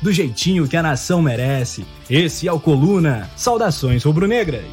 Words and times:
do 0.00 0.12
jeitinho 0.12 0.68
que 0.68 0.76
a 0.76 0.82
nação 0.82 1.20
merece. 1.20 1.84
Esse 2.08 2.46
é 2.46 2.52
o 2.52 2.60
Coluna. 2.60 3.30
Saudações 3.36 4.04
rubro-negras. 4.04 4.64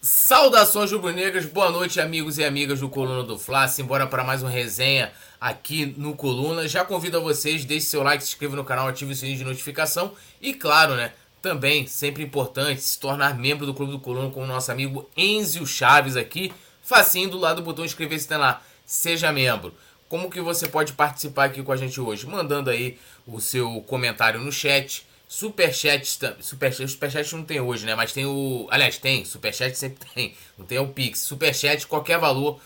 Saudações 0.00 0.92
rubro-negras, 0.92 1.44
boa 1.46 1.70
noite 1.70 2.00
amigos 2.00 2.38
e 2.38 2.44
amigas 2.44 2.80
do 2.80 2.88
Coluna 2.88 3.22
do 3.22 3.38
Fla. 3.38 3.68
Simbora 3.68 4.06
para 4.06 4.24
mais 4.24 4.42
uma 4.42 4.50
resenha 4.50 5.12
aqui 5.40 5.94
no 5.96 6.14
Coluna. 6.14 6.66
Já 6.68 6.84
convido 6.84 7.16
a 7.18 7.20
vocês, 7.20 7.64
deixe 7.64 7.86
seu 7.86 8.02
like, 8.02 8.22
se 8.22 8.30
inscreva 8.30 8.56
no 8.56 8.64
canal, 8.64 8.88
ative 8.88 9.12
o 9.12 9.16
sininho 9.16 9.38
de 9.38 9.44
notificação 9.44 10.12
e 10.40 10.54
claro, 10.54 10.94
né, 10.94 11.12
também 11.42 11.86
sempre 11.86 12.22
importante 12.22 12.80
se 12.80 12.98
tornar 12.98 13.36
membro 13.36 13.66
do 13.66 13.74
Clube 13.74 13.92
do 13.92 14.00
Coluna 14.00 14.30
com 14.30 14.42
o 14.42 14.46
nosso 14.46 14.70
amigo 14.72 15.08
Enzio 15.16 15.66
Chaves 15.66 16.16
aqui, 16.16 16.52
facinho 16.82 17.30
do 17.30 17.38
lado 17.38 17.56
do 17.56 17.64
botão 17.64 17.84
inscrever-se 17.84 18.32
lá, 18.36 18.62
seja 18.84 19.32
membro. 19.32 19.74
Como 20.08 20.30
que 20.30 20.40
você 20.40 20.68
pode 20.68 20.92
participar 20.92 21.46
aqui 21.46 21.62
com 21.62 21.72
a 21.72 21.76
gente 21.76 22.00
hoje? 22.00 22.26
Mandando 22.26 22.70
aí 22.70 22.98
o 23.26 23.40
seu 23.40 23.80
comentário 23.82 24.40
no 24.40 24.52
chat. 24.52 25.04
Superchat, 25.28 26.06
superchat, 26.40 26.88
superchat 26.88 27.34
não 27.34 27.44
tem 27.44 27.60
hoje, 27.60 27.84
né? 27.84 27.96
Mas 27.96 28.12
tem 28.12 28.24
o. 28.24 28.68
Aliás, 28.70 28.98
tem, 28.98 29.24
superchat 29.24 29.76
sempre 29.76 30.06
tem. 30.14 30.36
Não 30.56 30.64
tem 30.64 30.78
o 30.78 30.88
Pix. 30.88 31.20
Superchat, 31.20 31.86
qualquer 31.86 32.18
valor. 32.18 32.60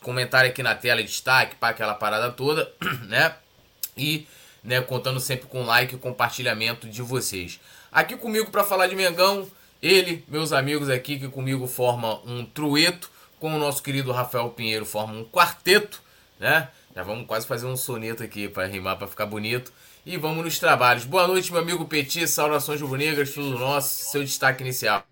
Comentário 0.00 0.48
aqui 0.48 0.62
na 0.62 0.76
tela, 0.76 1.02
destaque 1.02 1.56
para 1.56 1.70
aquela 1.70 1.94
parada 1.94 2.30
toda, 2.30 2.72
né? 3.08 3.34
E, 3.96 4.28
né, 4.62 4.80
contando 4.80 5.18
sempre 5.18 5.48
com 5.48 5.64
like 5.64 5.96
e 5.96 5.98
compartilhamento 5.98 6.88
de 6.88 7.02
vocês. 7.02 7.58
Aqui 7.90 8.16
comigo 8.16 8.52
para 8.52 8.62
falar 8.62 8.86
de 8.86 8.94
Mengão, 8.94 9.50
ele, 9.82 10.24
meus 10.28 10.52
amigos 10.52 10.88
aqui 10.88 11.18
que 11.18 11.28
comigo 11.28 11.66
formam 11.66 12.22
um 12.24 12.44
trueto, 12.44 13.10
com 13.40 13.54
o 13.54 13.58
nosso 13.58 13.82
querido 13.82 14.12
Rafael 14.12 14.50
Pinheiro 14.50 14.86
formam 14.86 15.20
um 15.20 15.24
quarteto 15.24 16.00
né? 16.38 16.68
Já 16.96 17.02
vamos 17.02 17.26
quase 17.26 17.46
fazer 17.46 17.66
um 17.66 17.76
soneto 17.76 18.22
aqui 18.22 18.48
para 18.48 18.66
rimar, 18.66 18.96
para 18.96 19.06
ficar 19.06 19.26
bonito. 19.26 19.70
E 20.06 20.16
vamos 20.16 20.42
nos 20.42 20.58
trabalhos. 20.58 21.04
Boa 21.04 21.28
noite, 21.28 21.52
meu 21.52 21.60
amigo 21.60 21.84
Petit, 21.84 22.26
saudações 22.26 22.80
rubro-negras, 22.80 23.32
tudo 23.32 23.58
nosso, 23.58 24.10
seu 24.10 24.24
destaque 24.24 24.62
inicial. 24.62 25.02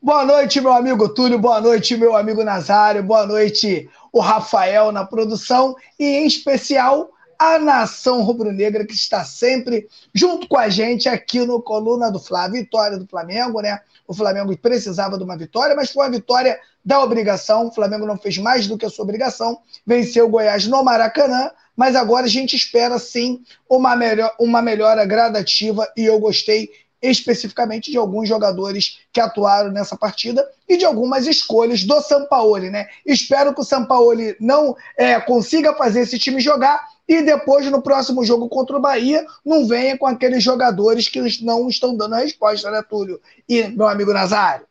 Boa 0.00 0.24
noite, 0.24 0.58
meu 0.58 0.72
amigo 0.72 1.10
Túlio, 1.10 1.38
boa 1.38 1.60
noite, 1.60 1.98
meu 1.98 2.16
amigo 2.16 2.42
Nazário, 2.42 3.02
boa 3.02 3.26
noite, 3.26 3.90
o 4.10 4.20
Rafael 4.20 4.90
na 4.90 5.04
produção 5.04 5.76
e, 5.98 6.06
em 6.06 6.26
especial, 6.26 7.10
a 7.38 7.58
nação 7.58 8.22
rubro-negra 8.22 8.86
que 8.86 8.94
está 8.94 9.22
sempre 9.22 9.88
junto 10.14 10.48
com 10.48 10.56
a 10.56 10.70
gente 10.70 11.10
aqui 11.10 11.44
no 11.44 11.60
Coluna 11.60 12.10
do 12.10 12.18
Flávio. 12.18 12.62
Vitória 12.62 12.96
do 12.96 13.06
Flamengo, 13.06 13.60
né? 13.60 13.82
O 14.06 14.14
Flamengo 14.14 14.56
precisava 14.56 15.16
de 15.16 15.24
uma 15.24 15.36
vitória, 15.36 15.74
mas 15.74 15.90
foi 15.90 16.04
uma 16.04 16.10
vitória 16.10 16.58
da 16.84 17.02
obrigação. 17.02 17.68
O 17.68 17.72
Flamengo 17.72 18.06
não 18.06 18.16
fez 18.16 18.38
mais 18.38 18.66
do 18.66 18.76
que 18.76 18.86
a 18.86 18.90
sua 18.90 19.04
obrigação, 19.04 19.60
venceu 19.86 20.26
o 20.26 20.28
Goiás 20.28 20.66
no 20.66 20.82
Maracanã, 20.82 21.50
mas 21.76 21.96
agora 21.96 22.26
a 22.26 22.28
gente 22.28 22.54
espera 22.54 22.98
sim 22.98 23.42
uma, 23.68 23.96
melhor, 23.96 24.34
uma 24.38 24.60
melhora 24.60 25.04
gradativa 25.04 25.90
e 25.96 26.04
eu 26.04 26.18
gostei 26.18 26.70
especificamente 27.02 27.90
de 27.90 27.96
alguns 27.96 28.28
jogadores 28.28 29.00
que 29.12 29.20
atuaram 29.20 29.72
nessa 29.72 29.96
partida 29.96 30.48
e 30.68 30.76
de 30.76 30.84
algumas 30.84 31.26
escolhas 31.26 31.82
do 31.82 32.00
Sampaoli, 32.00 32.70
né? 32.70 32.86
Espero 33.04 33.52
que 33.52 33.60
o 33.60 33.64
Sampaoli 33.64 34.36
não 34.38 34.76
é, 34.96 35.18
consiga 35.20 35.74
fazer 35.74 36.02
esse 36.02 36.18
time 36.18 36.40
jogar 36.40 36.86
e 37.14 37.22
depois 37.22 37.70
no 37.70 37.82
próximo 37.82 38.24
jogo 38.24 38.48
contra 38.48 38.76
o 38.76 38.80
Bahia 38.80 39.24
não 39.44 39.66
venha 39.66 39.96
com 39.96 40.06
aqueles 40.06 40.42
jogadores 40.42 41.08
que 41.08 41.20
não 41.42 41.68
estão 41.68 41.96
dando 41.96 42.14
a 42.14 42.18
resposta, 42.18 42.70
né, 42.70 42.82
Túlio? 42.88 43.20
E 43.48 43.68
meu 43.68 43.88
amigo 43.88 44.12
Nazário. 44.12 44.66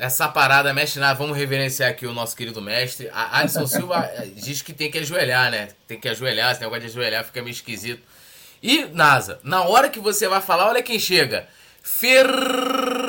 essa 0.00 0.28
parada 0.28 0.72
mexe 0.72 0.98
na. 0.98 1.12
Vamos 1.12 1.36
reverenciar 1.36 1.90
aqui 1.90 2.06
o 2.06 2.12
nosso 2.12 2.36
querido 2.36 2.62
mestre. 2.62 3.10
A 3.12 3.38
Alisson 3.40 3.66
Silva 3.68 4.08
eh, 4.14 4.28
diz 4.34 4.62
que 4.62 4.72
tem 4.72 4.90
que 4.90 4.98
ajoelhar, 4.98 5.50
né? 5.50 5.68
Tem 5.86 5.98
que 5.98 6.08
ajoelhar, 6.08 6.52
esse 6.52 6.60
negócio 6.60 6.82
de 6.82 6.86
ajoelhar 6.88 7.24
fica 7.24 7.42
meio 7.42 7.52
esquisito. 7.52 8.02
E, 8.62 8.86
Nasa, 8.86 9.38
na 9.42 9.62
hora 9.64 9.88
que 9.88 10.00
você 10.00 10.28
vai 10.28 10.40
falar, 10.40 10.68
olha 10.68 10.82
quem 10.82 10.98
chega. 10.98 11.46
Fernanda 11.82 13.07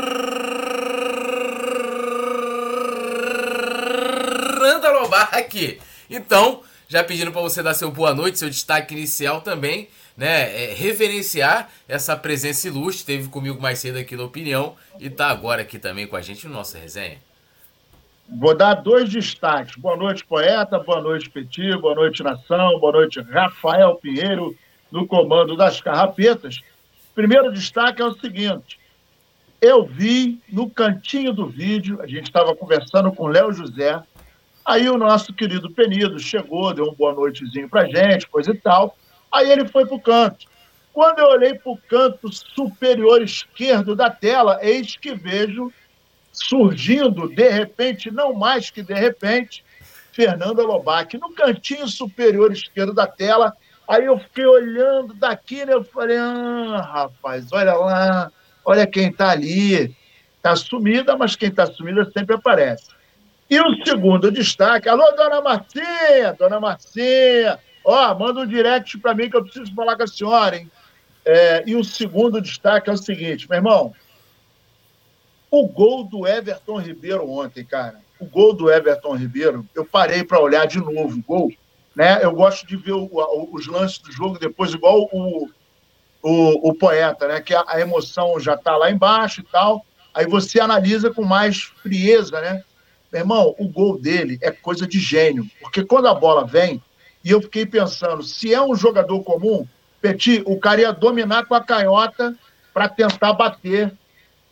Lobar 4.92 5.30
aqui. 5.34 5.80
Então, 6.10 6.62
já 6.88 7.04
pedindo 7.04 7.32
para 7.32 7.42
você 7.42 7.62
dar 7.62 7.74
seu 7.74 7.92
boa 7.92 8.14
noite, 8.14 8.40
seu 8.40 8.50
destaque 8.50 8.94
inicial 8.94 9.42
também 9.42 9.90
né, 10.18 10.64
é, 10.64 10.74
reverenciar 10.74 11.70
essa 11.88 12.16
presença 12.16 12.68
ilustre. 12.68 13.06
Teve 13.06 13.30
comigo 13.30 13.62
mais 13.62 13.80
cedo 13.80 13.98
aqui 13.98 14.16
na 14.16 14.24
Opinião 14.24 14.76
e 15.00 15.08
está 15.08 15.30
agora 15.30 15.62
aqui 15.62 15.80
também 15.80 16.06
com 16.06 16.16
a 16.16 16.22
gente 16.22 16.48
no 16.48 16.54
nosso 16.54 16.78
resenha. 16.78 17.18
Vou 18.28 18.56
dar 18.56 18.76
dois 18.76 19.10
destaques. 19.10 19.76
Boa 19.76 19.96
noite, 19.96 20.26
poeta. 20.26 20.78
Boa 20.78 21.02
noite, 21.02 21.30
Petit. 21.30 21.76
Boa 21.78 21.96
noite, 21.96 22.22
nação. 22.22 22.80
Boa 22.80 22.92
noite, 22.92 23.22
Rafael 23.22 23.96
Pinheiro, 23.96 24.56
no 24.92 25.08
comando 25.08 25.56
das 25.56 25.82
carrapetas. 25.82 26.60
Primeiro 27.16 27.52
destaque 27.52 28.02
é 28.02 28.06
o 28.06 28.14
seguinte: 28.14 28.80
eu 29.62 29.86
vi 29.86 30.40
no 30.48 30.70
cantinho 30.70 31.34
do 31.34 31.48
vídeo, 31.48 32.02
a 32.02 32.08
gente 32.08 32.26
estava 32.26 32.56
conversando 32.56 33.12
com 33.12 33.28
Léo 33.28 33.52
José. 33.52 34.02
Aí 34.70 34.88
o 34.88 35.00
nosso 35.00 35.34
querido 35.34 35.72
Penido 35.72 36.20
chegou, 36.20 36.72
deu 36.76 36.86
um 36.86 36.94
boa 36.94 37.12
noitezinho 37.12 37.68
pra 37.68 37.88
gente, 37.88 38.28
coisa 38.28 38.52
e 38.52 38.56
tal. 38.56 38.96
Aí 39.34 39.52
ele 39.52 39.68
foi 39.68 39.84
para 39.84 39.96
o 39.96 40.00
canto. 40.00 40.46
Quando 40.94 41.18
eu 41.18 41.26
olhei 41.26 41.56
para 41.56 41.72
o 41.72 41.78
canto 41.90 42.32
superior 42.32 43.20
esquerdo 43.20 43.96
da 43.96 44.12
tela, 44.12 44.60
eis 44.62 44.96
que 44.96 45.16
vejo 45.16 45.74
surgindo, 46.32 47.28
de 47.28 47.50
repente, 47.50 48.12
não 48.12 48.32
mais 48.36 48.70
que 48.70 48.84
de 48.84 48.94
repente, 48.94 49.66
Fernanda 50.14 50.62
Lobac, 50.62 51.18
no 51.18 51.34
cantinho 51.34 51.88
superior 51.88 52.52
esquerdo 52.52 52.94
da 52.94 53.08
tela. 53.08 53.52
Aí 53.88 54.06
eu 54.06 54.20
fiquei 54.20 54.46
olhando 54.46 55.16
daqui, 55.16 55.66
né? 55.66 55.74
Eu 55.74 55.84
falei, 55.84 56.18
ah, 56.18 56.80
rapaz, 56.94 57.52
olha 57.52 57.74
lá, 57.74 58.32
olha 58.64 58.86
quem 58.86 59.10
está 59.10 59.32
ali. 59.32 59.96
Está 60.38 60.56
sumida, 60.56 61.18
mas 61.18 61.36
quem 61.36 61.50
está 61.50 61.66
sumida 61.66 62.08
sempre 62.12 62.36
aparece. 62.36 62.99
E 63.50 63.60
o 63.60 63.84
segundo 63.84 64.32
destaque, 64.32 64.88
alô, 64.88 65.12
dona 65.12 65.42
Marcinha, 65.42 66.34
dona 66.38 66.60
Marcinha, 66.60 67.60
Ó, 67.84 68.14
manda 68.16 68.42
um 68.42 68.48
direct 68.48 68.98
para 69.00 69.16
mim 69.16 69.30
que 69.30 69.36
eu 69.36 69.44
preciso 69.44 69.74
falar 69.74 69.96
com 69.96 70.04
a 70.04 70.08
senhora, 70.08 70.58
hein? 70.58 70.70
É, 71.26 71.64
e 71.66 71.76
o 71.76 71.84
segundo 71.84 72.42
destaque 72.42 72.90
é 72.90 72.94
o 72.94 72.98
seguinte, 72.98 73.50
meu 73.50 73.58
irmão. 73.58 73.94
O 75.50 75.68
gol 75.68 76.04
do 76.04 76.28
Everton 76.28 76.78
Ribeiro 76.80 77.28
ontem, 77.28 77.66
cara. 77.66 78.00
O 78.20 78.26
gol 78.26 78.54
do 78.54 78.70
Everton 78.70 79.16
Ribeiro, 79.16 79.68
eu 79.74 79.86
parei 79.86 80.24
para 80.24 80.40
olhar 80.40 80.68
de 80.68 80.78
novo 80.78 81.18
o 81.18 81.24
gol. 81.24 81.52
Né? 81.96 82.24
Eu 82.24 82.32
gosto 82.32 82.68
de 82.68 82.76
ver 82.78 82.94
o, 82.94 83.10
o, 83.12 83.50
os 83.54 83.66
lances 83.66 83.98
do 83.98 84.12
jogo 84.12 84.38
depois, 84.38 84.74
igual 84.74 85.10
o, 85.12 85.50
o, 86.22 86.70
o 86.70 86.74
poeta, 86.76 87.28
né? 87.28 87.42
Que 87.42 87.56
a, 87.56 87.64
a 87.68 87.82
emoção 87.82 88.40
já 88.40 88.54
está 88.54 88.78
lá 88.78 88.92
embaixo 88.92 89.42
e 89.42 89.44
tal. 89.44 89.84
Aí 90.14 90.28
você 90.28 90.60
analisa 90.60 91.12
com 91.12 91.24
mais 91.24 91.64
frieza, 91.82 92.40
né? 92.40 92.64
Meu 93.12 93.22
irmão, 93.22 93.56
o 93.58 93.68
gol 93.68 94.00
dele 94.00 94.38
é 94.42 94.52
coisa 94.52 94.88
de 94.88 95.00
gênio. 95.00 95.46
Porque 95.60 95.84
quando 95.84 96.08
a 96.08 96.14
bola 96.14 96.46
vem, 96.46 96.82
e 97.24 97.32
eu 97.32 97.42
fiquei 97.42 97.66
pensando, 97.66 98.24
se 98.24 98.54
é 98.54 98.62
um 98.62 98.76
jogador 98.76 99.24
comum, 99.24 99.68
Petit, 100.02 100.42
o 100.46 100.58
cara 100.58 100.82
ia 100.82 100.94
dominar 100.94 101.46
com 101.46 101.54
a 101.54 101.64
canhota 101.64 102.36
para 102.74 102.88
tentar 102.88 103.34
bater 103.34 103.92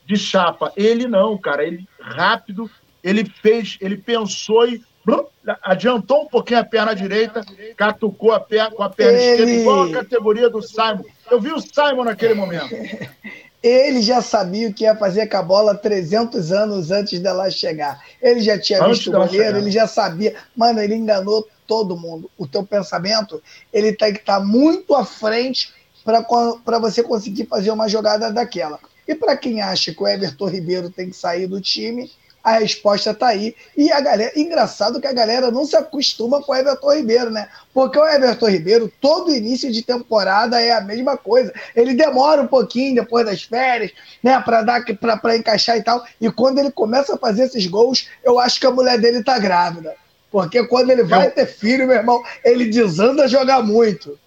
de 0.06 0.18
chapa. 0.18 0.74
Ele 0.76 1.08
não, 1.08 1.38
cara, 1.38 1.66
ele 1.66 1.88
rápido, 2.00 2.70
ele 3.04 3.26
fez, 3.26 3.78
ele 3.80 3.98
pensou 3.98 4.68
e 4.68 4.82
blum, 5.06 5.26
adiantou 5.64 6.24
um 6.24 6.28
pouquinho 6.28 6.60
a 6.60 6.66
perna 6.66 6.94
direita, 6.94 7.46
catucou 7.78 8.34
a 8.34 8.40
perna 8.40 8.72
com 8.72 8.84
a 8.84 8.90
perna 8.90 9.18
esquerda, 9.18 9.52
igual 9.52 9.84
a 9.84 9.92
categoria 9.92 10.50
do 10.50 10.62
Simon. 10.62 11.06
Eu 11.32 11.40
vi 11.40 11.54
o 11.54 11.62
Simon 11.62 12.04
naquele 12.04 12.34
momento. 12.34 12.76
Ele 13.68 14.02
já 14.02 14.22
sabia 14.22 14.70
o 14.70 14.74
que 14.74 14.84
ia 14.86 14.96
fazer 14.96 15.28
com 15.28 15.38
a 15.38 15.44
bola 15.44 15.76
300 15.76 16.52
anos 16.52 16.90
antes 16.90 17.20
dela 17.20 17.50
chegar. 17.50 18.02
Ele 18.22 18.40
já 18.40 18.58
tinha 18.58 18.82
antes 18.82 19.00
visto 19.00 19.10
o 19.10 19.14
goleiro, 19.14 19.58
ele 19.58 19.72
já 19.72 19.88
sabia. 19.88 20.36
Mano, 20.56 20.80
ele 20.82 20.96
enganou 20.96 21.46
todo 21.68 21.98
mundo. 21.98 22.32
O 22.38 22.48
teu 22.48 22.64
pensamento 22.64 23.44
ele 23.74 23.92
tem 23.92 24.14
que 24.14 24.20
estar 24.20 24.40
tá 24.40 24.46
muito 24.46 24.96
à 24.96 25.04
frente 25.06 25.74
para 26.04 26.80
você 26.80 27.04
conseguir 27.04 27.46
fazer 27.46 27.70
uma 27.72 27.90
jogada 27.90 28.32
daquela. 28.32 28.80
E 29.06 29.14
para 29.14 29.36
quem 29.36 29.62
acha 29.62 29.94
que 29.94 30.02
o 30.02 30.08
Everton 30.08 30.48
Ribeiro 30.48 30.90
tem 30.90 31.10
que 31.10 31.16
sair 31.16 31.48
do 31.48 31.60
time, 31.60 32.10
a 32.48 32.60
resposta 32.60 33.12
está 33.12 33.28
aí. 33.28 33.54
E 33.76 33.92
a 33.92 34.00
galera, 34.00 34.32
engraçado 34.40 35.02
que 35.02 35.08
a 35.08 35.12
galera 35.12 35.52
não 35.52 35.66
se 35.66 35.76
acostuma 35.76 36.42
com 36.42 36.54
o 36.54 36.56
Everton 36.56 36.94
Ribeiro, 36.94 37.30
né? 37.30 37.50
Porque 37.74 38.00
o 38.00 38.08
Everton 38.08 38.48
Ribeiro, 38.48 38.90
todo 39.02 39.36
início 39.36 39.70
de 39.70 39.84
temporada 39.84 40.62
é 40.62 40.72
a 40.72 40.80
mesma 40.80 41.18
coisa. 41.18 41.54
Ele 41.76 41.94
demora 41.94 42.42
um 42.42 42.48
pouquinho 42.48 42.96
depois 42.96 43.26
das 43.26 43.44
férias, 43.44 43.92
né, 44.24 44.40
para 44.40 44.62
dar 44.62 44.82
para 45.22 45.36
encaixar 45.36 45.76
e 45.76 45.84
tal. 45.84 46.02
E 46.22 46.32
quando 46.32 46.60
ele 46.60 46.72
começa 46.72 47.16
a 47.16 47.18
fazer 47.18 47.44
esses 47.44 47.68
gols, 47.68 48.08
eu 48.24 48.40
acho 48.40 48.62
que 48.62 48.66
a 48.66 48.72
mulher 48.72 48.98
dele 48.98 49.22
tá 49.22 49.38
grávida. 49.38 49.94
Porque 50.32 50.66
quando 50.68 50.90
ele 50.90 51.04
vai 51.04 51.28
eu... 51.28 51.32
ter 51.32 51.48
filho, 51.48 51.86
meu 51.86 51.98
irmão, 51.98 52.24
ele 52.46 52.70
desanda 52.70 53.26
a 53.26 53.28
jogar 53.28 53.62
muito. 53.62 54.18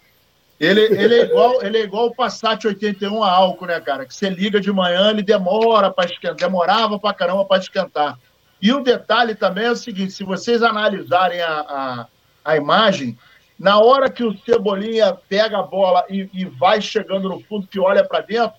Ele, 0.60 0.82
ele, 0.82 1.14
é 1.14 1.24
igual, 1.24 1.62
ele 1.64 1.78
é 1.78 1.80
igual 1.80 2.08
o 2.08 2.14
Passat 2.14 2.66
81 2.66 3.24
a 3.24 3.30
álcool, 3.30 3.64
né, 3.64 3.80
cara? 3.80 4.04
Que 4.04 4.14
você 4.14 4.28
liga 4.28 4.60
de 4.60 4.70
manhã, 4.70 5.08
ele 5.08 5.22
demora 5.22 5.90
para 5.90 6.04
esquentar, 6.04 6.36
demorava 6.36 6.98
para 6.98 7.14
caramba 7.14 7.46
para 7.46 7.62
esquentar. 7.62 8.18
E 8.60 8.70
o 8.70 8.82
detalhe 8.82 9.34
também 9.34 9.64
é 9.64 9.70
o 9.70 9.76
seguinte: 9.76 10.12
se 10.12 10.22
vocês 10.22 10.62
analisarem 10.62 11.40
a, 11.40 11.60
a, 11.60 12.06
a 12.44 12.56
imagem, 12.58 13.18
na 13.58 13.78
hora 13.78 14.10
que 14.10 14.22
o 14.22 14.36
Cebolinha 14.44 15.16
pega 15.30 15.58
a 15.58 15.62
bola 15.62 16.04
e, 16.10 16.28
e 16.30 16.44
vai 16.44 16.82
chegando 16.82 17.30
no 17.30 17.40
fundo, 17.40 17.66
que 17.66 17.80
olha 17.80 18.04
para 18.04 18.20
dentro, 18.20 18.52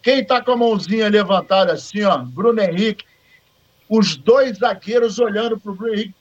quem 0.00 0.20
está 0.20 0.40
com 0.40 0.52
a 0.52 0.56
mãozinha 0.56 1.10
levantada 1.10 1.74
assim, 1.74 2.02
ó, 2.02 2.16
Bruno 2.16 2.62
Henrique, 2.62 3.04
os 3.90 4.16
dois 4.16 4.56
zagueiros 4.56 5.18
olhando 5.18 5.60
para 5.60 5.70
o 5.70 5.74
Bruno 5.74 5.92
Henrique 5.92 6.14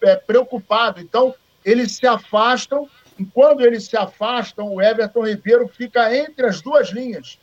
é, 0.00 0.14
preocupado. 0.14 1.00
Então, 1.00 1.34
eles 1.64 1.90
se 1.96 2.06
afastam 2.06 2.88
quando 3.24 3.62
eles 3.62 3.84
se 3.84 3.96
afastam, 3.96 4.74
o 4.74 4.82
Everton 4.82 5.26
Ribeiro 5.26 5.68
fica 5.68 6.14
entre 6.14 6.46
as 6.46 6.60
duas 6.60 6.90
linhas. 6.90 7.38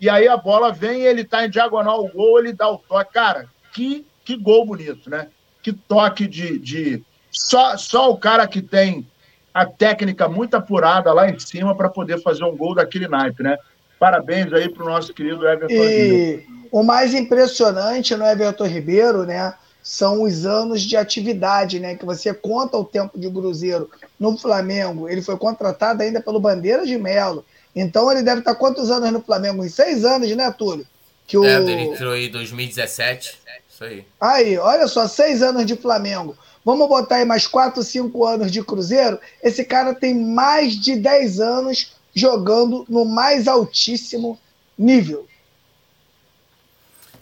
E 0.00 0.10
aí 0.10 0.28
a 0.28 0.36
bola 0.36 0.72
vem, 0.72 1.02
ele 1.02 1.22
está 1.22 1.46
em 1.46 1.50
diagonal 1.50 2.00
ao 2.00 2.08
gol, 2.08 2.38
ele 2.38 2.52
dá 2.52 2.68
o 2.70 2.78
toque. 2.78 3.12
Cara, 3.14 3.46
que, 3.72 4.06
que 4.24 4.36
gol 4.36 4.66
bonito, 4.66 5.08
né? 5.08 5.28
Que 5.62 5.72
toque 5.72 6.26
de. 6.26 6.58
de... 6.58 7.02
Só, 7.30 7.76
só 7.76 8.10
o 8.10 8.18
cara 8.18 8.46
que 8.46 8.60
tem 8.60 9.06
a 9.52 9.64
técnica 9.64 10.28
muito 10.28 10.56
apurada 10.56 11.12
lá 11.12 11.28
em 11.28 11.38
cima 11.38 11.74
para 11.76 11.88
poder 11.88 12.20
fazer 12.20 12.44
um 12.44 12.56
gol 12.56 12.74
daquele 12.74 13.08
naipe, 13.08 13.42
né? 13.42 13.56
Parabéns 13.98 14.52
aí 14.52 14.68
para 14.68 14.82
o 14.82 14.88
nosso 14.88 15.14
querido 15.14 15.48
Everton 15.48 15.72
e 15.72 15.78
Ribeiro. 15.78 16.42
O 16.70 16.82
mais 16.82 17.14
impressionante 17.14 18.14
no 18.16 18.26
Everton 18.26 18.66
Ribeiro, 18.66 19.24
né? 19.24 19.54
São 19.84 20.22
os 20.22 20.46
anos 20.46 20.80
de 20.80 20.96
atividade, 20.96 21.78
né? 21.78 21.94
Que 21.94 22.06
você 22.06 22.32
conta 22.32 22.78
o 22.78 22.84
tempo 22.86 23.18
de 23.18 23.30
Cruzeiro 23.30 23.90
no 24.18 24.34
Flamengo. 24.38 25.10
Ele 25.10 25.20
foi 25.20 25.36
contratado 25.36 26.02
ainda 26.02 26.22
pelo 26.22 26.40
Bandeira 26.40 26.86
de 26.86 26.96
Melo. 26.96 27.44
Então 27.76 28.10
ele 28.10 28.22
deve 28.22 28.38
estar 28.38 28.54
quantos 28.54 28.90
anos 28.90 29.12
no 29.12 29.20
Flamengo? 29.20 29.62
Em 29.62 29.68
seis 29.68 30.02
anos, 30.02 30.34
né, 30.34 30.50
Túlio? 30.50 30.86
Que 31.26 31.36
o... 31.36 31.44
É, 31.44 31.56
ele 31.56 31.82
entrou 31.82 32.16
em 32.16 32.30
2017. 32.30 33.38
Isso 33.68 33.84
aí. 33.84 34.06
Aí, 34.18 34.56
olha 34.56 34.88
só, 34.88 35.06
seis 35.06 35.42
anos 35.42 35.66
de 35.66 35.76
Flamengo. 35.76 36.34
Vamos 36.64 36.88
botar 36.88 37.16
aí 37.16 37.26
mais 37.26 37.46
quatro, 37.46 37.82
cinco 37.82 38.24
anos 38.24 38.50
de 38.50 38.64
Cruzeiro. 38.64 39.20
Esse 39.42 39.64
cara 39.64 39.94
tem 39.94 40.14
mais 40.14 40.72
de 40.80 40.96
dez 40.96 41.40
anos 41.40 41.92
jogando 42.14 42.86
no 42.88 43.04
mais 43.04 43.46
altíssimo 43.46 44.40
nível. 44.78 45.26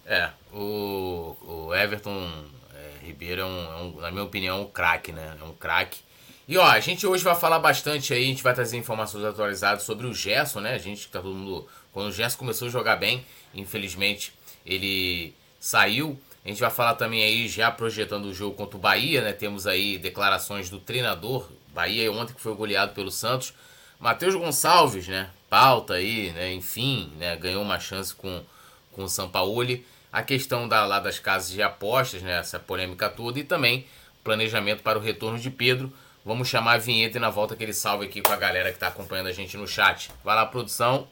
É, 0.07 0.31
o, 0.53 1.37
o 1.43 1.75
Everton 1.75 2.52
Ribeiro 3.23 3.43
é 3.43 3.45
um, 3.45 3.65
é 3.65 3.77
um, 3.77 4.01
na 4.01 4.11
minha 4.11 4.25
opinião, 4.25 4.63
um 4.63 4.67
craque, 4.67 5.13
né? 5.13 5.37
É 5.41 5.45
um 5.45 5.55
craque. 5.55 6.01
E 6.49 6.59
ó, 6.59 6.65
a 6.65 6.81
gente 6.81 7.07
hoje 7.07 7.23
vai 7.23 7.37
falar 7.37 7.61
bastante 7.61 8.13
aí, 8.13 8.25
a 8.25 8.27
gente 8.27 8.43
vai 8.43 8.53
trazer 8.53 8.77
informações 8.77 9.25
atualizadas 9.25 9.85
sobre 9.85 10.07
o 10.07 10.13
Gerson, 10.13 10.61
né? 10.61 10.75
A 10.75 10.79
gente 10.79 11.09
tá 11.09 11.21
todo 11.21 11.35
mundo. 11.35 11.69
Quando 11.93 12.09
o 12.09 12.13
Gerson 12.13 12.37
começou 12.39 12.69
a 12.69 12.71
jogar 12.71 12.97
bem, 12.97 13.25
infelizmente 13.55 14.33
ele 14.67 15.35
saiu. 15.61 16.19
A 16.45 16.49
gente 16.49 16.61
vai 16.61 16.71
falar 16.71 16.95
também 16.97 17.23
aí, 17.23 17.49
já 17.49 17.71
projetando 17.71 18.25
o 18.25 18.35
jogo 18.35 18.57
contra 18.57 18.77
o 18.77 18.81
Bahia, 18.81 19.23
né? 19.23 19.33
Temos 19.33 19.67
aí 19.67 19.97
declarações 19.99 20.69
do 20.69 20.81
treinador. 20.81 21.49
Bahia 21.69 22.11
ontem 22.11 22.35
que 22.35 22.41
foi 22.41 22.55
goleado 22.55 22.93
pelo 22.93 23.11
Santos. 23.11 23.55
Matheus 24.01 24.35
Gonçalves, 24.35 25.07
né? 25.07 25.31
Pauta 25.49 25.95
aí, 25.95 26.33
né? 26.33 26.53
Enfim, 26.53 27.13
né? 27.19 27.37
Ganhou 27.37 27.63
uma 27.63 27.79
chance 27.79 28.13
com, 28.13 28.43
com 28.91 29.05
o 29.05 29.09
Sampaoli 29.09 29.87
a 30.13 30.23
questão 30.23 30.69
da, 30.69 30.85
lá 30.85 31.01
das 31.01 31.19
casas 31.19 31.51
de 31.51 31.63
apostas, 31.63 32.23
né, 32.23 32.39
essa 32.39 32.61
polêmica 32.61 33.09
toda, 33.09 33.41
e 33.41 33.45
também 33.45 33.87
planejamento 34.23 34.83
para 34.83 34.99
o 34.99 35.03
retorno 35.03 35.39
de 35.39 35.51
Pedro. 35.51 35.91
Vamos 36.25 36.49
chamar 36.49 36.75
a 36.75 36.79
vinheta 36.79 37.17
e 37.17 37.21
na 37.21 37.31
volta 37.31 37.55
aquele 37.55 37.73
salve 37.73 38.05
aqui 38.05 38.21
com 38.21 38.33
a 38.33 38.37
galera 38.37 38.69
que 38.69 38.77
está 38.77 38.89
acompanhando 38.89 39.29
a 39.29 39.33
gente 39.33 39.57
no 39.57 39.67
chat. 39.67 40.11
Vai 40.23 40.37
lá, 40.37 40.47
produção. 40.47 41.09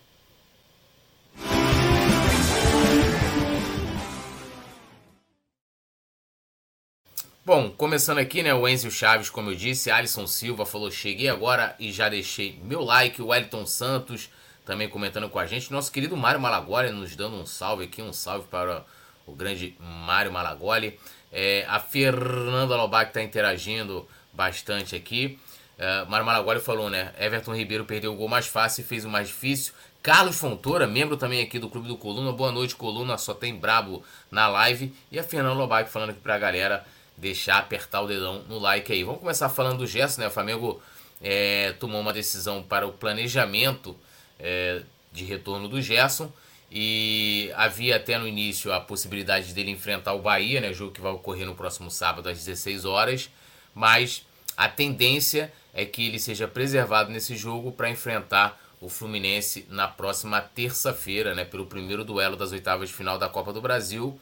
Bom, 7.44 7.70
começando 7.70 8.19
aqui, 8.19 8.44
né, 8.44 8.55
o 8.55 8.69
Enzo 8.69 8.91
Chaves, 8.91 9.29
como 9.29 9.50
eu 9.50 9.56
disse, 9.56 9.91
Alisson 9.91 10.26
Silva 10.26 10.64
falou, 10.64 10.88
cheguei 10.91 11.29
agora 11.29 11.75
e 11.81 11.91
já 11.91 12.08
deixei 12.08 12.61
meu 12.62 12.82
like, 12.82 13.20
o 13.20 13.29
Wellington 13.29 13.67
Santos, 13.67 14.31
também 14.64 14.88
comentando 14.88 15.28
com 15.28 15.38
a 15.38 15.46
gente. 15.46 15.72
Nosso 15.72 15.90
querido 15.90 16.16
Mário 16.16 16.40
Malagoli 16.40 16.90
nos 16.90 17.14
dando 17.16 17.36
um 17.36 17.46
salve 17.46 17.84
aqui, 17.84 18.02
um 18.02 18.12
salve 18.12 18.46
para 18.48 18.84
o 19.26 19.34
grande 19.34 19.76
Mário 19.78 20.32
Malagoli. 20.32 20.98
É, 21.32 21.64
a 21.68 21.78
Fernanda 21.78 22.76
Lobac 22.76 23.10
está 23.10 23.22
interagindo 23.22 24.06
bastante 24.32 24.94
aqui. 24.96 25.38
É, 25.78 26.04
Mário 26.04 26.26
Malagoli 26.26 26.60
falou, 26.60 26.90
né? 26.90 27.12
Everton 27.18 27.54
Ribeiro 27.54 27.84
perdeu 27.84 28.12
o 28.12 28.16
gol 28.16 28.28
mais 28.28 28.46
fácil 28.46 28.82
e 28.82 28.84
fez 28.84 29.04
o 29.04 29.08
mais 29.08 29.28
difícil. 29.28 29.72
Carlos 30.02 30.36
Fontoura, 30.36 30.86
membro 30.86 31.16
também 31.16 31.42
aqui 31.42 31.58
do 31.58 31.68
Clube 31.68 31.88
do 31.88 31.96
Coluna. 31.96 32.32
Boa 32.32 32.50
noite, 32.50 32.74
Coluna. 32.74 33.18
Só 33.18 33.34
tem 33.34 33.54
brabo 33.54 34.02
na 34.30 34.48
live. 34.48 34.94
E 35.12 35.18
a 35.18 35.22
Fernanda 35.22 35.54
Lobac 35.54 35.90
falando 35.90 36.10
aqui 36.10 36.20
para 36.20 36.34
a 36.34 36.38
galera 36.38 36.84
deixar 37.16 37.58
apertar 37.58 38.00
o 38.00 38.06
dedão 38.06 38.42
no 38.48 38.58
like 38.58 38.90
aí. 38.92 39.04
Vamos 39.04 39.20
começar 39.20 39.48
falando 39.48 39.78
do 39.78 39.86
Gerson, 39.86 40.22
né? 40.22 40.28
O 40.28 40.30
Flamengo 40.30 40.82
é, 41.20 41.72
tomou 41.78 42.00
uma 42.00 42.12
decisão 42.12 42.62
para 42.62 42.86
o 42.86 42.92
planejamento 42.92 43.94
é, 44.40 44.82
de 45.12 45.25
retorno 45.25 45.69
do 45.69 45.81
Gerson. 45.81 46.32
E 46.70 47.50
havia 47.56 47.96
até 47.96 48.16
no 48.16 48.28
início 48.28 48.72
a 48.72 48.81
possibilidade 48.81 49.52
dele 49.52 49.70
enfrentar 49.70 50.14
o 50.14 50.20
Bahia, 50.20 50.60
né? 50.60 50.72
Jogo 50.72 50.92
que 50.92 51.00
vai 51.00 51.10
ocorrer 51.10 51.44
no 51.44 51.54
próximo 51.54 51.90
sábado 51.90 52.28
às 52.28 52.38
16 52.38 52.84
horas. 52.84 53.28
Mas 53.75 54.25
a 54.56 54.69
tendência 54.69 55.52
é 55.75 55.84
que 55.84 56.06
ele 56.06 56.19
seja 56.19 56.46
preservado 56.46 57.10
nesse 57.10 57.37
jogo 57.37 57.72
para 57.72 57.90
enfrentar 57.90 58.60
o 58.81 58.88
Fluminense 58.88 59.66
na 59.69 59.87
próxima 59.87 60.40
terça-feira, 60.40 61.34
né? 61.34 61.44
Pelo 61.44 61.66
primeiro 61.66 62.04
duelo 62.04 62.37
das 62.37 62.52
oitavas 62.52 62.88
de 62.88 62.94
final 62.94 63.19
da 63.19 63.28
Copa 63.28 63.52
do 63.52 63.60
Brasil. 63.60 64.19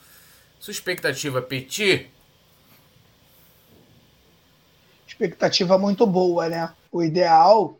Sua 0.58 0.72
expectativa, 0.72 1.40
Petit? 1.40 2.10
Expectativa 5.06 5.78
muito 5.78 6.06
boa, 6.06 6.48
né? 6.48 6.72
O 6.90 7.02
ideal 7.02 7.77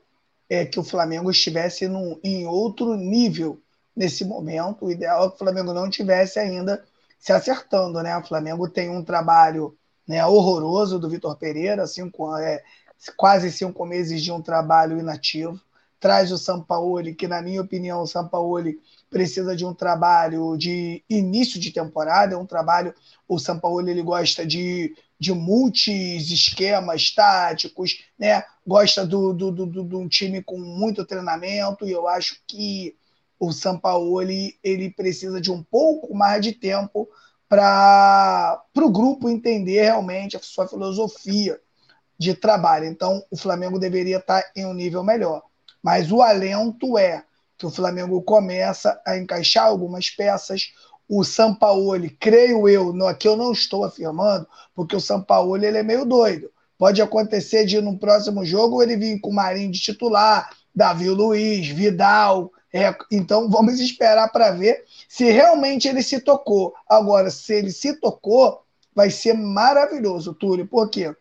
é 0.49 0.65
que 0.65 0.81
o 0.81 0.85
Flamengo 0.85 1.31
estivesse 1.31 1.87
num, 1.87 2.19
em 2.25 2.47
outro 2.47 2.95
nível 2.95 3.61
nesse 3.95 4.25
momento. 4.25 4.87
O 4.87 4.91
ideal 4.91 5.27
é 5.27 5.29
que 5.29 5.35
o 5.35 5.39
Flamengo 5.39 5.73
não 5.73 5.91
tivesse 5.91 6.39
ainda 6.39 6.85
se 7.19 7.33
acertando, 7.33 8.03
né? 8.03 8.17
O 8.17 8.25
Flamengo 8.25 8.69
tem 8.69 8.89
um 8.89 9.03
trabalho 9.03 9.77
né, 10.07 10.25
horroroso 10.25 10.99
do 10.99 11.11
Vitor 11.11 11.37
Pereira, 11.37 11.87
cinco, 11.87 12.35
é, 12.37 12.63
quase 13.17 13.53
cinco 13.53 13.85
meses 13.85 14.23
de 14.23 14.33
um 14.33 14.41
trabalho 14.41 14.99
inativo. 14.99 15.61
Traz 16.01 16.31
o 16.31 16.39
Sampaoli, 16.39 17.15
que 17.15 17.27
na 17.27 17.43
minha 17.43 17.61
opinião 17.61 18.01
o 18.01 18.07
Sampaoli 18.07 18.81
precisa 19.11 19.57
de 19.57 19.67
um 19.67 19.75
trabalho 19.75 20.57
de 20.57 21.03
início 21.11 21.61
de 21.61 21.73
temporada, 21.73 22.35
é 22.35 22.39
um 22.39 22.47
trabalho, 22.47 22.95
o 23.27 23.39
Sampaoli 23.39 23.91
ele 23.91 24.03
gosta 24.03 24.47
de 24.47 24.95
de 25.19 25.33
multis 25.33 26.31
esquemas 26.31 27.11
táticos, 27.11 28.05
né? 28.19 28.45
gosta 28.67 29.05
de 29.05 29.11
do, 29.11 29.33
do, 29.33 29.51
do, 29.51 29.83
do, 29.83 29.99
um 29.99 30.09
time 30.09 30.43
com 30.43 30.59
muito 30.59 31.05
treinamento, 31.05 31.87
e 31.87 31.93
eu 31.93 32.07
acho 32.07 32.41
que 32.47 32.97
o 33.39 33.53
Sampaoli 33.53 34.59
ele 34.63 34.91
precisa 34.91 35.41
de 35.41 35.51
um 35.51 35.63
pouco 35.63 36.15
mais 36.15 36.43
de 36.43 36.53
tempo 36.53 37.09
para 37.49 38.63
o 38.77 38.91
grupo 38.91 39.29
entender 39.29 39.83
realmente 39.83 40.37
a 40.37 40.41
sua 40.41 40.69
filosofia 40.69 41.59
de 42.19 42.35
trabalho. 42.35 42.85
Então, 42.87 43.25
o 43.31 43.37
Flamengo 43.37 43.79
deveria 43.79 44.19
estar 44.19 44.43
em 44.55 44.67
um 44.67 44.75
nível 44.75 45.03
melhor. 45.03 45.43
Mas 45.83 46.11
o 46.11 46.21
alento 46.21 46.99
é 46.99 47.25
que 47.57 47.65
o 47.65 47.71
Flamengo 47.71 48.21
começa 48.23 49.01
a 49.07 49.17
encaixar 49.17 49.67
algumas 49.67 50.11
peças, 50.11 50.75
o 51.09 51.25
Sampaoli, 51.25 52.11
creio 52.11 52.69
eu, 52.69 52.93
no, 52.93 53.07
aqui 53.07 53.27
eu 53.27 53.37
não 53.37 53.51
estou 53.51 53.85
afirmando, 53.85 54.47
porque 54.75 54.95
o 54.95 55.01
Sampaoli 55.01 55.65
ele 55.65 55.79
é 55.79 55.83
meio 55.83 56.05
doido. 56.05 56.51
Pode 56.77 57.01
acontecer 57.01 57.65
de 57.65 57.81
no 57.81 57.99
próximo 57.99 58.45
jogo 58.45 58.83
ele 58.83 58.97
vir 58.97 59.21
com 59.21 59.31
o 59.31 59.35
Marinho 59.35 59.73
de 59.73 59.81
titular, 59.81 60.51
Davi 60.75 61.09
Luiz, 61.09 61.67
Vidal. 61.69 62.53
É, 62.73 62.95
então 63.11 63.49
vamos 63.49 63.81
esperar 63.81 64.31
para 64.31 64.51
ver 64.51 64.85
se 65.09 65.25
realmente 65.25 65.89
ele 65.89 66.03
se 66.03 66.21
tocou. 66.21 66.75
Agora, 66.89 67.31
se 67.31 67.55
ele 67.55 67.73
se 67.73 67.99
tocou, 67.99 68.63
vai 68.95 69.11
ser 69.11 69.33
maravilhoso, 69.33 70.35
Túlio. 70.35 70.67
Por 70.67 70.89
quê? 70.91 71.15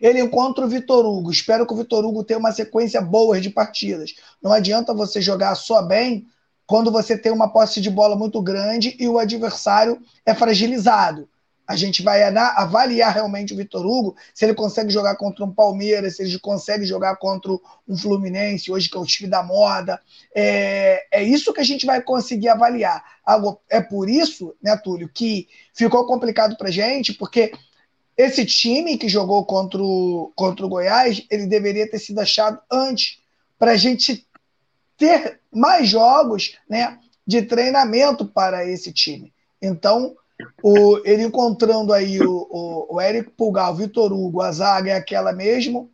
Ele 0.00 0.20
encontra 0.20 0.64
o 0.64 0.68
Vitor 0.68 1.04
Hugo. 1.06 1.30
Espero 1.30 1.66
que 1.66 1.72
o 1.72 1.76
Vitor 1.76 2.04
Hugo 2.04 2.24
tenha 2.24 2.38
uma 2.38 2.52
sequência 2.52 3.00
boa 3.00 3.40
de 3.40 3.50
partidas. 3.50 4.14
Não 4.42 4.52
adianta 4.52 4.94
você 4.94 5.20
jogar 5.20 5.54
só 5.54 5.82
bem 5.82 6.26
quando 6.70 6.92
você 6.92 7.18
tem 7.18 7.32
uma 7.32 7.52
posse 7.52 7.80
de 7.80 7.90
bola 7.90 8.14
muito 8.14 8.40
grande 8.40 8.94
e 8.96 9.08
o 9.08 9.18
adversário 9.18 10.00
é 10.24 10.32
fragilizado. 10.32 11.28
A 11.66 11.74
gente 11.74 12.00
vai 12.00 12.22
avaliar 12.22 13.12
realmente 13.12 13.52
o 13.52 13.56
Vitor 13.56 13.84
Hugo, 13.84 14.14
se 14.32 14.44
ele 14.44 14.54
consegue 14.54 14.88
jogar 14.88 15.16
contra 15.16 15.44
um 15.44 15.52
Palmeiras, 15.52 16.14
se 16.14 16.22
ele 16.22 16.38
consegue 16.38 16.86
jogar 16.86 17.16
contra 17.16 17.50
um 17.88 17.98
Fluminense, 17.98 18.70
hoje 18.70 18.88
que 18.88 18.96
é 18.96 19.00
o 19.00 19.04
time 19.04 19.28
da 19.28 19.42
moda. 19.42 20.00
É, 20.32 21.06
é 21.10 21.24
isso 21.24 21.52
que 21.52 21.60
a 21.60 21.64
gente 21.64 21.84
vai 21.84 22.00
conseguir 22.00 22.50
avaliar. 22.50 23.02
É 23.68 23.80
por 23.80 24.08
isso, 24.08 24.54
né, 24.62 24.76
Túlio, 24.76 25.10
que 25.12 25.48
ficou 25.74 26.06
complicado 26.06 26.56
para 26.56 26.70
gente, 26.70 27.12
porque 27.14 27.52
esse 28.16 28.46
time 28.46 28.96
que 28.96 29.08
jogou 29.08 29.44
contra 29.44 29.82
o, 29.82 30.32
contra 30.36 30.64
o 30.64 30.68
Goiás, 30.68 31.26
ele 31.28 31.48
deveria 31.48 31.90
ter 31.90 31.98
sido 31.98 32.20
achado 32.20 32.60
antes, 32.70 33.18
para 33.58 33.72
a 33.72 33.76
gente 33.76 34.24
ter 35.00 35.40
mais 35.50 35.88
jogos 35.88 36.58
né, 36.68 36.98
de 37.26 37.40
treinamento 37.40 38.26
para 38.26 38.66
esse 38.66 38.92
time. 38.92 39.32
Então, 39.60 40.14
o, 40.62 41.00
ele 41.06 41.24
encontrando 41.24 41.94
aí 41.94 42.20
o, 42.20 42.46
o, 42.50 42.96
o 42.96 43.00
Eric 43.00 43.30
Pulgar, 43.30 43.70
o 43.70 43.74
Vitor 43.74 44.12
Hugo, 44.12 44.42
a 44.42 44.52
zaga 44.52 44.90
é 44.90 44.94
aquela 44.94 45.32
mesmo, 45.32 45.90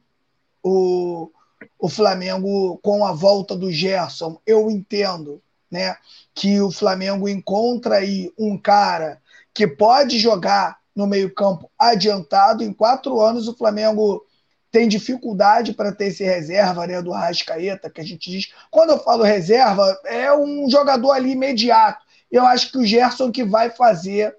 o, 0.61 1.31
o 1.79 1.89
Flamengo 1.89 2.79
com 2.83 3.07
a 3.07 3.13
volta 3.13 3.57
do 3.57 3.71
Gerson, 3.71 4.41
eu 4.45 4.69
entendo 4.69 5.41
né, 5.71 5.97
que 6.35 6.61
o 6.61 6.73
Flamengo 6.73 7.29
encontra 7.29 7.97
aí 7.97 8.33
um 8.37 8.59
cara 8.59 9.23
que 9.55 9.69
pode 9.69 10.19
jogar 10.19 10.79
no 10.95 11.07
meio-campo 11.07 11.71
adiantado. 11.79 12.65
Em 12.65 12.73
quatro 12.73 13.21
anos, 13.21 13.47
o 13.47 13.57
Flamengo 13.57 14.25
tem 14.71 14.89
dificuldade 14.89 15.73
para 15.73 15.93
ter 15.93 16.07
esse 16.07 16.25
reserva 16.25 16.87
né, 16.87 17.01
do 17.01 17.13
Arrascaeta, 17.13 17.91
que 17.91 18.01
a 18.01 18.05
gente 18.05 18.31
diz. 18.31 18.53
Quando 18.71 18.91
eu 18.91 18.99
falo 18.99 19.23
reserva, 19.23 19.99
é 20.05 20.33
um 20.33 20.69
jogador 20.69 21.13
ali 21.13 21.33
imediato 21.33 22.07
eu 22.31 22.45
acho 22.45 22.71
que 22.71 22.79
o 22.79 22.85
Gerson 22.85 23.31
que 23.31 23.45
vai 23.45 23.71
fazer 23.71 24.37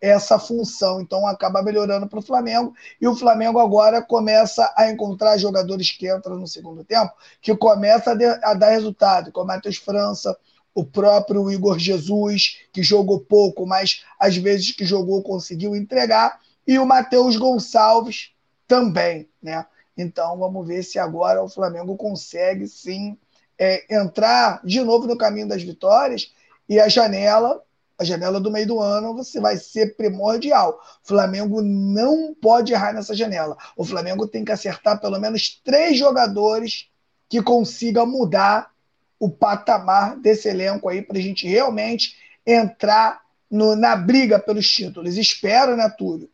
essa 0.00 0.38
função. 0.38 1.00
Então 1.00 1.26
acaba 1.26 1.62
melhorando 1.62 2.06
para 2.06 2.18
o 2.18 2.22
Flamengo. 2.22 2.74
E 3.00 3.06
o 3.06 3.16
Flamengo 3.16 3.58
agora 3.58 4.02
começa 4.02 4.72
a 4.76 4.90
encontrar 4.90 5.38
jogadores 5.38 5.90
que 5.90 6.12
entram 6.12 6.36
no 6.36 6.46
segundo 6.46 6.84
tempo, 6.84 7.12
que 7.40 7.54
começa 7.56 8.12
a, 8.12 8.14
de, 8.14 8.24
a 8.26 8.54
dar 8.54 8.70
resultado, 8.70 9.32
como 9.32 9.44
o 9.44 9.48
Matheus 9.48 9.76
França, 9.76 10.36
o 10.74 10.84
próprio 10.84 11.50
Igor 11.50 11.78
Jesus, 11.78 12.58
que 12.72 12.82
jogou 12.82 13.20
pouco, 13.20 13.66
mas 13.66 14.04
às 14.18 14.36
vezes 14.36 14.72
que 14.72 14.84
jogou 14.84 15.22
conseguiu 15.22 15.74
entregar, 15.74 16.38
e 16.66 16.78
o 16.78 16.86
Matheus 16.86 17.36
Gonçalves 17.36 18.30
também, 18.68 19.28
né? 19.42 19.66
Então 19.96 20.38
vamos 20.38 20.64
ver 20.66 20.84
se 20.84 20.98
agora 20.98 21.42
o 21.42 21.48
Flamengo 21.48 21.96
consegue 21.96 22.68
sim 22.68 23.18
é, 23.58 23.84
entrar 23.92 24.60
de 24.64 24.80
novo 24.82 25.08
no 25.08 25.18
caminho 25.18 25.48
das 25.48 25.62
vitórias 25.62 26.32
e 26.68 26.78
a 26.78 26.88
janela, 26.88 27.60
a 27.98 28.04
janela 28.04 28.38
do 28.38 28.50
meio 28.50 28.66
do 28.66 28.80
ano, 28.80 29.14
você 29.14 29.40
vai 29.40 29.56
ser 29.56 29.96
primordial. 29.96 30.80
O 31.02 31.08
Flamengo 31.08 31.60
não 31.60 32.32
pode 32.34 32.72
errar 32.72 32.92
nessa 32.92 33.14
janela. 33.14 33.56
O 33.76 33.84
Flamengo 33.84 34.28
tem 34.28 34.44
que 34.44 34.52
acertar 34.52 35.00
pelo 35.00 35.18
menos 35.18 35.60
três 35.64 35.98
jogadores 35.98 36.88
que 37.28 37.42
consiga 37.42 38.06
mudar 38.06 38.70
o 39.18 39.28
patamar 39.28 40.16
desse 40.16 40.48
elenco 40.48 40.88
aí 40.88 41.02
para 41.02 41.18
a 41.18 41.20
gente 41.20 41.48
realmente 41.48 42.16
entrar 42.46 43.20
no, 43.50 43.74
na 43.74 43.96
briga 43.96 44.38
pelos 44.38 44.70
títulos. 44.70 45.16
Espero, 45.16 45.76
né, 45.76 45.88
Túlio? 45.88 46.30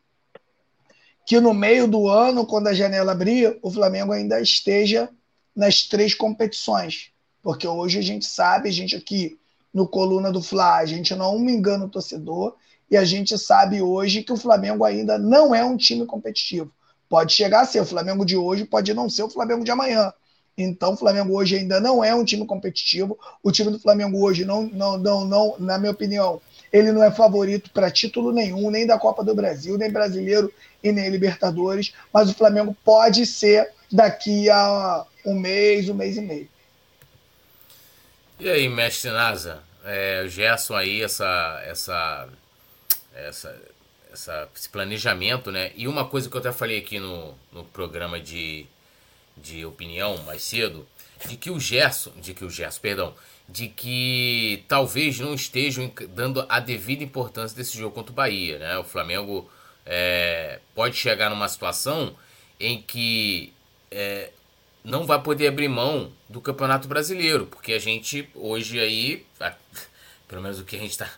Que 1.24 1.40
no 1.40 1.54
meio 1.54 1.86
do 1.86 2.08
ano, 2.08 2.46
quando 2.46 2.68
a 2.68 2.74
janela 2.74 3.12
abrir, 3.12 3.58
o 3.62 3.70
Flamengo 3.70 4.12
ainda 4.12 4.40
esteja 4.40 5.08
nas 5.56 5.84
três 5.84 6.14
competições. 6.14 7.10
Porque 7.42 7.66
hoje 7.66 7.98
a 7.98 8.02
gente 8.02 8.26
sabe, 8.26 8.68
a 8.68 8.72
gente 8.72 8.96
aqui 8.96 9.38
no 9.72 9.88
Coluna 9.88 10.30
do 10.30 10.40
Fla. 10.40 10.76
A 10.76 10.86
gente 10.86 11.14
não 11.14 11.38
me 11.38 11.52
engana 11.52 11.84
o 11.84 11.90
torcedor 11.90 12.54
e 12.90 12.96
a 12.96 13.04
gente 13.04 13.36
sabe 13.36 13.82
hoje 13.82 14.22
que 14.22 14.32
o 14.32 14.36
Flamengo 14.36 14.84
ainda 14.84 15.18
não 15.18 15.54
é 15.54 15.64
um 15.64 15.76
time 15.76 16.06
competitivo. 16.06 16.70
Pode 17.08 17.32
chegar 17.32 17.62
a 17.62 17.66
ser 17.66 17.80
o 17.80 17.86
Flamengo 17.86 18.24
de 18.24 18.36
hoje, 18.36 18.64
pode 18.64 18.94
não 18.94 19.10
ser 19.10 19.24
o 19.24 19.30
Flamengo 19.30 19.64
de 19.64 19.70
amanhã. 19.70 20.12
Então, 20.56 20.92
o 20.92 20.96
Flamengo 20.96 21.36
hoje 21.36 21.56
ainda 21.56 21.80
não 21.80 22.04
é 22.04 22.14
um 22.14 22.24
time 22.24 22.46
competitivo. 22.46 23.18
O 23.42 23.50
time 23.50 23.70
do 23.70 23.78
Flamengo 23.80 24.22
hoje, 24.24 24.44
não, 24.44 24.62
não, 24.66 24.96
não, 24.96 25.24
não 25.24 25.56
na 25.58 25.78
minha 25.78 25.90
opinião, 25.90 26.40
ele 26.72 26.92
não 26.92 27.02
é 27.02 27.10
favorito 27.10 27.70
para 27.72 27.90
título 27.90 28.32
nenhum, 28.32 28.70
nem 28.70 28.86
da 28.86 28.98
Copa 28.98 29.24
do 29.24 29.34
Brasil, 29.34 29.76
nem 29.76 29.90
brasileiro 29.90 30.52
e 30.84 30.92
nem 30.92 31.08
Libertadores. 31.08 31.94
Mas 32.12 32.30
o 32.30 32.34
Flamengo 32.34 32.76
pode 32.84 33.24
ser 33.24 33.72
daqui 33.90 34.50
a 34.50 35.06
um 35.24 35.34
mês, 35.34 35.88
um 35.88 35.94
mês 35.94 36.18
e 36.18 36.20
meio. 36.20 36.48
E 38.38 38.48
aí, 38.48 38.68
mestre 38.68 39.10
Nasa? 39.10 39.62
É, 39.84 40.26
Gerson 40.28 40.74
aí, 40.74 41.02
essa, 41.02 41.62
essa, 41.66 42.28
essa, 43.14 43.62
essa, 44.12 44.48
esse 44.54 44.68
planejamento, 44.68 45.50
né? 45.50 45.72
E 45.74 45.88
uma 45.88 46.06
coisa 46.06 46.28
que 46.28 46.36
eu 46.36 46.40
até 46.40 46.52
falei 46.52 46.78
aqui 46.78 46.98
no, 46.98 47.34
no 47.52 47.64
programa 47.64 48.20
de, 48.20 48.66
de 49.36 49.64
opinião 49.64 50.18
mais 50.24 50.42
cedo, 50.42 50.86
de 51.26 51.36
que 51.36 51.50
o 51.50 51.58
Gerson, 51.60 52.12
de 52.16 52.34
que 52.34 52.44
o 52.44 52.50
Gerson, 52.50 52.80
perdão, 52.80 53.14
de 53.48 53.68
que 53.68 54.64
talvez 54.68 55.18
não 55.20 55.34
estejam 55.34 55.90
dando 56.10 56.44
a 56.48 56.60
devida 56.60 57.04
importância 57.04 57.56
desse 57.56 57.76
jogo 57.78 57.94
contra 57.94 58.12
o 58.12 58.14
Bahia, 58.14 58.58
né? 58.58 58.78
O 58.78 58.84
Flamengo 58.84 59.48
é, 59.86 60.60
pode 60.74 60.96
chegar 60.96 61.30
numa 61.30 61.48
situação 61.48 62.14
em 62.58 62.80
que 62.80 63.52
é, 63.90 64.30
não 64.82 65.06
vai 65.06 65.20
poder 65.20 65.48
abrir 65.48 65.68
mão 65.68 66.12
do 66.28 66.40
Campeonato 66.40 66.86
Brasileiro, 66.88 67.46
porque 67.46 67.72
a 67.72 67.78
gente 67.78 68.28
hoje 68.34 68.78
aí, 68.78 69.24
pelo 70.28 70.42
menos 70.42 70.58
o 70.58 70.64
que 70.64 70.76
a 70.76 70.80
gente 70.80 70.90
está 70.90 71.08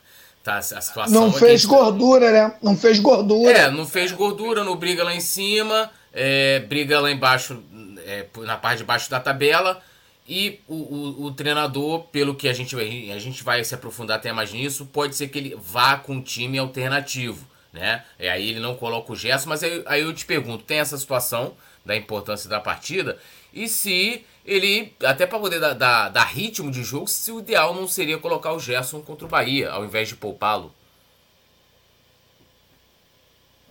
tá 0.43 0.59
a 0.59 0.63
situação 0.63 1.13
não 1.13 1.33
fez 1.33 1.63
tá 1.63 1.69
gordura, 1.69 2.31
né? 2.31 2.57
Não 2.63 2.77
fez 2.77 3.01
gordura. 3.01 3.51
É, 3.51 3.71
não 3.71 3.87
fez 3.87 4.13
gordura, 4.13 4.63
não 4.63 4.77
briga 4.77 5.03
lá 5.03 5.15
em 5.15 5.21
cima, 5.21 5.91
é, 6.13 6.61
briga 6.61 7.01
lá 7.01 7.11
embaixo, 7.11 7.63
é, 8.07 8.27
na 8.39 8.57
parte 8.57 8.79
de 8.79 8.85
baixo 8.85 9.11
da 9.11 9.19
tabela. 9.19 9.83
E 10.29 10.61
o, 10.67 10.75
o, 10.75 11.25
o, 11.27 11.31
treinador, 11.33 12.01
pelo 12.11 12.35
que 12.35 12.49
a 12.49 12.53
gente, 12.53 12.75
a 12.75 13.19
gente 13.19 13.45
vai 13.45 13.63
se 13.63 13.75
aprofundar 13.75 14.17
até 14.17 14.33
mais 14.33 14.53
nisso, 14.53 14.87
pode 14.87 15.15
ser 15.15 15.29
que 15.29 15.39
ele 15.39 15.57
vá 15.57 15.97
com 15.97 16.15
um 16.15 16.21
time 16.21 16.59
alternativo, 16.59 17.47
né? 17.77 18.03
E 18.19 18.27
aí 18.27 18.51
ele 18.51 18.61
não 18.61 18.75
coloca 18.75 19.13
o 19.13 19.17
gesto, 19.17 19.49
mas 19.49 19.63
aí, 19.63 19.83
aí 19.87 20.03
eu 20.03 20.13
te 20.13 20.25
pergunto, 20.25 20.65
tem 20.65 20.79
essa 20.79 20.97
situação 20.97 21.55
da 21.85 21.95
importância 21.95 22.49
da 22.49 22.59
partida? 22.59 23.19
E 23.53 23.69
se 23.69 24.25
ele, 24.45 24.93
até 25.05 25.27
para 25.27 25.39
poder 25.39 25.61
dar, 25.61 25.75
dar, 25.75 26.09
dar, 26.09 26.25
ritmo 26.25 26.71
de 26.71 26.83
jogo, 26.83 27.07
se 27.07 27.31
o 27.31 27.39
ideal 27.39 27.75
não 27.75 27.87
seria 27.87 28.19
colocar 28.19 28.53
o 28.53 28.59
Gerson 28.59 29.01
contra 29.03 29.27
o 29.27 29.29
Bahia, 29.29 29.71
ao 29.71 29.85
invés 29.85 30.09
de 30.09 30.17
poupá-lo? 30.17 30.75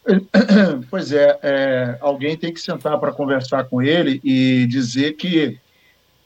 Pois 0.89 1.11
é, 1.11 1.39
é, 1.41 1.97
alguém 1.99 2.37
tem 2.37 2.53
que 2.53 2.61
sentar 2.61 2.99
para 2.99 3.11
conversar 3.11 3.65
com 3.65 3.81
ele 3.81 4.21
e 4.23 4.67
dizer 4.67 5.13
que 5.13 5.59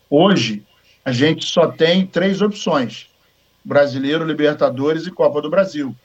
hoje 0.10 0.66
a 1.06 1.14
gente 1.14 1.46
só 1.46 1.68
tem 1.68 2.06
três 2.06 2.42
opções: 2.42 3.10
Brasileiro, 3.64 4.26
Libertadores 4.26 5.08
e 5.08 5.12
Copa 5.12 5.42
do 5.42 5.50
Brasil. 5.50 5.96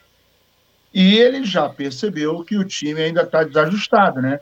E 0.95 1.19
ele 1.19 1.45
já 1.45 1.69
percebeu 1.69 2.45
que 2.45 2.57
o 2.57 2.65
time 2.65 3.03
ainda 3.03 3.23
está 3.23 3.43
desajustado, 3.43 4.23
né? 4.23 4.39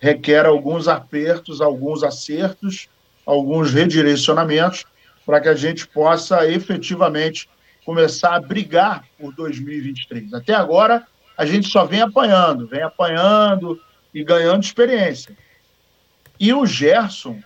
requer 0.00 0.46
alguns 0.46 0.88
apertos, 0.88 1.60
alguns 1.60 2.02
acertos, 2.02 2.88
alguns 3.24 3.72
redirecionamentos 3.72 4.84
para 5.24 5.40
que 5.40 5.48
a 5.48 5.54
gente 5.54 5.86
possa 5.88 6.48
efetivamente 6.48 7.48
começar 7.84 8.34
a 8.34 8.40
brigar 8.40 9.04
por 9.18 9.34
2023. 9.34 10.34
Até 10.34 10.54
agora, 10.54 11.06
a 11.36 11.44
gente 11.44 11.68
só 11.68 11.84
vem 11.84 12.00
apanhando, 12.00 12.66
vem 12.66 12.82
apanhando 12.82 13.80
e 14.14 14.22
ganhando 14.22 14.62
experiência. 14.62 15.36
E 16.38 16.52
o 16.52 16.66
Gerson, 16.66 17.40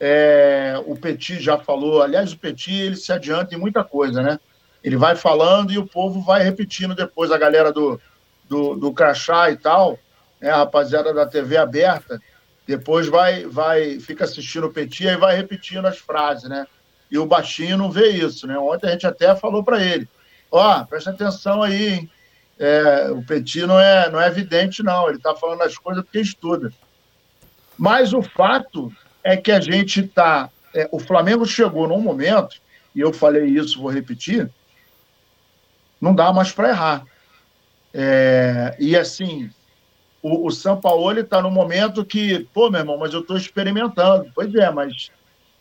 é, 0.00 0.74
o 0.86 0.96
Petit 0.96 1.40
já 1.40 1.58
falou, 1.58 2.02
aliás, 2.02 2.32
o 2.32 2.38
Petit 2.38 2.74
ele 2.74 2.96
se 2.96 3.12
adianta 3.12 3.54
em 3.54 3.58
muita 3.58 3.84
coisa, 3.84 4.22
né? 4.22 4.38
Ele 4.84 4.98
vai 4.98 5.16
falando 5.16 5.72
e 5.72 5.78
o 5.78 5.86
povo 5.86 6.20
vai 6.20 6.44
repetindo 6.44 6.94
depois, 6.94 7.30
a 7.30 7.38
galera 7.38 7.72
do, 7.72 7.98
do, 8.46 8.76
do 8.76 8.92
crachá 8.92 9.50
e 9.50 9.56
tal, 9.56 9.98
né, 10.38 10.50
a 10.50 10.58
rapaziada 10.58 11.14
da 11.14 11.24
TV 11.24 11.56
aberta, 11.56 12.20
depois 12.66 13.08
vai, 13.08 13.46
vai, 13.46 13.98
fica 13.98 14.24
assistindo 14.24 14.66
o 14.66 14.72
Petit 14.72 15.06
e 15.06 15.16
vai 15.16 15.34
repetindo 15.36 15.86
as 15.86 15.98
frases, 15.98 16.48
né? 16.48 16.66
E 17.10 17.18
o 17.18 17.26
baixinho 17.26 17.78
não 17.78 17.90
vê 17.90 18.10
isso, 18.10 18.46
né? 18.46 18.58
Ontem 18.58 18.88
a 18.88 18.90
gente 18.90 19.06
até 19.06 19.34
falou 19.34 19.64
para 19.64 19.82
ele, 19.82 20.06
ó, 20.50 20.80
oh, 20.80 20.86
presta 20.86 21.10
atenção 21.10 21.62
aí, 21.62 21.94
hein? 21.94 22.10
É, 22.58 23.10
o 23.10 23.22
Petit 23.22 23.66
não 23.66 23.80
é, 23.80 24.10
não 24.10 24.20
é 24.20 24.28
evidente, 24.28 24.82
não. 24.82 25.08
Ele 25.08 25.16
está 25.16 25.34
falando 25.34 25.62
as 25.62 25.76
coisas 25.76 26.04
porque 26.04 26.20
estuda. 26.20 26.72
Mas 27.76 28.12
o 28.12 28.22
fato 28.22 28.92
é 29.22 29.36
que 29.36 29.50
a 29.50 29.60
gente 29.60 30.00
está. 30.00 30.48
É, 30.74 30.88
o 30.90 30.98
Flamengo 30.98 31.46
chegou 31.46 31.88
num 31.88 32.00
momento, 32.00 32.56
e 32.94 33.00
eu 33.00 33.12
falei 33.12 33.44
isso, 33.44 33.80
vou 33.80 33.90
repetir, 33.90 34.50
não 36.00 36.14
dá 36.14 36.32
mais 36.32 36.52
para 36.52 36.68
errar. 36.68 37.06
É, 37.92 38.76
e 38.78 38.96
assim, 38.96 39.50
o, 40.22 40.46
o 40.46 40.50
São 40.50 40.80
Paulo 40.80 41.18
está 41.18 41.40
no 41.40 41.50
momento 41.50 42.04
que, 42.04 42.48
pô, 42.52 42.70
meu 42.70 42.80
irmão, 42.80 42.98
mas 42.98 43.12
eu 43.12 43.20
estou 43.20 43.36
experimentando. 43.36 44.30
Pois 44.34 44.54
é, 44.54 44.70
mas 44.70 45.10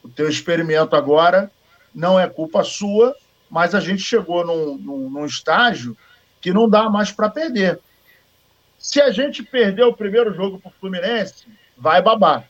o 0.03 0.09
teu 0.09 0.27
experimento 0.27 0.95
agora 0.95 1.51
não 1.93 2.19
é 2.19 2.27
culpa 2.27 2.63
sua, 2.63 3.15
mas 3.49 3.75
a 3.75 3.79
gente 3.79 4.01
chegou 4.01 4.45
num, 4.45 4.77
num, 4.77 5.09
num 5.09 5.25
estágio 5.25 5.95
que 6.41 6.51
não 6.51 6.67
dá 6.67 6.89
mais 6.89 7.11
para 7.11 7.29
perder. 7.29 7.79
Se 8.77 8.99
a 8.99 9.11
gente 9.11 9.41
perder 9.43 9.83
o 9.83 9.93
primeiro 9.93 10.33
jogo 10.33 10.59
para 10.59 10.69
o 10.69 10.73
Fluminense, 10.79 11.45
vai 11.77 12.01
babar. 12.01 12.45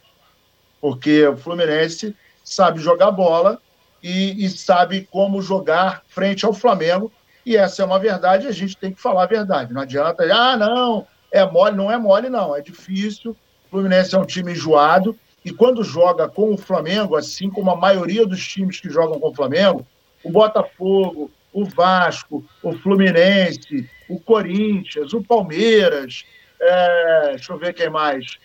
Porque 0.82 1.28
o 1.28 1.38
Fluminense 1.38 2.16
sabe 2.44 2.80
jogar 2.80 3.12
bola 3.12 3.62
e, 4.02 4.44
e, 4.44 4.50
sabe 4.50 5.08
como 5.12 5.42
jogar 5.42 6.04
frente 6.08 6.46
ao 6.46 6.54
Flamengo. 6.54 7.12
E 7.46 7.58
essa 7.58 7.82
é 7.82 7.86
uma 7.86 8.00
verdade, 8.00 8.48
a 8.48 8.52
gente 8.52 8.78
tem 8.78 8.94
que 8.94 9.02
falar 9.02 9.24
a 9.24 9.28
verdade. 9.28 9.74
Não 9.74 9.82
adianta, 9.82 10.24
ah, 10.34 10.56
não, 10.56 11.06
é 11.32 11.46
mole, 11.46 11.76
não 11.76 11.92
é 11.92 11.98
mole, 11.98 12.30
não, 12.30 12.56
é 12.56 12.62
difícil. 12.62 13.32
O 13.66 13.70
Fluminense 13.70 14.16
é 14.16 14.20
um 14.20 14.26
time 14.26 14.52
enjoado, 14.52 15.18
e 15.44 15.52
quando 15.52 15.84
joga 15.84 16.30
com 16.30 16.54
o 16.54 16.58
Flamengo, 16.58 17.16
assim 17.16 17.50
como 17.50 17.70
a 17.70 17.76
maioria 17.76 18.26
dos 18.26 18.46
times 18.48 18.80
que 18.80 18.90
jogam 18.90 19.20
com 19.20 19.30
o 19.30 19.36
Flamengo, 19.36 19.86
o 20.24 20.30
Botafogo, 20.30 21.30
o 21.52 21.66
Vasco, 21.66 22.46
o 22.62 22.74
Fluminense, 22.78 23.90
o 24.08 24.20
Corinthians, 24.20 25.14
o 25.14 25.22
Palmeiras, 25.22 26.24
é, 26.60 27.30
deixa 27.32 27.52
eu 27.52 27.58
ver 27.58 27.74
quem 27.74 27.90
mais. 27.90 28.38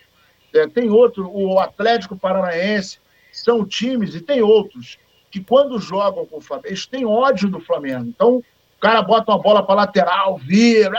É, 0.53 0.67
tem 0.67 0.89
outro, 0.89 1.29
o 1.31 1.57
Atlético 1.59 2.17
Paranaense, 2.17 2.99
são 3.31 3.65
times, 3.65 4.13
e 4.15 4.21
tem 4.21 4.41
outros, 4.41 4.97
que 5.31 5.39
quando 5.39 5.79
jogam 5.79 6.25
com 6.25 6.37
o 6.37 6.41
Flamengo, 6.41 6.67
eles 6.67 6.85
têm 6.85 7.05
ódio 7.05 7.49
do 7.49 7.59
Flamengo. 7.59 8.07
Então, 8.07 8.43
o 8.79 8.81
cara 8.81 9.01
bota 9.01 9.29
uma 9.29 9.37
bola 9.37 9.61
para 9.61 9.75
lateral, 9.75 10.37
vira, 10.37 10.97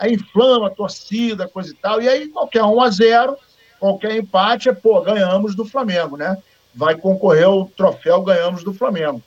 aí 0.00 0.14
inflama 0.14 0.66
a 0.66 0.70
torcida, 0.70 1.46
coisa 1.46 1.70
e 1.70 1.74
tal, 1.74 2.02
e 2.02 2.08
aí 2.08 2.26
qualquer 2.26 2.64
1 2.64 2.82
a 2.82 2.90
0 2.90 3.36
qualquer 3.78 4.16
empate 4.16 4.68
é, 4.68 4.72
pô, 4.72 5.00
ganhamos 5.00 5.54
do 5.54 5.64
Flamengo, 5.64 6.16
né? 6.16 6.36
Vai 6.74 6.96
concorrer 6.96 7.44
ao 7.44 7.66
troféu, 7.66 8.20
ganhamos 8.20 8.64
do 8.64 8.74
Flamengo. 8.74 9.22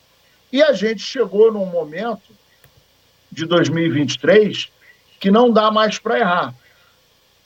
E 0.51 0.61
a 0.61 0.73
gente 0.73 1.01
chegou 1.01 1.49
num 1.49 1.65
momento 1.65 2.33
de 3.31 3.45
2023 3.45 4.69
que 5.21 5.31
não 5.31 5.49
dá 5.49 5.71
mais 5.71 5.97
para 5.97 6.19
errar. 6.19 6.53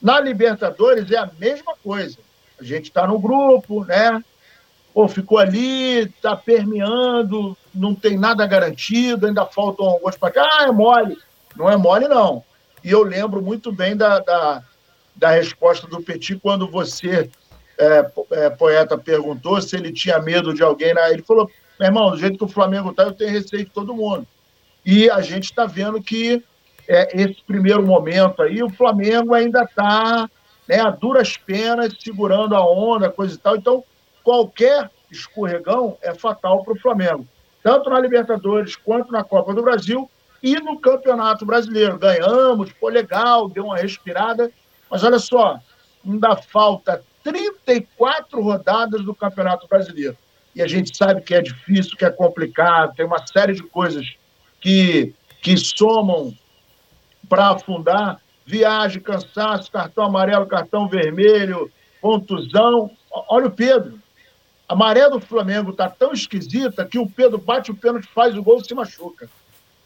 Na 0.02 0.20
Libertadores 0.20 1.12
é 1.12 1.18
a 1.18 1.30
mesma 1.38 1.76
coisa. 1.84 2.18
A 2.60 2.64
gente 2.64 2.86
está 2.86 3.06
no 3.06 3.20
grupo, 3.20 3.86
né? 3.86 4.24
Pô, 4.98 5.08
ficou 5.08 5.38
ali, 5.38 6.06
está 6.06 6.36
permeando, 6.36 7.56
não 7.72 7.94
tem 7.94 8.18
nada 8.18 8.48
garantido, 8.48 9.28
ainda 9.28 9.46
faltam 9.46 9.86
alguns 9.86 10.18
para 10.18 10.32
cá. 10.32 10.50
Ah, 10.54 10.64
é 10.64 10.72
mole. 10.72 11.16
Não 11.56 11.70
é 11.70 11.78
mole, 11.78 12.08
não. 12.08 12.44
E 12.84 12.90
eu 12.90 13.04
lembro 13.04 13.40
muito 13.40 13.72
bem 13.72 13.96
da, 13.96 14.18
da, 14.18 14.64
da 15.16 15.30
resposta 15.30 15.86
do 15.86 16.02
Petit 16.02 16.38
quando 16.38 16.68
você, 16.68 17.30
é, 17.78 18.12
é, 18.32 18.50
poeta, 18.50 18.98
perguntou 18.98 19.62
se 19.62 19.76
ele 19.76 19.94
tinha 19.94 20.18
medo 20.18 20.52
de 20.52 20.64
alguém. 20.64 20.96
Né? 20.96 21.12
Ele 21.12 21.22
falou: 21.22 21.48
meu 21.80 21.90
irmão, 21.90 22.10
do 22.10 22.18
jeito 22.18 22.40
que 22.40 22.46
o 22.46 22.48
Flamengo 22.48 22.90
está, 22.90 23.04
eu 23.04 23.14
tenho 23.14 23.30
receio 23.30 23.66
de 23.66 23.70
todo 23.70 23.94
mundo. 23.94 24.26
E 24.84 25.12
a 25.12 25.22
gente 25.22 25.44
está 25.44 25.68
vendo 25.68 26.02
que 26.02 26.44
é, 26.88 27.22
esse 27.22 27.44
primeiro 27.46 27.86
momento 27.86 28.42
aí, 28.42 28.64
o 28.64 28.70
Flamengo 28.72 29.36
ainda 29.36 29.62
está 29.62 30.28
né, 30.68 30.80
a 30.80 30.90
duras 30.90 31.38
penas, 31.38 31.94
segurando 32.00 32.56
a 32.56 32.68
onda, 32.68 33.12
coisa 33.12 33.36
e 33.36 33.38
tal. 33.38 33.56
Então, 33.56 33.84
qualquer 34.28 34.92
escorregão 35.10 35.98
é 36.02 36.14
fatal 36.14 36.62
para 36.62 36.74
o 36.74 36.80
Flamengo, 36.80 37.26
tanto 37.64 37.90
na 37.90 37.98
Libertadores 37.98 38.76
quanto 38.76 39.10
na 39.10 39.24
Copa 39.24 39.54
do 39.54 39.64
Brasil 39.64 40.12
e 40.44 40.56
no 40.60 40.78
Campeonato 40.78 41.46
Brasileiro. 41.46 41.98
Ganhamos, 41.98 42.70
foi 42.72 42.92
legal, 42.92 43.48
deu 43.48 43.64
uma 43.64 43.78
respirada, 43.78 44.52
mas 44.92 45.02
olha 45.02 45.18
só, 45.18 45.62
ainda 46.06 46.36
falta 46.36 47.02
34 47.24 48.42
rodadas 48.42 49.02
do 49.06 49.16
Campeonato 49.16 49.66
Brasileiro. 49.66 50.18
E 50.54 50.62
a 50.62 50.68
gente 50.68 50.98
sabe 50.98 51.22
que 51.22 51.34
é 51.34 51.42
difícil, 51.42 51.96
que 51.96 52.04
é 52.04 52.10
complicado, 52.10 52.96
tem 52.98 53.06
uma 53.06 53.26
série 53.26 53.54
de 53.54 53.64
coisas 53.64 54.06
que, 54.60 55.16
que 55.42 55.56
somam 55.56 56.36
para 57.30 57.52
afundar. 57.52 58.20
Viagem, 58.46 59.02
cansaço, 59.02 59.72
cartão 59.72 60.04
amarelo, 60.04 60.46
cartão 60.46 60.86
vermelho, 60.90 61.72
contusão. 62.02 62.92
Olha 63.10 63.48
o 63.48 63.52
Pedro. 63.52 64.06
A 64.68 64.76
maré 64.76 65.10
do 65.10 65.20
Flamengo 65.20 65.72
tá 65.72 65.90
tão 65.90 66.12
esquisita 66.12 66.86
que 66.86 67.00
o 67.00 67.10
Pedro 67.10 67.38
bate 67.38 67.72
o 67.72 67.76
pênalti, 67.76 68.08
faz 68.08 68.38
o 68.38 68.44
gol 68.44 68.60
e 68.60 68.66
se 68.66 68.74
machuca. 68.74 69.30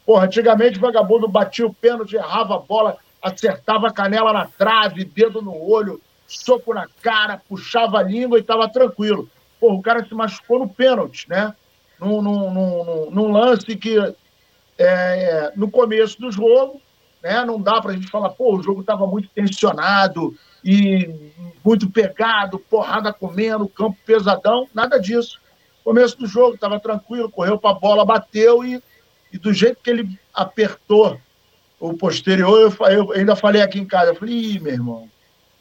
Porra, 0.04 0.24
antigamente 0.24 0.78
o 0.78 0.80
vagabundo 0.80 1.28
batia 1.28 1.66
o 1.66 1.72
pênalti, 1.72 2.16
errava 2.16 2.56
a 2.56 2.58
bola, 2.58 2.98
acertava 3.22 3.86
a 3.86 3.92
canela 3.92 4.32
na 4.32 4.46
trave, 4.46 5.04
dedo 5.04 5.40
no 5.40 5.56
olho, 5.56 6.00
soco 6.26 6.74
na 6.74 6.88
cara, 7.00 7.40
puxava 7.48 7.98
a 7.98 8.02
língua 8.02 8.38
e 8.38 8.40
estava 8.40 8.68
tranquilo. 8.68 9.28
Pô, 9.60 9.72
o 9.74 9.82
cara 9.82 10.04
se 10.04 10.12
machucou 10.12 10.58
no 10.58 10.68
pênalti, 10.68 11.28
né? 11.28 11.54
Num, 12.00 12.20
num, 12.20 12.52
num, 12.52 13.10
num 13.12 13.32
lance 13.32 13.76
que, 13.76 13.96
é, 13.96 14.14
é, 14.78 15.52
no 15.54 15.70
começo 15.70 16.20
do 16.20 16.32
jogo, 16.32 16.80
né, 17.22 17.44
não 17.44 17.60
dá 17.60 17.80
para 17.80 17.92
a 17.92 17.94
gente 17.94 18.10
falar, 18.10 18.30
pô, 18.30 18.56
o 18.56 18.62
jogo 18.62 18.80
estava 18.80 19.06
muito 19.06 19.28
tensionado 19.28 20.34
e 20.64 21.08
muito 21.64 21.88
pegado, 21.90 22.58
porrada 22.58 23.12
comendo, 23.12 23.68
campo 23.68 23.96
pesadão, 24.04 24.68
nada 24.74 24.98
disso. 24.98 25.40
Começo 25.84 26.18
do 26.18 26.26
jogo, 26.26 26.54
estava 26.54 26.80
tranquilo, 26.80 27.30
correu 27.30 27.58
para 27.58 27.70
a 27.70 27.78
bola, 27.78 28.04
bateu 28.04 28.64
e, 28.64 28.82
e 29.32 29.38
do 29.38 29.52
jeito 29.52 29.80
que 29.82 29.90
ele 29.90 30.18
apertou 30.34 31.20
o 31.78 31.94
posterior, 31.94 32.60
eu, 32.60 32.86
eu 32.86 33.12
ainda 33.12 33.34
falei 33.34 33.60
aqui 33.60 33.80
em 33.80 33.84
casa, 33.84 34.12
eu 34.12 34.14
falei, 34.14 34.34
Ih, 34.34 34.60
meu 34.60 34.72
irmão, 34.72 35.10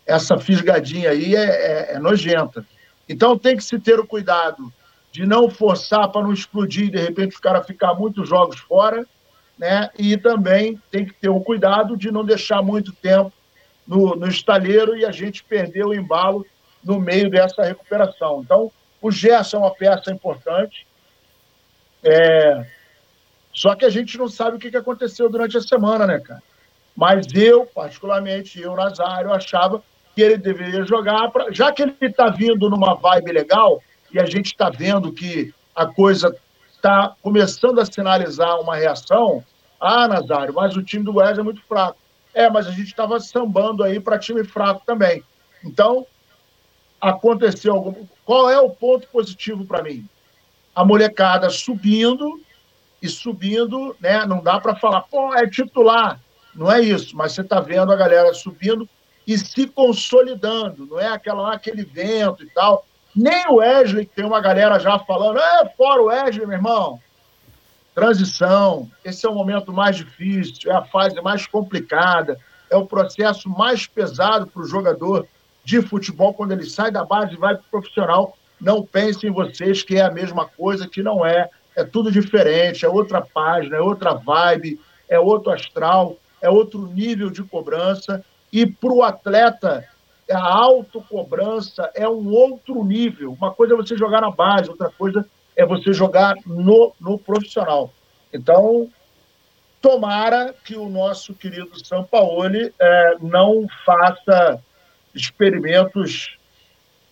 essa 0.06 0.38
fisgadinha 0.38 1.10
aí 1.10 1.36
é, 1.36 1.45
é, 1.45 1.93
é 1.93 2.00
nojenta. 2.00 2.65
Então 3.10 3.38
tem 3.38 3.58
que 3.58 3.63
se 3.63 3.80
ter 3.80 4.00
o 4.00 4.06
cuidado 4.06 4.71
de 5.12 5.26
não 5.26 5.50
forçar 5.50 6.10
para 6.10 6.21
não 6.21 6.32
explodir 6.32 6.91
de 6.91 6.97
repente 6.97 7.36
o 7.36 7.41
cara 7.41 7.63
ficar 7.63 7.95
muitos 7.95 8.30
jogos 8.30 8.60
fora, 8.60 9.06
né? 9.62 9.91
E 9.95 10.17
também 10.17 10.82
tem 10.89 11.06
que 11.06 11.13
ter 11.13 11.30
o 11.30 11.39
cuidado 11.39 11.95
de 11.95 12.10
não 12.10 12.26
deixar 12.26 12.63
muito 12.63 12.91
tempo 12.91 13.32
no, 13.88 14.15
no 14.15 14.28
estaleiro 14.28 14.97
e 14.97 15.06
a 15.06 15.12
gente 15.12 15.43
perder 15.43 15.86
o 15.86 15.93
embalo 15.93 16.43
no 16.84 17.00
meio 17.00 17.30
dessa 17.30 17.63
recuperação. 17.63 18.41
Então, 18.43 18.71
o 19.00 19.12
Gerson 19.12 19.58
é 19.58 19.60
uma 19.60 19.76
peça 19.76 20.12
importante. 20.12 20.88
É, 22.04 22.65
só 23.54 23.76
que 23.76 23.86
a 23.86 23.89
gente 23.91 24.17
não 24.17 24.28
sabe 24.28 24.58
o 24.58 24.60
que 24.60 24.76
aconteceu 24.76 25.30
durante 25.30 25.56
a 25.56 25.62
semana, 25.62 26.08
né, 26.08 26.19
cara? 26.19 26.41
Mas 26.95 27.28
eu, 27.36 27.67
particularmente, 27.67 28.60
eu, 28.60 28.76
Nazário, 28.76 29.32
achava 29.32 29.84
que 30.15 30.24
ele 30.24 30.38
deveria 30.38 30.84
jogar, 30.86 31.30
pra... 31.30 31.52
já 31.52 31.71
que 31.71 31.84
ele 31.84 31.95
está 32.02 32.30
vindo 32.30 32.67
numa 32.67 32.95
vibe 32.95 33.32
legal, 33.32 33.80
e 34.12 34.19
a 34.19 34.26
gente 34.26 34.47
está 34.47 34.71
vendo 34.71 35.13
que 35.13 35.54
a 35.76 35.86
coisa 35.86 36.36
está 36.82 37.15
começando 37.22 37.80
a 37.80 37.86
sinalizar 37.86 38.60
uma 38.60 38.76
reação. 38.76 39.44
Ah, 39.80 40.08
Nazário, 40.08 40.54
mas 40.54 40.76
o 40.76 40.84
time 40.84 41.04
do 41.04 41.13
Goiás 41.13 41.38
é 41.38 41.44
muito 41.44 41.62
fraco. 41.62 41.98
É, 42.34 42.50
mas 42.50 42.65
a 42.65 42.72
gente 42.72 42.88
estava 42.88 43.20
sambando 43.20 43.84
aí 43.84 44.00
para 44.00 44.17
time 44.17 44.44
fraco 44.44 44.82
também. 44.86 45.24
Então, 45.63 46.06
aconteceu 47.00 47.74
algum. 47.74 48.06
Qual 48.26 48.50
é 48.50 48.60
o 48.60 48.70
ponto 48.70 49.08
positivo 49.08 49.65
para 49.65 49.84
mim? 49.84 50.08
A 50.74 50.84
molecada 50.84 51.50
subindo 51.50 52.41
e 53.02 53.08
subindo, 53.10 53.96
né? 54.00 54.26
Não 54.26 54.41
dá 54.41 54.60
para 54.60 54.76
falar, 54.76 55.02
pô, 55.02 55.34
é 55.36 55.48
titular. 55.48 56.20
Não 56.56 56.72
é 56.72 56.82
isso, 56.82 57.15
mas 57.15 57.34
você 57.34 57.41
está 57.41 57.60
vendo 57.60 57.91
a 57.91 57.96
galera 57.96 58.34
subindo 58.34 58.88
e 59.28 59.38
se 59.38 59.67
consolidando, 59.67 60.86
não 60.86 61.00
é 61.00 61.08
aquela 61.08 61.54
aquele 61.54 61.84
vento 61.84 62.44
e 62.44 62.50
tal. 62.50 62.86
Nem 63.15 63.47
o 63.47 63.56
Wesley, 63.56 64.06
que 64.06 64.15
tem 64.15 64.26
uma 64.26 64.41
galera 64.41 64.80
já 64.80 64.97
falando, 65.00 65.39
é, 65.39 65.69
fora 65.78 66.02
o 66.02 66.06
Wesley, 66.06 66.45
meu 66.45 66.58
irmão. 66.58 67.00
Transição, 67.93 68.89
esse 69.04 69.26
é 69.26 69.30
o 69.30 69.36
momento 69.36 69.74
mais 69.74 69.97
difícil, 69.97 70.71
é 70.71 70.76
a 70.76 70.84
fase 70.84 71.19
mais 71.21 71.45
complicada, 71.45 72.39
é 72.69 72.76
o 72.78 72.86
processo 72.86 73.50
mais 73.50 73.86
pesado 73.86 74.47
para 74.47 74.62
o 74.62 74.67
jogador 74.67 75.28
de 75.63 75.82
futebol 75.82 76.34
quando 76.34 76.54
ele 76.54 76.65
sai 76.65 76.89
da 76.89 77.04
base 77.04 77.34
e 77.34 77.38
vai 77.38 77.56
para 77.56 77.63
o 77.63 77.71
profissional. 77.71 78.38
Não 78.60 78.84
pensem 78.84 79.30
em 79.30 79.34
vocês 79.34 79.84
que 79.84 79.97
é 79.97 80.02
a 80.02 80.12
mesma 80.12 80.45
coisa, 80.45 80.88
que 80.88 81.04
não 81.04 81.26
é 81.26 81.50
é 81.76 81.84
tudo 81.84 82.12
diferente, 82.12 82.86
é 82.86 82.89
outra 82.89 83.21
página, 83.21 83.78
é 83.78 83.82
outra 83.82 84.13
vibe, 84.13 84.80
é 85.10 85.19
outro 85.19 85.52
astral, 85.52 86.17
é 86.41 86.50
outro 86.50 86.88
nível 86.88 87.30
de 87.30 87.43
cobrança. 87.43 88.24
E 88.52 88.65
para 88.65 88.91
o 88.91 89.04
atleta, 89.04 89.88
a 90.32 90.44
autocobrança 90.44 91.91
é 91.94 92.08
um 92.08 92.30
outro 92.30 92.84
nível. 92.84 93.34
Uma 93.34 93.52
coisa 93.52 93.74
é 93.74 93.78
você 93.78 93.96
jogar 93.98 94.22
na 94.22 94.32
base, 94.32 94.70
outra 94.70 94.89
coisa 94.89 95.26
é 95.56 95.65
você 95.65 95.94
jogar 95.94 96.36
no, 96.46 96.94
no 97.00 97.17
profissional. 97.17 97.91
Então, 98.34 98.89
tomara 99.82 100.54
que 100.63 100.76
o 100.76 100.89
nosso 100.89 101.34
querido 101.34 101.86
Sampaoli 101.86 102.74
é, 102.80 103.15
não 103.20 103.67
faça 103.86 104.62
experimentos 105.13 106.38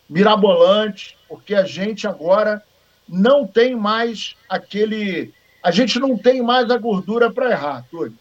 mirabolantes, 0.09 1.15
porque 1.27 1.53
a 1.53 1.65
gente 1.65 2.07
agora 2.07 2.63
não 3.07 3.45
tem 3.45 3.75
mais 3.75 4.35
aquele. 4.47 5.33
A 5.61 5.71
gente 5.71 5.99
não 5.99 6.17
tem 6.17 6.41
mais 6.41 6.69
a 6.71 6.77
gordura 6.77 7.31
para 7.31 7.51
errar, 7.51 7.85
Túlio. 7.89 8.17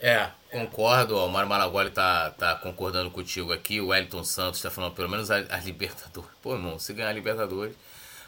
É, 0.00 0.28
concordo. 0.50 1.16
O 1.16 1.28
Mário 1.28 1.48
Malagoli 1.48 1.90
tá, 1.90 2.30
tá 2.30 2.54
concordando 2.56 3.10
contigo 3.10 3.52
aqui. 3.52 3.80
O 3.80 3.88
Wellington 3.88 4.24
Santos 4.24 4.58
está 4.58 4.70
falando, 4.70 4.94
pelo 4.94 5.08
menos 5.08 5.30
as 5.30 5.64
Libertadores. 5.64 6.30
Pô, 6.42 6.54
irmão, 6.54 6.78
se 6.78 6.92
ganhar 6.92 7.08
a 7.08 7.12
Libertadores. 7.12 7.74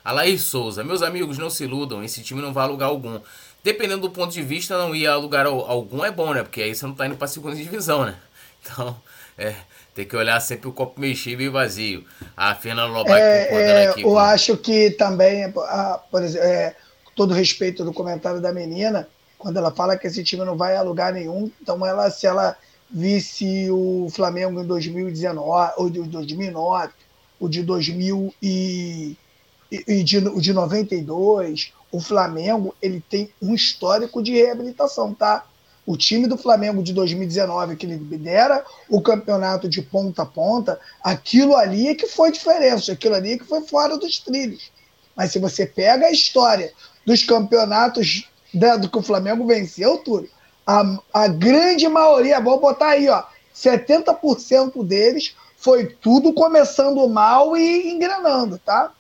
A 0.05 0.11
Laís 0.11 0.43
Souza, 0.43 0.83
meus 0.83 1.01
amigos, 1.01 1.39
não 1.39 1.49
se 1.49 1.63
iludam, 1.63 2.03
esse 2.03 2.23
time 2.23 2.43
não 2.43 2.53
vai 2.53 2.65
alugar 2.65 2.89
algum. 2.89 3.21
Dependendo 3.63 4.03
do 4.03 4.11
ponto 4.11 4.33
de 4.33 4.43
vista, 4.43 4.77
não 4.77 4.95
ir 4.95 5.07
a 5.07 5.17
lugar 5.17 5.47
algum 5.47 6.05
é 6.05 6.11
bom, 6.11 6.35
né? 6.35 6.43
Porque 6.43 6.61
aí 6.61 6.75
você 6.75 6.85
não 6.85 6.95
tá 6.95 7.07
indo 7.07 7.17
pra 7.17 7.29
segunda 7.29 7.55
divisão, 7.55 8.05
né? 8.05 8.17
Então, 8.65 8.97
é, 9.37 9.57
tem 9.93 10.07
que 10.07 10.15
olhar 10.15 10.39
sempre 10.39 10.69
o 10.69 10.73
copo 10.73 11.01
meio 11.01 11.17
cheio 11.17 11.41
e 11.41 11.49
vazio. 11.49 12.05
A 12.37 12.55
Fernanda 12.55 12.93
Lobato 12.93 13.17
é, 13.17 13.47
concordando 13.47 13.73
é, 13.73 13.87
aqui. 13.89 14.03
Eu 14.03 14.09
com... 14.11 14.19
acho 14.19 14.57
que 14.57 14.91
também, 14.93 15.53
por 16.09 16.23
exemplo, 16.23 16.47
é, 16.47 16.77
todo 17.17 17.35
respeito 17.35 17.85
do 17.85 17.93
comentário 17.93 18.41
da 18.41 18.53
menina, 18.53 19.09
quando 19.43 19.57
ela 19.57 19.73
fala 19.73 19.99
que 19.99 20.07
esse 20.07 20.23
time 20.23 20.45
não 20.45 20.57
vai 20.57 20.77
a 20.77 20.83
lugar 20.83 21.13
nenhum, 21.13 21.51
então 21.61 21.85
ela, 21.85 22.09
se 22.13 22.29
ela 22.29 22.57
visse 22.89 23.69
o 23.73 24.07
Flamengo 24.09 24.63
em 24.63 24.65
2019, 24.65 25.73
ou 25.79 25.91
de 25.91 26.01
2009, 26.03 26.93
o 27.41 27.49
de 27.49 27.61
2000 27.65 28.33
e, 28.41 29.17
e 29.69 30.05
de, 30.05 30.19
o 30.19 30.41
de 30.41 30.53
92, 30.53 31.73
o 31.91 32.01
Flamengo 32.01 32.73
ele 32.81 33.03
tem 33.11 33.33
um 33.43 33.53
histórico 33.53 34.23
de 34.23 34.31
reabilitação, 34.31 35.13
tá? 35.13 35.45
O 35.85 35.97
time 35.97 36.29
do 36.29 36.39
Flamengo 36.39 36.81
de 36.81 36.93
2019, 36.93 37.75
que 37.75 37.85
lidera 37.85 38.65
o 38.89 39.03
campeonato 39.03 39.69
de 39.69 39.83
ponta 39.83 40.23
a 40.23 40.27
ponta, 40.27 40.79
aquilo 41.03 41.57
ali 41.57 41.89
é 41.89 41.97
que 41.97 42.07
foi 42.07 42.31
diferença, 42.31 42.93
aquilo 42.93 43.17
ali 43.17 43.33
é 43.33 43.39
que 43.39 43.45
foi 43.45 43.63
fora 43.63 43.99
dos 43.99 44.21
trilhos. 44.21 44.71
Mas 45.17 45.33
se 45.33 45.41
você 45.41 45.67
pega 45.67 46.07
a 46.07 46.13
história 46.13 46.73
dos 47.05 47.25
campeonatos 47.25 48.31
né, 48.53 48.77
do 48.79 48.89
que 48.89 48.99
o 48.99 49.03
Flamengo 49.03 49.47
venceu, 49.47 49.99
Túlio, 49.99 50.29
a, 50.67 50.99
a 51.13 51.29
grande 51.29 51.89
maioria, 51.89 52.41
vou 52.41 52.61
botar 52.61 52.91
aí, 52.91 53.09
ó, 53.09 53.23
70% 53.55 54.85
deles 54.85 55.35
foi 55.57 55.87
tudo 55.87 56.33
começando 56.33 57.09
mal 57.09 57.57
e 57.57 57.91
engrenando, 57.91 58.59
tá? 58.59 58.93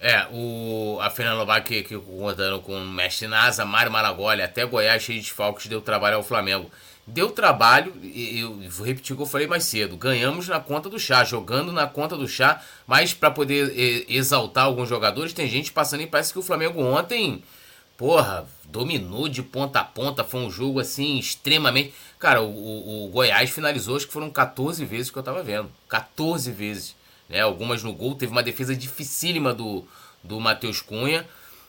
É, 0.00 0.26
o, 0.32 0.98
a 1.00 1.08
Fernanda 1.08 1.38
Lobac 1.38 1.78
aqui 1.78 1.96
contando 1.96 2.60
com 2.60 2.76
o 2.76 2.86
Mestre 2.86 3.28
Nasa, 3.28 3.64
Mário 3.64 3.90
Maragoli, 3.90 4.42
até 4.42 4.66
Goiás 4.66 5.02
cheio 5.02 5.18
de 5.18 5.24
desfalques, 5.24 5.66
deu 5.66 5.80
trabalho 5.80 6.16
ao 6.16 6.22
Flamengo. 6.22 6.70
Deu 7.06 7.30
trabalho, 7.30 7.94
e 8.02 8.40
eu 8.40 8.68
vou 8.70 8.86
repetir 8.86 9.12
o 9.12 9.16
que 9.16 9.22
eu 9.22 9.26
falei 9.26 9.46
mais 9.46 9.64
cedo. 9.64 9.96
Ganhamos 9.96 10.48
na 10.48 10.58
conta 10.58 10.88
do 10.88 10.98
chá, 10.98 11.22
jogando 11.22 11.70
na 11.70 11.86
conta 11.86 12.16
do 12.16 12.26
chá, 12.26 12.60
mas 12.86 13.14
para 13.14 13.30
poder 13.30 14.06
exaltar 14.08 14.64
alguns 14.64 14.88
jogadores, 14.88 15.32
tem 15.32 15.48
gente 15.48 15.70
passando 15.70 16.02
e 16.02 16.06
parece 16.06 16.32
que 16.32 16.38
o 16.38 16.42
Flamengo 16.42 16.82
ontem 16.82 17.42
porra, 17.96 18.46
dominou 18.64 19.28
de 19.28 19.42
ponta 19.42 19.80
a 19.80 19.84
ponta. 19.84 20.24
Foi 20.24 20.40
um 20.40 20.50
jogo 20.50 20.80
assim 20.80 21.18
extremamente. 21.18 21.94
Cara, 22.18 22.42
o, 22.42 22.50
o, 22.50 23.06
o, 23.06 23.08
Goiás 23.08 23.50
finalizou, 23.50 23.96
acho 23.96 24.06
que 24.06 24.12
foram 24.12 24.30
14 24.30 24.84
vezes 24.84 25.10
que 25.10 25.18
eu 25.18 25.22
tava 25.22 25.42
vendo. 25.42 25.70
14 25.88 26.50
vezes. 26.50 26.96
Né? 27.28 27.40
Algumas 27.40 27.82
no 27.82 27.92
gol. 27.92 28.14
Teve 28.14 28.32
uma 28.32 28.42
defesa 28.42 28.74
dificílima 28.74 29.54
do, 29.54 29.86
do 30.22 30.40
Matheus 30.40 30.80
Cunha. 30.80 31.26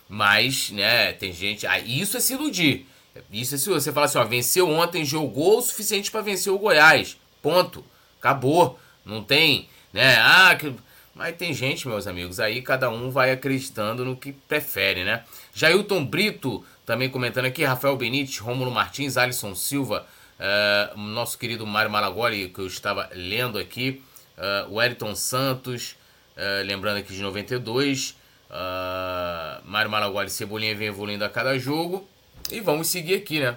Mas, 0.08 0.70
né, 0.72 1.14
tem 1.14 1.34
gente. 1.34 1.66
Ah, 1.66 1.80
isso 1.80 2.18
é 2.18 2.20
se 2.20 2.34
iludir. 2.34 2.88
Isso 3.32 3.56
é 3.56 3.58
se 3.58 3.70
você 3.70 3.92
fala 3.92 4.06
assim, 4.06 4.18
ó, 4.18 4.24
venceu 4.24 4.70
ontem, 4.70 5.04
jogou 5.06 5.58
o 5.58 5.62
suficiente 5.62 6.12
para 6.12 6.22
vencer 6.22 6.52
o 6.52 6.60
Goiás. 6.60 7.18
Ponto. 7.42 7.84
Acabou. 8.20 8.80
Não 9.04 9.24
tem, 9.24 9.70
né? 9.94 10.18
Ah, 10.20 10.56
que 10.56 10.74
mas 11.16 11.38
tem 11.38 11.54
gente, 11.54 11.88
meus 11.88 12.08
amigos, 12.08 12.42
aí 12.42 12.62
cada 12.62 12.90
um 12.90 13.10
vai 13.10 13.32
acreditando 13.32 14.04
no 14.04 14.18
que 14.18 14.34
prefere, 14.34 15.06
né? 15.06 15.24
Jailton 15.56 16.06
Brito 16.06 16.66
também 16.86 17.10
comentando 17.10 17.46
aqui, 17.46 17.64
Rafael 17.64 17.96
Benítez, 17.96 18.40
Rômulo 18.40 18.70
Martins, 18.70 19.16
Alisson 19.16 19.56
Silva, 19.56 20.06
uh, 20.38 20.98
nosso 20.98 21.38
querido 21.40 21.66
Mário 21.66 21.90
Malagoli, 21.90 22.50
que 22.50 22.60
eu 22.60 22.68
estava 22.68 23.10
lendo 23.14 23.58
aqui, 23.58 24.04
uh, 24.38 24.74
o 24.74 24.82
Eriton 24.82 25.16
Santos, 25.16 25.96
uh, 26.36 26.66
lembrando 26.66 26.98
aqui 26.98 27.14
de 27.14 27.22
92, 27.22 28.18
uh, 28.50 29.62
Mário 29.64 29.90
Malagoli, 29.90 30.30
Cebolinha 30.30 30.76
vem 30.76 30.90
evoluindo 30.90 31.24
a 31.24 31.30
cada 31.30 31.58
jogo, 31.58 32.06
e 32.52 32.60
vamos 32.60 32.88
seguir 32.88 33.16
aqui, 33.16 33.40
né? 33.40 33.56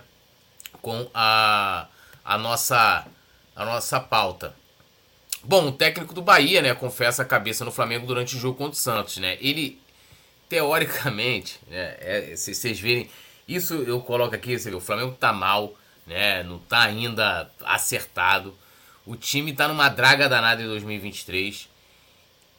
Com 0.80 1.10
a, 1.12 1.88
a, 2.24 2.38
nossa, 2.38 3.06
a 3.56 3.64
nossa 3.64 3.98
pauta. 3.98 4.54
Bom, 5.42 5.66
o 5.66 5.72
técnico 5.72 6.14
do 6.14 6.22
Bahia, 6.22 6.62
né, 6.62 6.74
confessa 6.74 7.22
a 7.22 7.26
cabeça 7.26 7.64
no 7.64 7.72
Flamengo 7.72 8.06
durante 8.06 8.36
o 8.36 8.38
jogo 8.38 8.56
contra 8.56 8.74
o 8.74 8.76
Santos, 8.76 9.16
né? 9.18 9.36
Ele, 9.40 9.80
teoricamente, 10.48 11.60
né, 11.68 11.96
é, 12.00 12.32
se 12.36 12.54
vocês 12.54 12.78
verem, 12.80 13.08
isso 13.46 13.74
eu 13.74 14.00
coloco 14.00 14.34
aqui, 14.34 14.58
você 14.58 14.70
vê, 14.70 14.76
o 14.76 14.80
Flamengo 14.80 15.16
tá 15.18 15.32
mal, 15.32 15.74
né, 16.06 16.42
não 16.42 16.58
tá 16.58 16.82
ainda 16.82 17.50
acertado. 17.64 18.54
O 19.06 19.16
time 19.16 19.52
tá 19.52 19.68
numa 19.68 19.88
draga 19.88 20.28
danada 20.28 20.62
em 20.62 20.66
2023. 20.66 21.68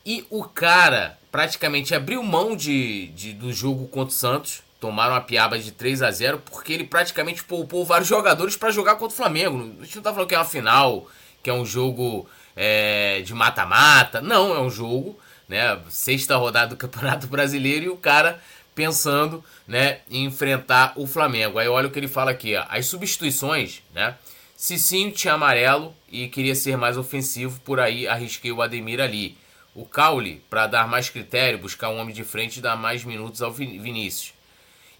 E 0.06 0.26
o 0.30 0.44
cara 0.44 1.20
praticamente 1.32 1.94
abriu 1.94 2.24
mão 2.24 2.56
de, 2.56 3.08
de 3.10 3.34
do 3.34 3.54
jogo 3.54 3.88
contra 3.88 4.10
o 4.10 4.18
Santos. 4.18 4.64
Tomaram 4.80 5.14
uma 5.14 5.22
piaba 5.22 5.60
de 5.60 5.72
3 5.72 6.02
a 6.02 6.10
0 6.10 6.40
porque 6.40 6.74
ele 6.74 6.86
praticamente 6.86 7.44
poupou 7.44 7.86
vários 7.86 8.08
jogadores 8.08 8.56
para 8.56 8.72
jogar 8.72 8.96
contra 8.96 9.14
o 9.14 9.18
Flamengo. 9.18 9.76
A 9.80 9.84
gente 9.84 9.98
não 9.98 10.04
tá 10.04 10.12
falando 10.12 10.28
que 10.28 10.34
é 10.34 10.40
uma 10.40 10.46
final, 10.46 11.08
que 11.44 11.50
é 11.50 11.54
um 11.54 11.66
jogo 11.66 12.28
é, 12.56 13.22
de 13.22 13.34
mata-mata. 13.34 14.22
Não, 14.22 14.56
é 14.56 14.60
um 14.60 14.70
jogo, 14.70 15.20
né? 15.50 15.78
Sexta 15.90 16.38
rodada 16.38 16.68
do 16.68 16.78
Campeonato 16.78 17.28
Brasileiro 17.28 17.86
e 17.86 17.90
o 17.90 17.98
cara 17.98 18.40
pensando, 18.76 19.44
né, 19.68 20.00
em 20.10 20.24
enfrentar 20.24 20.94
o 20.96 21.06
Flamengo. 21.06 21.60
Aí 21.60 21.68
olha 21.68 21.90
o 21.90 21.92
que 21.92 22.00
ele 22.00 22.08
fala 22.08 22.32
aqui, 22.32 22.56
ó. 22.56 22.64
As 22.70 22.86
substituições, 22.86 23.82
né? 23.94 24.16
Cicinho 24.56 25.12
tinha 25.12 25.34
amarelo 25.34 25.94
e 26.10 26.28
queria 26.28 26.56
ser 26.56 26.78
mais 26.78 26.98
ofensivo, 26.98 27.60
por 27.62 27.80
aí 27.80 28.08
arrisquei 28.08 28.52
o 28.52 28.62
Ademir 28.62 29.02
ali. 29.02 29.38
O 29.74 29.86
Caule, 29.86 30.42
para 30.50 30.68
dar 30.68 30.88
mais 30.88 31.10
critério, 31.10 31.60
buscar 31.60 31.90
um 31.90 31.98
homem 31.98 32.14
de 32.14 32.24
frente 32.24 32.58
e 32.58 32.62
dar 32.62 32.76
mais 32.76 33.04
minutos 33.04 33.42
ao 33.42 33.52
Vinícius. 33.52 34.34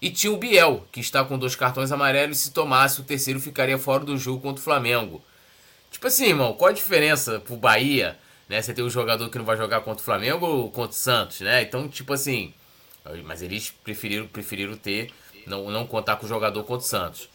E 0.00 0.10
tinha 0.10 0.32
o 0.32 0.36
Biel, 0.38 0.86
que 0.90 1.00
está 1.00 1.22
com 1.24 1.38
dois 1.38 1.54
cartões 1.54 1.92
amarelos 1.92 2.38
e 2.38 2.42
se 2.44 2.50
tomasse 2.52 3.00
o 3.00 3.04
terceiro 3.04 3.38
ficaria 3.38 3.78
fora 3.78 4.04
do 4.04 4.16
jogo 4.16 4.40
contra 4.40 4.60
o 4.60 4.64
Flamengo. 4.64 5.22
Tipo 5.90 6.06
assim, 6.06 6.26
irmão, 6.26 6.54
qual 6.54 6.70
a 6.70 6.74
diferença 6.74 7.40
pro 7.40 7.56
Bahia, 7.56 8.18
né? 8.50 8.60
Você 8.60 8.74
tem 8.74 8.84
um 8.84 8.90
jogador 8.90 9.30
que 9.30 9.38
não 9.38 9.44
vai 9.44 9.56
jogar 9.56 9.80
contra 9.82 10.02
o 10.02 10.04
Flamengo 10.04 10.44
ou 10.44 10.70
contra 10.70 10.90
o 10.90 10.92
Santos, 10.92 11.40
né? 11.40 11.62
Então, 11.62 11.88
tipo 11.88 12.12
assim, 12.12 12.52
mas 13.24 13.40
eles 13.42 13.70
preferiram, 13.70 14.26
preferiram 14.26 14.76
ter, 14.76 15.12
não, 15.46 15.70
não 15.70 15.86
contar 15.86 16.16
com 16.16 16.26
o 16.26 16.28
jogador 16.28 16.64
contra 16.64 16.84
o 16.84 16.88
Santos. 16.88 17.30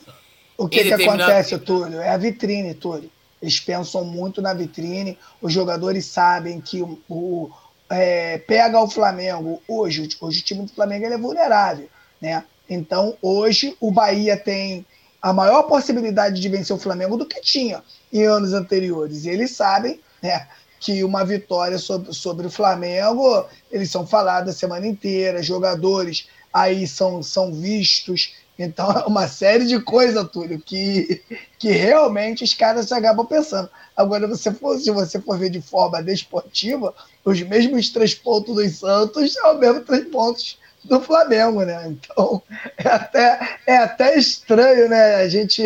O 0.58 0.67
que, 0.67 0.84
que 0.84 0.93
acontece, 0.93 1.58
Túlio? 1.58 2.01
É 2.01 2.10
a 2.10 2.17
vitrine, 2.17 2.73
Túlio. 2.73 3.10
Eles 3.41 3.60
pensam 3.62 4.04
muito 4.04 4.41
na 4.41 4.54
vitrine, 4.54 5.17
os 5.41 5.54
jogadores 5.54 6.06
sabem 6.06 6.60
que 6.60 6.82
o, 6.82 6.99
o 7.08 7.51
é, 7.89 8.38
pega 8.39 8.82
o 8.82 8.89
Flamengo, 8.89 9.62
hoje, 9.67 10.10
hoje 10.19 10.39
o 10.41 10.43
time 10.43 10.63
do 10.63 10.73
Flamengo 10.73 11.06
é 11.06 11.17
vulnerável, 11.17 11.88
né? 12.21 12.43
Então, 12.69 13.15
hoje 13.21 13.78
o 13.80 13.89
Bahia 13.89 14.36
tem 14.36 14.86
a 15.21 15.32
maior 15.32 15.63
possibilidade 15.63 16.41
de 16.41 16.49
vencer 16.49 16.75
o 16.75 16.80
Flamengo 16.80 17.15
do 17.15 17.25
que 17.25 17.39
tinha 17.39 17.82
em 18.12 18.23
anos 18.23 18.54
anteriores. 18.54 19.23
E 19.25 19.30
eles 19.30 19.51
sabem 19.51 19.99
né, 20.21 20.47
que 20.80 21.04
uma 21.04 21.26
vitória 21.26 21.78
sobre, 21.78 22.14
sobre 22.14 22.48
o 22.48 22.52
Flamengo, 22.52 23.46
eles 23.72 23.90
são 23.90 24.06
falados 24.06 24.54
a 24.54 24.58
semana 24.58 24.86
inteira, 24.88 25.42
jogadores 25.42 26.28
aí 26.56 26.88
são, 26.88 27.22
são 27.22 27.52
vistos. 27.52 28.34
Então, 28.58 28.90
é 28.92 29.06
uma 29.06 29.28
série 29.28 29.66
de 29.66 29.78
coisas, 29.82 30.26
Túlio, 30.30 30.58
que, 30.60 31.22
que 31.60 31.72
realmente 31.72 32.46
os 32.46 32.54
caras 32.54 32.90
acabam 32.92 33.26
pensando. 33.26 33.70
Agora, 33.96 34.26
você 34.26 34.52
for, 34.52 34.80
se 34.80 34.90
você 34.92 35.20
for 35.20 35.38
ver 35.38 35.50
de 35.50 35.60
forma 35.60 36.02
desportiva, 36.02 36.96
os 37.26 37.42
mesmos 37.42 37.90
três 37.90 38.16
pontos 38.16 38.56
dos 38.56 38.80
Santos 38.80 39.34
são 39.34 39.54
os 39.54 39.60
mesmos 39.60 39.86
três 39.86 40.08
pontos 40.08 40.58
do 40.86 41.02
Flamengo, 41.02 41.64
né? 41.64 41.88
Então 41.88 42.42
é 42.78 42.88
até, 42.88 43.58
é 43.68 43.78
até 43.78 44.18
estranho, 44.18 44.88
né? 44.88 45.16
A 45.16 45.28
gente, 45.28 45.64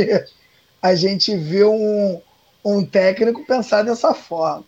a 0.82 0.96
gente 0.96 1.36
vê 1.36 1.64
um, 1.66 2.20
um 2.66 2.84
técnico 2.84 3.46
pensar 3.46 3.84
dessa 3.84 4.14
forma. 4.14 4.66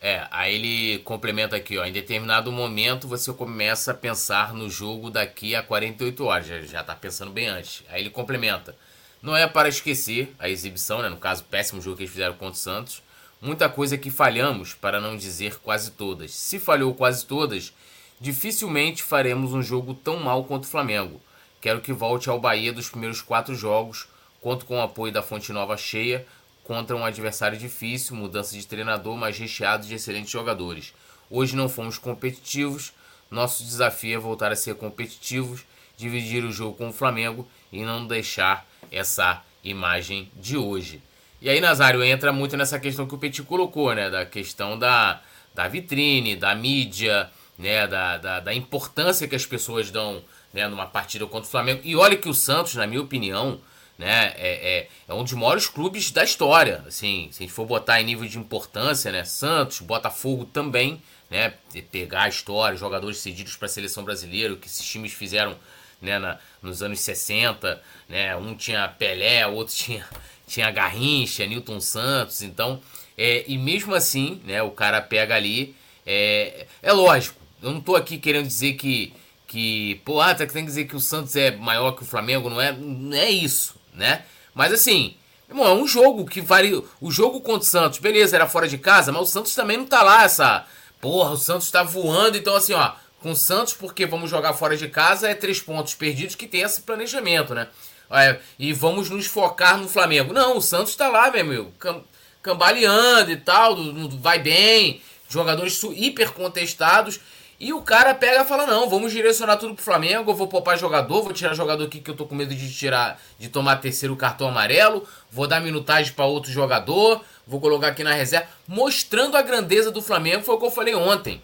É, 0.00 0.26
aí 0.30 0.54
ele 0.54 0.98
complementa 1.00 1.56
aqui, 1.56 1.76
ó. 1.76 1.84
Em 1.84 1.92
determinado 1.92 2.52
momento 2.52 3.08
você 3.08 3.32
começa 3.32 3.90
a 3.90 3.94
pensar 3.94 4.54
no 4.54 4.70
jogo 4.70 5.10
daqui 5.10 5.54
a 5.54 5.62
48 5.62 6.24
horas. 6.24 6.46
Já, 6.46 6.60
já 6.60 6.84
tá 6.84 6.94
pensando 6.94 7.32
bem 7.32 7.48
antes. 7.48 7.82
Aí 7.88 8.02
ele 8.02 8.10
complementa. 8.10 8.76
Não 9.20 9.36
é 9.36 9.46
para 9.46 9.68
esquecer 9.68 10.34
a 10.38 10.48
exibição, 10.48 11.02
né? 11.02 11.08
No 11.08 11.16
caso, 11.16 11.44
péssimo 11.44 11.82
jogo 11.82 11.96
que 11.96 12.02
eles 12.04 12.12
fizeram 12.12 12.34
contra 12.34 12.54
o 12.54 12.56
Santos. 12.56 13.02
Muita 13.40 13.68
coisa 13.68 13.98
que 13.98 14.10
falhamos, 14.10 14.74
para 14.74 15.00
não 15.00 15.16
dizer 15.16 15.58
quase 15.58 15.92
todas. 15.92 16.32
Se 16.32 16.58
falhou 16.58 16.94
quase 16.94 17.24
todas, 17.26 17.72
Dificilmente 18.20 19.00
faremos 19.00 19.52
um 19.52 19.62
jogo 19.62 19.94
tão 19.94 20.16
mal 20.18 20.42
quanto 20.42 20.64
o 20.64 20.68
Flamengo. 20.68 21.20
Quero 21.60 21.80
que 21.80 21.92
volte 21.92 22.28
ao 22.28 22.40
Bahia 22.40 22.72
dos 22.72 22.88
primeiros 22.88 23.22
quatro 23.22 23.54
jogos. 23.54 24.08
Conto 24.40 24.66
com 24.66 24.78
o 24.78 24.82
apoio 24.82 25.12
da 25.12 25.22
Fonte 25.22 25.52
Nova 25.52 25.76
cheia 25.76 26.26
contra 26.68 26.94
um 26.94 27.02
adversário 27.02 27.56
difícil, 27.56 28.14
mudança 28.14 28.54
de 28.54 28.66
treinador, 28.66 29.16
mas 29.16 29.38
recheado 29.38 29.86
de 29.86 29.94
excelentes 29.94 30.30
jogadores. 30.30 30.92
Hoje 31.30 31.56
não 31.56 31.66
fomos 31.66 31.96
competitivos. 31.96 32.92
Nosso 33.30 33.64
desafio 33.64 34.16
é 34.16 34.18
voltar 34.18 34.52
a 34.52 34.56
ser 34.56 34.74
competitivos, 34.74 35.62
dividir 35.96 36.44
o 36.44 36.52
jogo 36.52 36.76
com 36.76 36.90
o 36.90 36.92
Flamengo 36.92 37.48
e 37.72 37.82
não 37.82 38.06
deixar 38.06 38.66
essa 38.92 39.42
imagem 39.64 40.30
de 40.36 40.58
hoje. 40.58 41.00
E 41.40 41.48
aí, 41.48 41.58
Nazário, 41.58 42.04
entra 42.04 42.34
muito 42.34 42.54
nessa 42.54 42.78
questão 42.78 43.06
que 43.06 43.14
o 43.14 43.18
Petit 43.18 43.42
colocou, 43.44 43.94
né? 43.94 44.10
Da 44.10 44.26
questão 44.26 44.78
da, 44.78 45.22
da 45.54 45.68
vitrine, 45.68 46.36
da 46.36 46.54
mídia, 46.54 47.30
né, 47.56 47.86
da, 47.86 48.18
da, 48.18 48.40
da 48.40 48.54
importância 48.54 49.26
que 49.26 49.34
as 49.34 49.46
pessoas 49.46 49.90
dão 49.90 50.22
né, 50.52 50.68
numa 50.68 50.86
partida 50.86 51.26
contra 51.26 51.48
o 51.48 51.50
Flamengo. 51.50 51.80
E 51.82 51.96
olha 51.96 52.16
que 52.16 52.28
o 52.28 52.34
Santos, 52.34 52.74
na 52.74 52.86
minha 52.86 53.00
opinião, 53.00 53.58
né, 53.98 54.32
é, 54.36 54.78
é, 54.78 54.88
é, 55.08 55.14
um 55.14 55.24
dos 55.24 55.32
maiores 55.32 55.66
clubes 55.66 56.12
da 56.12 56.22
história. 56.22 56.84
Assim, 56.86 57.28
se 57.32 57.42
a 57.42 57.46
gente 57.46 57.52
for 57.52 57.66
botar 57.66 58.00
em 58.00 58.04
nível 58.04 58.28
de 58.28 58.38
importância, 58.38 59.10
né, 59.10 59.24
Santos, 59.24 59.80
Botafogo 59.80 60.44
também, 60.44 61.02
né, 61.28 61.52
pegar 61.90 62.22
a 62.22 62.28
história, 62.28 62.78
jogadores 62.78 63.18
cedidos 63.18 63.56
para 63.56 63.66
a 63.66 63.68
seleção 63.68 64.04
brasileira, 64.04 64.54
o 64.54 64.56
que 64.56 64.68
esses 64.68 64.86
times 64.86 65.12
fizeram 65.12 65.56
né, 66.00 66.18
na, 66.18 66.38
nos 66.62 66.80
anos 66.80 67.00
60, 67.00 67.82
né, 68.08 68.36
um 68.36 68.54
tinha 68.54 68.86
Pelé, 68.88 69.46
outro 69.46 69.74
tinha, 69.76 70.06
tinha 70.46 70.70
Garrincha, 70.70 71.44
Newton 71.44 71.80
Santos, 71.80 72.42
então, 72.42 72.80
é, 73.16 73.44
e 73.48 73.58
mesmo 73.58 73.94
assim, 73.94 74.40
né, 74.44 74.62
o 74.62 74.70
cara 74.70 75.02
pega 75.02 75.34
ali, 75.34 75.74
é, 76.06 76.66
é 76.80 76.92
lógico, 76.92 77.36
eu 77.60 77.72
não 77.72 77.80
tô 77.80 77.96
aqui 77.96 78.16
querendo 78.16 78.46
dizer 78.46 78.74
que, 78.74 79.12
que 79.46 79.96
pô, 80.04 80.20
ah, 80.20 80.34
tem 80.34 80.46
que 80.46 80.62
dizer 80.62 80.84
que 80.86 80.94
o 80.94 81.00
Santos 81.00 81.34
é 81.34 81.50
maior 81.50 81.92
que 81.92 82.02
o 82.02 82.06
Flamengo, 82.06 82.48
não 82.48 82.60
é, 82.60 82.70
não 82.72 83.16
é 83.16 83.28
isso, 83.28 83.77
né, 83.94 84.24
mas 84.54 84.72
assim, 84.72 85.16
irmão, 85.48 85.66
é 85.66 85.74
um 85.74 85.86
jogo 85.86 86.24
que 86.26 86.40
vale, 86.40 86.84
o 87.00 87.10
jogo 87.10 87.40
contra 87.40 87.62
o 87.62 87.70
Santos, 87.70 87.98
beleza, 87.98 88.36
era 88.36 88.48
fora 88.48 88.68
de 88.68 88.78
casa, 88.78 89.12
mas 89.12 89.22
o 89.22 89.26
Santos 89.26 89.54
também 89.54 89.76
não 89.76 89.86
tá 89.86 90.02
lá, 90.02 90.24
essa, 90.24 90.66
porra, 91.00 91.30
o 91.30 91.36
Santos 91.36 91.70
tá 91.70 91.82
voando, 91.82 92.36
então 92.36 92.54
assim, 92.54 92.72
ó, 92.72 92.92
com 93.20 93.32
o 93.32 93.36
Santos, 93.36 93.74
porque 93.74 94.06
vamos 94.06 94.30
jogar 94.30 94.52
fora 94.52 94.76
de 94.76 94.88
casa, 94.88 95.28
é 95.28 95.34
três 95.34 95.60
pontos 95.60 95.94
perdidos 95.94 96.34
que 96.34 96.46
tem 96.46 96.62
esse 96.62 96.82
planejamento, 96.82 97.54
né? 97.54 97.68
É, 98.10 98.38
e 98.58 98.72
vamos 98.72 99.10
nos 99.10 99.26
focar 99.26 99.76
no 99.76 99.88
Flamengo. 99.88 100.32
Não, 100.32 100.56
o 100.56 100.62
Santos 100.62 100.94
tá 100.94 101.08
lá, 101.08 101.30
meu 101.30 101.40
amigo, 101.42 101.72
cam 101.78 102.02
cambaleando 102.40 103.30
e 103.30 103.36
tal, 103.36 103.76
vai 104.20 104.38
bem, 104.38 105.02
jogadores 105.28 105.82
hiper 105.82 106.32
contestados. 106.32 107.20
E 107.60 107.72
o 107.72 107.82
cara 107.82 108.14
pega 108.14 108.42
e 108.42 108.46
fala: 108.46 108.66
Não, 108.66 108.88
vamos 108.88 109.10
direcionar 109.12 109.56
tudo 109.56 109.74
pro 109.74 109.82
Flamengo. 109.82 110.30
Eu 110.30 110.34
vou 110.36 110.46
poupar 110.46 110.78
jogador, 110.78 111.22
vou 111.22 111.32
tirar 111.32 111.54
jogador 111.54 111.84
aqui 111.84 112.00
que 112.00 112.10
eu 112.10 112.14
tô 112.14 112.24
com 112.24 112.34
medo 112.34 112.54
de 112.54 112.72
tirar, 112.72 113.20
de 113.38 113.48
tomar 113.48 113.76
terceiro 113.76 114.14
cartão 114.14 114.48
amarelo. 114.48 115.06
Vou 115.30 115.46
dar 115.46 115.60
minutagem 115.60 116.12
para 116.12 116.24
outro 116.24 116.52
jogador. 116.52 117.20
Vou 117.46 117.60
colocar 117.60 117.88
aqui 117.88 118.04
na 118.04 118.12
reserva. 118.12 118.46
Mostrando 118.66 119.36
a 119.36 119.42
grandeza 119.42 119.90
do 119.90 120.00
Flamengo, 120.00 120.44
foi 120.44 120.54
o 120.54 120.58
que 120.58 120.66
eu 120.66 120.70
falei 120.70 120.94
ontem. 120.94 121.42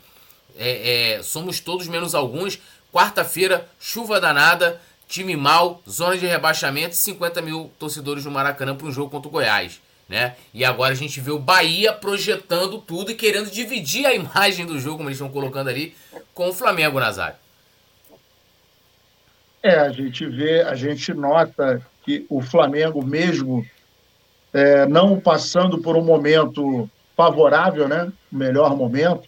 É, 0.57 1.16
é, 1.16 1.22
somos 1.22 1.59
todos 1.59 1.88
menos 1.88 2.14
alguns. 2.14 2.61
Quarta-feira, 2.92 3.68
chuva 3.81 4.20
danada, 4.20 4.81
time 5.09 5.35
mal, 5.37 5.83
zona 5.88 6.16
de 6.16 6.27
rebaixamento, 6.27 6.94
50 6.94 7.42
mil 7.42 7.72
torcedores 7.77 8.24
no 8.24 8.31
Maracanã 8.31 8.77
para 8.77 8.87
um 8.87 8.92
jogo 8.92 9.11
contra 9.11 9.29
o 9.29 9.33
Goiás. 9.33 9.81
Né? 10.09 10.37
E 10.53 10.64
agora 10.64 10.93
a 10.93 10.97
gente 10.97 11.21
vê 11.21 11.31
o 11.31 11.38
Bahia 11.38 11.93
projetando 11.93 12.79
tudo 12.79 13.11
e 13.11 13.14
querendo 13.14 13.51
dividir 13.51 14.07
a 14.07 14.12
imagem 14.14 14.67
do 14.67 14.79
jogo, 14.79 14.99
como 14.99 15.09
eles 15.09 15.19
estão 15.19 15.33
colocando 15.33 15.69
ali, 15.69 15.95
com 16.35 16.49
o 16.49 16.53
Flamengo, 16.53 17.01
Nazário. 17.01 17.37
É, 19.62 19.79
a 19.79 19.90
gente 19.90 20.27
vê, 20.27 20.61
a 20.61 20.75
gente 20.75 21.14
nota 21.14 21.81
que 22.03 22.27
o 22.29 22.43
Flamengo, 22.43 23.03
mesmo 23.03 23.67
é, 24.53 24.85
não 24.87 25.19
passando 25.19 25.81
por 25.81 25.97
um 25.97 26.05
momento 26.05 26.88
favorável, 27.17 27.88
né? 27.88 28.12
O 28.31 28.37
melhor 28.37 28.77
momento, 28.77 29.27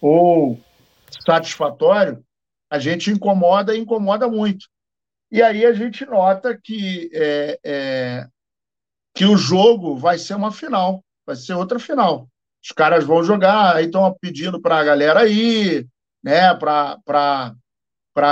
ou 0.00 0.58
satisfatório, 1.24 2.24
a 2.70 2.78
gente 2.78 3.10
incomoda 3.10 3.74
e 3.74 3.80
incomoda 3.80 4.28
muito. 4.28 4.66
E 5.30 5.42
aí 5.42 5.64
a 5.66 5.72
gente 5.72 6.06
nota 6.06 6.56
que, 6.56 7.10
é, 7.12 7.58
é, 7.64 8.26
que 9.14 9.24
o 9.24 9.36
jogo 9.36 9.96
vai 9.96 10.18
ser 10.18 10.34
uma 10.34 10.50
final, 10.50 11.04
vai 11.26 11.36
ser 11.36 11.54
outra 11.54 11.78
final. 11.78 12.28
Os 12.62 12.70
caras 12.70 13.04
vão 13.04 13.24
jogar, 13.24 13.76
aí 13.76 13.86
estão 13.86 14.16
pedindo 14.20 14.60
para 14.60 14.78
a 14.78 14.84
galera 14.84 15.20
aí, 15.20 15.86
né, 16.22 16.54
para 16.54 17.52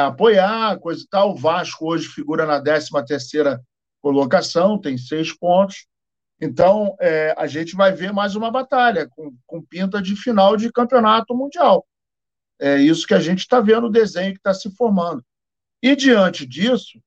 apoiar, 0.07 0.79
coisa 0.79 1.03
e 1.03 1.09
tal. 1.09 1.33
O 1.33 1.37
Vasco 1.37 1.91
hoje 1.91 2.09
figura 2.09 2.47
na 2.47 2.63
13 2.63 2.91
terceira 3.07 3.61
colocação, 4.01 4.81
tem 4.81 4.97
seis 4.97 5.37
pontos. 5.37 5.87
Então, 6.41 6.97
é, 7.01 7.35
a 7.37 7.47
gente 7.47 7.77
vai 7.77 7.93
ver 7.93 8.13
mais 8.13 8.35
uma 8.35 8.51
batalha 8.51 9.07
com, 9.09 9.37
com 9.47 9.61
pinta 9.61 10.01
de 10.01 10.17
final 10.17 10.57
de 10.57 10.73
campeonato 10.73 11.35
mundial. 11.35 11.87
É 12.59 12.77
isso 12.77 13.07
que 13.07 13.15
a 13.15 13.21
gente 13.21 13.41
está 13.41 13.61
vendo 13.61 13.89
o 13.89 13.91
desenho 13.91 14.33
que 14.33 14.39
está 14.39 14.55
se 14.55 14.71
formando. 14.75 15.25
E 15.83 15.97
diante 15.97 16.47
disso, 16.47 17.03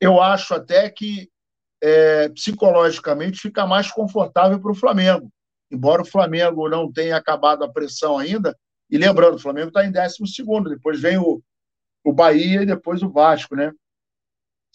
eu 0.00 0.20
acho 0.20 0.54
até 0.54 0.90
que 0.90 1.31
é, 1.82 2.28
psicologicamente 2.28 3.40
fica 3.40 3.66
mais 3.66 3.90
confortável 3.90 4.60
para 4.60 4.70
o 4.70 4.74
Flamengo. 4.74 5.28
Embora 5.70 6.02
o 6.02 6.06
Flamengo 6.06 6.68
não 6.68 6.90
tenha 6.92 7.16
acabado 7.16 7.64
a 7.64 7.72
pressão 7.72 8.16
ainda, 8.16 8.56
e 8.88 8.96
lembrando, 8.96 9.34
o 9.34 9.38
Flamengo 9.38 9.68
está 9.68 9.84
em 9.84 9.90
12, 9.90 10.16
depois 10.68 11.00
vem 11.00 11.18
o, 11.18 11.42
o 12.04 12.12
Bahia 12.12 12.62
e 12.62 12.66
depois 12.66 13.02
o 13.02 13.10
Vasco, 13.10 13.56
né? 13.56 13.72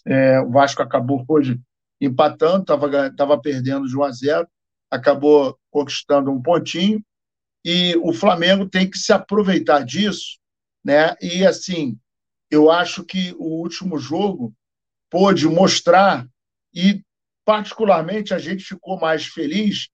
É, 0.05 0.39
o 0.41 0.49
Vasco 0.49 0.81
acabou 0.81 1.23
hoje 1.27 1.59
empatando, 2.01 2.61
estava 2.61 3.39
perdendo 3.39 3.87
de 3.87 3.95
1 3.95 4.03
a 4.03 4.11
0, 4.11 4.47
acabou 4.91 5.57
conquistando 5.71 6.31
um 6.31 6.41
pontinho, 6.41 7.01
e 7.63 7.95
o 7.97 8.13
Flamengo 8.13 8.67
tem 8.67 8.89
que 8.89 8.97
se 8.97 9.13
aproveitar 9.13 9.83
disso, 9.83 10.39
né? 10.83 11.15
E 11.21 11.45
assim, 11.45 11.97
eu 12.49 12.71
acho 12.71 13.03
que 13.03 13.33
o 13.37 13.61
último 13.61 13.97
jogo 13.97 14.53
pôde 15.09 15.47
mostrar, 15.47 16.27
e 16.77 17.03
particularmente 17.43 18.35
a 18.35 18.37
gente 18.37 18.63
ficou 18.63 18.99
mais 18.99 19.25
feliz 19.25 19.89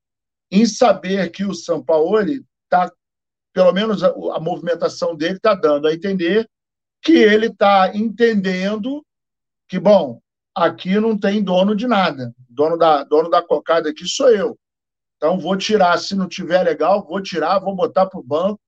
em 0.51 0.65
saber 0.65 1.31
que 1.31 1.45
o 1.45 1.53
Sampaoli 1.53 2.43
está, 2.65 2.91
pelo 3.53 3.71
menos 3.71 4.03
a, 4.03 4.09
a 4.09 4.39
movimentação 4.41 5.15
dele 5.15 5.37
está 5.37 5.55
dando 5.55 5.87
a 5.87 5.93
entender 5.93 6.45
que 7.01 7.13
ele 7.13 7.47
está 7.47 7.95
entendendo 7.95 9.01
que, 9.69 9.79
bom, 9.79 10.19
aqui 10.53 10.99
não 10.99 11.17
tem 11.17 11.41
dono 11.41 11.73
de 11.73 11.87
nada. 11.87 12.33
Dono 12.49 12.77
da, 12.77 13.05
dono 13.05 13.29
da 13.29 13.41
cocada 13.41 13.89
aqui 13.89 14.05
sou 14.05 14.29
eu. 14.29 14.59
Então 15.15 15.39
vou 15.39 15.55
tirar, 15.55 15.97
se 15.99 16.15
não 16.15 16.27
tiver 16.27 16.63
legal, 16.63 17.07
vou 17.07 17.21
tirar, 17.21 17.59
vou 17.59 17.73
botar 17.73 18.07
para 18.07 18.19
o 18.19 18.23
banco. 18.23 18.59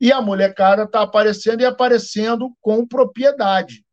E 0.00 0.12
a 0.12 0.22
molecada 0.22 0.84
está 0.84 1.02
aparecendo 1.02 1.60
e 1.60 1.66
aparecendo 1.66 2.52
com 2.60 2.86
propriedade. 2.86 3.84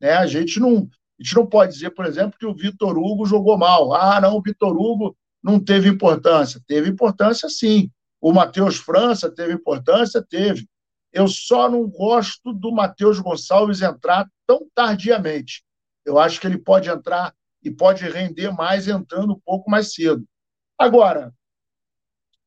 Né? 0.00 0.14
A, 0.14 0.26
gente 0.26 0.58
não, 0.58 0.88
gente 1.24 1.34
não 1.36 1.46
pode 1.46 1.72
dizer, 1.72 1.90
por 1.90 2.04
exemplo, 2.04 2.38
que 2.38 2.46
o 2.46 2.54
Vitor 2.54 2.98
Hugo 2.98 3.24
jogou 3.24 3.56
mal. 3.56 3.94
Ah, 3.94 4.20
não, 4.20 4.36
o 4.36 4.42
Vitor 4.42 4.76
Hugo 4.76 5.16
não 5.42 5.58
teve 5.58 5.88
importância. 5.88 6.60
Teve 6.66 6.90
importância, 6.90 7.48
sim. 7.48 7.90
O 8.20 8.32
Matheus 8.32 8.76
França 8.76 9.30
teve 9.30 9.54
importância? 9.54 10.22
Teve. 10.22 10.68
Eu 11.12 11.28
só 11.28 11.68
não 11.68 11.88
gosto 11.88 12.52
do 12.52 12.72
Matheus 12.72 13.20
Gonçalves 13.20 13.80
entrar 13.80 14.28
tão 14.46 14.66
tardiamente. 14.74 15.64
Eu 16.04 16.18
acho 16.18 16.40
que 16.40 16.46
ele 16.46 16.58
pode 16.58 16.90
entrar 16.90 17.34
e 17.62 17.70
pode 17.70 18.04
render 18.04 18.50
mais 18.50 18.88
entrando 18.88 19.32
um 19.32 19.40
pouco 19.44 19.70
mais 19.70 19.94
cedo. 19.94 20.24
Agora, 20.78 21.32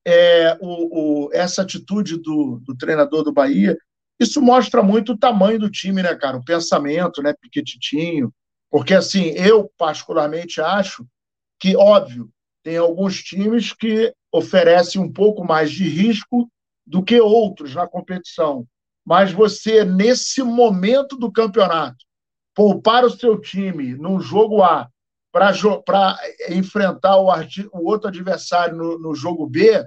é, 0.06 0.58
o, 0.62 1.26
o, 1.26 1.30
essa 1.34 1.63
atitude 1.63 2.18
do, 2.18 2.62
do, 2.63 2.78
treinador 2.78 3.24
do 3.24 3.34
Bahia, 3.34 3.78
isso 4.20 4.42
mostra 4.42 4.84
muito 4.84 5.13
o 5.13 5.18
tamanho 5.18 5.60
do 5.60 5.70
time, 5.70 6.04
né, 6.04 6.16
cara? 6.16 6.38
O 6.38 6.46
pensamento, 6.46 7.22
né, 7.22 7.34
Piquetitinho. 7.42 8.34
Porque, 8.70 8.94
assim, 8.94 9.30
eu 9.30 9.72
particularmente 9.78 10.60
acho 10.62 11.06
que, 11.60 11.76
óbvio, 11.76 12.30
tem 12.64 12.78
alguns 12.78 13.24
times 13.24 13.74
que 13.74 14.14
oferecem 14.32 15.02
um 15.02 15.12
pouco 15.12 15.44
mais 15.44 15.72
de 15.72 15.88
risco 15.88 16.50
do 16.86 17.04
que 17.04 17.20
outros 17.20 17.74
na 17.74 17.88
competição. 17.88 18.68
Mas 19.06 19.32
você, 19.32 19.86
nesse 19.86 20.44
momento 20.44 21.18
do 21.18 21.32
campeonato, 21.32 21.98
poupar 22.54 23.06
o 23.06 23.10
seu 23.10 23.40
time 23.40 23.96
no 23.96 24.20
jogo 24.20 24.62
A 24.64 24.90
para 25.32 26.18
enfrentar 26.50 27.18
o, 27.18 27.30
o, 27.72 27.86
outro 27.86 28.08
adversário 28.08 28.76
no, 28.76 29.00
no, 29.00 29.14
jogo 29.14 29.48
B, 29.48 29.86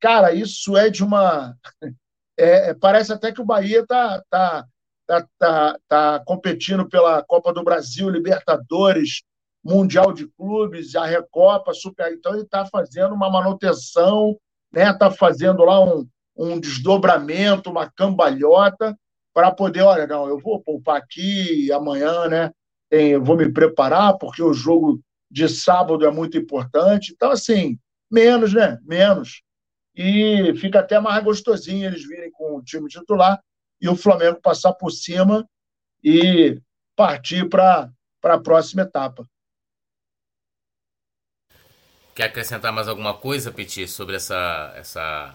cara, 0.00 0.32
isso 0.32 0.76
é 0.76 0.88
de 0.88 1.02
uma. 1.04 1.56
É, 2.38 2.68
é 2.68 2.74
parece 2.74 3.10
até 3.14 3.32
que 3.32 3.40
o 3.40 3.46
Bahia 3.46 3.80
está 3.80 4.22
tá, 4.28 4.66
tá, 5.06 5.26
tá, 5.38 5.78
tá 5.88 6.22
competindo 6.26 6.88
pela 6.88 7.22
Copa 7.22 7.52
do 7.52 7.62
Brasil, 7.62 8.10
Libertadores, 8.10 9.22
Mundial 9.64 10.12
de 10.12 10.26
Clubes, 10.28 10.94
a 10.94 11.04
Recopa, 11.04 11.72
Super. 11.72 12.12
Então 12.12 12.32
ele 12.32 12.42
está 12.42 12.66
fazendo 12.66 13.14
uma 13.14 13.30
manutenção, 13.30 14.36
né? 14.72 14.90
Está 14.90 15.10
fazendo 15.10 15.64
lá 15.64 15.82
um, 15.82 16.06
um 16.36 16.60
desdobramento, 16.60 17.70
uma 17.70 17.90
cambalhota 17.90 18.96
para 19.34 19.50
poder, 19.50 19.82
olha, 19.82 20.06
não, 20.06 20.28
eu 20.28 20.38
vou 20.38 20.60
poupar 20.60 20.96
aqui 20.96 21.70
amanhã, 21.72 22.28
né? 22.28 22.50
Tem, 22.88 23.18
vou 23.18 23.36
me 23.36 23.52
preparar 23.52 24.16
porque 24.18 24.42
o 24.42 24.54
jogo 24.54 25.00
de 25.30 25.48
sábado 25.48 26.06
é 26.06 26.10
muito 26.10 26.38
importante. 26.38 27.12
Então, 27.12 27.30
assim, 27.30 27.78
menos, 28.10 28.54
né? 28.54 28.78
Menos. 28.84 29.42
E 29.94 30.54
fica 30.56 30.80
até 30.80 31.00
mais 31.00 31.24
gostosinho 31.24 31.86
eles 31.86 32.06
virem 32.06 32.30
com 32.30 32.56
o 32.56 32.62
time 32.62 32.88
titular 32.88 33.40
e 33.80 33.88
o 33.88 33.96
Flamengo 33.96 34.40
passar 34.40 34.72
por 34.72 34.90
cima 34.90 35.48
e 36.02 36.60
partir 36.94 37.48
para 37.48 37.90
a 38.22 38.38
próxima 38.38 38.82
etapa. 38.82 39.26
Quer 42.14 42.24
acrescentar 42.24 42.72
mais 42.72 42.88
alguma 42.88 43.12
coisa, 43.12 43.52
Petit, 43.52 43.86
sobre 43.86 44.16
essa, 44.16 44.72
essa 44.76 45.34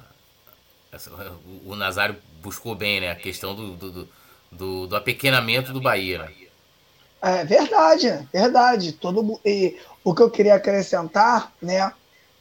o 1.65 1.75
Nazário 1.75 2.17
buscou 2.41 2.75
bem, 2.75 2.99
né? 2.99 3.11
A 3.11 3.15
questão 3.15 3.55
do, 3.55 3.75
do, 3.75 4.09
do, 4.51 4.87
do 4.87 4.95
apequenamento 4.95 5.71
do 5.71 5.79
Bahia, 5.79 6.23
né? 6.23 6.33
É 7.21 7.45
verdade, 7.45 8.27
verdade. 8.33 8.93
Todo, 8.93 9.39
e 9.45 9.79
o 10.03 10.13
que 10.13 10.23
eu 10.23 10.31
queria 10.31 10.55
acrescentar, 10.55 11.53
né? 11.61 11.93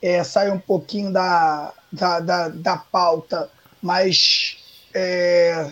É, 0.02 0.24
sai 0.24 0.50
um 0.50 0.58
pouquinho 0.58 1.12
da, 1.12 1.74
da, 1.92 2.20
da, 2.20 2.48
da 2.48 2.78
pauta, 2.78 3.50
mas 3.82 4.56
é, 4.94 5.70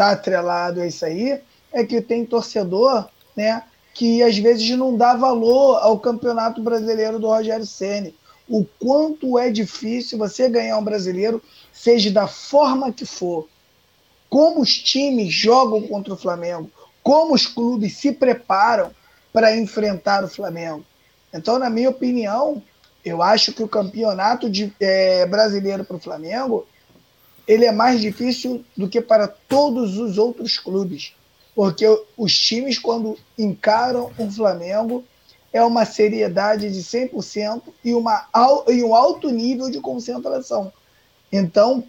tá 0.00 0.12
atrelado 0.12 0.80
a 0.80 0.86
isso 0.86 1.04
aí, 1.04 1.38
é 1.70 1.84
que 1.84 2.00
tem 2.00 2.24
torcedor, 2.24 3.06
né? 3.36 3.62
Que 3.92 4.22
às 4.22 4.38
vezes 4.38 4.70
não 4.70 4.96
dá 4.96 5.14
valor 5.14 5.76
ao 5.76 6.00
campeonato 6.00 6.62
brasileiro 6.62 7.18
do 7.18 7.26
Rogério 7.26 7.66
Ceni. 7.66 8.14
O 8.48 8.64
quanto 8.64 9.38
é 9.38 9.50
difícil 9.50 10.16
você 10.16 10.48
ganhar 10.48 10.78
um 10.78 10.82
brasileiro, 10.82 11.42
seja 11.70 12.10
da 12.10 12.26
forma 12.26 12.90
que 12.90 13.04
for. 13.04 13.46
Como 14.30 14.62
os 14.62 14.78
times 14.78 15.34
jogam 15.34 15.82
contra 15.82 16.14
o 16.14 16.16
Flamengo, 16.16 16.70
como 17.02 17.34
os 17.34 17.46
clubes 17.46 17.98
se 17.98 18.10
preparam 18.10 18.92
para 19.34 19.54
enfrentar 19.54 20.24
o 20.24 20.28
Flamengo. 20.28 20.82
Então, 21.30 21.58
na 21.58 21.68
minha 21.68 21.90
opinião, 21.90 22.62
eu 23.04 23.22
acho 23.22 23.52
que 23.52 23.62
o 23.62 23.68
campeonato 23.68 24.48
de, 24.48 24.72
é, 24.80 25.26
brasileiro 25.26 25.84
para 25.84 25.96
o 25.96 26.00
Flamengo 26.00 26.66
ele 27.50 27.64
é 27.64 27.72
mais 27.72 28.00
difícil 28.00 28.64
do 28.76 28.88
que 28.88 29.00
para 29.00 29.26
todos 29.26 29.98
os 29.98 30.18
outros 30.18 30.56
clubes, 30.56 31.12
porque 31.52 31.84
os 32.16 32.38
times 32.38 32.78
quando 32.78 33.18
encaram 33.36 34.12
o 34.16 34.30
Flamengo 34.30 35.04
é 35.52 35.60
uma 35.60 35.84
seriedade 35.84 36.70
de 36.70 36.80
100% 36.80 37.62
e, 37.84 37.92
uma, 37.92 38.28
e 38.68 38.84
um 38.84 38.94
alto 38.94 39.30
nível 39.30 39.68
de 39.68 39.80
concentração. 39.80 40.72
Então, 41.32 41.82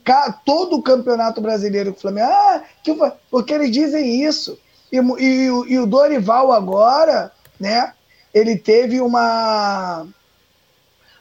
todo 0.44 0.78
o 0.78 0.82
campeonato 0.82 1.40
brasileiro 1.40 1.92
com 1.92 2.00
o 2.00 2.02
Flamengo, 2.02 2.32
ah, 2.32 2.64
que, 2.84 2.92
porque 3.30 3.54
eles 3.54 3.72
dizem 3.72 4.24
isso. 4.24 4.58
E, 4.92 4.98
e, 4.98 5.46
e 5.46 5.80
o 5.80 5.86
Dorival 5.86 6.52
agora, 6.52 7.32
né, 7.60 7.94
ele 8.34 8.58
teve 8.58 9.00
uma 9.00 10.08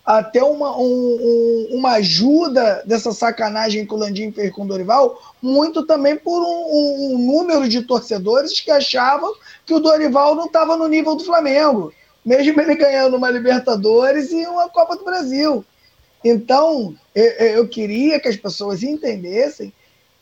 até 0.05 0.43
uma, 0.43 0.77
um, 0.79 1.69
uma 1.73 1.93
ajuda 1.93 2.83
dessa 2.87 3.13
sacanagem 3.13 3.87
que 3.87 3.95
o 3.95 3.97
Landim 3.97 4.33
fez 4.33 4.53
com 4.53 4.63
o 4.63 4.67
Dorival, 4.67 5.21
muito 5.41 5.87
também 5.87 6.17
por 6.17 6.41
um, 6.43 7.15
um 7.15 7.19
número 7.19 7.69
de 7.69 7.83
torcedores 7.83 8.61
que 8.61 8.71
achavam 8.71 9.33
que 9.65 9.75
o 9.75 9.81
Dorival 9.81 10.35
não 10.35 10.47
estava 10.47 10.77
no 10.77 10.89
nível 10.89 11.15
do 11.15 11.25
Flamengo, 11.25 11.93
mesmo 12.25 12.61
ele 12.61 12.75
ganhando 12.75 13.17
uma 13.17 13.31
Libertadores 13.31 14.33
e 14.33 14.47
uma 14.47 14.69
Copa 14.69 14.97
do 14.97 15.05
Brasil. 15.05 15.65
Então, 16.25 16.95
eu, 17.15 17.25
eu 17.25 17.69
queria 17.69 18.19
que 18.21 18.29
as 18.29 18.37
pessoas 18.37 18.83
entendessem 18.83 19.73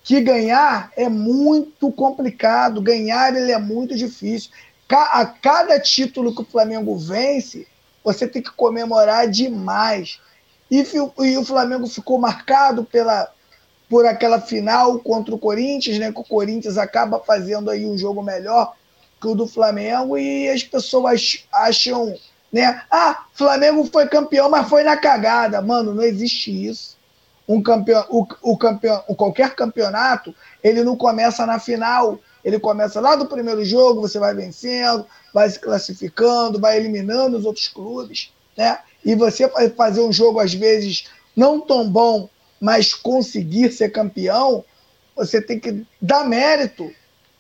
que 0.02 0.20
ganhar 0.20 0.92
é 0.96 1.08
muito 1.08 1.90
complicado, 1.92 2.80
ganhar 2.80 3.34
ele 3.36 3.52
é 3.52 3.58
muito 3.58 3.96
difícil. 3.96 4.50
A 4.90 5.26
cada 5.26 5.78
título 5.78 6.34
que 6.34 6.40
o 6.40 6.46
Flamengo 6.46 6.96
vence, 6.96 7.66
você 8.12 8.26
tem 8.26 8.42
que 8.42 8.50
comemorar 8.50 9.28
demais. 9.28 10.20
E, 10.70 10.84
e 11.18 11.36
o 11.38 11.44
Flamengo 11.44 11.86
ficou 11.86 12.18
marcado 12.18 12.84
pela, 12.84 13.30
por 13.88 14.06
aquela 14.06 14.40
final 14.40 14.98
contra 14.98 15.34
o 15.34 15.38
Corinthians, 15.38 15.98
né? 15.98 16.12
Que 16.12 16.20
o 16.20 16.24
Corinthians 16.24 16.78
acaba 16.78 17.20
fazendo 17.20 17.70
aí 17.70 17.86
um 17.86 17.96
jogo 17.96 18.22
melhor 18.22 18.74
que 19.20 19.26
o 19.26 19.34
do 19.34 19.46
Flamengo 19.46 20.16
e 20.16 20.48
as 20.48 20.62
pessoas 20.62 21.44
acham, 21.52 22.14
né? 22.52 22.82
Ah, 22.90 23.24
Flamengo 23.32 23.84
foi 23.84 24.06
campeão, 24.06 24.48
mas 24.48 24.68
foi 24.68 24.82
na 24.82 24.96
cagada. 24.96 25.60
Mano, 25.60 25.94
não 25.94 26.02
existe 26.02 26.50
isso 26.50 26.98
um 27.48 27.62
campeão, 27.62 28.04
o, 28.10 28.26
o 28.42 28.58
campeão, 28.58 29.02
qualquer 29.16 29.54
campeonato, 29.54 30.34
ele 30.62 30.84
não 30.84 30.94
começa 30.94 31.46
na 31.46 31.58
final, 31.58 32.20
ele 32.48 32.58
começa 32.58 32.98
lá 32.98 33.14
do 33.14 33.26
primeiro 33.26 33.62
jogo, 33.62 34.00
você 34.00 34.18
vai 34.18 34.34
vencendo, 34.34 35.04
vai 35.34 35.50
se 35.50 35.58
classificando, 35.58 36.58
vai 36.58 36.78
eliminando 36.78 37.36
os 37.36 37.44
outros 37.44 37.68
clubes, 37.68 38.32
né? 38.56 38.78
E 39.04 39.14
você 39.14 39.46
fazer 39.76 40.00
um 40.00 40.10
jogo 40.10 40.40
às 40.40 40.54
vezes 40.54 41.08
não 41.36 41.60
tão 41.60 41.86
bom, 41.86 42.26
mas 42.58 42.94
conseguir 42.94 43.70
ser 43.70 43.90
campeão, 43.90 44.64
você 45.14 45.42
tem 45.42 45.60
que 45.60 45.86
dar 46.00 46.26
mérito 46.26 46.90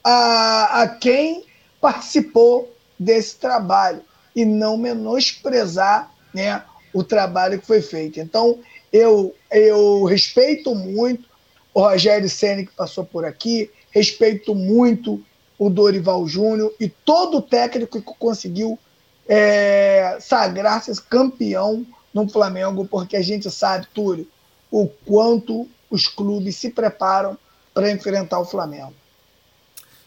a, 0.04 0.82
a 0.82 0.88
quem 0.88 1.46
participou 1.80 2.70
desse 2.98 3.36
trabalho 3.36 4.02
e 4.36 4.44
não 4.44 4.76
menosprezar, 4.76 6.12
né, 6.34 6.62
o 6.92 7.02
trabalho 7.02 7.58
que 7.58 7.66
foi 7.66 7.80
feito. 7.80 8.20
Então, 8.20 8.58
eu, 8.92 9.34
eu 9.50 10.04
respeito 10.04 10.74
muito 10.74 11.26
o 11.72 11.80
Rogério 11.80 12.28
Senna 12.28 12.62
que 12.62 12.72
passou 12.72 13.04
por 13.04 13.24
aqui, 13.24 13.70
respeito 13.98 14.54
muito 14.54 15.22
o 15.58 15.68
Dorival 15.68 16.26
Júnior 16.26 16.72
e 16.78 16.88
todo 16.88 17.38
o 17.38 17.42
técnico 17.42 18.00
que 18.00 18.14
conseguiu 18.18 18.78
é, 19.28 20.16
sagrar-se 20.20 21.02
campeão 21.02 21.84
no 22.14 22.28
Flamengo, 22.28 22.86
porque 22.86 23.16
a 23.16 23.22
gente 23.22 23.50
sabe, 23.50 23.86
Túlio, 23.92 24.26
o 24.70 24.88
quanto 24.88 25.68
os 25.90 26.06
clubes 26.06 26.56
se 26.56 26.70
preparam 26.70 27.36
para 27.74 27.90
enfrentar 27.90 28.38
o 28.38 28.44
Flamengo. 28.44 28.94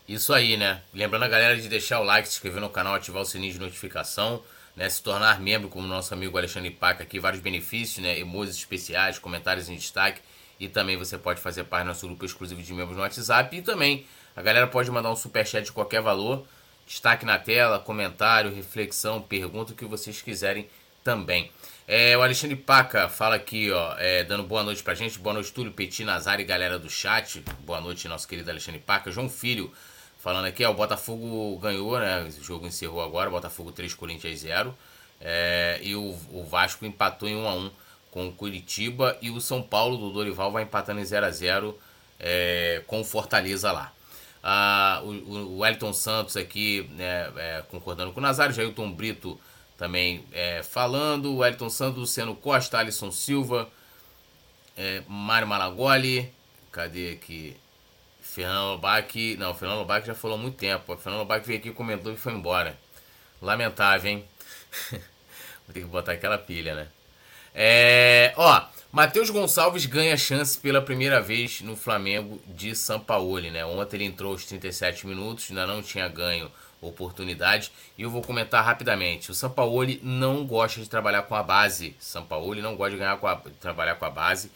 Isso 0.07 0.33
aí, 0.33 0.57
né? 0.57 0.81
Lembrando 0.93 1.23
a 1.23 1.27
galera 1.27 1.55
de 1.55 1.67
deixar 1.69 1.99
o 1.99 2.03
like, 2.03 2.27
se 2.27 2.35
inscrever 2.35 2.61
no 2.61 2.69
canal, 2.69 2.95
ativar 2.95 3.21
o 3.21 3.25
sininho 3.25 3.53
de 3.53 3.59
notificação 3.59 4.41
né, 4.75 4.89
se 4.89 5.01
tornar 5.01 5.39
membro, 5.39 5.69
como 5.69 5.87
nosso 5.87 6.13
amigo 6.13 6.37
Alexandre 6.37 6.71
Paca 6.71 7.03
aqui, 7.03 7.19
vários 7.19 7.41
benefícios, 7.41 8.03
né, 8.03 8.19
emojis 8.19 8.55
especiais, 8.55 9.19
comentários 9.19 9.69
em 9.69 9.75
destaque 9.75 10.21
e 10.61 10.69
também 10.69 10.95
você 10.95 11.17
pode 11.17 11.41
fazer 11.41 11.63
parte 11.63 11.83
do 11.83 11.87
nosso 11.87 12.07
grupo 12.07 12.23
exclusivo 12.23 12.61
de 12.61 12.73
membros 12.73 12.95
no 12.95 13.03
WhatsApp. 13.03 13.57
E 13.57 13.61
também 13.61 14.05
a 14.35 14.41
galera 14.41 14.67
pode 14.67 14.89
mandar 14.89 15.11
um 15.11 15.15
superchat 15.15 15.65
de 15.65 15.71
qualquer 15.71 16.01
valor, 16.01 16.45
destaque 16.85 17.25
na 17.25 17.37
tela, 17.37 17.79
comentário, 17.79 18.53
reflexão, 18.53 19.21
pergunta, 19.21 19.73
o 19.73 19.75
que 19.75 19.85
vocês 19.85 20.21
quiserem 20.21 20.69
também. 21.03 21.51
É, 21.87 22.15
o 22.15 22.21
Alexandre 22.21 22.55
Paca 22.55 23.09
fala 23.09 23.35
aqui, 23.35 23.71
ó, 23.71 23.95
é, 23.97 24.23
dando 24.23 24.43
boa 24.43 24.63
noite 24.63 24.83
pra 24.83 24.93
gente, 24.93 25.19
boa 25.19 25.33
noite 25.33 25.51
Túlio, 25.51 25.73
Petit, 25.73 26.05
Nazari, 26.05 26.43
galera 26.43 26.79
do 26.79 26.89
chat, 26.89 27.43
boa 27.65 27.81
noite 27.81 28.07
nosso 28.07 28.27
querido 28.27 28.49
Alexandre 28.49 28.79
Paca, 28.79 29.11
João 29.11 29.27
Filho, 29.27 29.73
Falando 30.21 30.45
aqui, 30.45 30.63
ó, 30.63 30.69
o 30.69 30.75
Botafogo 30.75 31.57
ganhou, 31.57 31.99
né? 31.99 32.21
O 32.21 32.43
jogo 32.43 32.67
encerrou 32.67 33.01
agora, 33.01 33.27
Botafogo 33.27 33.71
3, 33.71 33.95
Corinthians 33.95 34.41
0. 34.41 34.77
É, 35.19 35.79
e 35.81 35.95
o, 35.95 36.15
o, 36.31 36.43
Vasco 36.43 36.85
empatou 36.85 37.27
em 37.27 37.35
1 37.35 37.47
a 37.47 37.55
1 37.55 37.71
com 38.11 38.27
o 38.27 38.31
Curitiba 38.33 39.17
e 39.21 39.31
o 39.31 39.41
São 39.41 39.63
Paulo 39.63 39.97
do 39.97 40.11
Dorival 40.11 40.51
vai 40.51 40.63
empatando 40.63 40.99
em 40.99 41.05
0 41.05 41.25
a 41.25 41.31
0 41.31 41.79
é, 42.19 42.83
com 42.85 43.01
o 43.01 43.03
Fortaleza 43.03 43.71
lá. 43.71 43.91
Ah, 44.43 45.01
o, 45.03 45.59
Wellington 45.59 45.93
Santos 45.93 46.35
aqui 46.35 46.89
né, 46.91 47.31
é, 47.37 47.63
concordando 47.69 48.11
com 48.11 48.19
o 48.19 48.23
Nazário, 48.23 48.53
Jailton 48.53 48.91
Brito 48.91 49.39
também 49.77 50.25
é, 50.31 50.61
falando, 50.61 51.31
o 51.31 51.37
Wellington 51.37 51.69
Santos, 51.69 51.99
Luciano 51.99 52.35
Costa, 52.35 52.77
Alisson 52.77 53.11
Silva, 53.11 53.69
é, 54.77 55.01
Mário 55.07 55.47
Malagoli, 55.47 56.31
cadê 56.71 57.13
aqui? 57.13 57.55
Fernando 58.21 58.71
Lobac. 58.71 59.35
Não, 59.37 59.53
Fernando 59.53 59.79
Lobac 59.79 60.07
já 60.07 60.15
falou 60.15 60.37
há 60.37 60.39
muito 60.39 60.57
tempo. 60.57 60.93
O 60.93 60.97
Fernando 60.97 61.19
Lobac 61.19 61.45
veio 61.45 61.59
aqui, 61.59 61.71
comentou 61.71 62.13
e 62.13 62.17
foi 62.17 62.33
embora. 62.33 62.77
Lamentável, 63.41 64.09
hein? 64.09 64.25
Vou 65.67 65.73
ter 65.73 65.81
que 65.81 65.87
botar 65.87 66.13
aquela 66.13 66.37
pilha, 66.37 66.73
né? 66.75 66.87
É, 67.53 68.33
ó, 68.35 68.63
Matheus 68.91 69.29
Gonçalves 69.29 69.85
ganha 69.85 70.17
chance 70.17 70.57
pela 70.57 70.81
primeira 70.81 71.21
vez 71.21 71.61
no 71.61 71.75
Flamengo 71.75 72.41
de 72.47 72.75
Sampaoli, 72.75 73.49
né? 73.49 73.65
Ontem 73.65 73.97
ele 73.97 74.05
entrou 74.05 74.33
aos 74.33 74.45
37 74.45 75.07
minutos, 75.07 75.47
ainda 75.49 75.65
não 75.65 75.81
tinha 75.81 76.07
ganho 76.07 76.51
oportunidade. 76.81 77.71
E 77.97 78.01
eu 78.01 78.09
vou 78.09 78.21
comentar 78.21 78.65
rapidamente. 78.65 79.31
O 79.31 79.33
Sampaoli 79.33 79.99
não 80.03 80.45
gosta 80.45 80.81
de 80.81 80.89
trabalhar 80.89 81.21
com 81.23 81.35
a 81.35 81.43
base. 81.43 81.95
Sampaoli 81.99 82.61
não 82.61 82.75
gosta 82.75 82.91
de 82.91 82.97
ganhar 82.97 83.17
com 83.17 83.27
a, 83.27 83.35
trabalhar 83.35 83.95
com 83.95 84.05
a 84.05 84.09
base. 84.09 84.51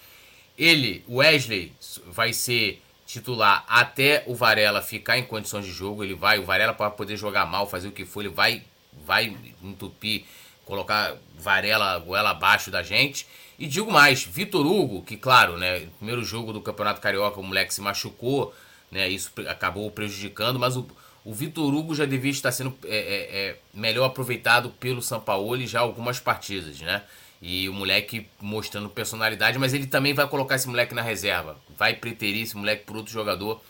Ele, 0.58 1.03
Wesley, 1.08 1.73
vai 2.08 2.34
ser 2.34 2.81
titular 3.05 3.63
até 3.67 4.23
o 4.25 4.34
Varela 4.34 4.81
ficar 4.81 5.17
em 5.17 5.23
condições 5.23 5.65
de 5.65 5.71
jogo. 5.71 6.03
Ele 6.03 6.15
vai, 6.15 6.39
o 6.39 6.43
Varela 6.43 6.73
para 6.73 6.89
poder 6.89 7.15
jogar 7.15 7.45
mal, 7.45 7.69
fazer 7.69 7.88
o 7.88 7.91
que 7.91 8.05
for, 8.05 8.21
ele 8.21 8.29
vai, 8.29 8.63
vai 9.05 9.36
entupir, 9.63 10.25
colocar 10.65 11.15
Varela 11.37 11.98
goela 12.00 12.31
abaixo 12.31 12.71
da 12.71 12.83
gente. 12.83 13.27
E 13.58 13.67
digo 13.67 13.92
mais, 13.92 14.23
Vitor 14.23 14.65
Hugo, 14.65 15.02
que 15.04 15.15
claro, 15.15 15.58
né, 15.58 15.87
primeiro 15.98 16.23
jogo 16.23 16.52
do 16.52 16.60
Campeonato 16.60 17.00
Carioca, 17.00 17.39
o 17.39 17.44
moleque 17.44 17.73
se 17.73 17.79
machucou, 17.79 18.54
né, 18.92 19.08
isso 19.08 19.31
acabou 19.48 19.89
prejudicando, 19.89 20.60
mas 20.60 20.75
o, 20.75 20.85
o 21.23 21.33
Vitor 21.33 21.73
Hugo 21.73 21.96
já 21.96 22.06
devia 22.06 22.31
estar 22.31 22.52
sendo 22.52 22.77
é, 22.83 22.98
é, 22.98 23.39
é, 23.39 23.58
melhor 23.73 24.06
aproveitado 24.06 24.69
pelo 24.71 25.02
Sampaoli 25.02 25.67
já 25.67 25.79
algumas 25.79 26.19
partidas, 26.19 26.81
né? 26.81 27.04
E 27.42 27.69
o 27.69 27.73
moleque 27.73 28.27
mostrando 28.42 28.89
personalidade, 28.89 29.60
mas 29.60 29.73
ele 29.73 29.85
também 29.85 30.13
vai 30.13 30.27
colocar 30.27 30.56
esse 30.56 30.67
moleque 30.67 30.96
na 30.96 31.02
reserva. 31.02 31.58
Vai 31.77 31.94
preterir 31.94 32.42
esse 32.44 32.56
moleque 32.58 32.85
por 32.85 32.96
outro 32.96 33.12
jogador. 33.12 33.62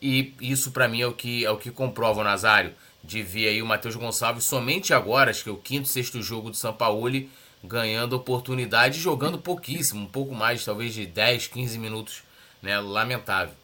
E 0.00 0.32
isso 0.40 0.70
para 0.70 0.88
mim 0.88 1.02
é 1.02 1.06
o 1.06 1.12
que 1.12 1.44
é 1.44 1.50
o 1.50 1.56
que 1.56 1.70
comprova 1.70 2.20
o 2.20 2.24
Nazário 2.24 2.72
de 3.04 3.22
ver 3.22 3.48
aí 3.48 3.62
o 3.62 3.66
Matheus 3.66 3.96
Gonçalves 3.96 4.44
somente 4.44 4.92
agora, 4.92 5.30
acho 5.30 5.44
que 5.44 5.50
é 5.50 5.52
o 5.52 5.56
quinto, 5.56 5.88
sexto 5.88 6.22
jogo 6.22 6.50
do 6.50 6.56
São 6.56 6.72
Paulo, 6.72 7.10
ganhando 7.62 8.14
oportunidade, 8.14 8.98
jogando 8.98 9.38
pouquíssimo, 9.38 10.02
um 10.02 10.06
pouco 10.06 10.34
mais, 10.34 10.64
talvez 10.64 10.94
de 10.94 11.06
10, 11.06 11.46
15 11.48 11.78
minutos 11.78 12.22
né? 12.64 12.80
Lamentável. 12.80 13.54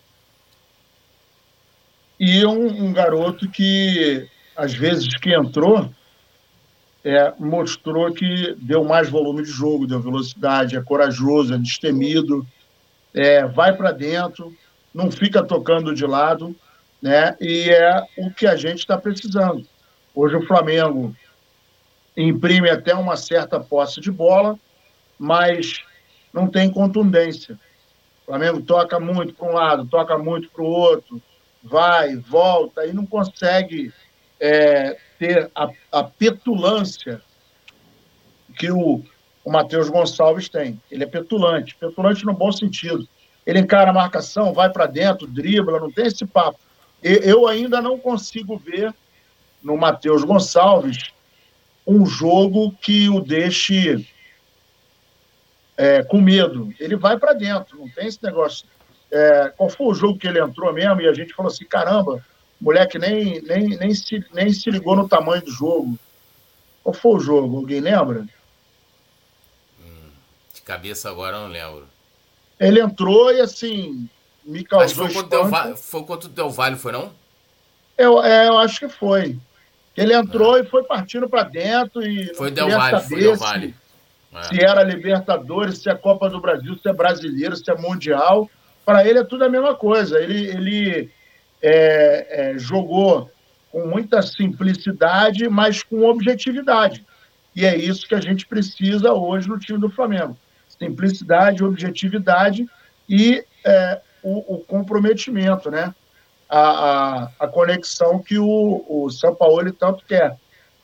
E 2.19 2.45
um, 2.45 2.85
um 2.85 2.93
garoto 2.93 3.49
que, 3.49 4.29
às 4.55 4.75
vezes 4.75 5.17
que 5.17 5.35
entrou, 5.35 5.91
é, 7.03 7.33
mostrou 7.39 8.13
que 8.13 8.55
deu 8.59 8.85
mais 8.85 9.09
volume 9.09 9.43
de 9.43 9.51
jogo, 9.51 9.87
deu 9.87 10.03
velocidade, 10.03 10.77
é 10.77 10.83
corajoso, 10.83 11.55
é 11.55 11.59
destemido, 11.59 12.47
é, 13.15 13.47
vai 13.47 13.75
para 13.75 13.91
dentro, 13.91 14.55
não 14.93 15.11
fica 15.11 15.43
tocando 15.43 15.95
de 15.95 16.05
lado, 16.05 16.55
né? 17.01 17.37
E 17.41 17.71
é 17.71 18.03
o 18.19 18.31
que 18.31 18.47
a 18.47 18.57
gente 18.57 18.79
está 18.79 18.99
precisando. 18.99 19.67
Hoje 20.15 20.37
o 20.37 20.47
Flamengo 20.47 21.15
imprime 22.17 22.69
até 22.69 22.95
uma 22.95 23.17
certa 23.17 23.59
posse 23.61 24.01
de 24.01 24.11
bola, 24.11 24.59
mas 25.19 25.83
não 26.33 26.47
tem 26.47 26.71
contundência. 26.71 27.59
O 28.23 28.27
Flamengo 28.27 28.61
toca 28.63 29.01
muito 29.01 29.35
para 29.35 29.49
um 29.49 29.55
lado, 29.55 29.87
toca 29.87 30.19
muito 30.19 30.51
para 30.51 30.63
o 30.63 30.67
outro, 30.67 31.21
vai, 31.63 32.17
volta 32.17 32.87
e 32.87 32.93
não 32.93 33.07
consegue 33.07 33.93
é, 34.39 34.97
ter 35.19 35.51
a, 35.55 35.71
a, 35.93 36.05
petulância 36.05 37.21
que 38.59 38.71
o, 38.71 39.03
o 39.45 39.51
Matheus 39.51 39.89
Gonçalves 39.89 40.49
tem. 40.49 40.81
Ele 40.91 41.05
é 41.05 41.07
petulante, 41.07 41.75
petulante 41.75 42.25
no 42.25 42.33
bom 42.33 42.53
sentido. 42.53 43.07
Ele 43.47 43.59
encara 43.59 43.91
a 43.91 43.95
marcação, 43.95 44.53
vai 44.53 44.71
para 44.71 44.87
dentro, 44.87 45.27
dribla, 45.27 45.81
não 45.81 45.91
tem 45.91 46.07
esse 46.07 46.27
papo. 46.27 46.59
Eu 47.03 47.47
ainda 47.47 47.81
não 47.81 47.99
consigo 47.99 48.59
ver 48.59 48.95
no 49.63 49.77
Matheus 49.77 50.25
Gonçalves 50.25 51.13
um 51.87 52.05
jogo 52.05 52.73
que 52.81 53.09
o 53.09 53.21
deixe 53.21 54.07
é, 55.77 56.03
com 56.03 56.21
medo. 56.21 56.73
Ele 56.79 56.97
vai 56.97 57.19
para 57.19 57.33
dentro, 57.33 57.79
não 57.79 57.89
tem 57.89 58.07
esse 58.07 58.23
negócio 58.23 58.67
é, 59.11 59.53
qual 59.57 59.69
foi 59.69 59.87
o 59.89 59.95
jogo 59.95 60.19
que 60.19 60.29
ele 60.29 60.41
entrou 60.41 60.73
mesmo? 60.73 61.01
E 61.01 61.09
a 61.09 61.13
gente 61.13 61.35
falou 61.35 61.51
assim: 61.51 61.65
caramba, 61.65 62.25
moleque 62.61 62.99
nem, 62.99 63.43
nem, 63.43 63.77
nem, 63.77 63.93
se, 63.93 64.25
nem 64.33 64.53
se 64.53 64.71
ligou 64.71 64.95
no 64.95 65.09
tamanho 65.09 65.43
do 65.43 65.51
jogo. 65.51 65.99
Qual 66.83 66.95
foi 66.95 67.17
o 67.17 67.21
jogo? 67.21 67.57
Alguém 67.57 67.81
lembra? 67.81 68.27
Hum, 69.81 70.11
de 70.55 70.63
cabeça 70.63 71.11
agora 71.11 71.37
eu 71.37 71.43
não 71.43 71.49
lembro. 71.49 71.89
Ele 72.59 72.81
entrou 72.81 73.33
e 73.33 73.41
assim, 73.41 74.09
me 74.51 74.65
causou. 74.65 75.05
Mas 75.05 75.13
foi 75.15 75.23
contra, 75.23 75.77
foi 75.77 76.05
contra 76.05 76.29
o 76.29 76.33
Del 76.33 76.51
Valle, 76.51 76.77
foi 76.77 76.93
não? 76.93 77.13
Eu, 77.97 78.23
é, 78.23 78.49
eu 78.49 78.59
acho 78.59 78.81
que 78.81 78.89
foi. 78.89 79.39
Ele 79.97 80.15
entrou 80.15 80.55
ah. 80.55 80.61
e 80.61 80.65
foi 80.65 80.85
partindo 80.85 81.29
para 81.29 81.43
dentro 81.43 82.03
e. 82.03 82.35
Foi 82.35 82.51
Del 82.51 82.69
Valle, 82.71 83.01
foi 83.03 83.21
Del 83.21 83.37
Valle. 83.37 83.75
Se, 84.43 84.49
se 84.49 84.65
era 84.65 84.83
Libertadores, 84.83 85.79
se 85.79 85.91
é 85.91 85.95
Copa 85.95 86.29
do 86.29 86.41
Brasil, 86.41 86.79
se 86.79 86.89
é 86.89 86.93
brasileiro, 86.93 87.57
se 87.57 87.71
é 87.71 87.77
Mundial 87.77 88.49
para 88.91 89.07
ele 89.07 89.21
é 89.21 89.25
tudo 89.25 89.45
a 89.45 89.49
mesma 89.49 89.75
coisa. 89.75 90.19
Ele, 90.19 90.49
ele 90.49 91.11
é, 91.63 92.53
é, 92.53 92.59
jogou 92.59 93.31
com 93.71 93.87
muita 93.87 94.21
simplicidade, 94.21 95.49
mas 95.49 95.83
com 95.83 96.05
objetividade. 96.05 97.07
E 97.55 97.65
é 97.65 97.77
isso 97.77 98.09
que 98.09 98.15
a 98.15 98.21
gente 98.21 98.47
precisa 98.47 99.13
hoje 99.13 99.49
no 99.49 99.59
time 99.59 99.79
do 99.79 99.91
Flamengo: 99.91 100.37
simplicidade, 100.69 101.65
objetividade 101.65 102.67
e 103.09 103.45
é, 103.65 104.01
o, 104.23 104.55
o, 104.55 104.59
comprometimento, 104.61 105.71
né? 105.71 105.95
A, 106.49 106.61
a, 106.61 107.31
a, 107.41 107.49
conexão 107.49 108.19
que 108.19 108.39
o, 108.39 108.85
o 108.89 109.11
São 109.11 109.35
Paulo 109.35 109.73
tanto 109.73 110.05
quer. 110.05 110.37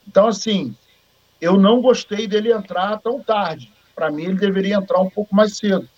Então, 0.07 0.29
assim, 0.29 0.77
eu 1.41 1.57
não 1.57 1.81
gostei 1.81 2.27
dele 2.27 2.53
entrar 2.53 2.99
tão 3.01 3.21
tarde. 3.21 3.73
Para 3.95 4.11
mim, 4.11 4.25
ele 4.25 4.35
deveria 4.35 4.77
entrar 4.77 5.01
um 5.01 5.11
pouco 5.11 5.35
mais 5.35 5.57
cedo 5.57 5.89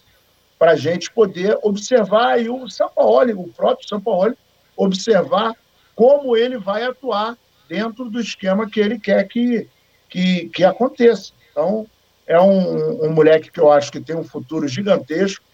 para 0.58 0.72
a 0.72 0.76
gente 0.76 1.10
poder 1.12 1.58
observar 1.62 2.40
e 2.40 2.48
o 2.48 2.68
São 2.68 2.88
Paulo, 2.88 3.40
o 3.40 3.48
próprio 3.52 3.88
São 3.88 4.00
Paulo, 4.00 4.36
observar 4.76 5.54
como 5.94 6.36
ele 6.36 6.56
vai 6.56 6.84
atuar 6.84 7.36
dentro 7.68 8.08
do 8.08 8.20
esquema 8.20 8.68
que 8.68 8.80
ele 8.80 8.98
quer 8.98 9.24
que, 9.28 9.68
que, 10.08 10.48
que 10.48 10.64
aconteça. 10.64 11.32
Então, 11.50 11.86
é 12.26 12.40
um, 12.40 13.06
um 13.06 13.12
moleque 13.12 13.50
que 13.50 13.60
eu 13.60 13.70
acho 13.70 13.92
que 13.92 14.00
tem 14.00 14.16
um 14.16 14.24
futuro 14.24 14.66
gigantesco 14.66 15.44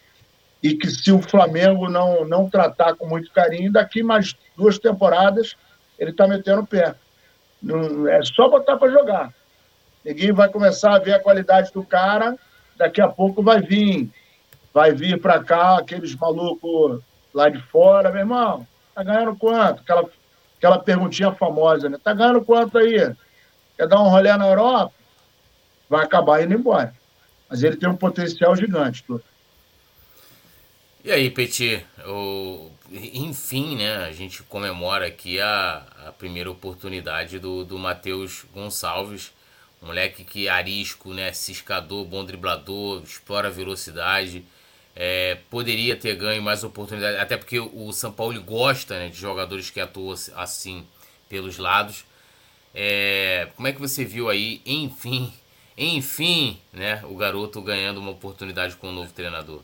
e 0.65 0.75
que 0.75 0.89
se 0.89 1.13
o 1.13 1.21
Flamengo 1.21 1.91
não, 1.91 2.25
não 2.25 2.49
tratar 2.49 2.95
com 2.95 3.07
muito 3.07 3.31
carinho, 3.31 3.71
daqui 3.71 4.03
mais 4.03 4.35
duas 4.57 4.79
temporadas 4.79 5.55
ele 5.99 6.11
está 6.11 6.27
metendo 6.27 6.63
o 6.63 6.67
pé. 6.67 6.95
Não, 7.63 8.09
é 8.09 8.23
só 8.23 8.49
botar 8.49 8.79
para 8.79 8.91
jogar. 8.91 9.35
Ninguém 10.03 10.33
vai 10.33 10.49
começar 10.49 10.95
a 10.95 10.99
ver 10.99 11.13
a 11.13 11.21
qualidade 11.21 11.71
do 11.71 11.85
cara, 11.85 12.35
daqui 12.79 13.03
a 13.03 13.09
pouco 13.09 13.43
vai 13.43 13.61
vir 13.61 14.11
vai 14.73 14.93
vir 14.93 15.21
para 15.21 15.45
cá 15.45 15.79
aqueles 15.79 16.17
malucos 16.17 17.01
lá 17.33 17.51
de 17.51 17.61
fora, 17.61 18.11
meu 18.11 18.21
irmão, 18.21 18.67
tá 18.95 19.05
ganhando 19.05 19.37
quanto? 19.37 19.83
Aquela, 19.83 20.09
aquela 20.57 20.79
perguntinha 20.79 21.31
famosa, 21.33 21.91
né? 21.91 21.99
Tá 22.03 22.15
ganhando 22.15 22.43
quanto 22.43 22.79
aí? 22.79 23.15
Quer 23.77 23.87
dar 23.87 24.01
um 24.01 24.09
rolê 24.09 24.35
na 24.35 24.49
Europa? 24.49 24.95
Vai 25.91 26.05
acabar 26.05 26.43
indo 26.43 26.55
embora. 26.55 26.95
Mas 27.51 27.63
ele 27.63 27.77
tem 27.77 27.89
um 27.89 27.97
potencial 27.97 28.57
gigante, 28.57 29.05
tudo. 29.05 29.23
E 31.05 31.13
aí, 31.13 31.29
Petit, 31.31 31.85
o... 32.07 32.71
enfim, 32.91 33.77
né, 33.77 33.95
a 34.07 34.13
gente 34.13 34.43
comemora 34.45 35.07
aqui 35.07 35.39
a, 35.39 35.87
a 36.07 36.13
primeira 36.13 36.51
oportunidade 36.51 37.39
do, 37.39 37.63
do 37.63 37.79
Matheus 37.79 38.47
Gonçalves, 38.55 39.31
moleque 39.83 40.25
que 40.25 40.47
é 40.47 40.51
arisco, 40.51 41.13
né, 41.13 41.31
ciscador, 41.35 42.07
bom 42.07 42.25
driblador, 42.25 43.03
explora 43.03 43.51
velocidade, 43.51 44.47
é, 44.97 45.37
poderia 45.51 45.95
ter 45.95 46.17
ganho 46.17 46.43
mais 46.43 46.65
oportunidade, 46.65 47.19
até 47.19 47.37
porque 47.37 47.61
o 47.61 47.93
São 47.93 48.11
Paulo 48.11 48.41
gosta 48.41 48.99
né, 48.99 49.11
de 49.11 49.17
jogadores 49.19 49.69
que 49.69 49.81
atuam 49.81 50.15
assim 50.37 50.87
pelos 51.29 51.59
lados. 51.59 52.07
É, 52.75 53.49
como 53.57 53.69
é 53.69 53.73
que 53.75 53.81
você 53.81 54.07
viu 54.07 54.31
aí, 54.31 54.63
enfim, 54.65 55.31
enfim, 55.77 56.59
né, 56.73 57.03
o 57.05 57.15
garoto 57.15 57.61
ganhando 57.61 58.01
uma 58.01 58.13
oportunidade 58.13 58.75
com 58.77 58.87
o 58.87 58.91
um 58.91 58.95
novo 58.95 59.13
treinador? 59.13 59.63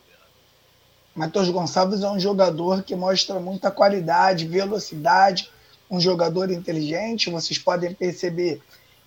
Matheus 1.13 1.49
Gonçalves 1.49 2.03
é 2.03 2.09
um 2.09 2.19
jogador 2.19 2.83
que 2.83 2.95
mostra 2.95 3.39
muita 3.39 3.69
qualidade, 3.69 4.47
velocidade, 4.47 5.49
um 5.89 5.99
jogador 5.99 6.49
inteligente. 6.49 7.29
Vocês 7.29 7.59
podem 7.59 7.93
perceber 7.93 8.61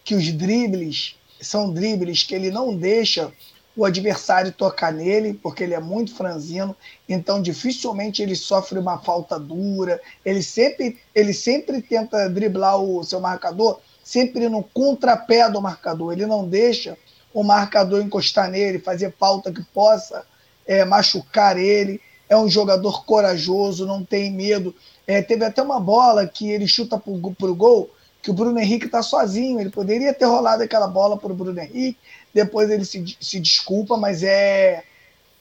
que 0.05 0.14
os 0.14 0.30
dribles 0.32 1.16
são 1.40 1.72
dribles 1.72 2.22
que 2.22 2.34
ele 2.34 2.50
não 2.50 2.76
deixa 2.76 3.32
o 3.76 3.84
adversário 3.84 4.52
tocar 4.52 4.92
nele, 4.92 5.34
porque 5.34 5.64
ele 5.64 5.74
é 5.74 5.80
muito 5.80 6.14
franzino, 6.14 6.76
então 7.09 7.42
dificilmente 7.42 8.22
ele 8.22 8.36
sofre 8.36 8.78
uma 8.78 8.98
falta 8.98 9.38
dura, 9.38 10.00
ele 10.24 10.42
sempre, 10.42 11.00
ele 11.12 11.32
sempre 11.32 11.82
tenta 11.82 12.28
driblar 12.28 12.78
o 12.78 13.02
seu 13.02 13.18
marcador, 13.18 13.80
sempre 14.05 14.48
no 14.48 14.62
contrapé 14.62 15.50
do 15.50 15.61
marcador, 15.61 16.12
ele 16.12 16.24
não 16.24 16.46
deixa 16.46 16.96
o 17.32 17.42
marcador 17.42 18.00
encostar 18.00 18.48
nele, 18.48 18.78
fazer 18.78 19.12
falta 19.18 19.52
que 19.52 19.64
possa 19.64 20.24
é, 20.67 20.85
machucar 20.85 21.59
ele, 21.59 22.01
é 22.29 22.37
um 22.37 22.49
jogador 22.49 23.05
corajoso, 23.05 23.87
não 23.87 24.05
tem 24.05 24.33
medo. 24.33 24.75
É, 25.07 25.21
teve 25.23 25.45
até 25.45 25.62
uma 25.62 25.79
bola 25.79 26.27
que 26.27 26.51
ele 26.51 26.67
chuta 26.67 26.99
para 26.99 27.11
o 27.12 27.55
gol, 27.55 27.91
que 28.23 28.31
o 28.31 28.35
Bruno 28.35 28.59
Henrique 28.59 28.87
está 28.87 29.03
sozinho, 29.03 29.61
ele 29.61 29.71
poderia 29.71 30.15
ter 30.15 30.25
rolado 30.25 30.62
aquela 30.62 30.89
bola 30.89 31.17
para 31.17 31.31
o 31.31 31.35
Bruno 31.35 31.61
Henrique, 31.61 31.99
depois 32.33 32.71
ele 32.71 32.85
se, 32.85 33.17
se 33.21 33.39
desculpa, 33.39 33.97
mas 33.99 34.23
é, 34.23 34.83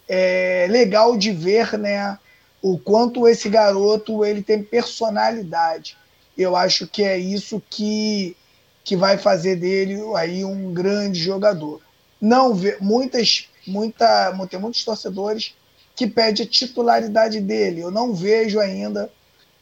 é 0.08 0.68
legal 0.70 1.16
de 1.16 1.32
ver 1.32 1.78
né, 1.80 2.18
o 2.62 2.78
quanto 2.78 3.28
esse 3.28 3.50
garoto 3.50 4.26
ele 4.26 4.42
tem 4.42 4.62
personalidade. 4.62 5.98
Eu 6.38 6.56
acho 6.56 6.88
que 6.88 7.04
é 7.04 7.18
isso 7.18 7.62
que, 7.70 8.36
que 8.84 8.96
vai 8.96 9.18
fazer 9.18 9.56
dele 9.56 10.02
aí 10.16 10.44
um 10.44 10.74
grande 10.74 11.20
jogador. 11.20 11.82
Não 12.20 12.54
vê 12.54 12.78
muitas, 12.80 13.50
muita, 13.66 14.34
tem 14.50 14.60
muitos 14.60 14.84
torcedores 14.84 15.56
que 15.96 16.08
pedem 16.08 16.46
a 16.46 16.50
titularidade 16.50 17.40
dele. 17.40 17.82
Eu 17.82 17.92
não 17.92 18.14
vejo 18.14 18.60
ainda 18.60 19.12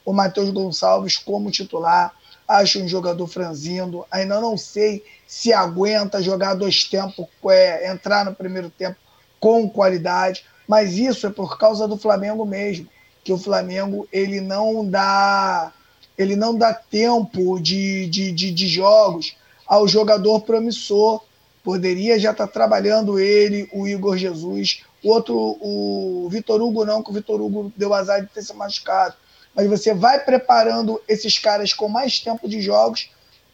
o 0.06 0.14
Matheus 0.14 0.50
Gonçalves 0.50 1.18
como 1.18 1.52
titular 1.52 2.14
acho 2.48 2.82
um 2.82 2.88
jogador 2.88 3.28
franzindo. 3.28 4.06
Ainda 4.12 4.40
não 4.42 4.58
sei 4.58 5.04
se 5.26 5.54
aguenta 5.54 6.22
jogar 6.22 6.54
dois 6.54 6.84
tempos, 6.84 7.26
é, 7.50 7.90
entrar 7.90 8.26
no 8.26 8.36
primeiro 8.36 8.70
tempo 8.70 8.98
com 9.40 9.70
qualidade, 9.70 10.46
mas 10.68 10.94
isso 10.94 11.26
é 11.26 11.30
por 11.30 11.58
causa 11.58 11.88
do 11.88 11.98
Flamengo 11.98 12.46
mesmo, 12.46 12.88
que 13.24 13.34
o 13.34 13.38
Flamengo 13.38 14.08
ele 14.12 14.40
não 14.40 14.86
dá 14.86 15.72
ele 16.18 16.36
não 16.36 16.56
dá 16.56 16.74
tempo 16.74 17.60
de, 17.60 18.08
de, 18.08 18.32
de, 18.32 18.52
de 18.52 18.68
jogos 18.68 19.36
ao 19.66 19.88
jogador 19.88 20.42
promissor. 20.42 21.24
Poderia 21.64 22.18
já 22.18 22.32
estar 22.32 22.48
tá 22.48 22.54
trabalhando 22.54 23.20
ele, 23.20 23.70
o 23.72 23.88
Igor 23.88 24.18
Jesus, 24.18 24.84
o 25.04 25.10
outro, 25.10 25.36
o 25.36 26.28
Vitor 26.30 26.62
Hugo 26.62 26.86
não, 26.86 27.04
que 27.04 27.12
o 27.12 27.14
Vitor 27.14 27.42
Hugo 27.42 27.72
deu 27.76 27.94
azar 27.94 28.22
de 28.22 28.28
ter 28.28 28.42
se 28.42 28.54
machucado 28.54 29.16
mas 29.56 29.68
você 29.68 29.94
vai 29.94 30.24
preparando 30.24 31.02
esses 31.08 31.38
caras 31.38 31.74
com 31.74 31.88
mais 31.88 32.20
tempo 32.20 32.48
de 32.48 32.62
jogos 32.62 33.10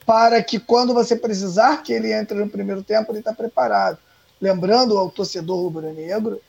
para 0.05 0.41
que 0.41 0.59
quando 0.59 0.93
você 0.93 1.15
precisar 1.15 1.83
que 1.83 1.91
ele 1.91 2.13
entre 2.13 2.37
no 2.37 2.49
primeiro 2.49 2.81
tempo, 2.81 3.11
ele 3.11 3.19
está 3.19 3.33
preparado. 3.33 3.97
Lembrando 4.39 4.97
ao 4.97 5.09
torcedor 5.09 5.61
rubro-negro 5.61 6.41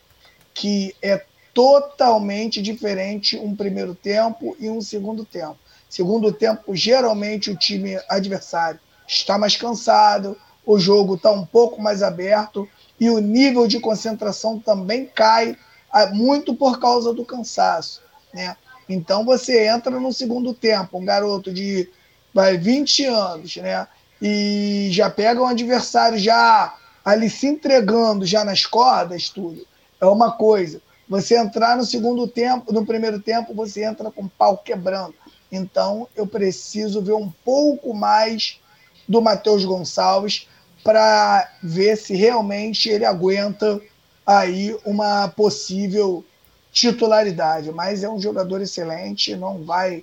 que 0.55 0.95
é 1.03 1.25
totalmente 1.55 2.61
diferente 2.61 3.37
um 3.37 3.57
primeiro 3.57 3.95
tempo 3.95 4.57
e 4.61 4.69
um 4.69 4.81
segundo 4.81 5.25
tempo. 5.25 5.57
Segundo 5.89 6.33
tempo, 6.33 6.77
geralmente 6.77 7.51
o 7.51 7.57
time 7.57 7.99
adversário 8.09 8.79
está 9.07 9.39
mais 9.39 9.57
cansado, 9.57 10.37
o 10.69 10.79
jogo 10.79 11.15
está 11.15 11.31
um 11.31 11.47
pouco 11.47 11.81
mais 11.81 12.03
aberto 12.03 12.69
e 13.01 13.09
o 13.09 13.21
nível 13.21 13.67
de 13.67 13.81
concentração 13.81 14.59
também 14.59 15.07
cai 15.07 15.57
ah, 15.91 16.09
muito 16.09 16.55
por 16.55 16.79
causa 16.79 17.15
do 17.15 17.25
cansaço. 17.25 18.03
Né? 18.35 18.55
Então 18.87 19.25
você 19.25 19.67
entra 19.67 19.99
no 19.99 20.13
segundo 20.13 20.53
tempo, 20.53 20.99
um 20.99 21.07
garoto 21.07 21.51
de 21.51 21.89
vai, 22.35 22.59
20 22.59 23.07
anos, 23.07 23.57
né? 23.57 23.89
E 24.21 24.91
já 24.93 25.09
pega 25.09 25.41
um 25.41 25.47
adversário 25.47 26.19
já 26.19 26.77
ali 27.03 27.31
se 27.31 27.47
entregando 27.47 28.27
já 28.27 28.45
nas 28.45 28.67
cordas, 28.67 29.31
tudo. 29.31 29.67
É 29.99 30.05
uma 30.05 30.33
coisa. 30.33 30.83
Você 31.09 31.39
entrar 31.39 31.79
no 31.79 31.85
segundo 31.85 32.29
tempo, 32.29 32.75
no 32.75 32.85
primeiro 32.85 33.21
tempo, 33.21 33.55
você 33.55 33.85
entra 33.85 34.11
com 34.11 34.25
o 34.25 34.29
pau 34.29 34.59
quebrando. 34.59 35.15
Então, 35.51 36.07
eu 36.15 36.27
preciso 36.27 37.01
ver 37.01 37.15
um 37.15 37.33
pouco 37.43 37.95
mais 37.95 38.61
do 39.09 39.23
Matheus 39.23 39.65
Gonçalves 39.65 40.47
para 40.89 41.53
ver 41.63 41.99
se 41.99 42.17
realmente 42.17 42.89
ele 42.89 43.05
aguenta 43.05 43.79
aí 44.27 44.75
uma 44.87 45.29
possível 45.29 46.25
titularidade. 46.73 47.71
Mas 47.71 48.03
é 48.03 48.09
um 48.09 48.19
jogador 48.19 48.63
excelente, 48.63 49.37
não 49.37 49.63
vai. 49.63 50.03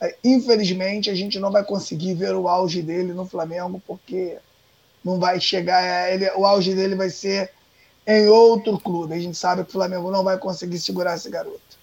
É, 0.00 0.16
infelizmente, 0.24 1.08
a 1.08 1.14
gente 1.14 1.38
não 1.38 1.52
vai 1.52 1.62
conseguir 1.62 2.14
ver 2.14 2.34
o 2.34 2.48
auge 2.48 2.82
dele 2.82 3.12
no 3.12 3.26
Flamengo, 3.26 3.80
porque 3.86 4.38
não 5.04 5.20
vai 5.20 5.40
chegar. 5.40 6.12
Ele, 6.12 6.28
o 6.32 6.44
auge 6.44 6.74
dele 6.74 6.96
vai 6.96 7.10
ser 7.10 7.52
em 8.04 8.26
outro 8.26 8.76
clube. 8.76 9.14
A 9.14 9.20
gente 9.20 9.38
sabe 9.38 9.62
que 9.62 9.70
o 9.70 9.72
Flamengo 9.72 10.10
não 10.10 10.24
vai 10.24 10.36
conseguir 10.36 10.80
segurar 10.80 11.14
esse 11.14 11.30
garoto. 11.30 11.78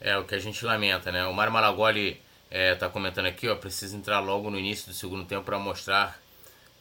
É, 0.00 0.16
o 0.16 0.24
que 0.24 0.34
a 0.34 0.38
gente 0.38 0.64
lamenta, 0.64 1.12
né? 1.12 1.26
O 1.26 1.34
Mário 1.34 1.52
Malagoli 1.52 2.22
é, 2.50 2.74
tá 2.74 2.88
comentando 2.88 3.26
aqui, 3.26 3.46
ó, 3.50 3.54
precisa 3.54 3.94
entrar 3.94 4.18
logo 4.20 4.50
no 4.50 4.58
início 4.58 4.86
do 4.86 4.94
segundo 4.94 5.26
tempo 5.26 5.44
para 5.44 5.58
mostrar, 5.58 6.18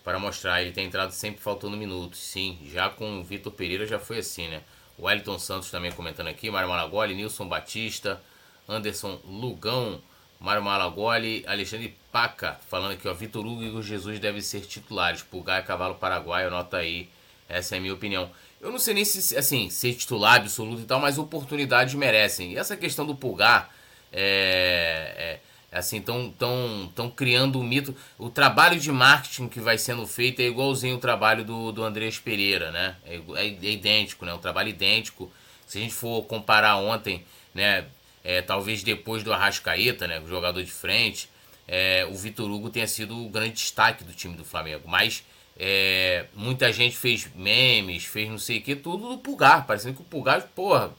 para 0.08 0.18
mostrar. 0.20 0.62
Ele 0.62 0.72
tem 0.72 0.86
entrado 0.86 1.12
sempre 1.12 1.42
faltando 1.42 1.76
minutos, 1.76 2.22
sim. 2.22 2.58
Já 2.72 2.90
com 2.90 3.20
o 3.20 3.24
Vitor 3.26 3.52
Pereira 3.52 3.86
já 3.86 4.00
foi 4.00 4.20
assim, 4.20 4.48
né? 4.48 4.62
O 4.98 5.06
Wellington 5.06 5.38
Santos 5.38 5.70
também 5.70 5.92
comentando 5.92 6.28
aqui, 6.28 6.50
Mário 6.50 6.70
Malagoli, 6.70 7.14
Nilson 7.14 7.46
Batista, 7.46 8.22
Anderson 8.70 9.20
Lugão, 9.26 10.02
Mário 10.40 10.64
Malagoli, 10.64 11.44
Alexandre 11.46 11.94
Paca, 12.10 12.58
falando 12.70 12.94
aqui, 12.94 13.06
ó, 13.06 13.14
Vitor 13.14 13.46
Hugo 13.46 13.62
e 13.62 13.70
o 13.70 13.84
Jesus 13.84 14.18
devem 14.18 14.40
ser 14.40 14.62
titulares, 14.62 15.24
Pulgar 15.24 15.62
e 15.62 15.66
Cavalo 15.66 15.96
Paraguaio, 15.96 16.48
anota 16.48 16.78
aí, 16.78 17.10
essa 17.50 17.76
é 17.76 17.78
a 17.78 17.82
minha 17.82 17.94
opinião. 17.94 18.32
Eu 18.62 18.72
não 18.72 18.80
sei 18.80 18.94
nem 18.94 19.04
se, 19.04 19.36
assim, 19.36 19.70
ser 19.70 19.94
titular 19.94 20.38
absoluto 20.38 20.84
e 20.84 20.86
tal, 20.86 21.02
mas 21.02 21.18
oportunidades 21.18 21.96
merecem. 21.96 22.54
E 22.54 22.58
essa 22.58 22.78
questão 22.78 23.06
do 23.06 23.14
Pulgar, 23.14 23.70
é, 24.14 25.14
é 25.18 25.40
assim, 25.72 25.98
estão 25.98 26.32
tão, 26.32 26.92
tão 26.96 27.10
criando 27.10 27.60
um 27.60 27.64
mito. 27.64 27.96
O 28.18 28.30
trabalho 28.30 28.80
de 28.80 28.92
marketing 28.92 29.48
que 29.48 29.60
vai 29.60 29.78
sendo 29.78 30.08
feito 30.08 30.42
é 30.42 30.46
igualzinho 30.46 30.96
o 30.96 31.00
trabalho 31.00 31.44
do, 31.44 31.72
do 31.72 31.84
Andrés 31.84 32.18
Pereira, 32.20 32.72
né? 32.72 32.96
É, 33.06 33.16
é, 33.16 33.48
é 33.48 33.72
idêntico, 33.72 34.26
né? 34.26 34.34
Um 34.34 34.40
trabalho 34.40 34.70
idêntico. 34.70 35.32
Se 35.68 35.78
a 35.78 35.82
gente 35.82 35.94
for 35.94 36.24
comparar 36.24 36.78
ontem, 36.78 37.24
né? 37.54 37.86
É, 38.24 38.42
talvez 38.42 38.84
depois 38.84 39.24
do 39.24 39.34
Arrascaeta, 39.34 40.08
né? 40.08 40.20
O 40.20 40.28
jogador 40.28 40.64
de 40.64 40.72
frente, 40.72 41.30
é, 41.68 42.06
o 42.10 42.16
Vitor 42.16 42.50
Hugo 42.50 42.70
tenha 42.70 42.88
sido 42.88 43.26
o 43.26 43.30
grande 43.30 43.54
destaque 43.54 44.04
do 44.04 44.14
time 44.14 44.36
do 44.36 44.46
Flamengo. 44.46 44.84
Mas 44.86 45.24
é, 45.58 46.26
muita 46.34 46.72
gente 46.72 46.96
fez 46.96 47.30
memes, 47.36 48.06
fez 48.06 48.30
não 48.30 48.38
sei 48.38 48.60
o 48.60 48.62
que, 48.62 48.76
tudo 48.76 49.10
do 49.10 49.18
Pulgar. 49.18 49.66
Parecendo 49.66 49.96
que 49.96 50.02
o 50.02 50.06
Pulgar, 50.06 50.42
porra, 50.56 50.92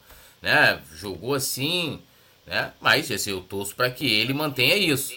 né? 0.42 0.80
Jogou 0.94 1.34
assim, 1.34 2.00
né? 2.48 2.72
Mas 2.80 3.10
assim, 3.10 3.30
eu 3.30 3.40
torço 3.40 3.76
para 3.76 3.90
que 3.90 4.06
ele 4.06 4.32
mantenha 4.32 4.76
isso. 4.76 5.12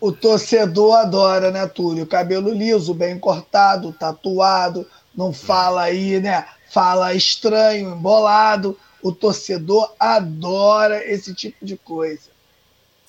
O 0.00 0.12
torcedor 0.12 0.96
adora, 0.96 1.50
né, 1.50 1.66
Túlio? 1.66 2.06
Cabelo 2.06 2.52
liso, 2.52 2.94
bem 2.94 3.18
cortado, 3.18 3.92
tatuado, 3.92 4.88
não 5.14 5.32
fala 5.32 5.82
aí, 5.82 6.20
né? 6.20 6.46
Fala 6.70 7.14
estranho, 7.14 7.90
embolado. 7.90 8.78
O 9.02 9.12
torcedor 9.12 9.92
adora 9.98 11.04
esse 11.04 11.34
tipo 11.34 11.64
de 11.64 11.76
coisa. 11.76 12.30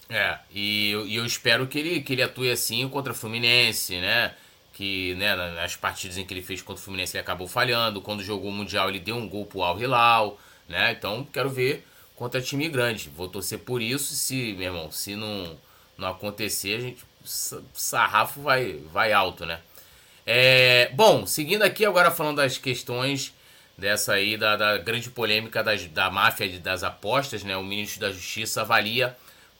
É, 0.09 0.37
e 0.51 0.91
eu, 0.91 1.07
e 1.07 1.15
eu 1.15 1.25
espero 1.25 1.67
que 1.67 1.79
ele, 1.79 2.01
que 2.01 2.13
ele 2.13 2.23
atue 2.23 2.51
assim 2.51 2.87
contra 2.89 3.13
o 3.13 3.15
Fluminense, 3.15 3.99
né? 3.99 4.33
que 4.73 5.13
né, 5.15 5.35
nas 5.35 5.75
partidas 5.75 6.17
em 6.17 6.25
que 6.25 6.33
ele 6.33 6.41
fez 6.41 6.59
contra 6.61 6.81
o 6.81 6.83
Fluminense 6.83 7.15
ele 7.15 7.21
acabou 7.21 7.47
falhando. 7.47 8.01
Quando 8.01 8.23
jogou 8.23 8.49
o 8.49 8.53
Mundial 8.53 8.89
ele 8.89 8.99
deu 8.99 9.15
um 9.15 9.29
gol 9.29 9.45
pro 9.45 9.61
Al 9.61 9.79
Hilal, 9.79 10.39
né? 10.67 10.91
Então 10.91 11.23
quero 11.31 11.49
ver 11.49 11.85
contra 12.15 12.41
time 12.41 12.67
grande. 12.69 13.09
Vou 13.15 13.27
torcer 13.27 13.59
por 13.59 13.81
isso. 13.81 14.13
Se, 14.13 14.53
meu 14.53 14.67
irmão, 14.67 14.91
se 14.91 15.15
não, 15.15 15.57
não 15.97 16.09
acontecer, 16.09 16.75
a 16.77 16.79
gente 16.79 17.03
sarrafo 17.73 18.41
vai, 18.41 18.79
vai 18.91 19.13
alto, 19.13 19.45
né? 19.45 19.59
É, 20.25 20.89
bom, 20.93 21.25
seguindo 21.25 21.63
aqui 21.63 21.85
agora 21.85 22.11
falando 22.11 22.37
das 22.37 22.57
questões 22.57 23.33
dessa 23.77 24.13
aí 24.13 24.37
da, 24.37 24.55
da 24.55 24.77
grande 24.77 25.09
polêmica 25.09 25.63
das, 25.63 25.85
da 25.87 26.09
máfia 26.09 26.59
das 26.59 26.83
apostas, 26.83 27.43
né? 27.43 27.57
O 27.57 27.63
ministro 27.63 28.01
da 28.01 28.11
Justiça 28.11 28.61
avalia 28.61 29.15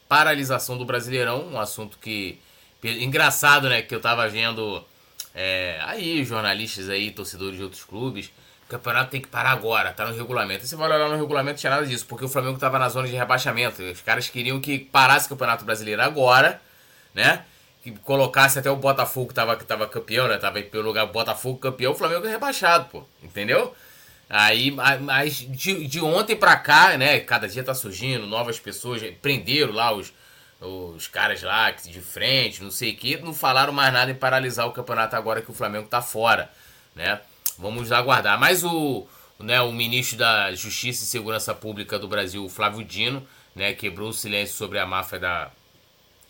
paralisação 0.07 0.77
do 0.77 0.85
Brasileirão, 0.85 1.47
um 1.47 1.59
assunto 1.59 1.97
que 1.97 2.39
engraçado, 2.83 3.69
né? 3.69 3.81
Que 3.81 3.95
eu 3.95 3.99
tava 3.99 4.27
vendo 4.29 4.83
é, 5.33 5.79
aí, 5.83 6.23
jornalistas 6.23 6.89
aí, 6.89 7.11
torcedores 7.11 7.57
de 7.57 7.63
outros 7.63 7.83
clubes, 7.83 8.31
o 8.65 8.69
campeonato 8.69 9.11
tem 9.11 9.21
que 9.21 9.27
parar 9.27 9.51
agora, 9.51 9.91
tá 9.93 10.05
no 10.05 10.15
regulamento. 10.15 10.65
Você 10.65 10.75
vai 10.75 10.89
olhar 10.89 11.09
no 11.09 11.17
regulamento, 11.17 11.53
não 11.53 11.59
tinha 11.59 11.69
nada 11.69 11.85
disso, 11.85 12.05
porque 12.07 12.25
o 12.25 12.29
Flamengo 12.29 12.57
tava 12.57 12.79
na 12.79 12.89
zona 12.89 13.07
de 13.07 13.15
rebaixamento. 13.15 13.81
Os 13.81 14.01
caras 14.01 14.29
queriam 14.29 14.59
que 14.59 14.79
parasse 14.79 15.25
o 15.27 15.29
Campeonato 15.29 15.65
Brasileiro 15.65 16.01
agora, 16.01 16.61
né? 17.13 17.43
Que 17.83 17.91
colocasse 17.91 18.59
até 18.59 18.71
o 18.71 18.75
Botafogo 18.75 19.27
que 19.27 19.33
tava, 19.33 19.55
que 19.55 19.65
tava 19.65 19.87
campeão, 19.87 20.27
né? 20.27 20.37
Tava 20.37 20.61
pelo 20.61 20.83
lugar 20.83 21.05
Botafogo 21.07 21.59
campeão, 21.59 21.91
o 21.91 21.95
Flamengo 21.95 22.25
é 22.25 22.29
rebaixado, 22.29 22.85
pô. 22.89 23.03
Entendeu? 23.21 23.75
Aí, 24.29 24.71
mas 24.71 25.35
de, 25.35 25.85
de 25.87 26.01
ontem 26.01 26.35
pra 26.35 26.55
cá, 26.55 26.97
né? 26.97 27.19
Cada 27.19 27.47
dia 27.47 27.63
tá 27.63 27.73
surgindo 27.75 28.25
novas 28.25 28.59
pessoas, 28.59 29.01
prenderam 29.21 29.73
lá 29.73 29.91
os 29.93 30.13
os 30.65 31.07
caras 31.07 31.41
lá 31.41 31.71
de 31.71 32.01
frente, 32.01 32.63
não 32.63 32.71
sei 32.71 32.93
o 32.93 32.95
que, 32.95 33.17
não 33.17 33.33
falaram 33.33 33.73
mais 33.73 33.91
nada 33.91 34.11
em 34.11 34.15
paralisar 34.15 34.65
o 34.65 34.71
campeonato 34.71 35.15
agora 35.15 35.41
que 35.41 35.51
o 35.51 35.53
Flamengo 35.53 35.87
tá 35.87 36.01
fora, 36.01 36.49
né? 36.95 37.19
Vamos 37.57 37.91
aguardar. 37.91 38.39
Mas 38.39 38.63
o, 38.63 39.07
né, 39.39 39.61
o 39.61 39.71
ministro 39.71 40.17
da 40.17 40.53
Justiça 40.53 41.03
e 41.03 41.07
Segurança 41.07 41.53
Pública 41.53 41.99
do 41.99 42.07
Brasil, 42.07 42.47
Flávio 42.49 42.83
Dino, 42.83 43.25
né, 43.55 43.73
quebrou 43.73 44.09
o 44.09 44.13
silêncio 44.13 44.55
sobre 44.55 44.79
a 44.79 44.85
máfia 44.85 45.19
da, 45.19 45.51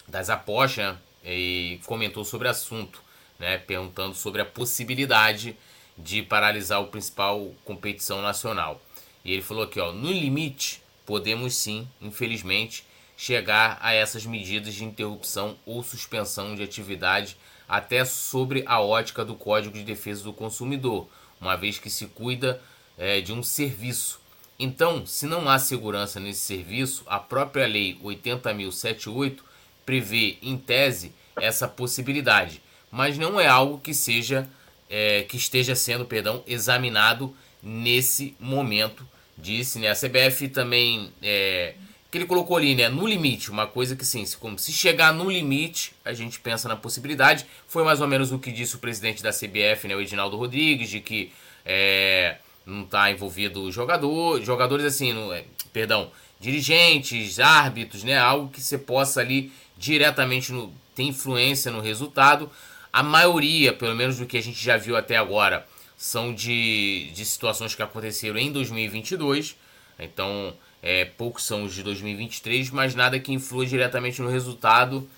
das 0.07 0.29
apostas 0.29 0.93
né, 0.93 0.97
e 1.25 1.79
comentou 1.85 2.25
sobre 2.25 2.47
o 2.47 2.51
assunto, 2.51 3.01
né, 3.39 3.57
perguntando 3.57 4.15
sobre 4.15 4.41
a 4.41 4.45
possibilidade 4.45 5.55
de 5.97 6.23
paralisar 6.23 6.81
o 6.81 6.87
principal 6.87 7.53
competição 7.63 8.21
nacional. 8.21 8.81
E 9.23 9.31
ele 9.31 9.41
falou 9.41 9.63
aqui, 9.63 9.79
ó, 9.79 9.91
no 9.91 10.11
limite, 10.11 10.81
podemos 11.05 11.55
sim, 11.55 11.87
infelizmente, 12.01 12.85
chegar 13.15 13.77
a 13.81 13.93
essas 13.93 14.25
medidas 14.25 14.73
de 14.73 14.83
interrupção 14.83 15.55
ou 15.65 15.83
suspensão 15.83 16.55
de 16.55 16.63
atividade, 16.63 17.37
até 17.67 18.05
sobre 18.05 18.63
a 18.65 18.81
ótica 18.81 19.23
do 19.23 19.35
Código 19.35 19.77
de 19.77 19.83
Defesa 19.83 20.23
do 20.23 20.33
Consumidor, 20.33 21.07
uma 21.39 21.55
vez 21.55 21.77
que 21.77 21.89
se 21.89 22.07
cuida 22.07 22.61
é, 22.97 23.21
de 23.21 23.33
um 23.33 23.43
serviço. 23.43 24.19
Então, 24.57 25.05
se 25.05 25.25
não 25.25 25.49
há 25.49 25.57
segurança 25.59 26.19
nesse 26.19 26.41
serviço, 26.41 27.03
a 27.07 27.19
própria 27.19 27.67
Lei 27.67 27.97
80.078 28.03 29.39
prevê, 29.85 30.37
em 30.41 30.57
tese, 30.57 31.11
essa 31.41 31.67
possibilidade, 31.67 32.61
mas 32.91 33.17
não 33.17 33.39
é 33.39 33.47
algo 33.47 33.79
que 33.79 33.93
seja 33.93 34.47
é, 34.89 35.23
que 35.23 35.37
esteja 35.37 35.75
sendo, 35.75 36.05
perdão, 36.05 36.43
examinado 36.45 37.35
nesse 37.61 38.35
momento, 38.39 39.07
disse. 39.37 39.79
Né? 39.79 39.89
A 39.89 39.95
CBF 39.95 40.49
também 40.49 41.11
é, 41.21 41.73
que 42.13 42.19
ele 42.19 42.27
colocou 42.27 42.55
ali, 42.55 42.75
né? 42.75 42.87
No 42.89 43.07
limite, 43.07 43.49
uma 43.49 43.65
coisa 43.65 43.95
que 43.95 44.05
sim, 44.05 44.23
se, 44.23 44.37
como, 44.37 44.59
se 44.59 44.71
chegar 44.71 45.11
no 45.11 45.31
limite, 45.31 45.95
a 46.05 46.13
gente 46.13 46.39
pensa 46.39 46.69
na 46.69 46.75
possibilidade. 46.75 47.43
Foi 47.67 47.83
mais 47.83 48.01
ou 48.01 48.07
menos 48.07 48.31
o 48.31 48.37
que 48.37 48.51
disse 48.51 48.75
o 48.75 48.77
presidente 48.77 49.23
da 49.23 49.31
CBF, 49.31 49.87
né? 49.87 49.95
O 49.95 49.99
Edinaldo 49.99 50.37
Rodrigues, 50.37 50.91
de 50.91 50.99
que 50.99 51.33
é, 51.65 52.37
não 52.67 52.83
está 52.83 53.09
envolvido 53.09 53.71
jogador, 53.71 54.39
jogadores 54.43 54.85
assim, 54.85 55.11
é, 55.31 55.43
perdão, 55.73 56.11
dirigentes, 56.39 57.39
árbitros, 57.39 58.03
né? 58.03 58.15
Algo 58.19 58.47
que 58.49 58.61
você 58.61 58.77
possa 58.77 59.19
ali 59.19 59.51
diretamente 59.75 60.51
no, 60.51 60.71
ter 60.93 61.01
influência 61.01 61.71
no 61.71 61.81
resultado. 61.81 62.47
A 62.91 63.01
maioria, 63.01 63.73
pelo 63.73 63.95
menos 63.95 64.19
do 64.19 64.27
que 64.27 64.37
a 64.37 64.43
gente 64.43 64.63
já 64.63 64.77
viu 64.77 64.95
até 64.95 65.17
agora, 65.17 65.65
são 65.97 66.31
de, 66.31 67.09
de 67.11 67.25
situações 67.25 67.73
que 67.73 67.81
aconteceram 67.81 68.37
em 68.37 68.51
2022. 68.51 69.55
Então, 69.97 70.53
é, 70.83 71.05
poucos 71.05 71.45
são 71.45 71.63
os 71.63 71.73
de 71.73 71.81
2023, 71.81 72.69
mas 72.69 72.93
nada 72.93 73.17
que 73.17 73.31
influa 73.31 73.65
diretamente 73.65 74.21
no 74.21 74.29
resultado. 74.29 75.09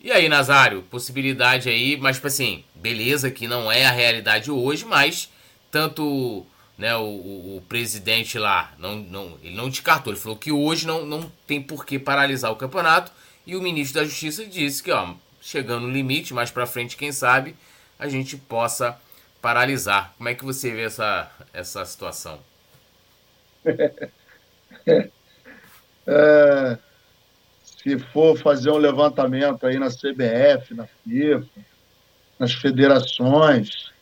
E 0.00 0.12
aí, 0.12 0.28
Nazário, 0.28 0.82
possibilidade 0.82 1.70
aí, 1.70 1.96
mas 1.96 2.16
tipo 2.16 2.26
assim, 2.26 2.62
beleza 2.74 3.30
que 3.30 3.48
não 3.48 3.72
é 3.72 3.86
a 3.86 3.90
realidade 3.90 4.50
hoje, 4.50 4.84
mas 4.84 5.30
tanto 5.70 6.46
né, 6.76 6.94
o, 6.94 7.02
o, 7.02 7.56
o, 7.56 7.62
presidente 7.62 8.38
lá, 8.38 8.72
não, 8.78 8.96
não, 8.96 9.38
ele 9.42 9.56
não 9.56 9.70
descartou, 9.70 10.12
ele 10.12 10.20
falou 10.20 10.36
que 10.36 10.52
hoje 10.52 10.86
não, 10.86 11.06
não 11.06 11.32
tem 11.46 11.60
por 11.60 11.86
que 11.86 11.98
paralisar 11.98 12.52
o 12.52 12.56
campeonato. 12.56 13.10
E 13.46 13.56
o 13.56 13.62
ministro 13.62 14.00
da 14.00 14.06
Justiça 14.06 14.44
disse 14.44 14.82
que, 14.82 14.92
ó, 14.92 15.14
chegando 15.40 15.86
no 15.86 15.92
limite, 15.92 16.34
mais 16.34 16.50
para 16.50 16.66
frente, 16.66 16.98
quem 16.98 17.12
sabe, 17.12 17.56
a 17.98 18.06
gente 18.08 18.36
possa 18.36 19.00
paralisar. 19.40 20.12
Como 20.18 20.28
é 20.28 20.34
que 20.34 20.44
você 20.44 20.70
vê 20.70 20.82
essa, 20.82 21.30
essa 21.54 21.82
situação? 21.86 22.38
é, 26.06 26.78
se 27.62 27.98
for 27.98 28.36
fazer 28.38 28.70
um 28.70 28.76
levantamento 28.76 29.66
aí 29.66 29.78
na 29.78 29.88
CBF, 29.88 30.74
na 30.74 30.86
FIFA, 30.86 31.46
nas 32.38 32.52
federações, 32.52 33.92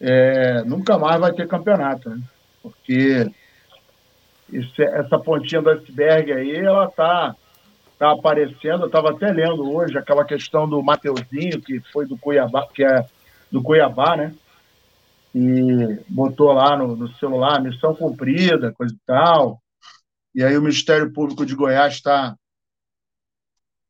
é, 0.00 0.62
nunca 0.64 0.98
mais 0.98 1.20
vai 1.20 1.32
ter 1.32 1.48
campeonato, 1.48 2.10
né? 2.10 2.20
Porque 2.62 3.30
essa 4.78 5.18
pontinha 5.18 5.60
do 5.60 5.70
iceberg 5.70 6.32
aí, 6.32 6.56
ela 6.56 6.86
está 6.86 7.34
tá 7.98 8.12
aparecendo. 8.12 8.82
Eu 8.82 8.86
estava 8.86 9.10
até 9.10 9.30
lendo 9.30 9.70
hoje 9.70 9.98
aquela 9.98 10.24
questão 10.24 10.68
do 10.68 10.82
Mateuzinho, 10.82 11.60
que 11.60 11.80
foi 11.92 12.06
do 12.06 12.16
Cuiabá, 12.16 12.66
que 12.72 12.84
é 12.84 13.04
do 13.50 13.62
Cuiabá, 13.62 14.16
né? 14.16 14.34
E 15.34 16.00
botou 16.08 16.52
lá 16.52 16.76
no, 16.76 16.96
no 16.96 17.12
celular, 17.14 17.60
missão 17.60 17.94
cumprida, 17.94 18.72
coisa 18.72 18.94
e 18.94 18.98
tal. 19.06 19.60
E 20.38 20.44
aí 20.44 20.56
o 20.56 20.62
Ministério 20.62 21.12
Público 21.12 21.44
de 21.44 21.52
Goiás 21.52 21.94
está 21.94 22.38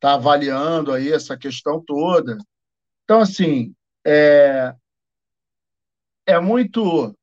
tá 0.00 0.14
avaliando 0.14 0.94
aí 0.94 1.12
essa 1.12 1.36
questão 1.36 1.78
toda. 1.78 2.38
Então, 3.04 3.20
assim, 3.20 3.74
é, 4.02 4.74
é 6.26 6.40
muito, 6.40 7.14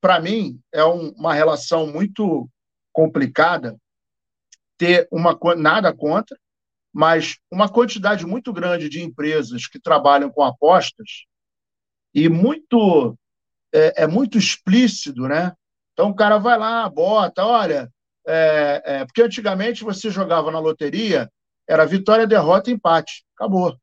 para 0.00 0.18
mim, 0.18 0.58
é 0.72 0.82
um, 0.82 1.10
uma 1.10 1.34
relação 1.34 1.88
muito 1.88 2.48
complicada 2.90 3.78
ter 4.78 5.06
uma 5.12 5.38
nada 5.58 5.94
contra, 5.94 6.34
mas 6.90 7.38
uma 7.50 7.68
quantidade 7.68 8.24
muito 8.24 8.50
grande 8.50 8.88
de 8.88 9.02
empresas 9.02 9.66
que 9.66 9.78
trabalham 9.78 10.30
com 10.30 10.42
apostas 10.42 11.26
e 12.14 12.30
muito 12.30 13.14
é, 13.74 14.04
é 14.04 14.06
muito 14.06 14.38
explícito, 14.38 15.28
né? 15.28 15.54
Então 15.92 16.08
o 16.08 16.16
cara 16.16 16.38
vai 16.38 16.56
lá, 16.56 16.88
bota, 16.88 17.44
olha, 17.44 17.92
é, 18.30 18.82
é, 18.84 19.04
porque 19.04 19.22
antigamente 19.22 19.82
você 19.82 20.10
jogava 20.10 20.50
na 20.50 20.58
loteria, 20.58 21.30
era 21.68 21.84
vitória, 21.84 22.26
derrota, 22.26 22.70
empate, 22.70 23.24
acabou. 23.36 23.76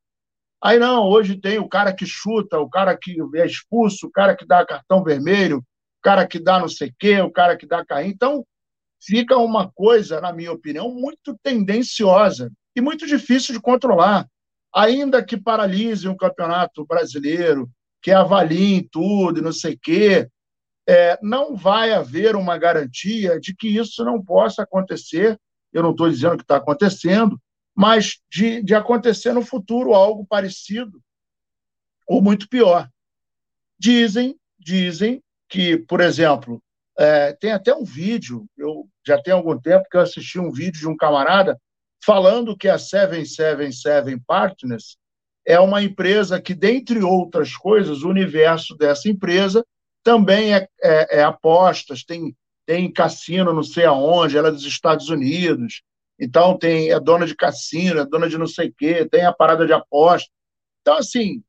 Aí 0.62 0.78
não, 0.78 1.04
hoje 1.04 1.40
tem 1.40 1.58
o 1.58 1.68
cara 1.68 1.92
que 1.92 2.04
chuta, 2.04 2.58
o 2.58 2.68
cara 2.68 2.96
que 2.96 3.16
é 3.36 3.46
expulso, 3.46 4.06
o 4.06 4.10
cara 4.10 4.34
que 4.34 4.46
dá 4.46 4.66
cartão 4.66 5.04
vermelho, 5.04 5.58
o 5.58 5.64
cara 6.02 6.26
que 6.26 6.38
dá 6.38 6.58
não 6.58 6.68
sei 6.68 6.88
o 6.88 6.94
quê, 6.98 7.20
o 7.20 7.30
cara 7.30 7.56
que 7.56 7.66
dá 7.66 7.84
carrinho. 7.84 8.12
Então, 8.12 8.44
fica 9.00 9.36
uma 9.36 9.70
coisa, 9.70 10.20
na 10.20 10.32
minha 10.32 10.52
opinião, 10.52 10.90
muito 10.90 11.38
tendenciosa 11.42 12.50
e 12.74 12.80
muito 12.80 13.06
difícil 13.06 13.54
de 13.54 13.60
controlar. 13.60 14.26
Ainda 14.74 15.24
que 15.24 15.36
paralise 15.36 16.08
um 16.08 16.16
campeonato 16.16 16.84
brasileiro, 16.84 17.70
que 18.02 18.10
avaliem 18.10 18.86
tudo 18.90 19.38
e 19.38 19.42
não 19.42 19.52
sei 19.52 19.74
o 19.74 19.78
quê, 19.80 20.28
é, 20.88 21.18
não 21.22 21.54
vai 21.54 21.92
haver 21.92 22.34
uma 22.34 22.56
garantia 22.56 23.38
de 23.38 23.54
que 23.54 23.68
isso 23.68 24.02
não 24.06 24.24
possa 24.24 24.62
acontecer. 24.62 25.38
Eu 25.70 25.82
não 25.82 25.90
estou 25.90 26.08
dizendo 26.08 26.38
que 26.38 26.42
está 26.42 26.56
acontecendo, 26.56 27.38
mas 27.76 28.20
de, 28.30 28.62
de 28.62 28.74
acontecer 28.74 29.34
no 29.34 29.42
futuro 29.42 29.92
algo 29.92 30.26
parecido 30.26 30.98
ou 32.06 32.22
muito 32.22 32.48
pior. 32.48 32.88
Dizem, 33.78 34.34
dizem 34.58 35.22
que, 35.46 35.76
por 35.76 36.00
exemplo, 36.00 36.62
é, 36.98 37.34
tem 37.34 37.52
até 37.52 37.74
um 37.74 37.84
vídeo, 37.84 38.46
eu 38.56 38.88
já 39.06 39.20
tem 39.20 39.34
algum 39.34 39.60
tempo 39.60 39.86
que 39.90 39.96
eu 39.96 40.00
assisti 40.00 40.38
um 40.38 40.50
vídeo 40.50 40.80
de 40.80 40.88
um 40.88 40.96
camarada 40.96 41.60
falando 42.02 42.56
que 42.56 42.66
a 42.66 42.78
777 42.78 44.22
Partners 44.26 44.96
é 45.46 45.60
uma 45.60 45.82
empresa 45.82 46.40
que, 46.40 46.54
dentre 46.54 47.02
outras 47.02 47.54
coisas, 47.54 48.02
o 48.02 48.08
universo 48.08 48.74
dessa 48.74 49.08
empresa 49.08 49.62
também 50.02 50.54
é, 50.54 50.68
é, 50.82 51.18
é 51.18 51.22
apostas, 51.22 52.04
tem, 52.04 52.36
tem 52.66 52.92
cassino 52.92 53.52
não 53.52 53.62
sei 53.62 53.84
aonde, 53.84 54.36
ela 54.36 54.48
é 54.48 54.52
dos 54.52 54.64
Estados 54.64 55.08
Unidos, 55.08 55.82
então 56.18 56.58
tem 56.58 56.90
é 56.90 56.98
dona 56.98 57.26
de 57.26 57.34
cassino, 57.34 58.00
é 58.00 58.06
dona 58.06 58.28
de 58.28 58.38
não 58.38 58.46
sei 58.46 58.68
o 58.68 58.74
quê, 58.74 59.08
tem 59.08 59.24
a 59.24 59.32
parada 59.32 59.66
de 59.66 59.72
aposta. 59.72 60.30
Então, 60.80 60.96
assim, 60.96 61.42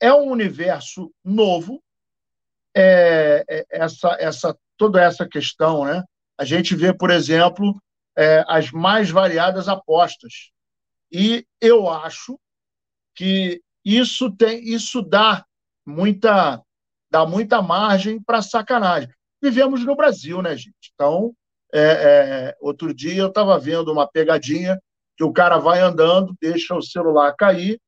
é 0.00 0.12
um 0.12 0.30
universo 0.30 1.12
novo, 1.24 1.82
é, 2.74 3.44
é, 3.48 3.66
essa, 3.70 4.16
essa, 4.18 4.58
toda 4.76 5.02
essa 5.02 5.28
questão, 5.28 5.84
né? 5.84 6.02
A 6.36 6.44
gente 6.44 6.74
vê, 6.74 6.92
por 6.92 7.10
exemplo, 7.10 7.80
é, 8.16 8.44
as 8.48 8.70
mais 8.70 9.10
variadas 9.10 9.68
apostas. 9.68 10.50
E 11.10 11.46
eu 11.60 11.88
acho 11.88 12.38
que 13.14 13.62
isso 13.84 14.30
tem, 14.30 14.64
isso 14.64 15.00
dá 15.02 15.44
muita, 15.86 16.60
dá 17.14 17.24
muita 17.24 17.62
margem 17.62 18.20
para 18.20 18.42
sacanagem. 18.42 19.08
Vivemos 19.40 19.84
no 19.84 19.94
Brasil, 19.94 20.42
né, 20.42 20.56
gente? 20.56 20.90
Então, 20.92 21.32
é, 21.72 21.80
é, 21.80 22.56
outro 22.60 22.92
dia 22.92 23.22
eu 23.22 23.28
estava 23.28 23.56
vendo 23.56 23.92
uma 23.92 24.04
pegadinha 24.04 24.82
que 25.16 25.22
o 25.22 25.32
cara 25.32 25.58
vai 25.58 25.80
andando, 25.80 26.34
deixa 26.40 26.74
o 26.74 26.82
celular 26.82 27.32
cair 27.36 27.80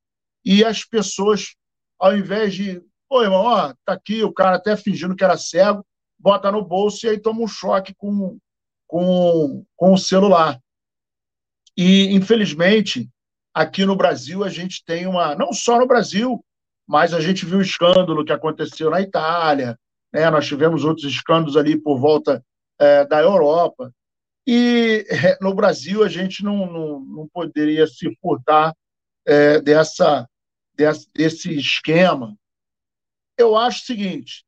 e 0.45 0.65
as 0.65 0.85
pessoas, 0.85 1.57
ao 1.99 2.17
invés 2.17 2.55
de, 2.55 2.81
pô, 3.09 3.21
irmão, 3.21 3.47
ó, 3.47 3.75
tá 3.85 3.95
aqui, 3.95 4.23
o 4.23 4.33
cara 4.33 4.59
até 4.59 4.77
fingindo 4.77 5.17
que 5.17 5.25
era 5.25 5.37
cego, 5.37 5.85
bota 6.17 6.53
no 6.53 6.65
bolso 6.65 7.05
e 7.05 7.09
aí 7.09 7.19
toma 7.19 7.43
um 7.43 7.49
choque 7.49 7.93
com, 7.97 8.39
com, 8.87 9.65
com 9.75 9.93
o 9.93 9.99
celular. 9.99 10.57
E, 11.77 12.15
infelizmente, 12.15 13.11
aqui 13.53 13.85
no 13.85 13.97
Brasil 13.97 14.45
a 14.45 14.49
gente 14.49 14.85
tem 14.85 15.05
uma, 15.05 15.35
não 15.35 15.53
só 15.53 15.81
no 15.81 15.87
Brasil, 15.89 16.46
mas 16.87 17.13
a 17.13 17.21
gente 17.21 17.45
viu 17.45 17.59
o 17.59 17.63
escândalo 17.63 18.25
que 18.25 18.33
aconteceu 18.33 18.91
na 18.91 19.01
Itália, 19.01 19.79
né? 20.13 20.31
nós 20.31 20.47
tivemos 20.47 20.85
outros 20.85 21.07
escândalos 21.07 21.57
ali 21.57 21.77
por 21.79 21.99
volta 21.99 22.45
é, 22.79 23.05
da 23.05 23.21
Europa. 23.21 23.93
E 24.47 25.05
é, 25.11 25.37
no 25.41 25.53
Brasil 25.55 26.05
a 26.05 26.09
gente 26.09 26.45
não, 26.45 26.67
não, 26.71 27.01
não 27.01 27.29
poderia 27.29 27.87
se 27.87 28.15
furtar 28.21 28.75
é, 29.27 29.61
dessa, 29.61 30.29
desse, 30.75 31.09
desse 31.13 31.57
esquema. 31.57 32.37
Eu 33.37 33.57
acho 33.57 33.83
o 33.83 33.87
seguinte: 33.87 34.45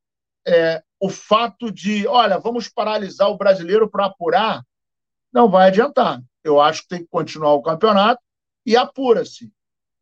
é, 0.46 0.82
o 1.00 1.10
fato 1.10 1.70
de, 1.70 2.06
olha, 2.06 2.38
vamos 2.38 2.68
paralisar 2.68 3.28
o 3.28 3.36
brasileiro 3.36 3.90
para 3.90 4.06
apurar, 4.06 4.62
não 5.32 5.50
vai 5.50 5.68
adiantar. 5.68 6.22
Eu 6.44 6.60
acho 6.60 6.82
que 6.82 6.88
tem 6.88 7.00
que 7.00 7.08
continuar 7.10 7.54
o 7.54 7.62
campeonato 7.62 8.22
e 8.64 8.76
apura-se. 8.76 9.52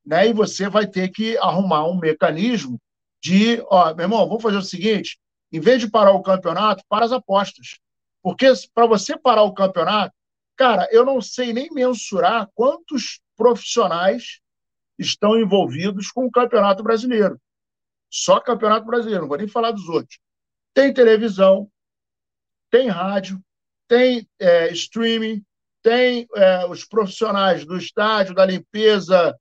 Né? 0.07 0.29
E 0.29 0.33
você 0.33 0.69
vai 0.69 0.87
ter 0.87 1.09
que 1.09 1.37
arrumar 1.39 1.87
um 1.89 1.99
mecanismo 1.99 2.81
de, 3.21 3.61
ó, 3.67 3.93
meu 3.95 4.05
irmão, 4.05 4.27
vamos 4.29 4.43
fazer 4.43 4.59
o 4.59 4.63
seguinte: 4.63 5.19
em 5.53 5.61
vez 5.61 5.81
de 5.81 5.91
parar 5.91 6.13
o 6.13 6.23
campeonato, 6.23 6.85
para 6.89 7.05
as 7.05 7.13
apostas. 7.13 7.79
Porque 8.23 8.47
para 8.75 8.87
você 8.87 9.19
parar 9.19 9.43
o 9.43 9.55
campeonato, 9.55 10.15
cara, 10.57 10.89
eu 10.91 11.05
não 11.05 11.21
sei 11.21 11.53
nem 11.53 11.71
mensurar 11.73 12.49
quantos 12.55 13.21
profissionais 13.37 14.41
estão 14.99 15.39
envolvidos 15.39 16.11
com 16.11 16.25
o 16.27 16.31
Campeonato 16.31 16.83
Brasileiro. 16.83 17.41
Só 18.11 18.41
Campeonato 18.41 18.87
Brasileiro, 18.87 19.23
não 19.23 19.29
vou 19.29 19.37
nem 19.37 19.47
falar 19.47 19.73
dos 19.73 19.89
outros. 19.89 20.19
Tem 20.73 20.93
televisão, 20.93 21.71
tem 22.71 22.89
rádio, 22.89 23.41
tem 23.87 24.29
é, 24.39 24.73
streaming, 24.73 25.45
tem 25.83 26.27
é, 26.35 26.67
os 26.67 26.85
profissionais 26.85 27.65
do 27.65 27.77
estádio, 27.77 28.35
da 28.35 28.45
limpeza, 28.45 29.39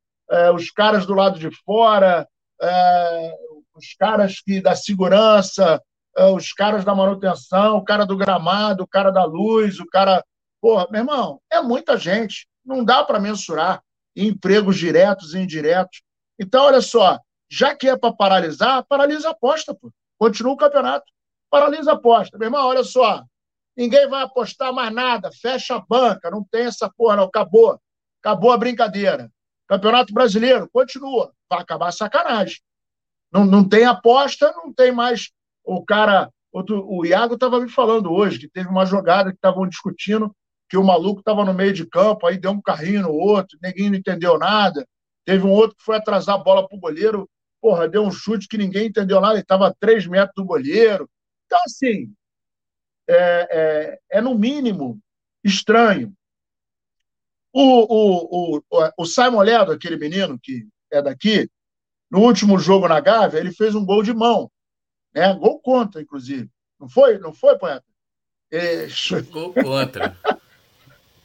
os 0.53 0.71
caras 0.71 1.05
do 1.05 1.13
lado 1.13 1.39
de 1.39 1.49
fora, 1.63 2.27
é, 2.61 3.35
os 3.75 3.93
caras 3.97 4.39
que 4.39 4.61
da 4.61 4.75
segurança, 4.75 5.81
é, 6.17 6.25
os 6.25 6.53
caras 6.53 6.85
da 6.85 6.95
manutenção, 6.95 7.77
o 7.77 7.83
cara 7.83 8.05
do 8.05 8.17
gramado, 8.17 8.83
o 8.83 8.87
cara 8.87 9.11
da 9.11 9.23
luz, 9.23 9.79
o 9.79 9.85
cara. 9.85 10.23
Porra, 10.61 10.87
meu 10.89 11.01
irmão, 11.01 11.39
é 11.51 11.61
muita 11.61 11.97
gente. 11.97 12.47
Não 12.65 12.83
dá 12.83 13.03
para 13.03 13.19
mensurar 13.19 13.83
empregos 14.15 14.77
diretos 14.77 15.33
e 15.33 15.39
indiretos. 15.39 16.01
Então, 16.39 16.63
olha 16.65 16.81
só, 16.81 17.19
já 17.49 17.75
que 17.75 17.87
é 17.87 17.95
para 17.95 18.13
paralisar, 18.13 18.83
paralisa 18.87 19.27
a 19.27 19.31
aposta, 19.31 19.75
pô. 19.75 19.91
Continua 20.17 20.53
o 20.53 20.57
campeonato. 20.57 21.05
Paralisa 21.49 21.91
a 21.91 21.95
aposta. 21.95 22.37
Meu 22.37 22.47
irmão, 22.47 22.65
olha 22.65 22.83
só. 22.83 23.23
Ninguém 23.77 24.07
vai 24.09 24.23
apostar 24.23 24.73
mais 24.73 24.93
nada. 24.93 25.29
Fecha 25.31 25.75
a 25.75 25.79
banca. 25.79 26.31
Não 26.31 26.43
tem 26.43 26.65
essa 26.65 26.89
porra, 26.97 27.17
não. 27.17 27.25
Acabou. 27.25 27.79
Acabou 28.21 28.51
a 28.51 28.57
brincadeira. 28.57 29.29
Campeonato 29.67 30.13
Brasileiro, 30.13 30.69
continua. 30.71 31.33
Vai 31.49 31.61
acabar 31.61 31.91
sacanagem. 31.91 32.57
Não, 33.31 33.45
não 33.45 33.67
tem 33.67 33.85
aposta, 33.85 34.51
não 34.53 34.73
tem 34.73 34.91
mais 34.91 35.31
o 35.63 35.83
cara. 35.83 36.31
Outro, 36.51 36.87
o 36.87 37.05
Iago 37.05 37.33
estava 37.33 37.59
me 37.59 37.69
falando 37.69 38.11
hoje 38.11 38.39
que 38.39 38.47
teve 38.47 38.69
uma 38.69 38.85
jogada 38.85 39.31
que 39.31 39.35
estavam 39.35 39.67
discutindo 39.67 40.33
que 40.69 40.77
o 40.77 40.83
maluco 40.83 41.19
estava 41.19 41.43
no 41.45 41.53
meio 41.53 41.73
de 41.73 41.85
campo, 41.85 42.25
aí 42.25 42.37
deu 42.37 42.51
um 42.51 42.61
carrinho 42.61 43.03
no 43.03 43.13
outro, 43.13 43.57
ninguém 43.61 43.89
não 43.89 43.97
entendeu 43.97 44.37
nada. 44.37 44.87
Teve 45.23 45.45
um 45.45 45.51
outro 45.51 45.75
que 45.77 45.83
foi 45.83 45.97
atrasar 45.97 46.35
a 46.35 46.43
bola 46.43 46.67
para 46.67 46.77
o 46.77 46.79
goleiro, 46.79 47.29
porra, 47.61 47.87
deu 47.87 48.03
um 48.03 48.11
chute 48.11 48.47
que 48.47 48.57
ninguém 48.57 48.87
entendeu 48.87 49.19
nada, 49.19 49.33
ele 49.33 49.41
estava 49.41 49.67
a 49.67 49.73
três 49.73 50.07
metros 50.07 50.35
do 50.35 50.45
goleiro. 50.45 51.09
Então, 51.45 51.59
assim, 51.65 52.11
é, 53.07 53.47
é, 54.09 54.17
é 54.17 54.21
no 54.21 54.35
mínimo 54.35 54.99
estranho. 55.43 56.13
O, 57.57 58.57
o, 58.57 58.57
o, 58.69 58.91
o 58.97 59.05
Simon 59.05 59.41
Ledo, 59.41 59.71
aquele 59.71 59.95
menino 59.95 60.37
que 60.37 60.67
é 60.91 61.01
daqui, 61.01 61.49
no 62.11 62.19
último 62.19 62.59
jogo 62.59 62.85
na 62.85 62.99
Gávea, 62.99 63.39
ele 63.39 63.53
fez 63.53 63.73
um 63.73 63.85
gol 63.85 64.03
de 64.03 64.13
mão. 64.13 64.51
Né? 65.13 65.33
Gol 65.35 65.61
contra, 65.61 66.01
inclusive. 66.01 66.49
Não 66.77 66.89
foi? 66.89 67.17
Não 67.17 67.33
foi, 67.33 67.57
poeta? 67.57 67.85
É... 68.51 68.87
Gol 69.31 69.53
contra. 69.53 70.17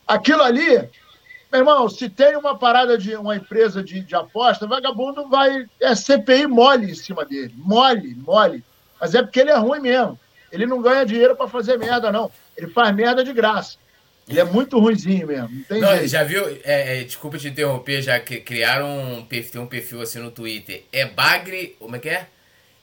Aquilo 0.07 0.43
ali, 0.43 0.68
meu 1.51 1.62
irmão, 1.62 1.89
se 1.89 2.09
tem 2.09 2.37
uma 2.37 2.57
parada 2.57 2.97
de 2.97 3.16
uma 3.16 3.35
empresa 3.35 3.83
de, 3.83 4.01
de 4.01 4.14
aposta, 4.14 4.68
vagabundo 4.68 5.28
vai. 5.28 5.66
É 5.81 5.97
CPI 5.97 6.47
mole 6.47 6.93
em 6.93 6.95
cima 6.95 7.24
dele. 7.24 7.53
Mole, 7.57 8.14
mole. 8.14 8.64
Mas 9.01 9.16
é 9.16 9.22
porque 9.22 9.41
ele 9.41 9.51
é 9.51 9.57
ruim 9.57 9.81
mesmo. 9.81 10.16
Ele 10.53 10.64
não 10.64 10.81
ganha 10.81 11.05
dinheiro 11.05 11.35
para 11.35 11.49
fazer 11.49 11.76
merda, 11.76 12.12
não. 12.12 12.31
Ele 12.57 12.68
faz 12.68 12.95
merda 12.95 13.24
de 13.24 13.33
graça. 13.33 13.78
Ele 14.31 14.41
é 14.41 14.45
muito 14.45 14.78
ruimzinho 14.78 15.26
mesmo. 15.26 15.49
Não 15.51 15.62
tem 15.64 15.81
não, 15.81 16.07
Já 16.07 16.22
viu? 16.22 16.47
É, 16.62 17.01
é, 17.01 17.05
desculpa 17.05 17.37
te 17.37 17.49
interromper, 17.49 18.01
já 18.01 18.20
que 18.20 18.41
criaram 18.41 19.14
um 19.14 19.24
perfil, 19.24 19.62
um 19.62 19.66
perfil 19.66 20.01
assim 20.01 20.20
no 20.20 20.31
Twitter. 20.31 20.85
É 20.93 21.05
Bagre. 21.05 21.74
Como 21.81 21.97
é 21.97 21.99
que 21.99 22.09
é? 22.09 22.26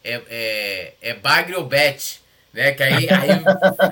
É, 0.03 0.21
é, 0.29 0.93
é 1.01 1.13
Bagre 1.13 1.55
ou 1.55 1.65
Bet. 1.65 2.21
Né? 2.53 2.73
Que 2.73 2.83
aí, 2.83 3.07
aí, 3.09 3.43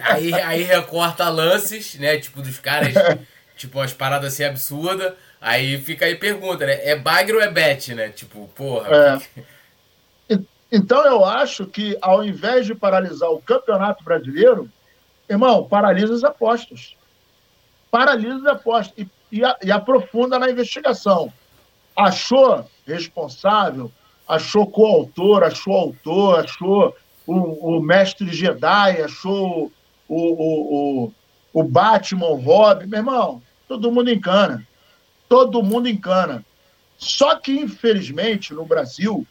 aí, 0.04 0.34
aí 0.34 0.64
recorta 0.64 1.30
lances, 1.30 1.96
né? 1.96 2.18
Tipo, 2.18 2.42
dos 2.42 2.60
caras, 2.60 2.94
tipo, 3.56 3.80
umas 3.80 3.94
paradas 3.94 4.34
assim 4.34 4.44
absurdas. 4.44 5.14
Aí 5.40 5.78
fica 5.78 6.06
aí 6.06 6.16
pergunta, 6.16 6.66
né? 6.66 6.80
É 6.86 6.96
Bagre 6.96 7.38
ou 7.38 7.42
é 7.42 7.50
Bet, 7.50 7.96
né? 7.96 8.10
Tipo, 8.10 8.50
porra. 8.50 9.22
É. 10.30 10.38
Então 10.70 11.06
eu 11.06 11.24
acho 11.24 11.66
que 11.68 11.98
ao 12.02 12.22
invés 12.22 12.66
de 12.66 12.76
paralisar 12.76 13.30
o 13.30 13.42
Campeonato 13.42 14.04
Brasileiro, 14.04 14.70
irmão, 15.30 15.64
paralisa 15.64 16.14
as 16.14 16.24
apostas 16.24 16.98
paralisa 17.96 18.36
as 18.36 18.46
apostas 18.58 18.94
e, 18.98 19.10
e, 19.32 19.42
e 19.64 19.72
aprofunda 19.72 20.38
na 20.38 20.52
investigação. 20.52 21.32
Achou 21.96 22.70
responsável, 22.86 23.90
achou 24.28 24.68
coautor, 24.68 25.44
achou 25.44 25.74
autor, 25.74 26.44
achou 26.44 26.94
o, 27.26 27.78
o 27.78 27.82
mestre 27.82 28.28
Jedi, 28.34 29.02
achou 29.02 29.72
o, 30.10 30.16
o, 30.18 31.06
o, 31.06 31.14
o 31.54 31.64
Batman, 31.64 32.28
o 32.28 32.36
Robin, 32.36 32.88
meu 32.88 33.00
irmão, 33.00 33.42
todo 33.66 33.90
mundo 33.90 34.12
encana. 34.12 34.68
Todo 35.30 35.64
mundo 35.64 35.88
encana. 35.88 36.46
Só 36.98 37.36
que, 37.36 37.54
infelizmente, 37.54 38.54
no 38.54 38.66
Brasil, 38.66 39.26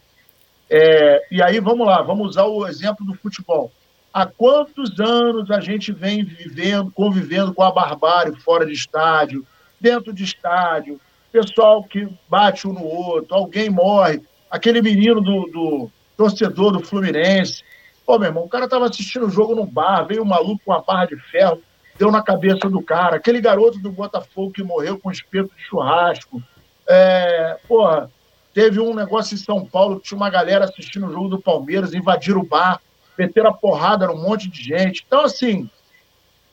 é, 0.71 1.23
e 1.31 1.43
aí 1.43 1.61
vamos 1.61 1.87
lá, 1.87 2.01
vamos 2.01 2.31
usar 2.31 2.45
o 2.45 2.67
exemplo 2.67 3.05
do 3.05 3.15
futebol. 3.15 3.71
Há 4.15 4.27
quantos 4.27 5.01
anos 5.01 5.51
a 5.51 5.59
gente 5.59 5.91
vem 5.91 6.25
vivendo, 6.25 6.89
convivendo 6.93 7.53
com 7.53 7.65
a 7.65 7.73
barbárie 7.73 8.37
fora 8.37 8.65
de 8.65 8.73
estádio, 8.73 9.45
dentro 9.81 10.13
de 10.13 10.23
estádio, 10.23 11.01
pessoal 11.33 11.83
que 11.83 12.09
bate 12.29 12.69
um 12.69 12.73
no 12.73 12.85
outro, 12.85 13.35
alguém 13.35 13.69
morre, 13.69 14.23
aquele 14.49 14.81
menino 14.81 15.21
do, 15.21 15.47
do 15.47 15.91
torcedor 16.17 16.71
do 16.71 16.79
Fluminense. 16.79 17.65
Pô, 18.07 18.17
meu 18.17 18.29
irmão, 18.29 18.45
o 18.45 18.49
cara 18.49 18.69
tava 18.69 18.85
assistindo 18.85 19.27
o 19.27 19.31
jogo 19.31 19.53
no 19.53 19.67
bar, 19.67 20.05
veio 20.05 20.23
um 20.23 20.27
maluco 20.27 20.63
com 20.65 20.71
uma 20.71 20.81
barra 20.81 21.07
de 21.07 21.17
ferro, 21.17 21.61
deu 21.99 22.13
na 22.13 22.23
cabeça 22.23 22.71
do 22.71 22.81
cara. 22.81 23.17
Aquele 23.17 23.41
garoto 23.41 23.81
do 23.81 23.91
Botafogo 23.91 24.53
que 24.53 24.63
morreu 24.63 24.97
com 24.97 25.11
espeto 25.11 25.51
de 25.57 25.63
churrasco. 25.65 26.41
É, 26.89 27.59
porra, 27.67 28.09
teve 28.53 28.79
um 28.79 28.95
negócio 28.95 29.35
em 29.35 29.39
São 29.39 29.67
Paulo 29.67 29.99
que 29.99 30.07
tinha 30.07 30.17
uma 30.17 30.31
galera 30.31 30.67
assistindo 30.67 31.09
o 31.09 31.13
jogo 31.13 31.31
do 31.31 31.43
Palmeiras, 31.43 31.95
invadiram 31.95 32.43
o 32.43 32.47
bar, 32.47 32.81
meteram 33.19 33.51
a 33.51 33.55
porrada 33.55 34.07
num 34.07 34.21
monte 34.21 34.49
de 34.49 34.63
gente. 34.63 35.05
Então, 35.07 35.23
assim, 35.23 35.69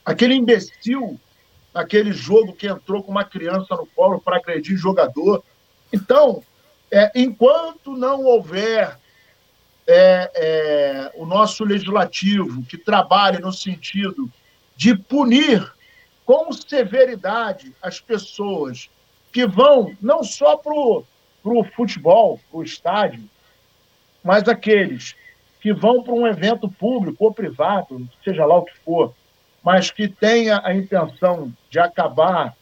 aquele 0.06 0.36
imbecil 0.36 1.20
naquele 1.74 2.12
jogo 2.12 2.54
que 2.54 2.68
entrou 2.68 3.02
com 3.04 3.12
uma 3.12 3.24
criança 3.24 3.76
no 3.76 3.86
colo 3.88 4.20
para 4.20 4.38
agredir 4.38 4.78
jogador. 4.78 5.44
Então, 5.92 6.44
é, 6.92 7.12
enquanto 7.16 7.96
não 7.96 8.24
houver 8.26 8.98
é, 9.88 10.32
é, 10.36 11.12
o 11.16 11.26
nosso 11.26 11.64
legislativo 11.64 12.64
que 12.64 12.78
trabalhe 12.78 13.40
no 13.40 13.52
sentido 13.52 14.32
de 14.76 14.96
punir 14.96 15.72
com 16.26 16.52
severidade 16.52 17.74
as 17.82 18.00
pessoas 18.00 18.90
que 19.32 19.46
vão 19.46 19.96
não 20.02 20.24
só 20.24 20.58
para 20.58 20.74
o 20.74 21.64
futebol, 21.76 22.40
para 22.50 22.60
o 22.60 22.64
estádio, 22.64 23.24
mas 24.24 24.48
aqueles 24.48 25.16
que 25.62 25.72
vão 25.72 26.02
para 26.02 26.14
um 26.14 26.28
evento 26.28 26.68
público 26.68 27.26
ou 27.26 27.34
privado, 27.34 28.08
seja 28.24 28.46
lá 28.46 28.58
o 28.58 28.66
que 28.66 28.78
for, 28.84 29.14
mas 29.64 29.92
que 29.92 30.08
tenha 30.08 30.60
a 30.64 30.74
intenção 30.74 31.54
de 31.70 31.80
acabar, 31.80 32.56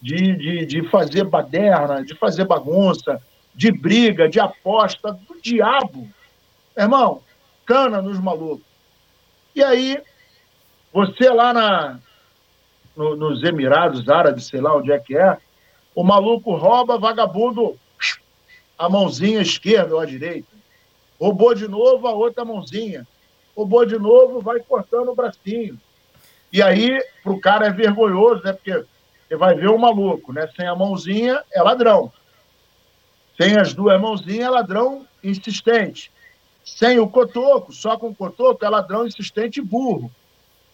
de, 0.00 0.36
de, 0.36 0.66
de 0.66 0.88
fazer 0.88 1.24
baderna, 1.24 2.04
de 2.04 2.14
fazer 2.14 2.44
bagunça, 2.44 3.20
de 3.52 3.72
briga, 3.72 4.28
de 4.28 4.38
aposta, 4.38 5.12
do 5.12 5.40
diabo. 5.42 6.08
Irmão, 6.76 7.20
cana 7.64 8.00
nos 8.00 8.20
malucos. 8.20 8.64
E 9.54 9.64
aí, 9.64 10.00
você 10.92 11.28
lá 11.28 11.52
na, 11.52 11.98
no, 12.96 13.16
nos 13.16 13.42
Emirados 13.42 14.08
Árabes, 14.08 14.46
sei 14.46 14.60
lá 14.60 14.76
onde 14.76 14.92
é 14.92 14.98
que 15.00 15.16
é, 15.16 15.36
o 15.94 16.04
maluco 16.04 16.54
rouba, 16.54 16.98
vagabundo, 16.98 17.76
a 18.78 18.88
mãozinha 18.88 19.40
esquerda 19.40 19.94
ou 19.94 20.00
a 20.00 20.06
direita. 20.06 20.55
Roubou 21.20 21.54
de 21.54 21.66
novo 21.66 22.06
a 22.06 22.12
outra 22.12 22.44
mãozinha. 22.44 23.06
Roubou 23.56 23.86
de 23.86 23.98
novo, 23.98 24.40
vai 24.40 24.60
cortando 24.60 25.08
o 25.10 25.14
bracinho. 25.14 25.80
E 26.52 26.62
aí, 26.62 27.02
para 27.22 27.32
o 27.32 27.40
cara 27.40 27.66
é 27.66 27.70
vergonhoso, 27.70 28.42
né? 28.42 28.52
Porque 28.52 28.84
você 29.26 29.36
vai 29.36 29.54
ver 29.54 29.68
o 29.68 29.78
maluco, 29.78 30.32
né? 30.32 30.48
Sem 30.54 30.66
a 30.66 30.74
mãozinha 30.74 31.42
é 31.52 31.62
ladrão. 31.62 32.12
Sem 33.36 33.58
as 33.58 33.74
duas 33.74 34.00
mãozinhas 34.00 34.46
é 34.46 34.50
ladrão 34.50 35.06
insistente. 35.22 36.10
Sem 36.64 36.98
o 36.98 37.08
cotoco, 37.08 37.72
só 37.72 37.96
com 37.96 38.08
o 38.08 38.14
cotoco 38.14 38.64
é 38.64 38.68
ladrão 38.68 39.06
insistente 39.06 39.60
e 39.60 39.62
burro. 39.62 40.10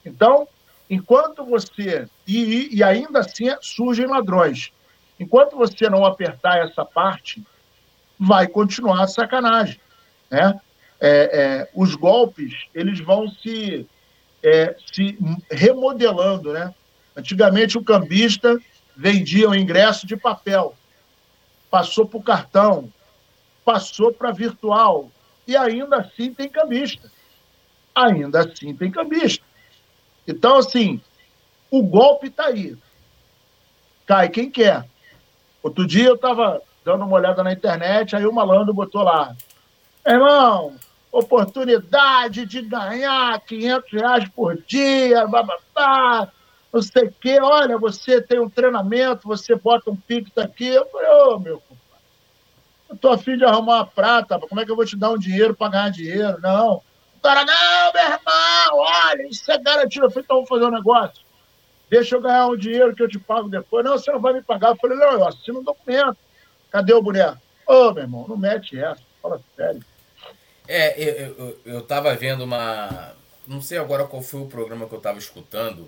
Então, 0.04 0.46
enquanto 0.88 1.44
você. 1.44 2.08
E, 2.26 2.76
e 2.76 2.82
ainda 2.82 3.20
assim 3.20 3.46
surgem 3.60 4.06
ladrões. 4.06 4.72
Enquanto 5.18 5.56
você 5.56 5.88
não 5.88 6.04
apertar 6.04 6.58
essa 6.58 6.84
parte, 6.84 7.42
vai 8.18 8.46
continuar 8.46 9.02
a 9.02 9.06
sacanagem. 9.06 9.80
Né? 10.32 10.58
É, 10.98 11.10
é, 11.10 11.70
os 11.74 11.94
golpes 11.94 12.66
eles 12.74 12.98
vão 13.00 13.28
se, 13.28 13.86
é, 14.42 14.74
se 14.90 15.18
remodelando. 15.50 16.54
Né? 16.54 16.74
Antigamente, 17.14 17.76
o 17.76 17.84
cambista 17.84 18.58
vendia 18.96 19.50
o 19.50 19.54
ingresso 19.54 20.06
de 20.06 20.16
papel, 20.16 20.74
passou 21.70 22.06
para 22.06 22.18
o 22.18 22.22
cartão, 22.22 22.90
passou 23.64 24.12
para 24.12 24.32
virtual, 24.32 25.10
e 25.46 25.54
ainda 25.56 25.98
assim 25.98 26.32
tem 26.32 26.48
cambista. 26.48 27.10
Ainda 27.94 28.40
assim 28.40 28.74
tem 28.74 28.90
cambista. 28.90 29.44
Então, 30.26 30.56
assim, 30.56 31.00
o 31.70 31.82
golpe 31.82 32.28
está 32.28 32.46
aí. 32.46 32.76
Cai 34.06 34.28
quem 34.28 34.50
quer. 34.50 34.86
Outro 35.62 35.86
dia 35.86 36.06
eu 36.06 36.14
estava 36.14 36.62
dando 36.84 37.04
uma 37.04 37.16
olhada 37.16 37.42
na 37.42 37.52
internet, 37.52 38.16
aí 38.16 38.26
o 38.26 38.32
malandro 38.32 38.72
botou 38.72 39.02
lá: 39.02 39.36
Irmão, 40.04 40.74
oportunidade 41.12 42.44
de 42.46 42.62
ganhar 42.62 43.38
500 43.40 43.92
reais 43.92 44.28
por 44.30 44.60
dia, 44.62 45.26
bababá, 45.26 46.28
não 46.72 46.82
sei 46.82 47.04
o 47.04 47.12
quê. 47.20 47.38
Olha, 47.40 47.78
você 47.78 48.20
tem 48.20 48.40
um 48.40 48.48
treinamento, 48.48 49.28
você 49.28 49.54
bota 49.54 49.90
um 49.90 49.96
pix 49.96 50.36
aqui. 50.38 50.68
Eu 50.68 50.86
falei, 50.86 51.08
ô, 51.08 51.34
oh, 51.34 51.38
meu 51.38 51.60
compadre, 51.60 51.82
eu 52.88 52.96
tô 52.96 53.10
afim 53.10 53.36
de 53.36 53.44
arrumar 53.44 53.76
uma 53.76 53.86
prata, 53.86 54.40
como 54.40 54.60
é 54.60 54.64
que 54.64 54.70
eu 54.70 54.76
vou 54.76 54.86
te 54.86 54.96
dar 54.96 55.10
um 55.10 55.18
dinheiro 55.18 55.54
para 55.54 55.70
ganhar 55.70 55.90
dinheiro? 55.90 56.40
Não. 56.40 56.82
O 57.16 57.20
cara, 57.22 57.44
não, 57.44 57.92
meu 57.92 58.02
irmão, 58.02 58.78
olha, 58.78 59.28
isso 59.28 59.50
é 59.52 59.58
garantido. 59.58 60.06
Eu 60.06 60.10
falei, 60.10 60.24
então 60.24 60.36
vamos 60.36 60.48
fazer 60.48 60.64
um 60.64 60.70
negócio. 60.70 61.22
Deixa 61.88 62.16
eu 62.16 62.20
ganhar 62.20 62.46
um 62.46 62.56
dinheiro 62.56 62.94
que 62.96 63.02
eu 63.02 63.08
te 63.08 63.18
pago 63.18 63.48
depois. 63.48 63.84
Não, 63.84 63.92
você 63.92 64.10
não 64.10 64.20
vai 64.20 64.32
me 64.32 64.42
pagar. 64.42 64.70
Eu 64.70 64.76
falei, 64.76 64.96
não, 64.96 65.12
eu 65.12 65.28
assino 65.28 65.60
um 65.60 65.62
documento. 65.62 66.16
Cadê 66.70 66.92
o 66.94 67.02
boneco? 67.02 67.38
Ô, 67.68 67.88
oh, 67.88 67.92
meu 67.92 68.02
irmão, 68.02 68.26
não 68.26 68.36
mete 68.36 68.76
essa. 68.76 69.02
Fala 69.22 69.40
sério. 69.54 69.91
É, 70.74 70.94
eu, 70.96 71.36
eu, 71.36 71.60
eu 71.66 71.82
tava 71.82 72.14
vendo 72.16 72.44
uma. 72.44 73.14
Não 73.46 73.60
sei 73.60 73.76
agora 73.76 74.06
qual 74.06 74.22
foi 74.22 74.40
o 74.40 74.46
programa 74.46 74.88
que 74.88 74.94
eu 74.94 75.00
tava 75.00 75.18
escutando. 75.18 75.86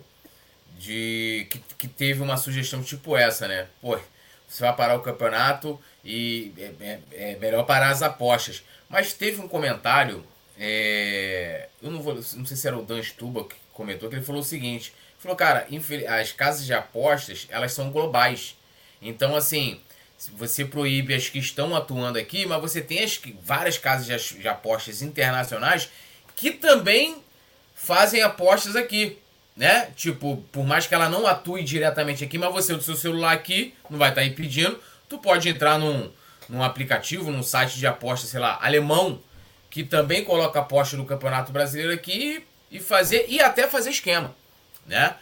De. 0.78 1.47
Que, 1.49 1.59
que 1.78 1.89
teve 1.89 2.20
uma 2.20 2.37
sugestão 2.37 2.82
tipo 2.82 3.16
essa, 3.16 3.49
né? 3.49 3.66
Pô, 3.80 3.99
você 4.47 4.62
vai 4.62 4.76
parar 4.76 4.97
o 4.97 5.01
campeonato 5.01 5.80
e 6.05 6.53
é, 6.59 6.72
é, 6.80 7.01
é 7.12 7.37
melhor 7.37 7.64
parar 7.64 7.89
as 7.89 8.03
apostas. 8.03 8.62
Mas 8.87 9.14
teve 9.14 9.41
um 9.41 9.49
comentário. 9.49 10.22
É, 10.59 11.68
eu 11.82 11.91
não 11.91 12.03
vou. 12.03 12.14
Não 12.14 12.45
sei 12.45 12.55
se 12.55 12.66
era 12.66 12.76
o 12.76 12.85
Dan 12.85 13.03
Stuba 13.03 13.45
que 13.45 13.57
comentou, 13.72 14.11
que 14.11 14.16
ele 14.16 14.24
falou 14.24 14.43
o 14.43 14.45
seguinte. 14.45 14.93
Falou, 15.18 15.35
cara, 15.35 15.66
as 16.20 16.32
casas 16.32 16.66
de 16.66 16.74
apostas, 16.74 17.47
elas 17.49 17.72
são 17.72 17.91
globais. 17.91 18.55
Então, 19.01 19.35
assim, 19.35 19.80
você 20.33 20.64
proíbe 20.64 21.14
as 21.14 21.29
que 21.29 21.39
estão 21.39 21.75
atuando 21.75 22.18
aqui, 22.18 22.47
mas 22.47 22.61
você 22.61 22.81
tem 22.81 23.03
as, 23.03 23.20
várias 23.43 23.79
casas 23.79 24.35
de, 24.39 24.49
apostas 24.49 25.03
internacionais 25.03 25.89
que 26.37 26.51
também 26.51 27.22
fazem 27.75 28.22
apostas 28.22 28.77
aqui. 28.77 29.18
né? 29.57 29.91
Tipo, 29.95 30.39
por 30.51 30.64
mais 30.64 30.87
que 30.87 30.95
ela 30.95 31.09
não 31.09 31.27
atue 31.27 31.62
diretamente 31.62 32.25
aqui, 32.25 32.39
mas 32.39 32.53
você 32.53 32.75
do 32.75 32.83
seu 32.83 32.97
celular 32.97 33.33
aqui 33.33 33.75
não 33.89 33.99
vai 33.99 34.09
estar 34.09 34.22
tá 34.22 34.27
impedindo. 34.27 34.81
Tu 35.09 35.18
pode 35.18 35.49
entrar 35.49 35.79
num, 35.79 36.11
num 36.49 36.62
aplicativo, 36.62 37.31
num 37.31 37.43
site 37.43 37.79
de 37.79 37.87
aposta, 37.87 38.27
sei 38.27 38.41
lá, 38.41 38.59
alemão, 38.61 39.20
que 39.70 39.85
também 39.85 40.25
coloca 40.25 40.61
aposta 40.61 40.97
no 40.97 41.05
Campeonato 41.05 41.53
Brasileiro 41.53 41.93
aqui 41.93 42.45
e 42.70 42.81
fazer 42.81 43.27
e 43.29 43.41
até 43.41 43.68
fazer 43.68 43.91
esquema, 43.91 44.35
né? 44.87 45.16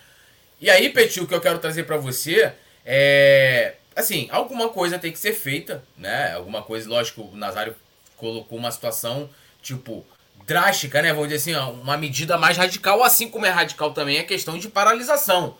E 0.61 0.71
aí, 0.71 0.91
Petil, 0.91 1.25
o 1.25 1.27
que 1.27 1.35
eu 1.35 1.41
quero 1.41 1.59
trazer 1.59 1.85
para 1.85 1.97
você 1.97 2.53
é 2.87 3.75
assim, 3.95 4.29
alguma 4.31 4.69
coisa 4.69 4.99
tem 4.99 5.13
que 5.13 5.19
ser 5.19 5.33
feita, 5.33 5.83
né? 5.97 6.33
Alguma 6.33 6.63
coisa, 6.63 6.89
lógico, 6.89 7.23
o 7.23 7.37
Nazário 7.37 7.75
colocou 8.17 8.59
uma 8.59 8.71
situação 8.71 9.29
tipo 9.63 10.05
drástica, 10.47 11.03
né? 11.03 11.13
Vamos 11.13 11.29
dizer 11.29 11.57
assim, 11.57 11.73
uma 11.81 11.97
medida 11.97 12.37
mais 12.37 12.57
radical, 12.57 13.03
assim 13.03 13.29
como 13.29 13.47
é 13.47 13.51
radical 13.51 13.93
também 13.93 14.19
a 14.19 14.25
questão 14.25 14.59
de 14.59 14.69
paralisação. 14.69 15.57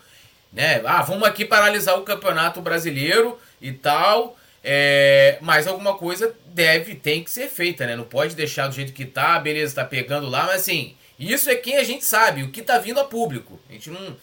Né? 0.51 0.81
Ah, 0.85 1.01
vamos 1.01 1.27
aqui 1.27 1.45
paralisar 1.45 1.97
o 1.97 2.03
campeonato 2.03 2.61
brasileiro 2.61 3.39
e 3.61 3.71
tal. 3.71 4.37
É, 4.63 5.37
mas 5.41 5.67
alguma 5.67 5.95
coisa 5.95 6.33
deve, 6.45 6.95
tem 6.95 7.21
que 7.21 7.29
ser 7.29 7.49
feita, 7.49 7.85
né? 7.85 7.97
Não 7.97 8.05
pode 8.05 8.33
deixar 8.33 8.67
do 8.67 8.75
jeito 8.75 8.93
que 8.93 9.05
tá, 9.05 9.37
beleza, 9.37 9.75
tá 9.75 9.83
pegando 9.83 10.29
lá, 10.29 10.45
mas 10.45 10.61
assim, 10.61 10.95
isso 11.19 11.49
é 11.49 11.55
quem 11.55 11.75
a 11.75 11.83
gente 11.83 12.05
sabe, 12.05 12.43
o 12.43 12.49
que 12.49 12.61
tá 12.61 12.77
vindo 12.77 12.99
a 12.99 13.03
público. 13.03 13.59
A 13.69 13.73
gente 13.73 13.89
não, 13.89 14.15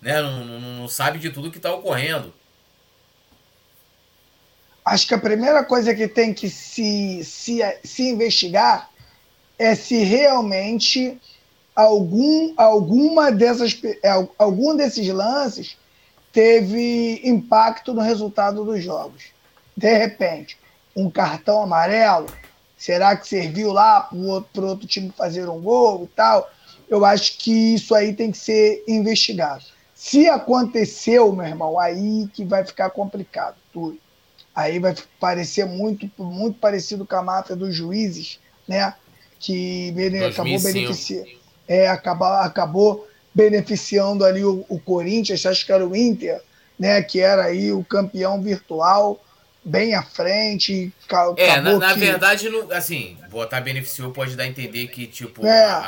né, 0.00 0.22
não, 0.22 0.60
não, 0.60 0.88
sabe 0.88 1.18
de 1.18 1.28
tudo 1.28 1.50
que 1.50 1.60
tá 1.60 1.72
ocorrendo. 1.74 2.32
Acho 4.84 5.06
que 5.06 5.14
a 5.14 5.18
primeira 5.18 5.64
coisa 5.64 5.94
que 5.94 6.08
tem 6.08 6.34
que 6.34 6.50
se, 6.50 7.22
se, 7.24 7.60
se 7.84 8.08
investigar 8.08 8.90
é 9.58 9.74
se 9.74 10.02
realmente 10.02 11.20
algum, 11.74 12.52
alguma 12.56 13.30
dessas, 13.30 13.78
é, 14.02 14.10
algum 14.38 14.76
desses 14.76 15.06
lances 15.08 15.76
teve 16.32 17.20
impacto 17.22 17.94
no 17.94 18.00
resultado 18.00 18.64
dos 18.64 18.82
jogos. 18.82 19.24
De 19.76 19.96
repente, 19.96 20.58
um 20.96 21.10
cartão 21.10 21.62
amarelo, 21.62 22.26
será 22.76 23.16
que 23.16 23.28
serviu 23.28 23.72
lá 23.72 24.00
para 24.00 24.18
o 24.18 24.26
outro, 24.26 24.66
outro 24.66 24.86
time 24.86 25.12
fazer 25.16 25.48
um 25.48 25.60
gol 25.60 26.04
e 26.04 26.08
tal? 26.08 26.50
Eu 26.88 27.04
acho 27.04 27.38
que 27.38 27.74
isso 27.74 27.94
aí 27.94 28.12
tem 28.12 28.30
que 28.30 28.38
ser 28.38 28.82
investigado. 28.88 29.64
Se 29.94 30.28
aconteceu, 30.28 31.32
meu 31.32 31.46
irmão, 31.46 31.78
aí 31.78 32.28
que 32.34 32.44
vai 32.44 32.64
ficar 32.64 32.90
complicado 32.90 33.54
tudo. 33.72 33.98
Aí 34.54 34.78
vai 34.78 34.94
parecer 35.18 35.64
muito, 35.64 36.10
muito 36.18 36.58
parecido 36.58 37.06
com 37.06 37.16
a 37.16 37.22
máfia 37.22 37.56
dos 37.56 37.74
juízes, 37.74 38.38
né? 38.68 38.94
que 39.42 39.92
acabou 40.24 40.60
beneficiando, 40.60 41.28
é, 41.66 41.88
acabou, 41.88 42.28
acabou 42.28 43.08
beneficiando 43.34 44.24
ali 44.24 44.44
o, 44.44 44.64
o 44.68 44.78
Corinthians, 44.78 45.44
acho 45.44 45.66
que 45.66 45.72
era 45.72 45.84
o 45.84 45.96
Inter, 45.96 46.40
né, 46.78 47.02
que 47.02 47.20
era 47.20 47.46
aí 47.46 47.72
o 47.72 47.82
campeão 47.82 48.40
virtual, 48.40 49.22
bem 49.64 49.94
à 49.94 50.02
frente. 50.02 50.92
É, 51.36 51.60
na, 51.60 51.76
na 51.76 51.94
que... 51.94 52.00
verdade, 52.00 52.48
assim, 52.72 53.16
botar 53.30 53.60
beneficiou 53.60 54.12
pode 54.12 54.36
dar 54.36 54.44
a 54.44 54.46
entender 54.46 54.86
que, 54.88 55.06
tipo, 55.06 55.44
é. 55.44 55.64
a, 55.64 55.78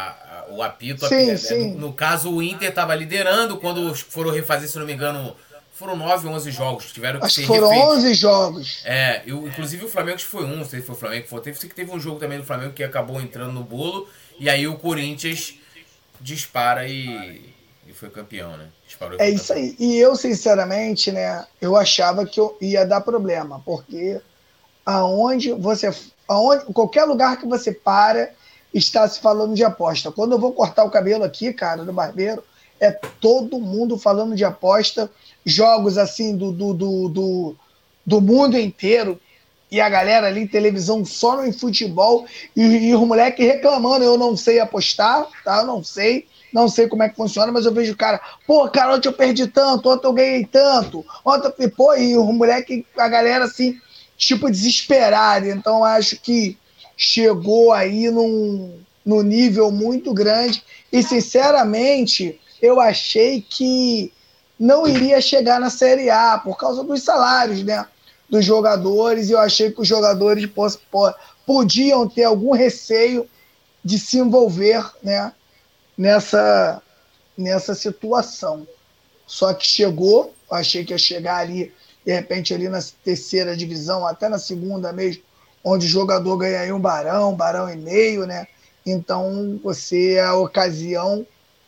a, 0.49 0.53
o 0.53 0.63
apito, 0.63 1.07
sim, 1.07 1.31
a, 1.31 1.39
sim. 1.39 1.75
No, 1.75 1.89
no, 1.89 1.93
caso, 1.93 2.33
o 2.33 2.43
Inter 2.43 2.71
estava 2.71 2.95
liderando 2.95 3.57
quando 3.59 3.95
foram 3.95 4.33
refazer, 4.33 4.69
se 4.69 4.79
não 4.79 4.87
me 4.87 4.95
engano, 4.95 5.37
foram 5.75 5.97
9, 5.97 6.29
11 6.29 6.51
jogos. 6.51 6.93
Tiveram 6.93 7.19
que 7.19 7.27
Acho 7.27 7.35
ser 7.35 7.47
foram 7.47 7.69
refeitos. 7.69 7.97
11 7.97 8.15
jogos. 8.15 8.83
É, 8.85 9.23
eu, 9.27 9.47
inclusive 9.47 9.85
o 9.85 9.89
Flamengo 9.89 10.19
que 10.19 10.25
foi 10.25 10.45
um, 10.45 10.57
não 10.57 10.65
sei 10.65 10.81
se 10.81 10.87
foi 10.87 10.95
o 10.95 10.99
Flamengo 10.99 11.25
que 11.25 11.29
foi. 11.29 11.41
Teve, 11.41 11.59
que 11.59 11.75
teve 11.75 11.91
um 11.91 12.01
jogo 12.01 12.19
também 12.19 12.39
do 12.39 12.45
Flamengo 12.45 12.73
que 12.73 12.85
acabou 12.85 13.21
entrando 13.21 13.53
no 13.53 13.65
bolo. 13.65 14.09
E 14.39 14.49
aí 14.49 14.67
o 14.67 14.79
Corinthians 14.79 15.59
dispara 16.21 16.87
e, 16.87 17.55
e 17.87 17.93
foi 17.93 18.09
campeão, 18.09 18.57
né? 18.57 18.69
Disparou 18.87 19.19
é 19.21 19.29
isso 19.29 19.53
aí. 19.53 19.75
E 19.79 19.97
eu, 19.97 20.15
sinceramente, 20.15 21.11
né, 21.11 21.45
eu 21.61 21.77
achava 21.77 22.25
que 22.25 22.39
eu 22.39 22.57
ia 22.61 22.87
dar 22.87 23.01
problema, 23.01 23.61
porque 23.65 24.21
aonde 24.87 25.53
você. 25.53 25.93
Aonde, 26.29 26.67
qualquer 26.73 27.05
lugar 27.05 27.39
que 27.39 27.47
você 27.47 27.73
para, 27.73 28.31
está 28.73 29.07
se 29.09 29.21
falando 29.21 29.55
de 29.55 29.65
aposta. 29.65 30.13
Quando 30.13 30.33
eu 30.33 30.39
vou 30.39 30.53
cortar 30.53 30.85
o 30.85 30.91
cabelo 30.91 31.25
aqui, 31.25 31.53
cara, 31.53 31.83
no 31.83 31.93
barbeiro, 31.93 32.43
é 32.81 32.91
todo 32.91 33.61
mundo 33.61 33.99
falando 33.99 34.35
de 34.35 34.45
aposta 34.45 35.11
jogos 35.45 35.99
assim 35.99 36.37
do, 36.37 36.51
do, 36.51 36.73
do, 36.73 37.09
do, 37.09 37.57
do 38.07 38.21
mundo 38.21 38.59
inteiro 38.59 39.21
e 39.71 39.81
a 39.81 39.89
galera 39.89 40.29
ali 40.29 40.43
em 40.43 40.47
televisão 40.47 41.05
só 41.05 41.43
no 41.43 41.53
futebol 41.53 42.27
e, 42.55 42.63
e 42.63 42.95
o 42.95 43.05
moleque 43.05 43.45
reclamando, 43.45 44.05
eu 44.05 44.17
não 44.17 44.37
sei 44.37 44.61
apostar, 44.61 45.27
tá? 45.45 45.61
Eu 45.61 45.67
não 45.67 45.83
sei, 45.83 46.29
não 46.53 46.69
sei 46.69 46.87
como 46.87 47.03
é 47.03 47.09
que 47.09 47.17
funciona, 47.17 47.51
mas 47.51 47.67
eu 47.67 47.75
vejo 47.75 47.93
o 47.93 47.97
cara, 47.97 48.21
pô, 48.47 48.69
cara, 48.69 48.95
ontem 48.95 49.09
eu 49.09 49.13
perdi 49.13 49.47
tanto, 49.49 49.91
ontem 49.91 50.07
eu 50.07 50.13
ganhei 50.13 50.45
tanto, 50.45 51.05
ontem, 51.25 51.69
pô, 51.69 51.95
e 51.95 52.17
o 52.17 52.25
moleque, 52.33 52.87
a 52.97 53.09
galera 53.09 53.47
assim, 53.47 53.77
tipo 54.17 54.51
desesperada, 54.51 55.49
então 55.49 55.85
acho 55.85 56.21
que 56.21 56.57
chegou 56.97 57.73
aí 57.73 58.11
num, 58.11 58.79
num 59.05 59.23
nível 59.23 59.71
muito 59.73 60.15
grande 60.15 60.63
e 60.93 61.03
sinceramente 61.03 62.39
eu 62.63 62.81
achei 62.81 63.41
que 63.43 64.13
não 64.59 64.87
iria 64.87 65.21
chegar 65.21 65.61
na 65.61 65.71
Série 65.71 66.11
A 66.11 66.39
por 66.39 66.57
causa 66.57 66.83
dos 66.85 67.03
salários, 67.03 67.63
né? 67.63 67.87
Dos 68.29 68.45
jogadores, 68.45 69.29
e 69.29 69.33
eu 69.33 69.39
achei 69.39 69.71
que 69.71 69.81
os 69.81 69.89
jogadores 69.89 70.49
podiam 71.47 72.09
ter 72.09 72.25
algum 72.25 72.53
receio 72.53 73.29
de 73.85 73.99
se 73.99 74.19
envolver 74.19 74.83
né, 75.03 75.33
nessa, 75.97 76.83
nessa 77.37 77.75
situação. 77.75 78.67
Só 79.27 79.53
que 79.53 79.67
chegou, 79.67 80.35
achei 80.51 80.85
que 80.85 80.93
ia 80.93 80.99
chegar 80.99 81.37
ali, 81.37 81.73
de 82.05 82.13
repente, 82.13 82.55
ali 82.55 82.69
na 82.69 82.81
terceira 83.05 83.57
divisão, 83.57 84.07
até 84.07 84.29
na 84.29 84.39
segunda 84.39 84.93
mesmo, 84.93 85.23
onde 85.63 85.87
o 85.87 85.89
jogador 85.89 86.37
ganha 86.39 86.61
aí 86.61 86.73
um 86.73 86.81
barão, 86.81 87.35
barão 87.35 87.71
e 87.71 87.77
meio, 87.77 88.27
né? 88.27 88.47
Então 88.87 89.59
você, 89.63 90.19
a 90.19 90.35
ocasião, 90.35 91.27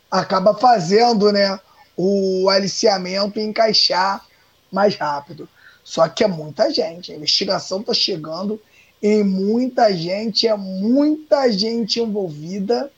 acaba 0.09 0.53
fazendo, 0.53 1.31
né? 1.31 1.59
O 1.97 2.47
aliciamento 2.49 3.39
e 3.39 3.43
encaixar 3.43 4.23
mais 4.71 4.95
rápido. 4.95 5.49
Só 5.83 6.07
que 6.07 6.23
é 6.23 6.27
muita 6.27 6.71
gente, 6.71 7.11
a 7.11 7.15
investigação 7.15 7.81
está 7.81 7.93
chegando 7.93 8.61
e 9.01 9.23
muita 9.23 9.91
gente, 9.95 10.47
é 10.47 10.55
muita 10.55 11.51
gente 11.51 11.99
envolvida, 11.99 12.91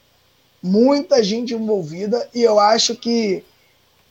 muita 0.62 1.24
gente 1.24 1.54
envolvida, 1.54 2.28
e 2.34 2.42
eu 2.42 2.60
acho 2.60 2.96
que 2.96 3.44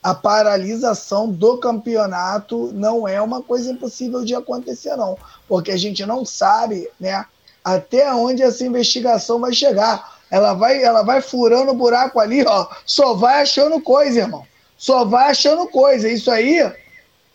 a 0.03 0.15
paralisação 0.15 1.29
do 1.29 1.59
campeonato 1.59 2.71
não 2.73 3.07
é 3.07 3.21
uma 3.21 3.43
coisa 3.43 3.71
impossível 3.73 4.25
de 4.25 4.35
acontecer, 4.35 4.97
não, 4.97 5.19
porque 5.49 5.73
a 5.73 5.77
gente 5.77 6.07
não 6.07 6.25
sabe 6.25 6.89
né, 7.01 7.27
até 7.65 8.13
onde 8.15 8.43
essa 8.43 8.65
investigação 8.65 9.41
vai 9.41 9.53
chegar. 9.53 10.19
Ela 10.31 10.53
vai, 10.53 10.83
ela 10.83 11.03
vai 11.03 11.21
furando 11.21 11.73
o 11.73 11.77
buraco 11.77 12.21
ali, 12.21 12.45
ó, 12.47 12.69
só 12.87 13.15
vai 13.15 13.43
achando 13.43 13.81
coisa, 13.81 14.21
irmão 14.21 14.47
só 14.79 15.05
vai 15.05 15.33
achando 15.33 15.67
coisa. 15.67 16.09
Isso 16.09 16.31
aí, 16.31 16.73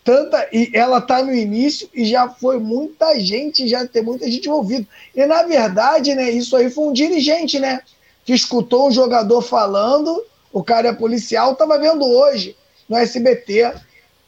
tanta. 0.03 0.47
E 0.51 0.71
ela 0.73 1.01
tá 1.01 1.21
no 1.21 1.33
início 1.33 1.89
e 1.93 2.05
já 2.05 2.29
foi 2.29 2.57
muita 2.57 3.19
gente, 3.19 3.67
já 3.67 3.85
tem 3.85 4.01
muita 4.01 4.31
gente 4.31 4.47
envolvida. 4.47 4.87
E 5.13 5.25
na 5.25 5.43
verdade, 5.43 6.15
né, 6.15 6.31
isso 6.31 6.55
aí 6.55 6.71
foi 6.71 6.85
um 6.85 6.93
dirigente, 6.93 7.59
né? 7.59 7.81
Que 8.25 8.33
escutou 8.33 8.87
um 8.87 8.91
jogador 8.91 9.41
falando, 9.41 10.25
o 10.51 10.63
cara 10.63 10.87
é 10.87 10.93
policial, 10.93 11.55
tava 11.55 11.77
vendo 11.77 12.05
hoje 12.05 12.55
no 12.87 12.95
SBT. 12.95 13.73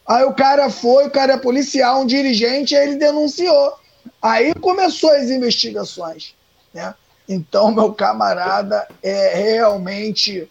Aí 0.05 0.23
o 0.25 0.33
cara 0.33 0.69
foi, 0.69 1.07
o 1.07 1.11
cara 1.11 1.33
é 1.33 1.37
policial, 1.37 2.01
um 2.01 2.05
dirigente, 2.05 2.75
aí 2.75 2.89
ele 2.89 2.97
denunciou. 2.97 3.73
Aí 4.21 4.53
começou 4.55 5.09
as 5.11 5.29
investigações, 5.29 6.35
né? 6.73 6.93
Então, 7.27 7.71
meu 7.71 7.91
camarada, 7.93 8.87
é 9.01 9.35
realmente 9.35 10.47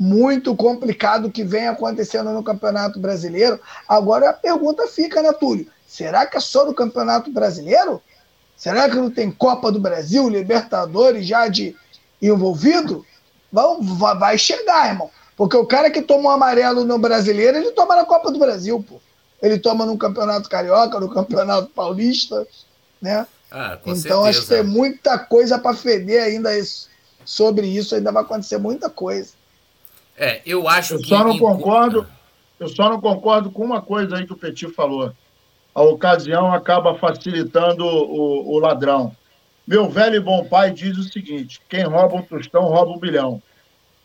muito 0.00 0.56
complicado 0.56 1.30
que 1.30 1.44
vem 1.44 1.68
acontecendo 1.68 2.30
no 2.30 2.42
Campeonato 2.42 2.98
Brasileiro. 2.98 3.60
Agora 3.86 4.30
a 4.30 4.32
pergunta 4.32 4.86
fica, 4.86 5.20
né, 5.20 5.30
Túlio? 5.30 5.66
Será 5.86 6.24
que 6.24 6.38
é 6.38 6.40
só 6.40 6.64
no 6.64 6.72
Campeonato 6.72 7.30
Brasileiro? 7.30 8.00
Será 8.56 8.88
que 8.88 8.96
não 8.96 9.10
tem 9.10 9.30
Copa 9.30 9.70
do 9.70 9.78
Brasil, 9.78 10.26
Libertadores 10.26 11.26
já 11.26 11.48
de 11.48 11.76
envolvido? 12.20 13.04
Vamos, 13.52 13.98
vai 13.98 14.38
chegar, 14.38 14.88
irmão. 14.88 15.10
Porque 15.36 15.56
o 15.56 15.66
cara 15.66 15.90
que 15.90 16.00
toma 16.00 16.30
um 16.30 16.32
amarelo 16.32 16.82
no 16.82 16.98
brasileiro, 16.98 17.58
ele 17.58 17.72
toma 17.72 17.94
na 17.94 18.06
Copa 18.06 18.30
do 18.32 18.38
Brasil, 18.38 18.82
pô. 18.82 18.98
Ele 19.42 19.58
toma 19.58 19.84
no 19.84 19.98
Campeonato 19.98 20.48
Carioca, 20.48 20.98
no 20.98 21.10
Campeonato 21.10 21.68
Paulista, 21.68 22.46
né? 23.02 23.26
Ah, 23.50 23.78
então 23.82 23.96
certeza. 23.96 24.20
acho 24.22 24.40
que 24.42 24.48
tem 24.48 24.62
muita 24.62 25.18
coisa 25.18 25.58
para 25.58 25.76
feder 25.76 26.22
ainda 26.22 26.56
isso. 26.56 26.88
sobre 27.22 27.66
isso, 27.66 27.94
ainda 27.94 28.10
vai 28.10 28.22
acontecer 28.22 28.56
muita 28.56 28.88
coisa. 28.88 29.39
É, 30.20 30.42
eu 30.44 30.68
acho 30.68 30.94
eu 30.94 30.98
que. 30.98 31.08
Só 31.08 31.24
não 31.24 31.38
concordo, 31.38 32.06
eu 32.60 32.68
só 32.68 32.90
não 32.90 33.00
concordo 33.00 33.50
com 33.50 33.64
uma 33.64 33.80
coisa 33.80 34.18
aí 34.18 34.26
que 34.26 34.32
o 34.34 34.36
Petit 34.36 34.68
falou. 34.68 35.14
A 35.74 35.82
ocasião 35.82 36.52
acaba 36.52 36.94
facilitando 36.94 37.86
o, 37.86 38.52
o 38.54 38.58
ladrão. 38.58 39.16
Meu 39.66 39.88
velho 39.88 40.16
e 40.16 40.20
bom 40.20 40.44
pai 40.44 40.72
diz 40.72 40.98
o 40.98 41.04
seguinte: 41.04 41.62
quem 41.66 41.84
rouba 41.84 42.16
um 42.16 42.22
tostão 42.22 42.64
rouba 42.64 42.92
um 42.92 42.98
bilhão. 42.98 43.42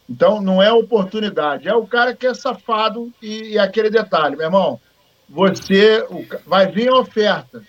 Então, 0.10 0.40
não 0.40 0.64
é 0.64 0.72
oportunidade. 0.72 1.68
É 1.68 1.76
o 1.76 1.86
cara 1.86 2.16
que 2.16 2.28
é 2.28 2.34
safado 2.34 3.12
e, 3.22 3.54
e 3.54 3.60
aquele 3.60 3.90
detalhe, 3.90 4.38
meu 4.38 4.46
irmão. 4.46 4.80
Você 5.28 6.08
vai 6.46 6.68
vir 6.68 6.88
a 6.88 7.00
oferta. 7.00 7.62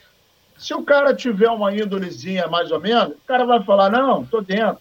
Se 0.57 0.73
o 0.73 0.85
cara 0.85 1.15
tiver 1.15 1.49
uma 1.49 1.75
índolezinha 1.75 2.47
mais 2.47 2.71
ou 2.71 2.79
menos, 2.79 3.15
o 3.17 3.27
cara 3.27 3.45
vai 3.45 3.61
falar: 3.65 3.91
não, 3.91 4.25
tô 4.25 4.41
dentro. 4.41 4.79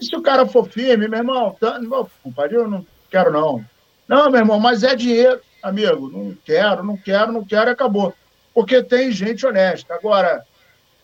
E 0.00 0.04
se 0.04 0.16
o 0.16 0.22
cara 0.22 0.44
for 0.46 0.66
firme, 0.66 1.06
meu 1.06 1.20
irmão, 1.20 1.56
tá, 1.60 1.78
compadre, 2.24 2.56
eu 2.56 2.66
não 2.66 2.84
quero 3.14 3.30
não. 3.30 3.64
Não, 4.08 4.28
meu 4.28 4.40
irmão, 4.40 4.58
mas 4.58 4.82
é 4.82 4.96
dinheiro, 4.96 5.40
amigo. 5.62 6.10
Não 6.10 6.36
quero, 6.44 6.82
não 6.82 6.96
quero, 6.96 7.32
não 7.32 7.44
quero, 7.44 7.70
acabou. 7.70 8.12
Porque 8.52 8.82
tem 8.82 9.12
gente 9.12 9.46
honesta. 9.46 9.94
Agora, 9.94 10.44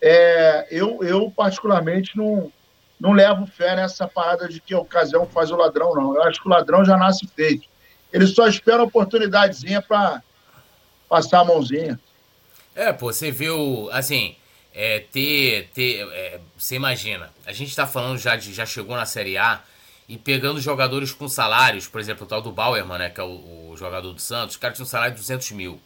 é, 0.03 0.67
eu, 0.71 1.05
eu 1.05 1.31
particularmente 1.31 2.17
não, 2.17 2.53
não 2.99 3.13
levo 3.13 3.47
fé 3.47 3.77
nessa 3.77 4.09
parada 4.09 4.49
de 4.49 4.61
que 4.61 4.75
a 4.75 4.81
ocasião 4.81 5.25
faz 5.25 5.53
o 5.53 5.57
ladrão, 5.57 5.95
não. 5.95 6.17
Eu 6.17 6.23
acho 6.25 6.43
que 6.43 6.49
o 6.49 6.51
ladrão 6.51 6.85
já 6.85 6.97
nasce 6.97 7.29
feito. 7.29 7.69
Ele 8.13 8.27
só 8.27 8.49
espera 8.49 8.81
a 8.81 8.85
oportunidadezinha 8.85 9.81
para 9.81 10.21
passar 11.09 11.41
a 11.41 11.45
mãozinha. 11.45 11.99
É, 12.75 12.93
pô, 12.93 13.13
você 13.13 13.31
viu, 13.31 13.89
assim, 13.93 14.35
é, 14.75 14.99
ter, 14.99 15.71
ter 15.73 16.09
é, 16.13 16.41
você 16.59 16.75
imagina, 16.75 17.31
a 17.47 17.53
gente 17.53 17.75
tá 17.75 17.87
falando 17.87 18.19
já 18.19 18.35
de, 18.35 18.53
já 18.53 18.67
chegou 18.67 18.97
na 18.97 19.07
Série 19.07 19.39
A 19.39 19.61
e 20.11 20.19
pegando 20.19 20.61
jogadores 20.61 21.13
com 21.13 21.29
salários, 21.29 21.87
por 21.87 22.01
exemplo, 22.01 22.25
o 22.25 22.29
tal 22.29 22.43
do 22.43 22.51
Bauerman, 22.51 22.99
né, 22.99 23.11
que 23.11 23.21
é 23.21 23.23
o, 23.23 23.71
o 23.71 23.77
jogador 23.77 24.13
do 24.13 24.21
Santos, 24.21 24.57
o 24.57 24.59
cara 24.59 24.75
tinha 24.75 24.85
um 24.85 24.89
salário 24.89 25.15
de 25.15 25.21
200 25.21 25.53
mil. 25.53 25.81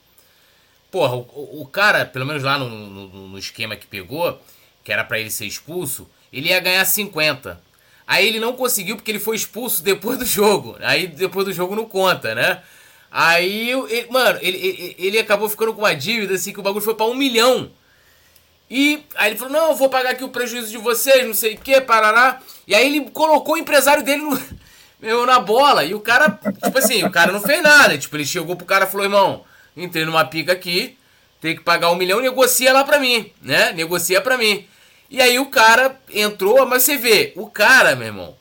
Porra, 0.91 1.15
o, 1.15 1.61
o 1.61 1.67
cara, 1.67 2.07
pelo 2.07 2.25
menos 2.25 2.43
lá 2.43 2.57
no, 2.57 2.71
no, 2.71 3.29
no 3.29 3.39
esquema 3.39 3.77
que 3.77 3.87
pegou, 3.87 4.41
que 4.83 4.91
era 4.91 5.05
para 5.05 5.21
ele 5.21 5.31
ser 5.31 5.45
expulso, 5.45 6.09
ele 6.33 6.49
ia 6.49 6.59
ganhar 6.59 6.87
50. 6.87 7.61
Aí 8.07 8.27
ele 8.27 8.41
não 8.41 8.55
conseguiu 8.55 8.97
porque 8.97 9.11
ele 9.11 9.19
foi 9.19 9.37
expulso 9.37 9.83
depois 9.85 10.19
do 10.19 10.25
jogo. 10.25 10.75
Aí 10.81 11.07
depois 11.07 11.45
do 11.45 11.53
jogo 11.53 11.77
não 11.77 11.85
conta, 11.85 12.35
né? 12.35 12.63
Aí, 13.11 13.73
ele, 13.73 14.11
mano, 14.11 14.39
ele, 14.41 14.57
ele, 14.57 14.97
ele 14.99 15.19
acabou 15.19 15.51
ficando 15.51 15.75
com 15.75 15.83
uma 15.83 15.95
dívida 15.95 16.33
assim 16.33 16.51
que 16.51 16.61
o 16.61 16.63
bagulho 16.63 16.83
foi 16.83 16.95
pra 16.95 17.05
um 17.05 17.15
milhão. 17.15 17.71
E 18.71 19.05
aí 19.15 19.31
ele 19.31 19.39
falou: 19.39 19.53
Não, 19.53 19.69
eu 19.71 19.77
vou 19.77 19.89
pagar 19.89 20.11
aqui 20.11 20.25
o 20.25 20.29
prejuízo 20.29 20.69
de 20.69 20.79
vocês, 20.79 21.27
não 21.27 21.35
sei 21.35 21.55
o 21.55 21.59
que, 21.59 21.81
parará. 21.81 22.41
E 22.67 22.75
aí 22.75 22.87
ele 22.87 23.11
colocou 23.11 23.55
o 23.55 23.59
empresário 23.59 24.03
dele 24.03 24.23
no, 24.23 24.41
meu, 25.01 25.27
na 25.27 25.39
bola. 25.39 25.85
E 25.85 25.95
o 25.95 26.01
cara, 26.01 26.39
tipo 26.63 26.79
assim, 26.79 27.05
o 27.05 27.11
cara 27.11 27.33
não 27.33 27.41
fez 27.41 27.63
nada. 27.63 27.97
Tipo, 27.97 28.17
ele 28.17 28.27
chegou 28.27 28.57
pro 28.57 28.67
cara 28.67 28.87
e 28.87 28.91
falou: 28.91 29.05
Irmão, 29.05 29.45
entrei 29.77 30.05
numa 30.05 30.25
pica 30.25 30.53
aqui, 30.53 30.97
tem 31.41 31.55
que 31.55 31.63
pagar 31.63 31.91
um 31.91 31.97
milhão, 31.97 32.21
negocia 32.21 32.73
lá 32.73 32.85
pra 32.85 32.99
mim, 32.99 33.33
né? 33.43 33.73
Negocia 33.73 34.21
pra 34.21 34.39
mim. 34.39 34.67
E 35.11 35.21
aí 35.21 35.39
o 35.39 35.47
cara 35.47 36.01
entrou, 36.13 36.67
mas 36.67 36.83
você 36.83 36.97
vê, 36.97 37.33
o 37.37 37.49
cara, 37.49 37.95
meu 37.95 38.09
irmão, 38.09 38.35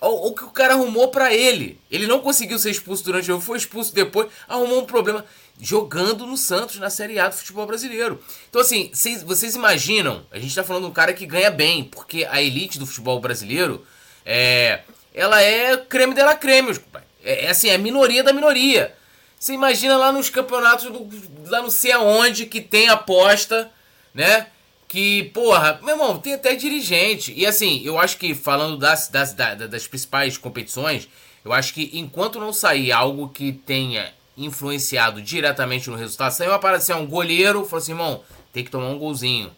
o, 0.00 0.28
o 0.28 0.34
que 0.34 0.44
o 0.44 0.50
cara 0.50 0.74
arrumou 0.74 1.08
para 1.08 1.32
ele. 1.32 1.80
Ele 1.90 2.06
não 2.06 2.20
conseguiu 2.20 2.58
ser 2.58 2.70
expulso 2.70 3.04
durante 3.04 3.24
o 3.24 3.26
jogo, 3.26 3.40
foi 3.40 3.56
expulso 3.58 3.94
depois, 3.94 4.28
arrumou 4.48 4.82
um 4.82 4.84
problema 4.84 5.24
jogando 5.60 6.26
no 6.26 6.36
Santos 6.36 6.78
na 6.78 6.90
Série 6.90 7.18
A 7.18 7.28
do 7.28 7.34
futebol 7.34 7.66
brasileiro. 7.66 8.20
Então, 8.48 8.60
assim, 8.60 8.90
vocês, 8.92 9.22
vocês 9.22 9.54
imaginam, 9.54 10.26
a 10.30 10.38
gente 10.38 10.54
tá 10.54 10.64
falando 10.64 10.84
de 10.84 10.90
um 10.90 10.94
cara 10.94 11.12
que 11.12 11.26
ganha 11.26 11.50
bem, 11.50 11.84
porque 11.84 12.26
a 12.30 12.42
elite 12.42 12.78
do 12.78 12.86
futebol 12.86 13.20
brasileiro 13.20 13.84
é. 14.24 14.80
Ela 15.14 15.42
é 15.42 15.76
creme 15.76 16.14
dela 16.14 16.34
creme, 16.34 16.74
é, 17.22 17.44
é 17.44 17.50
assim, 17.50 17.68
é 17.68 17.76
minoria 17.76 18.22
da 18.22 18.32
minoria. 18.32 18.94
Você 19.38 19.52
imagina 19.52 19.96
lá 19.96 20.10
nos 20.10 20.30
campeonatos, 20.30 20.86
do, 20.86 21.08
lá 21.50 21.60
não 21.60 21.68
sei 21.68 21.92
aonde, 21.92 22.46
que 22.46 22.60
tem 22.60 22.88
aposta, 22.88 23.70
né? 24.14 24.46
que, 24.92 25.24
porra, 25.32 25.80
meu 25.82 25.94
irmão, 25.94 26.18
tem 26.18 26.34
até 26.34 26.54
dirigente. 26.54 27.32
E 27.34 27.46
assim, 27.46 27.80
eu 27.82 27.98
acho 27.98 28.18
que 28.18 28.34
falando 28.34 28.76
das, 28.76 29.08
das, 29.08 29.32
das 29.32 29.86
principais 29.86 30.36
competições, 30.36 31.08
eu 31.42 31.50
acho 31.50 31.72
que 31.72 31.90
enquanto 31.94 32.38
não 32.38 32.52
sair 32.52 32.92
algo 32.92 33.30
que 33.30 33.52
tenha 33.52 34.12
influenciado 34.36 35.20
diretamente 35.20 35.90
no 35.90 35.96
resultado, 35.96 36.32
saiu 36.32 36.52
aparecer 36.52 36.94
um 36.94 37.06
goleiro, 37.06 37.64
falou 37.64 37.82
assim, 37.82 37.92
irmão, 37.92 38.22
tem 38.52 38.64
que 38.64 38.70
tomar 38.70 38.86
um 38.86 38.98
golzinho. 38.98 39.50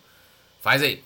Faz 0.61 0.83
aí. 0.83 1.03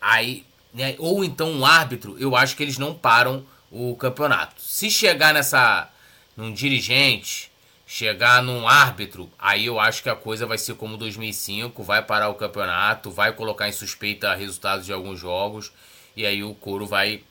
Aí, 0.00 0.44
né, 0.72 0.94
ou 0.98 1.24
então 1.24 1.50
um 1.50 1.64
árbitro, 1.66 2.16
eu 2.18 2.36
acho 2.36 2.56
que 2.56 2.62
eles 2.62 2.78
não 2.78 2.94
param 2.94 3.44
o 3.70 3.96
campeonato. 3.96 4.60
Se 4.62 4.90
chegar 4.90 5.34
nessa 5.34 5.90
num 6.36 6.52
dirigente 6.52 7.50
chegar 7.90 8.42
num 8.42 8.68
árbitro, 8.68 9.30
aí 9.38 9.64
eu 9.64 9.80
acho 9.80 10.02
que 10.02 10.10
a 10.10 10.14
coisa 10.14 10.46
vai 10.46 10.58
ser 10.58 10.74
como 10.74 10.98
2005, 10.98 11.82
vai 11.82 12.02
parar 12.02 12.28
o 12.28 12.34
campeonato, 12.34 13.10
vai 13.10 13.32
colocar 13.32 13.66
em 13.66 13.72
suspeita 13.72 14.34
resultados 14.34 14.84
de 14.84 14.92
alguns 14.92 15.18
jogos 15.18 15.72
e 16.14 16.26
aí 16.26 16.44
o 16.44 16.54
couro 16.54 16.86
vai 16.86 17.22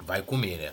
vai 0.00 0.22
comer, 0.22 0.56
né? 0.56 0.72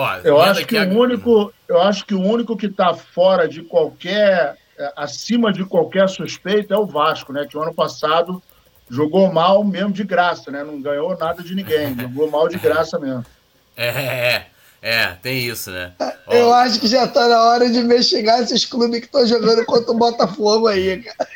Ó, 0.00 0.16
eu 0.24 0.40
acho 0.40 0.66
que, 0.66 0.78
a... 0.78 0.84
o 0.84 0.98
único, 0.98 1.52
eu 1.68 1.82
acho 1.82 2.06
que 2.06 2.14
o 2.14 2.22
único 2.22 2.56
que 2.56 2.66
está 2.66 2.94
fora 2.94 3.46
de 3.46 3.62
qualquer 3.62 4.56
é, 4.78 4.92
acima 4.96 5.52
de 5.52 5.62
qualquer 5.66 6.08
suspeita 6.08 6.72
é 6.72 6.78
o 6.78 6.86
Vasco, 6.86 7.34
né? 7.34 7.46
Que 7.46 7.58
o 7.58 7.62
ano 7.62 7.74
passado 7.74 8.42
jogou 8.88 9.30
mal 9.30 9.62
mesmo 9.62 9.92
de 9.92 10.02
graça, 10.02 10.50
né? 10.50 10.64
Não 10.64 10.80
ganhou 10.80 11.14
nada 11.18 11.42
de 11.42 11.54
ninguém, 11.54 11.94
jogou 12.00 12.30
mal 12.30 12.48
de 12.48 12.58
graça 12.58 12.98
mesmo. 12.98 13.26
É, 13.76 13.88
é, 13.88 14.06
é. 14.34 14.46
É, 14.82 15.08
tem 15.20 15.38
isso, 15.40 15.70
né? 15.70 15.92
Eu 16.30 16.48
Ó. 16.48 16.54
acho 16.54 16.80
que 16.80 16.88
já 16.88 17.06
tá 17.06 17.28
na 17.28 17.44
hora 17.44 17.68
de 17.68 17.76
investigar 17.76 18.40
esses 18.40 18.64
clubes 18.64 19.00
que 19.00 19.04
estão 19.06 19.26
jogando 19.26 19.66
contra 19.66 19.92
o 19.92 19.98
Botafogo 19.98 20.68
aí, 20.68 21.02
cara. 21.02 21.28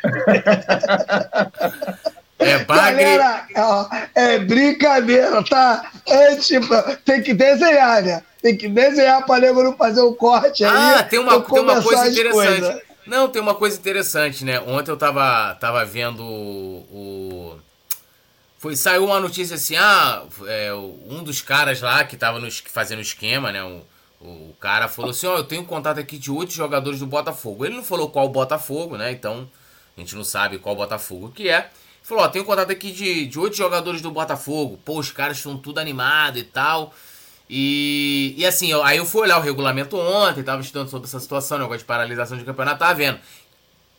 É 2.45 2.64
bagre... 2.64 3.05
Galera, 3.05 3.47
ó, 3.57 3.88
é 4.14 4.38
brincadeira, 4.38 5.42
tá? 5.45 5.90
É 6.07 6.36
tipo, 6.36 6.68
tem 7.05 7.22
que 7.22 7.34
desenhar, 7.34 8.03
né? 8.03 8.22
Tem 8.42 8.57
que 8.57 8.68
desenhar 8.68 9.24
pra 9.24 9.40
nego 9.40 9.62
não 9.62 9.76
fazer 9.76 10.01
o 10.03 10.11
um 10.11 10.14
corte 10.14 10.64
aí. 10.64 10.70
Ah, 10.70 11.03
tem 11.03 11.18
uma, 11.18 11.40
tem 11.40 11.61
uma 11.61 11.82
coisa 11.82 12.09
interessante. 12.09 12.61
Coisas. 12.61 12.82
Não, 13.07 13.28
tem 13.28 13.40
uma 13.40 13.55
coisa 13.55 13.76
interessante, 13.76 14.45
né? 14.45 14.61
Ontem 14.61 14.90
eu 14.90 14.97
tava, 14.97 15.55
tava 15.61 15.84
vendo 15.84 16.22
o 16.22 17.14
foi, 18.64 18.76
saiu 18.76 19.05
uma 19.05 19.20
notícia 19.20 19.57
assim, 19.57 19.76
ah, 19.76 20.22
é, 20.47 20.72
um 20.72 21.22
dos 21.22 21.42
caras 21.42 21.82
lá 21.82 22.03
que 22.03 22.16
tava 22.16 22.38
nos, 22.38 22.61
fazendo 22.61 23.03
esquema, 23.03 23.53
né? 23.53 23.62
O, 23.62 23.82
o 24.22 24.57
cara 24.59 24.88
falou 24.88 25.11
assim, 25.11 25.26
ó, 25.26 25.34
oh, 25.34 25.36
eu 25.36 25.45
tenho 25.45 25.66
contato 25.66 26.01
aqui 26.01 26.16
de 26.16 26.30
oito 26.30 26.55
jogadores 26.55 26.99
do 26.99 27.07
Botafogo. 27.07 27.66
Ele 27.66 27.76
não 27.76 27.84
falou 27.84 28.09
qual 28.09 28.26
Botafogo, 28.30 28.97
né? 28.97 29.12
Então, 29.12 29.47
a 29.95 30.01
gente 30.01 30.16
não 30.16 30.24
sabe 30.24 30.57
qual 30.57 30.74
Botafogo 30.74 31.30
que 31.30 31.47
é. 31.47 31.68
Falou, 32.05 32.22
ó, 32.22 32.26
oh, 32.26 32.30
tenho 32.30 32.44
contato 32.44 32.70
aqui 32.70 32.92
de, 32.92 33.26
de 33.26 33.38
oito 33.38 33.57
jogadores 33.57 34.00
do 34.00 34.12
Botafogo. 34.12 34.78
Pô, 34.84 35.00
os 35.00 35.11
caras 35.11 35.38
estão 35.38 35.57
tudo 35.57 35.80
animados 35.80 36.40
e 36.40 36.44
tal. 36.44 36.94
E, 37.50 38.34
e 38.38 38.46
assim, 38.46 38.72
aí 38.84 38.98
eu 38.98 39.05
fui 39.05 39.22
olhar 39.22 39.38
o 39.38 39.42
regulamento 39.42 39.96
ontem, 39.96 40.44
tava 40.44 40.62
estudando 40.62 40.88
sobre 40.88 41.09
essa 41.09 41.18
situação, 41.18 41.59
negócio 41.59 41.78
de 41.78 41.84
paralisação 41.84 42.38
de 42.38 42.44
campeonato, 42.44 42.78
tava 42.78 42.94
vendo. 42.94 43.16
O 43.16 43.20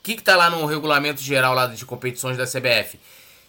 que 0.02 0.16
que 0.16 0.24
tá 0.24 0.38
lá 0.38 0.50
no 0.50 0.66
regulamento 0.66 1.22
geral 1.22 1.54
lá 1.54 1.68
de 1.68 1.86
competições 1.86 2.38
da 2.38 2.46
CBF? 2.46 2.98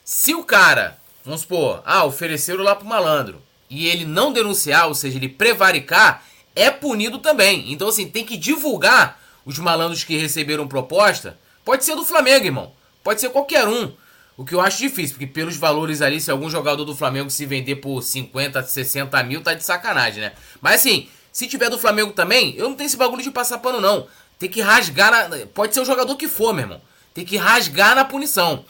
Se 0.05 0.35
o 0.35 0.43
cara 0.43 0.99
Vamos 1.27 1.41
supor, 1.41 1.83
ah, 1.85 2.05
ofereceram 2.05 2.63
lá 2.63 2.77
pro 2.77 2.87
malandro. 2.87 3.43
E 3.69 3.89
ele 3.89 4.05
não 4.05 4.33
denunciar, 4.33 4.87
ou 4.87 4.95
seja, 4.95 5.17
ele 5.17 5.29
prevaricar, 5.29 6.23
é 6.55 6.71
punido 6.71 7.19
também. 7.19 7.73
Então, 7.73 7.89
assim, 7.89 8.09
tem 8.09 8.25
que 8.25 8.37
divulgar 8.37 9.21
os 9.45 9.59
malandros 9.59 10.05
que 10.05 10.17
receberam 10.17 10.69
proposta. 10.69 11.37
Pode 11.65 11.85
ser 11.85 11.97
do 11.97 12.05
Flamengo, 12.05 12.47
irmão. 12.47 12.73
Pode 13.03 13.21
ser 13.21 13.31
qualquer 13.31 13.67
um. 13.67 13.93
O 14.37 14.45
que 14.45 14.55
eu 14.55 14.61
acho 14.61 14.79
difícil, 14.79 15.15
porque 15.15 15.27
pelos 15.27 15.57
valores 15.57 16.03
ali, 16.03 16.21
se 16.21 16.31
algum 16.31 16.51
jogador 16.51 16.85
do 16.85 16.95
Flamengo 16.95 17.31
se 17.31 17.47
vender 17.47 17.77
por 17.77 18.03
50, 18.03 18.63
60 18.63 19.23
mil, 19.23 19.41
tá 19.41 19.55
de 19.55 19.65
sacanagem, 19.65 20.21
né? 20.21 20.33
Mas 20.61 20.81
assim, 20.81 21.09
se 21.33 21.47
tiver 21.47 21.71
do 21.71 21.79
Flamengo 21.79 22.13
também, 22.13 22.55
eu 22.57 22.69
não 22.69 22.77
tenho 22.77 22.87
esse 22.87 22.97
bagulho 22.97 23.23
de 23.23 23.31
passar 23.31 23.59
pano, 23.59 23.81
não. 23.81 24.07
Tem 24.39 24.49
que 24.49 24.61
rasgar 24.61 25.11
na... 25.11 25.47
Pode 25.47 25.73
ser 25.73 25.81
o 25.81 25.85
jogador 25.87 26.15
que 26.17 26.29
for, 26.29 26.53
meu 26.53 26.65
irmão. 26.65 26.83
Tem 27.15 27.25
que 27.25 27.39
rasgar 27.39 27.95
na 27.95 28.05
punição. 28.05 28.65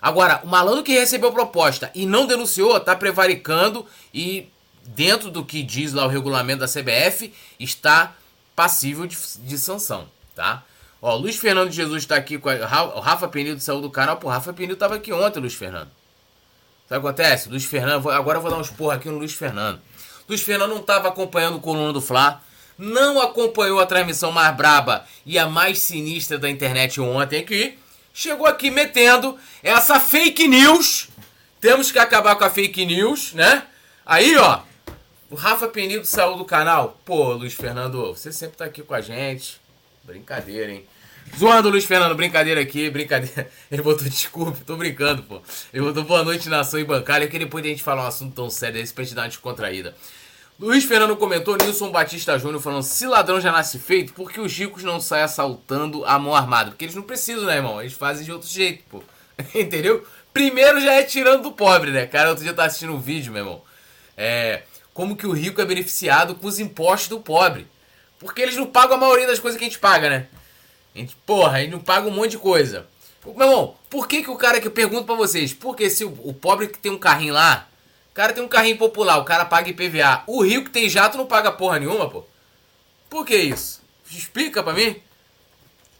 Agora, 0.00 0.40
o 0.44 0.46
malandro 0.46 0.84
que 0.84 0.92
recebeu 0.92 1.32
proposta 1.32 1.90
e 1.94 2.06
não 2.06 2.26
denunciou, 2.26 2.78
tá 2.78 2.94
prevaricando 2.94 3.84
e, 4.14 4.48
dentro 4.84 5.30
do 5.30 5.44
que 5.44 5.62
diz 5.64 5.92
lá 5.92 6.06
o 6.06 6.08
regulamento 6.08 6.60
da 6.60 6.68
CBF, 6.68 7.32
está 7.58 8.14
passível 8.54 9.06
de, 9.06 9.16
de 9.40 9.58
sanção, 9.58 10.08
tá? 10.36 10.62
Ó, 11.00 11.14
Luiz 11.16 11.36
Fernando 11.36 11.70
Jesus 11.70 12.02
está 12.02 12.16
aqui 12.16 12.38
com 12.38 12.48
a, 12.48 12.82
o 12.96 13.00
Rafa 13.00 13.28
Penido 13.28 13.60
saiu 13.60 13.80
do 13.80 13.90
canal. 13.90 14.16
Pô, 14.16 14.28
Rafa 14.28 14.52
Penido 14.52 14.76
tava 14.76 14.96
aqui 14.96 15.12
ontem, 15.12 15.40
Luiz 15.40 15.54
Fernando. 15.54 15.90
Sabe 16.88 16.98
o 16.98 17.02
que 17.02 17.06
acontece? 17.08 17.48
Luiz 17.48 17.64
Fernando, 17.64 18.10
agora 18.10 18.38
eu 18.38 18.42
vou 18.42 18.50
dar 18.50 18.56
uns 18.56 18.70
porra 18.70 18.96
aqui 18.96 19.08
no 19.08 19.18
Luiz 19.18 19.34
Fernando. 19.34 19.80
Luiz 20.28 20.42
Fernando 20.42 20.70
não 20.70 20.80
estava 20.80 21.08
acompanhando 21.08 21.56
o 21.56 21.60
coluna 21.60 21.92
do 21.92 22.00
Fla, 22.00 22.42
não 22.76 23.20
acompanhou 23.20 23.78
a 23.80 23.86
transmissão 23.86 24.32
mais 24.32 24.56
braba 24.56 25.04
e 25.24 25.38
a 25.38 25.46
mais 25.46 25.80
sinistra 25.80 26.38
da 26.38 26.48
internet 26.48 27.00
ontem 27.00 27.40
aqui 27.40 27.78
chegou 28.18 28.46
aqui 28.46 28.70
metendo 28.70 29.38
essa 29.62 30.00
fake 30.00 30.48
news. 30.48 31.08
Temos 31.60 31.92
que 31.92 31.98
acabar 31.98 32.34
com 32.36 32.44
a 32.44 32.50
fake 32.50 32.84
news, 32.84 33.32
né? 33.32 33.64
Aí, 34.04 34.36
ó, 34.36 34.60
o 35.30 35.36
Rafa 35.36 35.68
Penido 35.68 36.04
saiu 36.04 36.36
do 36.36 36.44
canal. 36.44 36.98
Pô, 37.04 37.32
Luiz 37.32 37.54
Fernando, 37.54 38.12
você 38.14 38.32
sempre 38.32 38.56
tá 38.56 38.64
aqui 38.64 38.82
com 38.82 38.94
a 38.94 39.00
gente. 39.00 39.60
Brincadeira, 40.08 40.72
hein? 40.72 40.86
Zoando 41.38 41.68
Luiz 41.68 41.84
Fernando, 41.84 42.14
brincadeira 42.14 42.62
aqui, 42.62 42.88
brincadeira. 42.88 43.50
Ele 43.70 43.82
botou 43.82 44.08
desculpa, 44.08 44.56
tô 44.64 44.74
brincando, 44.74 45.22
pô. 45.22 45.42
Ele 45.70 45.84
botou 45.84 46.02
boa 46.02 46.24
noite, 46.24 46.48
nação 46.48 46.80
e 46.80 46.84
bancária, 46.84 47.28
que 47.28 47.38
depois 47.38 47.62
a 47.62 47.68
gente 47.68 47.82
falar 47.82 48.04
um 48.04 48.06
assunto 48.06 48.34
tão 48.34 48.48
sério 48.48 48.80
desse 48.80 48.94
pra 48.94 49.04
gente 49.04 49.14
dar 49.14 49.22
uma 49.22 49.28
descontraída. 49.28 49.94
Luiz 50.58 50.82
Fernando 50.84 51.14
comentou, 51.14 51.58
Nilson 51.58 51.90
Batista 51.90 52.38
Júnior 52.38 52.62
falando, 52.62 52.82
se 52.84 53.06
ladrão 53.06 53.38
já 53.38 53.52
nasce 53.52 53.78
feito, 53.78 54.14
por 54.14 54.32
que 54.32 54.40
os 54.40 54.50
ricos 54.50 54.82
não 54.82 54.98
saem 54.98 55.24
assaltando 55.24 56.06
a 56.06 56.18
mão 56.18 56.34
armada? 56.34 56.70
Porque 56.70 56.86
eles 56.86 56.96
não 56.96 57.02
precisam, 57.02 57.44
né, 57.44 57.56
irmão? 57.56 57.78
Eles 57.78 57.92
fazem 57.92 58.24
de 58.24 58.32
outro 58.32 58.48
jeito, 58.48 58.82
pô. 58.88 59.02
Entendeu? 59.54 60.06
Primeiro 60.32 60.80
já 60.80 60.94
é 60.94 61.02
tirando 61.02 61.42
do 61.42 61.52
pobre, 61.52 61.90
né? 61.90 62.06
Cara, 62.06 62.30
outro 62.30 62.42
dia 62.42 62.54
tava 62.54 62.68
assistindo 62.68 62.94
um 62.94 62.98
vídeo, 62.98 63.30
meu 63.30 63.42
irmão. 63.42 63.62
É. 64.16 64.62
Como 64.94 65.14
que 65.14 65.26
o 65.26 65.32
rico 65.32 65.60
é 65.60 65.66
beneficiado 65.66 66.34
com 66.34 66.46
os 66.46 66.58
impostos 66.58 67.08
do 67.08 67.20
pobre. 67.20 67.66
Porque 68.18 68.42
eles 68.42 68.56
não 68.56 68.66
pagam 68.66 68.96
a 68.96 69.00
maioria 69.00 69.26
das 69.26 69.38
coisas 69.38 69.58
que 69.58 69.64
a 69.64 69.68
gente 69.68 69.78
paga, 69.78 70.10
né? 70.10 70.26
A 70.94 70.98
gente, 70.98 71.16
porra, 71.24 71.60
gente 71.60 71.70
não 71.70 71.80
paga 71.80 72.08
um 72.08 72.12
monte 72.12 72.32
de 72.32 72.38
coisa. 72.38 72.86
Meu 73.24 73.48
irmão, 73.48 73.76
por 73.90 74.08
que, 74.08 74.22
que 74.22 74.30
o 74.30 74.36
cara 74.36 74.60
que 74.60 74.66
eu 74.66 74.72
pergunto 74.72 75.04
pra 75.04 75.14
vocês, 75.14 75.52
porque 75.52 75.90
se 75.90 76.04
o, 76.04 76.18
o 76.24 76.32
pobre 76.32 76.68
que 76.68 76.78
tem 76.78 76.90
um 76.90 76.98
carrinho 76.98 77.34
lá, 77.34 77.68
o 78.10 78.14
cara 78.14 78.32
tem 78.32 78.42
um 78.42 78.48
carrinho 78.48 78.78
popular, 78.78 79.18
o 79.18 79.24
cara 79.24 79.44
paga 79.44 79.68
IPVA, 79.68 80.22
o 80.26 80.42
rico 80.42 80.64
que 80.64 80.70
tem 80.70 80.88
jato 80.88 81.16
não 81.16 81.26
paga 81.26 81.52
porra 81.52 81.78
nenhuma, 81.78 82.08
pô? 82.08 82.24
Por 83.08 83.24
que 83.24 83.36
isso? 83.36 83.80
Explica 84.10 84.62
pra 84.62 84.72
mim. 84.72 84.96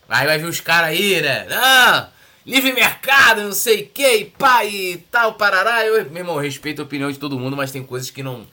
Aí 0.09 0.27
vai 0.27 0.39
vir 0.39 0.47
os 0.47 0.61
caras 0.61 0.91
aí, 0.91 1.21
né? 1.21 1.47
Ah, 1.51 2.09
livre 2.47 2.73
mercado, 2.73 3.43
não 3.43 3.53
sei 3.53 3.83
o 3.83 3.89
que, 3.89 4.25
pá, 4.39 4.65
e 4.65 4.97
tal, 5.11 5.35
parará. 5.35 5.85
Eu, 5.85 6.05
meu 6.07 6.23
irmão, 6.23 6.39
respeito 6.39 6.81
a 6.81 6.85
opinião 6.85 7.13
de 7.13 7.19
todo 7.19 7.39
mundo, 7.39 7.57
mas 7.57 7.71
tem 7.71 7.85
coisas 7.85 8.11
que 8.11 8.23
não. 8.23 8.47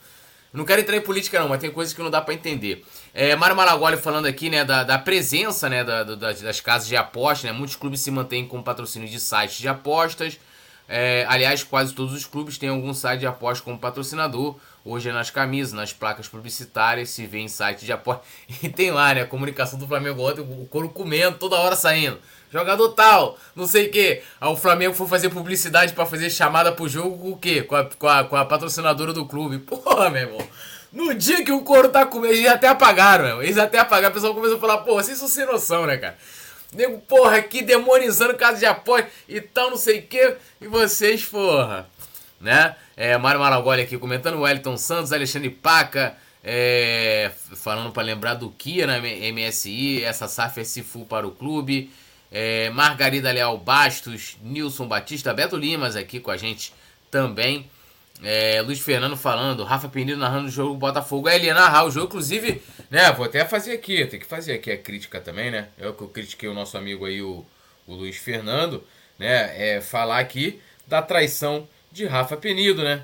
Não 0.52 0.64
quero 0.64 0.80
entrar 0.80 0.96
em 0.96 1.02
política, 1.02 1.40
não, 1.40 1.48
mas 1.48 1.60
tem 1.60 1.70
coisas 1.70 1.92
que 1.94 2.02
não 2.02 2.10
dá 2.10 2.20
para 2.20 2.34
entender. 2.34 2.84
É, 3.18 3.34
Mário 3.34 3.56
Malagoli 3.56 3.96
falando 3.96 4.26
aqui, 4.26 4.50
né, 4.50 4.62
da, 4.62 4.84
da 4.84 4.98
presença, 4.98 5.70
né, 5.70 5.82
da, 5.82 6.04
da, 6.04 6.32
das 6.32 6.60
casas 6.60 6.86
de 6.86 6.94
aposta, 6.94 7.46
né, 7.46 7.52
muitos 7.54 7.74
clubes 7.74 8.02
se 8.02 8.10
mantêm 8.10 8.46
com 8.46 8.62
patrocínio 8.62 9.08
de 9.08 9.18
sites 9.18 9.56
de 9.56 9.66
apostas, 9.66 10.38
é, 10.86 11.24
aliás, 11.26 11.64
quase 11.64 11.94
todos 11.94 12.12
os 12.12 12.26
clubes 12.26 12.58
têm 12.58 12.68
algum 12.68 12.92
site 12.92 13.20
de 13.20 13.26
aposta 13.26 13.64
como 13.64 13.78
patrocinador, 13.78 14.56
hoje 14.84 15.08
é 15.08 15.12
nas 15.14 15.30
camisas, 15.30 15.72
nas 15.72 15.94
placas 15.94 16.28
publicitárias, 16.28 17.08
se 17.08 17.26
vê 17.26 17.38
em 17.38 17.48
site 17.48 17.86
de 17.86 17.90
aposta, 17.90 18.22
e 18.62 18.68
tem 18.68 18.90
lá, 18.90 19.14
né, 19.14 19.22
a 19.22 19.26
comunicação 19.26 19.78
do 19.78 19.86
Flamengo. 19.86 20.20
Ontem, 20.20 20.42
o 20.42 20.66
couro 20.66 20.90
comendo, 20.90 21.38
toda 21.38 21.56
hora 21.56 21.74
saindo, 21.74 22.18
jogador 22.52 22.90
tal, 22.90 23.38
não 23.54 23.66
sei 23.66 23.86
o 23.86 23.90
que, 23.90 24.22
aí 24.38 24.48
o 24.50 24.56
Flamengo 24.56 24.92
foi 24.92 25.06
fazer 25.06 25.30
publicidade 25.30 25.94
para 25.94 26.04
fazer 26.04 26.28
chamada 26.28 26.70
pro 26.70 26.86
jogo 26.86 27.16
com 27.16 27.30
o 27.30 27.38
quê? 27.38 27.62
Com 27.62 27.76
a, 27.76 27.84
com 27.86 28.08
a, 28.08 28.24
com 28.24 28.36
a 28.36 28.44
patrocinadora 28.44 29.14
do 29.14 29.24
clube, 29.24 29.56
porra, 29.64 30.10
meu 30.10 30.20
irmão. 30.20 30.46
No 30.96 31.12
dia 31.12 31.44
que 31.44 31.52
o 31.52 31.60
couro 31.60 31.90
tá 31.90 32.06
comendo, 32.06 32.32
eles 32.32 32.48
até 32.48 32.68
apagaram, 32.68 33.26
meu. 33.26 33.42
Eles 33.42 33.58
até 33.58 33.78
apagaram. 33.78 34.12
O 34.12 34.14
pessoal 34.14 34.34
começou 34.34 34.56
a 34.56 34.60
falar, 34.60 34.78
pô, 34.78 34.94
vocês 34.94 35.18
são 35.18 35.28
sem 35.28 35.44
noção, 35.44 35.84
né, 35.84 35.98
cara? 35.98 36.16
Nego, 36.72 36.98
porra, 37.00 37.36
aqui 37.36 37.60
demonizando 37.60 38.34
casa 38.34 38.58
de 38.58 38.64
apoio 38.64 39.06
e 39.28 39.38
tal, 39.38 39.68
não 39.68 39.76
sei 39.76 39.98
o 39.98 40.02
que. 40.06 40.36
E 40.58 40.66
vocês, 40.66 41.22
porra. 41.22 41.86
Né? 42.40 42.74
É, 42.96 43.18
Mário 43.18 43.38
Maragoli 43.38 43.82
aqui 43.82 43.98
comentando, 43.98 44.40
Wellington 44.40 44.78
Santos, 44.78 45.12
Alexandre 45.12 45.50
Paca. 45.50 46.16
É, 46.42 47.30
falando 47.56 47.92
para 47.92 48.02
lembrar 48.02 48.32
do 48.32 48.48
Kia 48.48 48.86
na 48.86 48.98
MSI, 48.98 50.02
essa 50.02 50.26
SAF 50.26 50.60
é 50.60 50.64
Sifu 50.64 51.04
para 51.04 51.26
o 51.26 51.30
clube. 51.30 51.90
É, 52.32 52.70
Margarida 52.70 53.30
Leal 53.30 53.58
Bastos, 53.58 54.38
Nilson 54.42 54.88
Batista, 54.88 55.34
Beto 55.34 55.58
Limas 55.58 55.94
aqui 55.94 56.20
com 56.20 56.30
a 56.30 56.38
gente 56.38 56.72
também. 57.10 57.68
É, 58.22 58.62
Luiz 58.62 58.80
Fernando 58.80 59.16
falando, 59.16 59.62
Rafa 59.64 59.88
Penido 59.88 60.18
narrando 60.18 60.48
o 60.48 60.50
jogo 60.50 60.74
Botafogo. 60.74 61.28
É, 61.28 61.36
ele 61.36 61.46
ia 61.46 61.54
narrar 61.54 61.84
o 61.84 61.90
jogo, 61.90 62.06
inclusive, 62.06 62.62
né? 62.90 63.12
Vou 63.12 63.26
até 63.26 63.44
fazer 63.44 63.72
aqui, 63.72 64.04
tem 64.06 64.18
que 64.18 64.26
fazer 64.26 64.54
aqui 64.54 64.70
a 64.70 64.78
crítica 64.78 65.20
também, 65.20 65.50
né? 65.50 65.68
É 65.78 65.86
o 65.86 65.92
que 65.92 66.02
eu 66.02 66.08
critiquei 66.08 66.48
o 66.48 66.54
nosso 66.54 66.78
amigo 66.78 67.04
aí, 67.04 67.20
o, 67.20 67.44
o 67.86 67.94
Luiz 67.94 68.16
Fernando, 68.16 68.82
né? 69.18 69.74
É 69.76 69.80
falar 69.80 70.18
aqui 70.18 70.60
da 70.86 71.02
traição 71.02 71.68
de 71.92 72.06
Rafa 72.06 72.36
Penido, 72.36 72.82
né? 72.82 73.02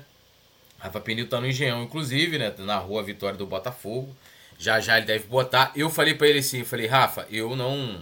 Rafa 0.79 0.99
Penido 0.99 1.29
tá 1.29 1.39
no 1.39 1.47
Engenhão, 1.47 1.83
inclusive, 1.83 2.37
né? 2.37 2.53
Narrou 2.59 2.99
a 2.99 3.03
vitória 3.03 3.37
do 3.37 3.45
Botafogo. 3.45 4.15
Já 4.57 4.79
já 4.79 4.97
ele 4.97 5.05
deve 5.05 5.25
botar. 5.27 5.71
Eu 5.75 5.89
falei 5.89 6.13
para 6.13 6.27
ele 6.27 6.39
assim, 6.39 6.59
eu 6.59 6.65
falei, 6.65 6.87
Rafa, 6.87 7.27
eu 7.29 7.55
não. 7.55 8.01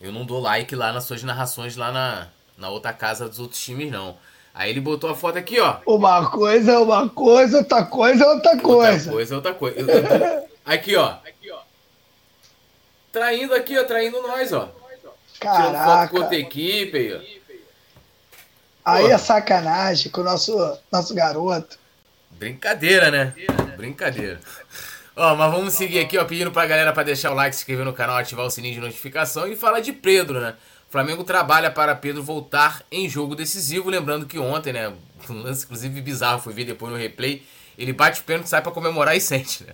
Eu 0.00 0.12
não 0.12 0.24
dou 0.24 0.40
like 0.40 0.74
lá 0.74 0.92
nas 0.92 1.04
suas 1.04 1.22
narrações 1.22 1.76
lá 1.76 1.90
na, 1.90 2.28
na 2.56 2.68
outra 2.68 2.92
casa 2.92 3.28
dos 3.28 3.38
outros 3.38 3.60
times, 3.62 3.90
não. 3.90 4.16
Aí 4.54 4.70
ele 4.70 4.80
botou 4.80 5.10
a 5.10 5.16
foto 5.16 5.36
aqui, 5.36 5.58
ó. 5.58 5.78
Uma 5.84 6.30
coisa 6.30 6.72
é 6.72 6.78
uma 6.78 7.08
coisa, 7.08 7.58
outra 7.58 7.84
coisa 7.84 8.24
é 8.24 8.28
outra 8.28 8.56
coisa. 8.56 9.12
Outra 9.12 9.12
coisa 9.12 9.34
é 9.34 9.36
outra 9.36 9.54
coisa. 9.54 10.44
Aqui, 10.64 10.94
ó. 10.94 11.08
Aqui, 11.26 11.50
ó. 11.50 11.58
Traindo 13.10 13.52
aqui, 13.52 13.76
ó. 13.76 13.84
Traindo 13.84 14.22
nós, 14.22 14.52
ó. 14.52 14.68
Caraca. 15.40 15.66
Tirando 15.66 15.84
foto 15.84 16.10
com 16.10 16.18
outra 16.18 16.36
equipe 16.36 16.96
aí, 16.96 17.14
ó. 17.14 17.44
Aí 18.84 19.06
é 19.06 19.18
sacanagem 19.18 20.12
com 20.12 20.20
o 20.20 20.24
nosso, 20.24 20.78
nosso 20.92 21.14
garoto. 21.14 21.76
Brincadeira, 22.30 23.10
né? 23.10 23.34
Brincadeira. 23.76 24.38
Ó, 25.16 25.34
mas 25.34 25.52
vamos 25.52 25.74
seguir 25.74 26.00
aqui, 26.00 26.18
ó, 26.18 26.24
pedindo 26.24 26.50
pra 26.50 26.66
galera 26.66 26.92
pra 26.92 27.02
deixar 27.02 27.30
o 27.30 27.34
like, 27.34 27.54
se 27.54 27.62
inscrever 27.62 27.84
no 27.84 27.92
canal, 27.92 28.16
ativar 28.16 28.44
o 28.44 28.50
sininho 28.50 28.74
de 28.74 28.80
notificação 28.80 29.46
e 29.48 29.56
falar 29.56 29.80
de 29.80 29.92
Pedro, 29.92 30.40
né? 30.40 30.54
Flamengo 30.94 31.24
trabalha 31.24 31.72
para 31.72 31.92
Pedro 31.96 32.22
voltar 32.22 32.84
em 32.88 33.08
jogo 33.08 33.34
decisivo. 33.34 33.90
Lembrando 33.90 34.26
que 34.26 34.38
ontem, 34.38 34.72
né? 34.72 34.92
Um 35.28 35.42
lance 35.42 35.64
inclusive 35.64 36.00
bizarro, 36.00 36.40
fui 36.40 36.52
ver 36.52 36.66
depois 36.66 36.92
no 36.92 36.98
replay. 36.98 37.44
Ele 37.76 37.92
bate 37.92 38.20
o 38.20 38.24
pênalti, 38.24 38.48
sai 38.48 38.62
para 38.62 38.70
comemorar 38.70 39.16
e 39.16 39.20
sente, 39.20 39.64
né? 39.64 39.72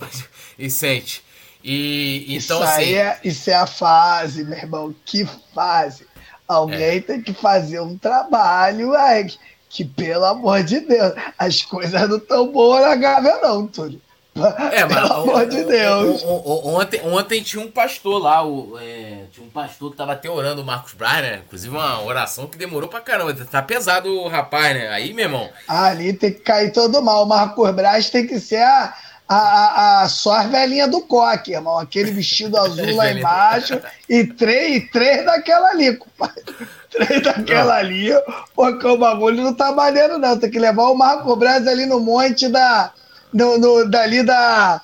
e 0.58 0.68
sente. 0.68 1.22
E 1.62 2.24
então 2.34 2.58
isso 2.58 2.68
assim. 2.68 2.94
É, 2.94 3.20
isso 3.22 3.50
é 3.50 3.54
a 3.54 3.66
fase, 3.68 4.42
meu 4.42 4.58
irmão. 4.58 4.92
Que 5.04 5.24
fase. 5.54 6.08
Alguém 6.48 6.96
é. 6.96 7.00
tem 7.00 7.22
que 7.22 7.32
fazer 7.32 7.78
um 7.78 7.96
trabalho, 7.96 8.96
é, 8.96 9.24
que, 9.68 9.84
pelo 9.84 10.24
amor 10.24 10.64
de 10.64 10.80
Deus, 10.80 11.12
as 11.38 11.62
coisas 11.62 12.08
não 12.08 12.16
estão 12.16 12.50
boas 12.50 12.82
na 12.82 12.96
Gávea, 12.96 13.38
não, 13.42 13.68
Túlio. 13.68 14.00
É, 14.34 14.84
mas, 14.86 14.94
Pelo 14.94 15.12
amor 15.12 15.46
de 15.46 15.62
Deus. 15.64 16.22
Ontem, 16.24 17.00
ontem 17.04 17.42
tinha 17.42 17.62
um 17.62 17.70
pastor 17.70 18.22
lá, 18.22 18.42
o, 18.42 18.78
é, 18.80 19.24
tinha 19.30 19.46
um 19.46 19.50
pastor 19.50 19.90
que 19.90 19.96
tava 19.96 20.12
até 20.12 20.30
orando 20.30 20.62
o 20.62 20.64
Marcos 20.64 20.94
Braz, 20.94 21.22
né? 21.22 21.42
Inclusive 21.44 21.74
uma 21.74 22.02
oração 22.02 22.46
que 22.46 22.56
demorou 22.56 22.88
pra 22.88 23.00
caramba. 23.00 23.34
Tá 23.34 23.60
pesado 23.60 24.10
o 24.10 24.28
rapaz, 24.28 24.74
né? 24.74 24.88
Aí, 24.88 25.12
meu 25.12 25.26
irmão. 25.26 25.50
Ali 25.68 26.14
tem 26.14 26.32
que 26.32 26.40
cair 26.40 26.72
todo 26.72 27.02
mal. 27.02 27.24
O 27.24 27.28
Marcos 27.28 27.70
Braz 27.72 28.08
tem 28.08 28.26
que 28.26 28.40
ser 28.40 28.62
a, 28.62 28.94
a, 29.28 29.36
a, 29.36 30.02
a 30.02 30.08
só 30.08 30.32
as 30.36 30.50
velhinhas 30.50 30.90
do 30.90 31.02
coque, 31.02 31.52
irmão. 31.52 31.78
Aquele 31.78 32.10
vestido 32.10 32.56
azul 32.58 32.96
lá 32.96 33.12
embaixo 33.12 33.78
e 34.08 34.24
três, 34.24 34.90
três 34.90 35.26
daquela 35.26 35.68
ali, 35.68 35.94
compadre. 35.94 36.42
Três 36.90 37.22
daquela 37.22 37.74
não. 37.74 37.80
ali, 37.80 38.10
porque 38.54 38.86
o 38.86 38.96
bagulho 38.96 39.42
não 39.42 39.52
tá 39.52 39.72
maneiro, 39.72 40.18
não. 40.18 40.38
Tem 40.38 40.50
que 40.50 40.58
levar 40.58 40.84
o 40.84 40.94
Marcos 40.94 41.38
Braz 41.38 41.66
ali 41.66 41.84
no 41.84 42.00
monte 42.00 42.48
da 42.48 42.92
no, 43.32 43.58
no, 43.58 43.88
dali 43.88 44.22
da, 44.22 44.80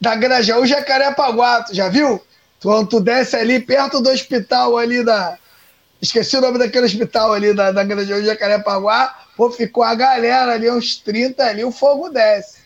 da 0.00 0.14
Grajaú 0.14 0.66
Jacarepaguá, 0.66 1.62
tu 1.62 1.74
já 1.74 1.88
viu? 1.88 2.20
Quando 2.62 2.88
tu 2.88 3.00
desce 3.00 3.36
ali 3.36 3.60
perto 3.60 4.00
do 4.00 4.10
hospital 4.10 4.76
ali 4.76 5.04
da. 5.04 5.38
Esqueci 6.00 6.36
o 6.36 6.40
nome 6.40 6.58
daquele 6.58 6.86
hospital 6.86 7.32
ali 7.32 7.52
da, 7.52 7.72
da 7.72 7.84
Grajaú 7.84 8.22
Jacarepaguá. 8.22 9.14
Pô, 9.36 9.50
ficou 9.50 9.84
a 9.84 9.94
galera 9.94 10.52
ali, 10.52 10.70
uns 10.70 10.96
30 10.96 11.44
ali, 11.44 11.64
o 11.64 11.70
fogo 11.70 12.08
desce. 12.08 12.57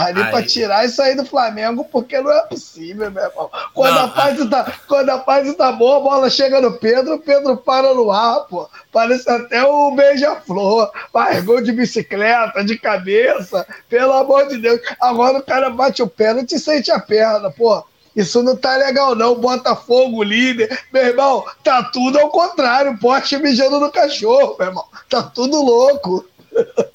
Ali 0.00 0.24
para 0.30 0.46
tirar 0.46 0.84
isso 0.84 1.00
aí 1.02 1.14
do 1.14 1.24
Flamengo, 1.24 1.84
porque 1.84 2.20
não 2.20 2.30
é 2.30 2.42
possível, 2.42 3.10
meu 3.10 3.22
irmão. 3.22 3.50
Quando, 3.74 3.94
não, 3.94 4.04
a 4.04 4.10
fase 4.10 4.48
tá, 4.48 4.72
quando 4.88 5.10
a 5.10 5.20
fase 5.20 5.54
tá 5.54 5.72
boa, 5.72 5.98
a 5.98 6.00
bola 6.00 6.30
chega 6.30 6.60
no 6.60 6.72
Pedro, 6.72 7.14
o 7.14 7.18
Pedro 7.18 7.56
para 7.56 7.92
no 7.94 8.10
ar, 8.10 8.40
pô. 8.48 8.68
Parece 8.92 9.30
até 9.30 9.62
o 9.62 9.90
beija-flor. 9.92 10.90
Vai, 11.12 11.40
gol 11.42 11.60
de 11.60 11.72
bicicleta, 11.72 12.64
de 12.64 12.78
cabeça, 12.78 13.66
pelo 13.88 14.12
amor 14.12 14.48
de 14.48 14.58
Deus. 14.58 14.80
Agora 15.00 15.38
o 15.38 15.42
cara 15.42 15.70
bate 15.70 16.02
o 16.02 16.08
pênalti 16.08 16.54
e 16.54 16.58
sente 16.58 16.90
a 16.90 16.98
perna, 16.98 17.50
pô. 17.50 17.84
Isso 18.14 18.42
não 18.42 18.56
tá 18.56 18.76
legal, 18.76 19.14
não. 19.14 19.34
Botafogo, 19.36 20.22
líder. 20.22 20.80
Meu 20.92 21.06
irmão, 21.06 21.44
tá 21.62 21.84
tudo 21.84 22.18
ao 22.18 22.28
contrário. 22.28 22.98
Poste 22.98 23.38
mijando 23.38 23.78
no 23.78 23.90
cachorro, 23.90 24.56
meu 24.58 24.68
irmão. 24.68 24.84
Tá 25.08 25.22
tudo 25.22 25.62
louco. 25.62 26.24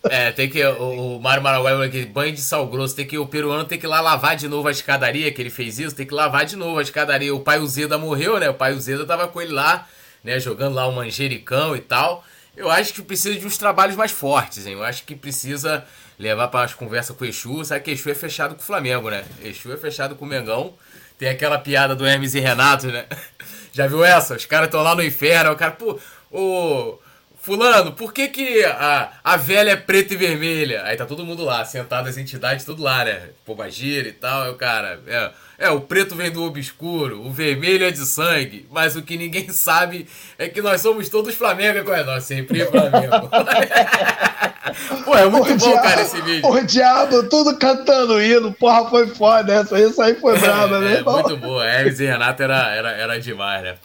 É, 0.10 0.32
tem 0.32 0.50
que. 0.50 0.64
O, 0.64 1.20
Mário 1.20 1.42
Maraguai 1.42 1.88
aqui, 1.88 2.06
banho 2.06 2.34
de 2.34 2.42
sal 2.42 2.68
grosso, 2.68 2.96
tem 2.96 3.06
que. 3.06 3.18
O 3.18 3.26
peruano 3.26 3.66
tem 3.66 3.80
que 3.80 3.86
ir 3.86 3.90
lá 3.90 4.02
lavar 4.02 4.36
de 4.36 4.48
novo 4.48 4.68
a 4.68 4.72
escadaria, 4.72 5.32
que 5.32 5.42
ele 5.42 5.50
fez 5.50 5.80
isso, 5.80 5.96
tem 5.96 6.06
que 6.06 6.14
lavar 6.14 6.46
de 6.46 6.56
novo 6.56 6.80
a 6.80 6.82
escadaria. 6.82 7.34
O 7.34 7.40
pai 7.40 7.60
Uzeda 7.60 7.98
morreu, 7.98 8.40
né? 8.40 8.50
O 8.50 8.54
pai 8.54 8.74
Uzeda 8.74 9.06
tava 9.06 9.28
com 9.28 9.42
ele 9.42 9.52
lá, 9.52 9.88
né? 10.24 10.40
Jogando 10.40 10.76
lá 10.76 10.88
o 10.88 10.92
manjericão 10.92 11.76
e 11.76 11.82
tal. 11.82 12.24
Eu 12.56 12.70
acho 12.70 12.94
que 12.94 13.02
precisa 13.02 13.38
de 13.38 13.46
uns 13.46 13.58
trabalhos 13.58 13.96
mais 13.96 14.12
fortes, 14.12 14.66
hein? 14.66 14.74
Eu 14.74 14.84
acho 14.84 15.04
que 15.04 15.16
precisa 15.16 15.84
levar 16.18 16.48
para 16.48 16.66
as 16.66 16.74
conversas 16.74 17.16
com 17.16 17.26
o 17.26 17.28
Exu. 17.28 17.66
Sabe 17.66 17.82
que 17.82 17.92
Exu 17.92 18.10
é 18.10 18.16
fechado 18.16 18.56
com 18.56 18.62
o 18.62 18.66
Flamengo, 18.66 19.10
né? 19.10 19.26
Exu 19.44 19.74
é 19.74 19.78
fechado 19.78 20.16
com 20.16 20.26
o 20.26 20.28
Mengão. 20.28 20.74
Tem 21.18 21.30
aquela 21.30 21.58
piada 21.58 21.96
do 21.96 22.06
Hermes 22.06 22.36
e 22.36 22.40
Renato, 22.40 22.88
né? 22.88 23.06
Já 23.74 23.88
viu 23.88 24.04
essa? 24.06 24.36
Os 24.36 24.46
caras 24.46 24.68
estão 24.68 24.82
lá 24.82 24.96
no 24.96 25.04
inferno, 25.04 25.52
o 25.52 25.56
cara, 25.56 25.72
pô, 25.72 26.00
o. 26.32 26.98
Fulano, 27.46 27.92
por 27.92 28.12
que, 28.12 28.28
que 28.28 28.66
a, 28.66 29.12
a 29.24 29.38
velha 29.38 29.70
é 29.70 29.76
preta 29.76 30.16
e 30.16 30.18
vermelha? 30.18 30.82
Aí 30.84 30.98
tá 30.98 31.06
todo 31.06 31.24
mundo 31.24 31.46
lá, 31.46 31.64
sentado, 31.64 32.10
as 32.10 32.18
entidades 32.18 32.66
tudo 32.66 32.82
lá, 32.82 33.06
né? 33.06 33.30
Pombagira 33.46 34.08
e 34.08 34.14
tal. 34.14 34.42
Aí 34.42 34.50
o 34.50 34.56
cara, 34.56 35.00
é, 35.06 35.30
é, 35.60 35.70
o 35.70 35.80
preto 35.80 36.16
vem 36.16 36.32
do 36.32 36.42
obscuro, 36.42 37.22
o 37.22 37.32
vermelho 37.32 37.86
é 37.86 37.92
de 37.92 38.04
sangue, 38.04 38.66
mas 38.72 38.96
o 38.96 39.04
que 39.04 39.16
ninguém 39.16 39.48
sabe 39.54 40.08
é 40.40 40.50
que 40.50 40.60
nós 40.60 40.82
somos 40.82 41.08
todos 41.08 41.36
Flamengo, 41.36 41.94
é 41.94 42.04
nós 42.04 42.24
sempre 42.24 42.66
Flamengo. 42.66 43.30
Pô, 45.06 45.16
é 45.16 45.28
muito 45.28 45.54
o 45.54 45.56
bom, 45.56 45.70
diabo, 45.70 45.84
cara, 45.84 46.02
esse 46.02 46.20
vídeo. 46.24 46.50
O 46.50 46.66
diabo, 46.66 47.30
tudo 47.30 47.56
cantando 47.60 48.20
hino. 48.20 48.52
Porra, 48.54 48.90
foi 48.90 49.06
foda 49.06 49.54
essa. 49.54 49.80
Isso 49.80 50.02
aí 50.02 50.16
foi 50.16 50.40
brava, 50.40 50.80
né? 50.80 50.96
É, 50.96 51.04
muito 51.04 51.38
boa. 51.38 51.64
Hermes 51.64 52.00
e 52.00 52.06
Renato 52.08 52.42
era, 52.42 52.74
era, 52.74 52.92
era 52.92 53.20
demais, 53.20 53.62
né? 53.62 53.76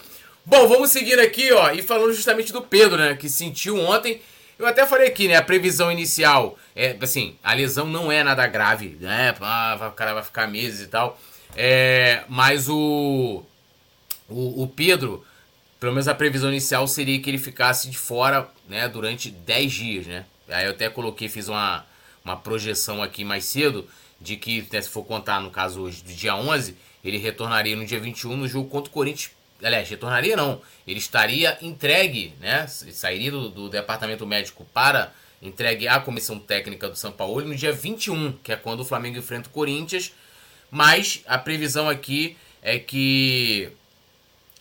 Bom, 0.50 0.66
vamos 0.66 0.90
seguindo 0.90 1.20
aqui, 1.20 1.52
ó, 1.52 1.70
e 1.70 1.80
falando 1.80 2.12
justamente 2.12 2.52
do 2.52 2.60
Pedro, 2.60 2.98
né, 2.98 3.14
que 3.14 3.28
sentiu 3.28 3.78
ontem. 3.78 4.20
Eu 4.58 4.66
até 4.66 4.84
falei 4.84 5.06
aqui, 5.06 5.28
né, 5.28 5.36
a 5.36 5.42
previsão 5.42 5.92
inicial 5.92 6.58
é, 6.74 6.96
assim, 7.00 7.36
a 7.40 7.54
lesão 7.54 7.86
não 7.86 8.10
é 8.10 8.24
nada 8.24 8.44
grave, 8.48 8.96
né, 9.00 9.32
ah, 9.40 9.90
o 9.92 9.94
cara 9.94 10.12
vai 10.12 10.24
ficar 10.24 10.48
meses 10.48 10.80
e 10.80 10.88
tal. 10.88 11.16
É, 11.54 12.24
mas 12.28 12.68
o, 12.68 13.44
o, 14.28 14.64
o 14.64 14.66
Pedro, 14.66 15.24
pelo 15.78 15.92
menos 15.92 16.08
a 16.08 16.16
previsão 16.16 16.50
inicial 16.50 16.84
seria 16.88 17.20
que 17.20 17.30
ele 17.30 17.38
ficasse 17.38 17.88
de 17.88 17.96
fora, 17.96 18.48
né, 18.68 18.88
durante 18.88 19.30
10 19.30 19.72
dias, 19.72 20.06
né. 20.08 20.24
Aí 20.48 20.64
eu 20.64 20.72
até 20.72 20.90
coloquei, 20.90 21.28
fiz 21.28 21.46
uma, 21.46 21.86
uma 22.24 22.36
projeção 22.36 23.00
aqui 23.00 23.24
mais 23.24 23.44
cedo, 23.44 23.88
de 24.20 24.36
que, 24.36 24.66
né, 24.72 24.80
se 24.80 24.88
for 24.88 25.04
contar 25.04 25.40
no 25.40 25.52
caso 25.52 25.82
hoje, 25.82 26.02
do 26.02 26.12
dia 26.12 26.34
11, 26.34 26.76
ele 27.04 27.18
retornaria 27.18 27.76
no 27.76 27.86
dia 27.86 28.00
21 28.00 28.36
no 28.36 28.48
jogo 28.48 28.68
contra 28.68 28.90
o 28.90 28.92
Corinthians 28.92 29.38
aliás, 29.62 29.88
retornaria 29.88 30.36
não, 30.36 30.60
ele 30.86 30.98
estaria 30.98 31.58
entregue, 31.60 32.34
né, 32.40 32.66
sairia 32.66 33.30
do, 33.30 33.48
do, 33.48 33.68
departamento 33.68 34.26
médico 34.26 34.64
para 34.72 35.12
entregue 35.40 35.88
à 35.88 35.98
comissão 36.00 36.38
técnica 36.38 36.88
do 36.88 36.96
São 36.96 37.12
Paulo 37.12 37.40
no 37.42 37.54
dia 37.54 37.72
21, 37.72 38.32
que 38.42 38.52
é 38.52 38.56
quando 38.56 38.80
o 38.80 38.84
Flamengo 38.84 39.18
enfrenta 39.18 39.48
o 39.48 39.52
Corinthians, 39.52 40.12
mas 40.70 41.22
a 41.26 41.38
previsão 41.38 41.88
aqui 41.88 42.36
é 42.62 42.78
que 42.78 43.70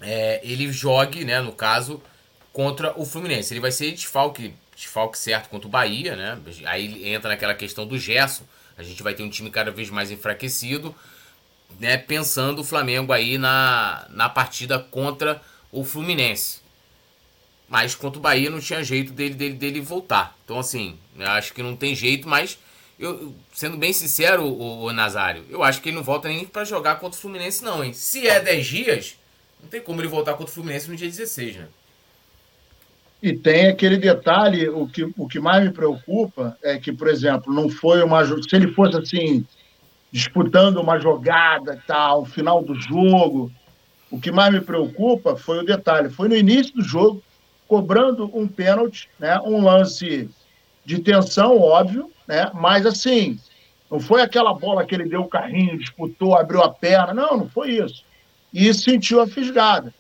é, 0.01 0.39
ele 0.43 0.71
jogue, 0.71 1.25
né, 1.25 1.41
no 1.41 1.51
caso, 1.51 2.01
contra 2.53 2.97
o 2.99 3.05
Fluminense. 3.05 3.53
Ele 3.53 3.59
vai 3.59 3.71
ser 3.71 3.91
desfalque, 3.91 4.53
desfalque 4.75 5.17
certo 5.17 5.49
contra 5.49 5.67
o 5.67 5.71
Bahia, 5.71 6.15
né, 6.15 6.39
aí 6.65 7.09
entra 7.09 7.29
naquela 7.29 7.53
questão 7.53 7.85
do 7.85 7.97
Gerson, 7.97 8.43
a 8.77 8.83
gente 8.83 9.03
vai 9.03 9.13
ter 9.13 9.23
um 9.23 9.29
time 9.29 9.49
cada 9.49 9.71
vez 9.71 9.89
mais 9.89 10.09
enfraquecido, 10.09 10.95
né, 11.79 11.97
pensando 11.97 12.59
o 12.59 12.63
Flamengo 12.63 13.11
aí 13.11 13.37
na, 13.37 14.05
na 14.09 14.29
partida 14.29 14.79
contra 14.79 15.41
o 15.71 15.83
Fluminense. 15.83 16.59
Mas 17.67 17.93
contra 17.93 18.17
o 18.17 18.21
Bahia 18.21 18.49
não 18.49 18.59
tinha 18.59 18.83
jeito 18.83 19.13
dele, 19.13 19.35
dele, 19.35 19.55
dele 19.55 19.81
voltar. 19.81 20.35
Então, 20.43 20.57
assim, 20.57 20.97
eu 21.17 21.27
acho 21.27 21.53
que 21.53 21.61
não 21.61 21.75
tem 21.75 21.93
jeito, 21.93 22.27
mas 22.27 22.57
eu, 22.99 23.33
sendo 23.53 23.77
bem 23.77 23.93
sincero, 23.93 24.43
o, 24.43 24.85
o 24.85 24.93
Nazário, 24.93 25.45
eu 25.49 25.63
acho 25.63 25.81
que 25.81 25.89
ele 25.89 25.95
não 25.95 26.03
volta 26.03 26.27
nem 26.27 26.45
para 26.45 26.65
jogar 26.65 26.95
contra 26.95 27.17
o 27.17 27.21
Fluminense, 27.21 27.63
não, 27.63 27.83
hein? 27.83 27.93
Se 27.93 28.27
é 28.27 28.39
10 28.39 28.65
dias, 28.65 29.17
não 29.61 29.69
tem 29.69 29.81
como 29.81 30.01
ele 30.01 30.07
voltar 30.07 30.33
contra 30.33 30.51
o 30.51 30.53
Fluminense 30.53 30.89
no 30.89 30.95
dia 30.95 31.07
16, 31.07 31.55
né? 31.57 31.67
E 33.21 33.33
tem 33.33 33.67
aquele 33.67 33.97
detalhe, 33.97 34.69
o 34.69 34.87
que, 34.87 35.03
o 35.17 35.27
que 35.27 35.39
mais 35.39 35.63
me 35.63 35.71
preocupa 35.71 36.57
é 36.63 36.77
que, 36.77 36.91
por 36.91 37.07
exemplo, 37.07 37.53
não 37.53 37.69
foi 37.69 38.01
uma. 38.01 38.25
Se 38.25 38.55
ele 38.55 38.71
fosse 38.71 38.97
assim, 38.97 39.45
disputando 40.11 40.77
uma 40.77 40.99
jogada, 40.99 41.81
tal, 41.85 42.25
final 42.25 42.63
do 42.63 42.75
jogo. 42.75 43.51
O 44.09 44.19
que 44.19 44.31
mais 44.31 44.53
me 44.53 44.61
preocupa 44.61 45.35
foi 45.35 45.59
o 45.59 45.65
detalhe, 45.65 46.09
foi 46.09 46.27
no 46.27 46.35
início 46.35 46.73
do 46.73 46.83
jogo, 46.83 47.23
cobrando 47.67 48.29
um 48.33 48.47
pênalti, 48.47 49.07
né, 49.19 49.39
um 49.41 49.63
lance 49.63 50.29
de 50.83 50.99
tensão, 50.99 51.59
óbvio, 51.59 52.11
né, 52.27 52.49
mas 52.55 52.85
assim, 52.85 53.39
não 53.89 53.99
foi 53.99 54.21
aquela 54.21 54.53
bola 54.53 54.85
que 54.85 54.95
ele 54.95 55.07
deu 55.07 55.21
o 55.21 55.29
carrinho, 55.29 55.77
disputou, 55.77 56.35
abriu 56.35 56.61
a 56.63 56.69
perna, 56.69 57.13
não, 57.13 57.37
não 57.37 57.49
foi 57.49 57.71
isso. 57.71 58.03
E 58.51 58.73
sentiu 58.73 59.21
a 59.21 59.27
fisgada. 59.27 59.93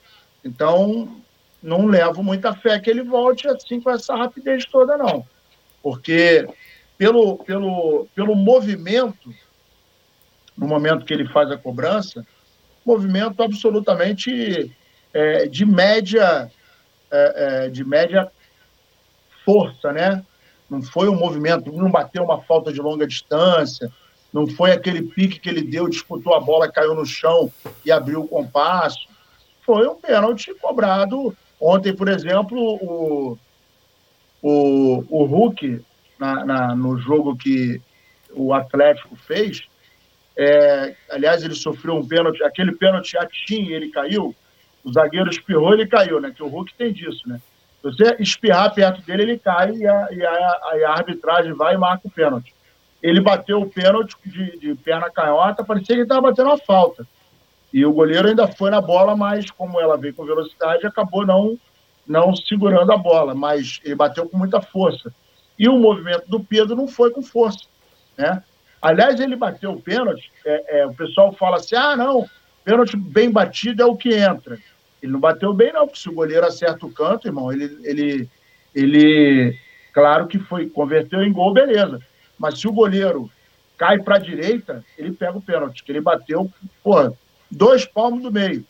Então, 0.43 1.21
não 1.61 1.85
levo 1.85 2.23
muita 2.23 2.53
fé 2.53 2.79
que 2.79 2.89
ele 2.89 3.03
volte 3.03 3.47
assim 3.47 3.79
com 3.79 3.91
essa 3.91 4.15
rapidez 4.15 4.65
toda, 4.65 4.97
não. 4.97 5.25
Porque 5.83 6.47
pelo, 6.97 7.37
pelo, 7.37 8.07
pelo 8.15 8.35
movimento 8.35 9.33
no 10.59 10.67
momento 10.67 11.05
que 11.05 11.13
ele 11.13 11.27
faz 11.29 11.49
a 11.49 11.57
cobrança, 11.57 12.25
movimento 12.85 13.41
absolutamente 13.41 14.75
é, 15.13 15.47
de 15.47 15.65
média 15.65 16.51
é, 17.09 17.65
é, 17.65 17.69
de 17.69 17.83
média 17.83 18.29
força, 19.45 19.93
né? 19.93 20.23
Não 20.69 20.83
foi 20.83 21.07
um 21.09 21.15
movimento, 21.15 21.71
não 21.71 21.89
bateu 21.89 22.23
uma 22.23 22.41
falta 22.41 22.71
de 22.71 22.79
longa 22.79 23.07
distância, 23.07 23.91
não 24.33 24.45
foi 24.45 24.71
aquele 24.71 25.01
pique 25.01 25.39
que 25.39 25.49
ele 25.49 25.61
deu, 25.61 25.87
disputou 25.87 26.35
a 26.35 26.39
bola, 26.39 26.71
caiu 26.71 26.93
no 26.93 27.05
chão 27.05 27.51
e 27.83 27.91
abriu 27.91 28.21
o 28.21 28.27
compasso. 28.27 29.07
Foi 29.65 29.87
um 29.87 29.95
pênalti 29.95 30.53
cobrado. 30.55 31.35
Ontem, 31.59 31.95
por 31.95 32.07
exemplo, 32.07 32.59
o, 32.59 33.37
o, 34.41 35.05
o 35.09 35.23
Hulk, 35.23 35.83
na, 36.19 36.45
na, 36.45 36.75
no 36.75 36.97
jogo 36.99 37.35
que 37.35 37.81
o 38.31 38.53
Atlético 38.53 39.15
fez, 39.15 39.63
é, 40.41 40.95
aliás, 41.09 41.43
ele 41.43 41.53
sofreu 41.53 41.97
um 41.97 42.07
pênalti, 42.07 42.41
aquele 42.41 42.71
pênalti 42.71 43.17
atim, 43.17 43.67
ele 43.71 43.89
caiu, 43.89 44.33
o 44.85 44.93
zagueiro 44.93 45.29
espirrou, 45.29 45.73
ele 45.73 45.85
caiu, 45.85 46.21
né? 46.21 46.31
Que 46.33 46.41
o 46.41 46.47
Hulk 46.47 46.73
tem 46.75 46.93
disso, 46.93 47.27
né? 47.27 47.41
Se 47.81 47.83
você 47.83 48.15
espirrar 48.19 48.73
perto 48.73 49.01
dele, 49.01 49.23
ele 49.23 49.37
cai 49.37 49.73
e 49.73 49.85
a, 49.85 50.07
e 50.11 50.25
a, 50.25 50.87
a 50.87 50.91
arbitragem 50.93 51.51
vai 51.51 51.75
e 51.75 51.77
marca 51.77 52.07
o 52.07 52.11
pênalti. 52.11 52.53
Ele 53.03 53.19
bateu 53.19 53.59
o 53.59 53.69
pênalti 53.69 54.15
de, 54.25 54.57
de 54.57 54.75
perna 54.75 55.09
canhota, 55.09 55.61
parecia 55.61 55.87
que 55.87 55.93
ele 55.93 56.01
estava 56.03 56.21
batendo 56.21 56.47
uma 56.47 56.57
falta. 56.57 57.05
E 57.73 57.85
o 57.85 57.91
goleiro 57.91 58.29
ainda 58.29 58.47
foi 58.47 58.71
na 58.71 58.79
bola, 58.79 59.17
mas 59.17 59.51
como 59.51 59.77
ela 59.77 59.97
veio 59.97 60.13
com 60.13 60.23
velocidade, 60.23 60.87
acabou 60.87 61.25
não, 61.25 61.57
não 62.07 62.33
segurando 62.33 62.93
a 62.93 62.97
bola. 62.97 63.35
Mas 63.35 63.81
ele 63.83 63.95
bateu 63.95 64.27
com 64.29 64.37
muita 64.37 64.61
força. 64.61 65.13
E 65.57 65.67
o 65.67 65.77
movimento 65.77 66.29
do 66.29 66.39
Pedro 66.39 66.77
não 66.77 66.87
foi 66.87 67.11
com 67.11 67.21
força, 67.21 67.65
né? 68.17 68.41
Aliás, 68.81 69.19
ele 69.19 69.35
bateu 69.35 69.71
o 69.71 69.81
pênalti, 69.81 70.31
é, 70.45 70.79
é, 70.79 70.85
o 70.85 70.93
pessoal 70.93 71.33
fala 71.33 71.57
assim: 71.57 71.75
ah, 71.75 71.95
não, 71.95 72.29
pênalti 72.63 72.95
bem 72.95 73.29
batido 73.29 73.81
é 73.81 73.85
o 73.85 73.95
que 73.95 74.13
entra. 74.13 74.57
Ele 75.01 75.11
não 75.11 75.19
bateu 75.19 75.53
bem, 75.53 75.71
não, 75.73 75.85
porque 75.85 75.99
se 75.99 76.09
o 76.09 76.13
goleiro 76.13 76.45
acerta 76.45 76.85
o 76.85 76.91
canto, 76.91 77.27
irmão, 77.27 77.51
ele, 77.51 77.77
ele, 77.83 78.29
ele 78.75 79.57
claro 79.93 80.27
que 80.27 80.39
foi, 80.39 80.69
converteu 80.69 81.21
em 81.23 81.31
gol, 81.31 81.53
beleza. 81.53 81.99
Mas 82.37 82.59
se 82.59 82.67
o 82.67 82.73
goleiro 82.73 83.29
cai 83.77 83.99
para 83.99 84.15
a 84.15 84.19
direita, 84.19 84.83
ele 84.97 85.11
pega 85.11 85.37
o 85.37 85.41
pênalti, 85.41 85.83
que 85.83 85.91
ele 85.91 86.01
bateu, 86.01 86.51
pô, 86.83 87.13
dois 87.49 87.85
palmos 87.85 88.23
do 88.23 88.31
meio. 88.31 88.65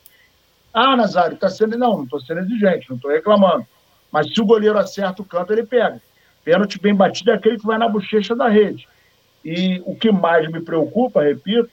Ah, 0.74 0.96
Nazário, 0.96 1.38
tá 1.38 1.50
sendo. 1.50 1.78
Não, 1.78 1.98
não 1.98 2.04
estou 2.04 2.22
sendo 2.22 2.42
exigente, 2.42 2.90
não 2.90 2.96
estou 2.96 3.12
reclamando. 3.12 3.66
Mas 4.12 4.34
se 4.34 4.42
o 4.42 4.46
goleiro 4.46 4.78
acerta 4.78 5.22
o 5.22 5.26
canto, 5.26 5.52
ele 5.52 5.64
pega. 5.64 6.02
Pênalti 6.44 6.80
bem 6.80 6.96
batido 6.96 7.32
é 7.32 7.36
aquele 7.36 7.60
que 7.60 7.66
vai 7.66 7.78
na 7.78 7.90
bochecha 7.90 8.36
da 8.36 8.48
rede. 8.48 8.88
E 9.44 9.82
o 9.86 9.96
que 9.96 10.12
mais 10.12 10.50
me 10.52 10.62
preocupa, 10.62 11.24
repito, 11.24 11.70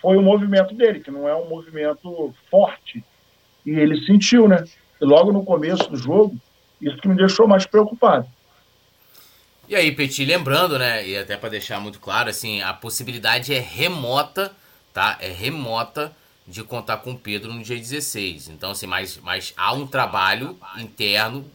foi 0.00 0.16
o 0.16 0.22
movimento 0.22 0.74
dele, 0.74 1.00
que 1.00 1.10
não 1.10 1.28
é 1.28 1.34
um 1.34 1.48
movimento 1.48 2.34
forte. 2.50 3.04
E 3.64 3.70
ele 3.70 4.04
sentiu, 4.06 4.48
né? 4.48 4.64
E 5.00 5.04
logo 5.04 5.32
no 5.32 5.44
começo 5.44 5.88
do 5.90 5.96
jogo, 5.96 6.36
isso 6.80 6.96
que 6.98 7.08
me 7.08 7.16
deixou 7.16 7.46
mais 7.46 7.66
preocupado. 7.66 8.26
E 9.68 9.76
aí, 9.76 9.92
Petit, 9.92 10.24
lembrando, 10.24 10.78
né, 10.78 11.06
e 11.06 11.16
até 11.16 11.36
para 11.36 11.50
deixar 11.50 11.80
muito 11.80 12.00
claro, 12.00 12.28
assim, 12.28 12.60
a 12.60 12.72
possibilidade 12.72 13.54
é 13.54 13.60
remota, 13.60 14.50
tá? 14.92 15.16
É 15.20 15.28
remota 15.28 16.10
de 16.44 16.64
contar 16.64 16.96
com 16.96 17.12
o 17.12 17.18
Pedro 17.18 17.52
no 17.52 17.62
dia 17.62 17.76
16. 17.76 18.48
Então, 18.48 18.72
assim, 18.72 18.88
mas, 18.88 19.18
mas 19.18 19.54
há 19.56 19.72
um 19.72 19.86
trabalho 19.86 20.58
interno 20.76 21.48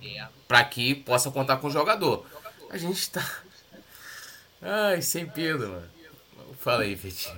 para 0.48 0.64
que 0.64 0.96
possa 0.96 1.30
contar 1.30 1.58
com 1.58 1.68
o 1.68 1.72
jogador. 1.72 2.26
A 2.70 2.78
gente 2.78 3.00
está 3.00 3.22
Ai, 4.68 5.00
sem 5.00 5.28
Pedro, 5.28 5.70
mano. 5.70 5.84
Fala 6.58 6.82
aí, 6.82 6.96
Vitinho. 6.96 7.38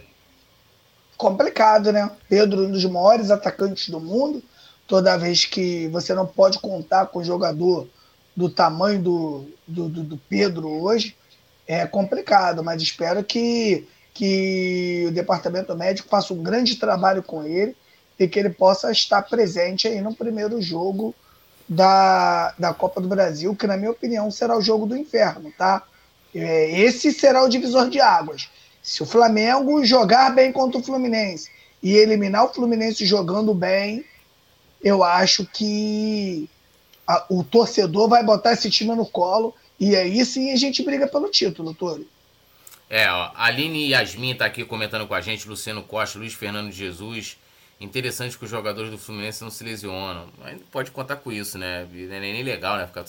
Complicado, 1.17 1.91
né? 1.91 2.09
Pedro, 2.29 2.63
um 2.63 2.71
dos 2.71 2.85
maiores 2.85 3.29
atacantes 3.29 3.89
do 3.89 3.99
mundo. 3.99 4.41
Toda 4.87 5.17
vez 5.17 5.43
que 5.43 5.89
você 5.89 6.13
não 6.13 6.25
pode 6.25 6.57
contar 6.59 7.07
com 7.07 7.19
um 7.19 7.23
jogador 7.25 7.85
do 8.33 8.49
tamanho 8.49 9.01
do, 9.01 9.45
do, 9.67 9.89
do, 9.89 10.03
do 10.03 10.17
Pedro 10.29 10.69
hoje, 10.69 11.17
é 11.67 11.85
complicado, 11.85 12.63
mas 12.63 12.81
espero 12.81 13.21
que, 13.21 13.85
que 14.13 15.03
o 15.09 15.11
departamento 15.11 15.75
médico 15.75 16.07
faça 16.07 16.33
um 16.33 16.41
grande 16.41 16.77
trabalho 16.77 17.21
com 17.21 17.43
ele 17.43 17.75
e 18.17 18.25
que 18.25 18.39
ele 18.39 18.51
possa 18.51 18.89
estar 18.89 19.21
presente 19.23 19.85
aí 19.85 19.99
no 19.99 20.15
primeiro 20.15 20.61
jogo 20.61 21.13
da, 21.67 22.53
da 22.57 22.73
Copa 22.73 23.01
do 23.01 23.09
Brasil, 23.09 23.53
que 23.53 23.67
na 23.67 23.75
minha 23.75 23.91
opinião 23.91 24.31
será 24.31 24.57
o 24.57 24.61
jogo 24.61 24.85
do 24.85 24.95
inferno, 24.95 25.51
tá? 25.57 25.83
É, 26.39 26.81
esse 26.81 27.11
será 27.11 27.43
o 27.43 27.49
divisor 27.49 27.89
de 27.89 27.99
águas. 27.99 28.47
Se 28.83 29.01
o 29.01 29.07
Flamengo 29.07 29.83
jogar 29.83 30.29
bem 30.35 30.51
contra 30.51 30.79
o 30.79 30.83
Fluminense 30.83 31.49
e 31.81 31.95
eliminar 31.95 32.45
o 32.45 32.53
Fluminense 32.53 33.07
jogando 33.07 33.55
bem, 33.55 34.05
eu 34.83 35.03
acho 35.03 35.47
que 35.47 36.47
a, 37.07 37.25
o 37.27 37.43
torcedor 37.43 38.07
vai 38.07 38.23
botar 38.23 38.53
esse 38.53 38.69
time 38.69 38.93
no 38.93 39.05
colo 39.05 39.55
e 39.79 39.95
aí 39.95 40.23
sim 40.23 40.51
a 40.51 40.55
gente 40.55 40.83
briga 40.83 41.07
pelo 41.07 41.27
título, 41.29 41.73
Toro. 41.73 42.07
É, 42.87 43.09
ó, 43.09 43.31
Aline 43.35 43.89
Yasmin 43.89 44.35
tá 44.35 44.45
aqui 44.45 44.63
comentando 44.63 45.07
com 45.07 45.15
a 45.15 45.21
gente, 45.21 45.49
Luciano 45.49 45.81
Costa, 45.81 46.19
Luiz 46.19 46.33
Fernando 46.33 46.71
Jesus. 46.71 47.37
Interessante 47.79 48.37
que 48.37 48.45
os 48.45 48.49
jogadores 48.49 48.91
do 48.91 48.97
Fluminense 48.97 49.43
não 49.43 49.49
se 49.49 49.63
lesionam. 49.63 50.27
Mas 50.37 50.59
pode 50.71 50.91
contar 50.91 51.17
com 51.17 51.31
isso, 51.31 51.57
né? 51.57 51.87
Não 51.91 52.15
é 52.15 52.19
nem 52.19 52.43
legal, 52.43 52.77
né? 52.77 52.85
Ficar 52.85 53.03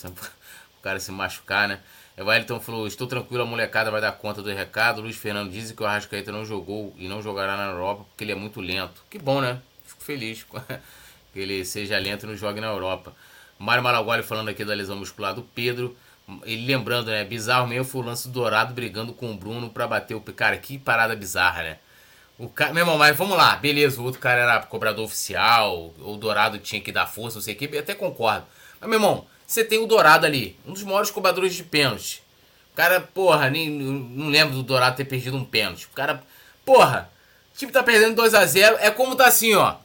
o 0.78 0.82
cara 0.82 1.00
se 1.00 1.10
machucar, 1.10 1.68
né? 1.68 1.80
O 2.16 2.24
Wellington 2.24 2.60
falou: 2.60 2.86
Estou 2.86 3.06
tranquilo, 3.06 3.42
a 3.42 3.46
molecada 3.46 3.90
vai 3.90 4.00
dar 4.00 4.12
conta 4.12 4.42
do 4.42 4.52
recado. 4.52 5.00
Luiz 5.00 5.16
Fernando 5.16 5.50
diz 5.50 5.70
que 5.72 5.82
o 5.82 5.86
Arrascaeta 5.86 6.32
não 6.32 6.44
jogou 6.44 6.94
e 6.98 7.08
não 7.08 7.22
jogará 7.22 7.56
na 7.56 7.66
Europa 7.66 8.04
porque 8.04 8.24
ele 8.24 8.32
é 8.32 8.34
muito 8.34 8.60
lento. 8.60 9.02
Que 9.08 9.18
bom, 9.18 9.40
né? 9.40 9.60
Fico 9.84 10.02
feliz 10.02 10.44
que 11.32 11.38
ele 11.38 11.64
seja 11.64 11.98
lento 11.98 12.24
e 12.24 12.26
não 12.26 12.36
jogue 12.36 12.60
na 12.60 12.68
Europa. 12.68 13.12
Mário 13.58 13.82
Malaguari 13.82 14.22
falando 14.22 14.48
aqui 14.48 14.64
da 14.64 14.74
lesão 14.74 14.96
muscular 14.96 15.34
do 15.34 15.42
Pedro. 15.42 15.96
Ele 16.44 16.66
lembrando, 16.66 17.10
né? 17.10 17.24
Bizarro 17.24 17.66
mesmo 17.66 17.84
foi 17.84 18.02
o 18.02 18.04
lance 18.04 18.28
do 18.28 18.34
Dourado 18.34 18.74
brigando 18.74 19.12
com 19.12 19.30
o 19.32 19.36
Bruno 19.36 19.70
para 19.70 19.86
bater 19.86 20.14
o. 20.14 20.20
Cara, 20.20 20.56
que 20.58 20.78
parada 20.78 21.14
bizarra, 21.16 21.62
né? 21.62 21.78
O 22.38 22.48
cara, 22.48 22.72
meu 22.72 22.82
irmão, 22.82 22.96
mas 22.96 23.16
vamos 23.16 23.36
lá, 23.36 23.56
beleza, 23.56 24.00
o 24.00 24.04
outro 24.04 24.20
cara 24.20 24.40
era 24.40 24.60
cobrador 24.60 25.04
oficial, 25.04 25.92
o 25.98 26.16
Dourado 26.16 26.56
tinha 26.58 26.80
que 26.80 26.92
dar 26.92 27.04
força, 27.04 27.38
não 27.38 27.42
sei 27.42 27.54
o 27.54 27.56
que, 27.56 27.76
até 27.76 27.96
concordo. 27.96 28.46
Mas, 28.80 28.88
meu 28.88 28.96
irmão, 28.96 29.26
você 29.48 29.64
tem 29.64 29.78
o 29.78 29.86
Dourado 29.86 30.26
ali, 30.26 30.54
um 30.66 30.74
dos 30.74 30.82
maiores 30.82 31.10
cobradores 31.10 31.54
de 31.54 31.64
pênalti. 31.64 32.22
O 32.70 32.76
cara, 32.76 33.00
porra, 33.00 33.48
nem, 33.48 33.70
não 33.70 34.28
lembro 34.28 34.54
do 34.54 34.62
Dourado 34.62 34.96
ter 34.96 35.06
perdido 35.06 35.38
um 35.38 35.44
pênalti. 35.44 35.86
O 35.86 35.94
cara, 35.94 36.22
porra, 36.66 37.10
o 37.54 37.58
time 37.58 37.72
tá 37.72 37.82
perdendo 37.82 38.14
2 38.14 38.34
a 38.34 38.44
0 38.44 38.76
É 38.78 38.90
como 38.90 39.16
tá 39.16 39.26
assim, 39.26 39.54
ó. 39.54 39.76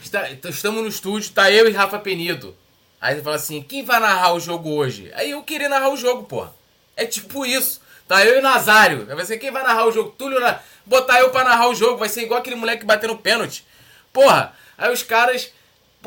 Está, 0.00 0.30
estamos 0.30 0.82
no 0.82 0.88
estúdio, 0.88 1.32
tá 1.32 1.50
eu 1.50 1.68
e 1.68 1.72
Rafa 1.72 1.98
Penido. 1.98 2.56
Aí 3.00 3.16
você 3.16 3.22
fala 3.22 3.36
assim, 3.36 3.60
quem 3.60 3.84
vai 3.84 3.98
narrar 3.98 4.34
o 4.34 4.40
jogo 4.40 4.70
hoje? 4.70 5.10
Aí 5.14 5.32
eu 5.32 5.42
queria 5.42 5.68
narrar 5.68 5.90
o 5.90 5.96
jogo, 5.96 6.22
porra. 6.22 6.54
É 6.96 7.04
tipo 7.04 7.44
isso. 7.44 7.80
Tá 8.06 8.24
eu 8.24 8.38
e 8.38 8.40
Nazário. 8.40 9.04
Vai 9.04 9.24
ser 9.24 9.38
quem 9.38 9.50
vai 9.50 9.64
narrar 9.64 9.84
o 9.86 9.92
jogo? 9.92 10.14
Túlio, 10.16 10.38
na... 10.38 10.60
botar 10.86 11.18
eu 11.18 11.30
pra 11.30 11.42
narrar 11.42 11.68
o 11.68 11.74
jogo. 11.74 11.98
Vai 11.98 12.08
ser 12.08 12.22
igual 12.22 12.38
aquele 12.38 12.56
moleque 12.56 12.86
batendo 12.86 13.18
pênalti. 13.18 13.66
Porra, 14.12 14.54
aí 14.78 14.92
os 14.92 15.02
caras 15.02 15.52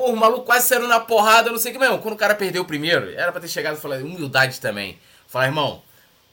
Pô, 0.01 0.13
o 0.13 0.17
maluco 0.17 0.45
quase 0.45 0.67
saiu 0.67 0.87
na 0.87 0.99
porrada, 0.99 1.51
não 1.51 1.59
sei 1.59 1.69
o 1.69 1.73
que 1.75 1.79
mesmo. 1.79 1.99
Quando 1.99 2.15
o 2.15 2.17
cara 2.17 2.33
perdeu 2.33 2.63
o 2.63 2.65
primeiro, 2.65 3.11
era 3.11 3.31
pra 3.31 3.39
ter 3.39 3.47
chegado 3.47 3.77
e 3.77 3.79
falar 3.79 3.97
humildade 3.97 4.59
também. 4.59 4.97
Falar, 5.27 5.45
irmão, 5.45 5.83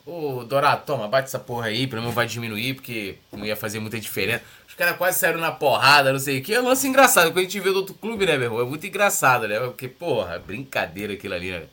ô 0.07 0.43
Dourado, 0.43 0.87
toma, 0.87 1.07
bate 1.07 1.29
essa 1.29 1.39
porra 1.39 1.67
aí, 1.67 1.87
pelo 1.87 2.01
menos 2.01 2.15
vai 2.15 2.27
diminuir, 2.27 2.73
porque 2.73 3.19
não 3.31 3.45
ia 3.45 3.55
fazer 3.55 3.79
muita 3.79 4.01
diferença. 4.01 4.43
Os 4.67 4.73
caras 4.73 4.97
quase 4.97 5.19
saíram 5.19 5.39
na 5.39 5.53
porrada, 5.53 6.11
não 6.11 6.19
sei 6.19 6.39
o 6.39 6.43
que. 6.43 6.55
É 6.55 6.63
um 6.63 6.65
lance 6.65 6.89
engraçado. 6.89 7.27
Quando 7.27 7.41
a 7.41 7.43
gente 7.43 7.61
vê 7.61 7.69
do 7.69 7.81
outro 7.81 7.93
clube, 7.93 8.25
né, 8.25 8.39
meu 8.39 8.45
irmão? 8.45 8.61
É 8.63 8.65
muito 8.65 8.87
engraçado, 8.87 9.47
né? 9.47 9.61
Porque, 9.61 9.87
porra, 9.87 10.39
brincadeira 10.39 11.13
aquilo 11.13 11.35
ali, 11.35 11.51
né? 11.51 11.65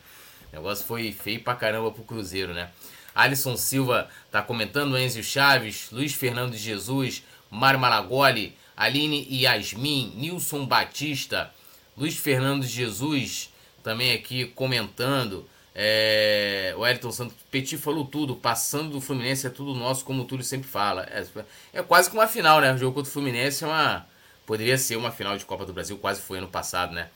O 0.52 0.56
negócio 0.58 0.86
foi 0.86 1.14
feio 1.14 1.40
pra 1.40 1.56
caramba 1.56 1.92
pro 1.92 2.04
Cruzeiro, 2.04 2.54
né? 2.54 2.72
Alisson 3.16 3.56
Silva 3.56 4.10
tá 4.30 4.42
comentando, 4.42 4.98
Enzo 4.98 5.24
Chaves, 5.24 5.88
Luiz 5.94 6.14
Fernando 6.14 6.52
de 6.52 6.58
Jesus, 6.58 7.24
Mário 7.50 7.80
Malagoli, 7.80 8.54
Aline 8.76 9.26
Yasmin, 9.32 10.12
Nilson 10.18 10.66
Batista, 10.66 11.55
Luiz 11.98 12.18
Fernando 12.18 12.64
Jesus 12.66 13.50
também 13.82 14.12
aqui 14.12 14.46
comentando. 14.48 15.48
É, 15.74 16.74
o 16.78 16.86
Elton 16.86 17.12
Santos 17.12 17.36
Petit 17.52 17.78
falou 17.78 18.06
tudo, 18.06 18.36
passando 18.36 18.92
do 18.92 19.02
Fluminense 19.02 19.48
é 19.48 19.50
tudo 19.50 19.74
nosso, 19.74 20.04
como 20.04 20.24
o 20.24 20.26
Túlio 20.26 20.44
sempre 20.44 20.68
fala. 20.68 21.04
É, 21.04 21.26
é 21.74 21.84
quase 21.84 22.10
que 22.10 22.16
uma 22.16 22.28
final, 22.28 22.60
né? 22.60 22.74
O 22.74 22.78
jogo 22.78 22.96
contra 22.96 23.10
o 23.10 23.14
Fluminense 23.14 23.64
é 23.64 23.68
uma. 23.68 24.06
Poderia 24.46 24.78
ser 24.78 24.96
uma 24.96 25.12
final 25.12 25.38
de 25.38 25.46
Copa 25.46 25.66
do 25.66 25.74
Brasil, 25.74 25.98
quase 25.98 26.22
foi 26.22 26.38
ano 26.38 26.48
passado, 26.48 26.94
né? 26.94 27.10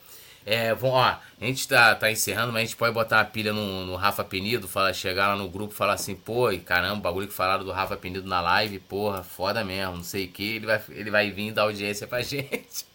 É, 0.44 0.74
bom, 0.74 0.90
ó, 0.90 1.04
a 1.04 1.20
gente 1.40 1.68
tá, 1.68 1.94
tá 1.94 2.10
encerrando, 2.10 2.52
mas 2.52 2.62
a 2.62 2.64
gente 2.64 2.76
pode 2.76 2.94
botar 2.94 3.20
a 3.20 3.24
pilha 3.24 3.52
no, 3.52 3.84
no 3.84 3.94
Rafa 3.94 4.24
Penido, 4.24 4.66
falar, 4.66 4.92
chegar 4.94 5.28
lá 5.28 5.36
no 5.36 5.48
grupo 5.48 5.74
e 5.74 5.76
falar 5.76 5.92
assim, 5.92 6.14
pô, 6.14 6.46
caramba, 6.64 6.96
o 6.98 7.02
bagulho 7.02 7.28
que 7.28 7.34
falaram 7.34 7.62
do 7.62 7.70
Rafa 7.70 7.96
Penido 7.96 8.26
na 8.26 8.40
live, 8.40 8.78
porra, 8.80 9.22
foda 9.22 9.62
mesmo, 9.62 9.96
não 9.96 10.02
sei 10.02 10.24
o 10.24 10.28
que, 10.28 10.56
ele 10.56 10.66
vai, 10.66 10.82
ele 10.88 11.10
vai 11.10 11.30
vir 11.30 11.52
dar 11.52 11.62
audiência 11.62 12.06
pra 12.06 12.22
gente 12.22 12.86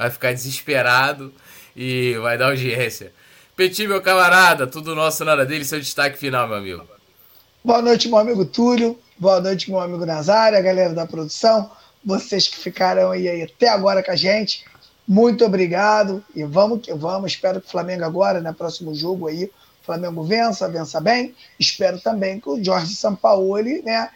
vai 0.00 0.08
ficar 0.08 0.32
desesperado 0.32 1.30
e 1.76 2.16
vai 2.22 2.38
dar 2.38 2.46
audiência. 2.46 3.12
Petit, 3.54 3.86
meu 3.86 4.00
camarada, 4.00 4.66
tudo 4.66 4.94
nosso, 4.94 5.22
nada 5.26 5.44
dele, 5.44 5.62
seu 5.62 5.78
destaque 5.78 6.18
final, 6.18 6.48
meu 6.48 6.56
amigo. 6.56 6.88
Boa 7.62 7.82
noite, 7.82 8.08
meu 8.08 8.16
amigo 8.16 8.46
Túlio. 8.46 8.98
Boa 9.18 9.42
noite, 9.42 9.70
meu 9.70 9.78
amigo 9.78 10.06
Nazário, 10.06 10.56
a 10.56 10.62
galera 10.62 10.94
da 10.94 11.04
produção. 11.04 11.70
Vocês 12.02 12.48
que 12.48 12.56
ficaram 12.56 13.10
aí 13.10 13.42
até 13.42 13.68
agora 13.68 14.02
com 14.02 14.10
a 14.10 14.16
gente. 14.16 14.64
Muito 15.06 15.44
obrigado. 15.44 16.24
E 16.34 16.44
vamos 16.44 16.80
que 16.80 16.94
vamos. 16.94 17.32
Espero 17.32 17.60
que 17.60 17.66
o 17.66 17.70
Flamengo 17.70 18.04
agora, 18.04 18.38
no 18.38 18.44
né, 18.44 18.54
próximo 18.56 18.94
jogo 18.94 19.28
aí, 19.28 19.44
o 19.44 19.84
Flamengo 19.84 20.24
vença, 20.24 20.66
vença 20.66 20.98
bem. 20.98 21.34
Espero 21.58 22.00
também 22.00 22.40
que 22.40 22.48
o 22.48 22.64
Jorge 22.64 22.94
Sampaoli 22.94 23.82
né, 23.82 24.08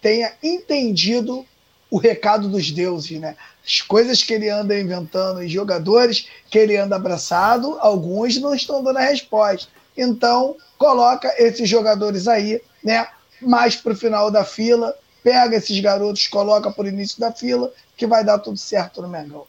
tenha 0.00 0.32
entendido 0.40 1.44
o 1.90 1.98
recado 1.98 2.48
dos 2.48 2.70
deuses, 2.70 3.20
né? 3.20 3.36
As 3.64 3.80
coisas 3.80 4.22
que 4.22 4.32
ele 4.32 4.48
anda 4.48 4.78
inventando 4.78 5.42
em 5.42 5.48
jogadores 5.48 6.28
que 6.50 6.58
ele 6.58 6.76
anda 6.76 6.96
abraçado, 6.96 7.78
alguns 7.80 8.36
não 8.38 8.54
estão 8.54 8.82
dando 8.82 8.98
a 8.98 9.02
resposta. 9.02 9.68
Então, 9.96 10.56
coloca 10.76 11.32
esses 11.38 11.68
jogadores 11.68 12.26
aí, 12.26 12.60
né? 12.82 13.06
Mais 13.40 13.76
para 13.76 13.92
o 13.92 13.96
final 13.96 14.30
da 14.30 14.44
fila, 14.44 14.96
pega 15.22 15.56
esses 15.56 15.78
garotos, 15.80 16.26
coloca 16.26 16.70
por 16.70 16.86
início 16.86 17.20
da 17.20 17.32
fila, 17.32 17.72
que 17.96 18.06
vai 18.06 18.24
dar 18.24 18.38
tudo 18.38 18.56
certo 18.56 19.00
no 19.00 19.08
Mengão. 19.08 19.46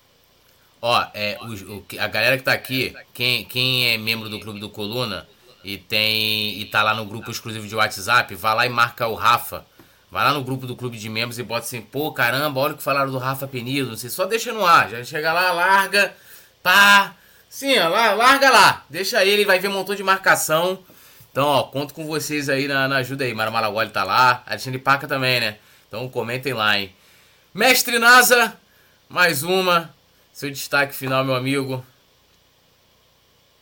Ó, 0.82 1.06
é, 1.14 1.38
o, 1.42 1.78
o, 1.78 1.86
a 1.98 2.08
galera 2.08 2.38
que 2.38 2.44
tá 2.44 2.54
aqui, 2.54 2.94
quem, 3.14 3.46
quem 3.46 3.88
é 3.88 3.98
membro 3.98 4.30
do 4.30 4.40
Clube 4.40 4.60
do 4.60 4.70
Coluna 4.70 5.28
e 5.64 5.78
tem 5.78 6.60
e 6.60 6.66
tá 6.66 6.84
lá 6.84 6.94
no 6.94 7.06
grupo 7.06 7.32
exclusivo 7.32 7.66
de 7.68 7.76
WhatsApp, 7.76 8.36
vai 8.36 8.56
lá 8.56 8.66
e 8.66 8.70
marca 8.70 9.08
o 9.08 9.16
Rafa 9.16 9.66
Vai 10.14 10.26
lá 10.26 10.32
no 10.32 10.44
grupo 10.44 10.68
do 10.68 10.76
clube 10.76 10.96
de 10.96 11.10
membros 11.10 11.40
e 11.40 11.44
bota 11.44 11.62
assim, 11.66 11.82
pô, 11.82 12.12
caramba, 12.12 12.60
olha 12.60 12.76
o 12.76 12.78
que 12.78 12.84
falaram 12.84 13.10
do 13.10 13.18
Rafa 13.18 13.48
Penido, 13.48 13.90
não 13.90 13.98
sei, 13.98 14.12
só 14.12 14.26
deixa 14.26 14.54
no 14.54 14.64
ar, 14.64 14.88
já 14.88 15.04
chega 15.04 15.34
lá, 15.34 15.52
larga, 15.52 16.14
pá, 16.62 17.16
sim, 17.50 17.80
ó, 17.80 17.90
lá, 17.90 18.14
larga 18.14 18.52
lá, 18.52 18.86
deixa 18.88 19.26
ele, 19.26 19.44
vai 19.44 19.58
ver 19.58 19.70
um 19.70 19.74
montão 19.74 19.96
de 19.96 20.04
marcação. 20.04 20.78
Então, 21.32 21.48
ó, 21.48 21.64
conto 21.64 21.96
com 21.96 22.06
vocês 22.06 22.48
aí 22.48 22.68
na, 22.68 22.88
na 22.88 22.98
ajuda 22.98 23.24
aí, 23.24 23.34
Mara 23.34 23.50
Malagoli 23.50 23.90
tá 23.90 24.04
lá, 24.04 24.44
Alexandre 24.46 24.78
Paca 24.78 25.08
também, 25.08 25.40
né? 25.40 25.58
Então 25.88 26.08
comentem 26.08 26.54
lá, 26.54 26.78
hein. 26.78 26.94
Mestre 27.52 27.98
Nasa, 27.98 28.54
mais 29.10 29.42
uma, 29.42 29.90
seu 30.32 30.52
destaque 30.52 30.94
final, 30.94 31.26
meu 31.26 31.34
amigo. 31.34 31.84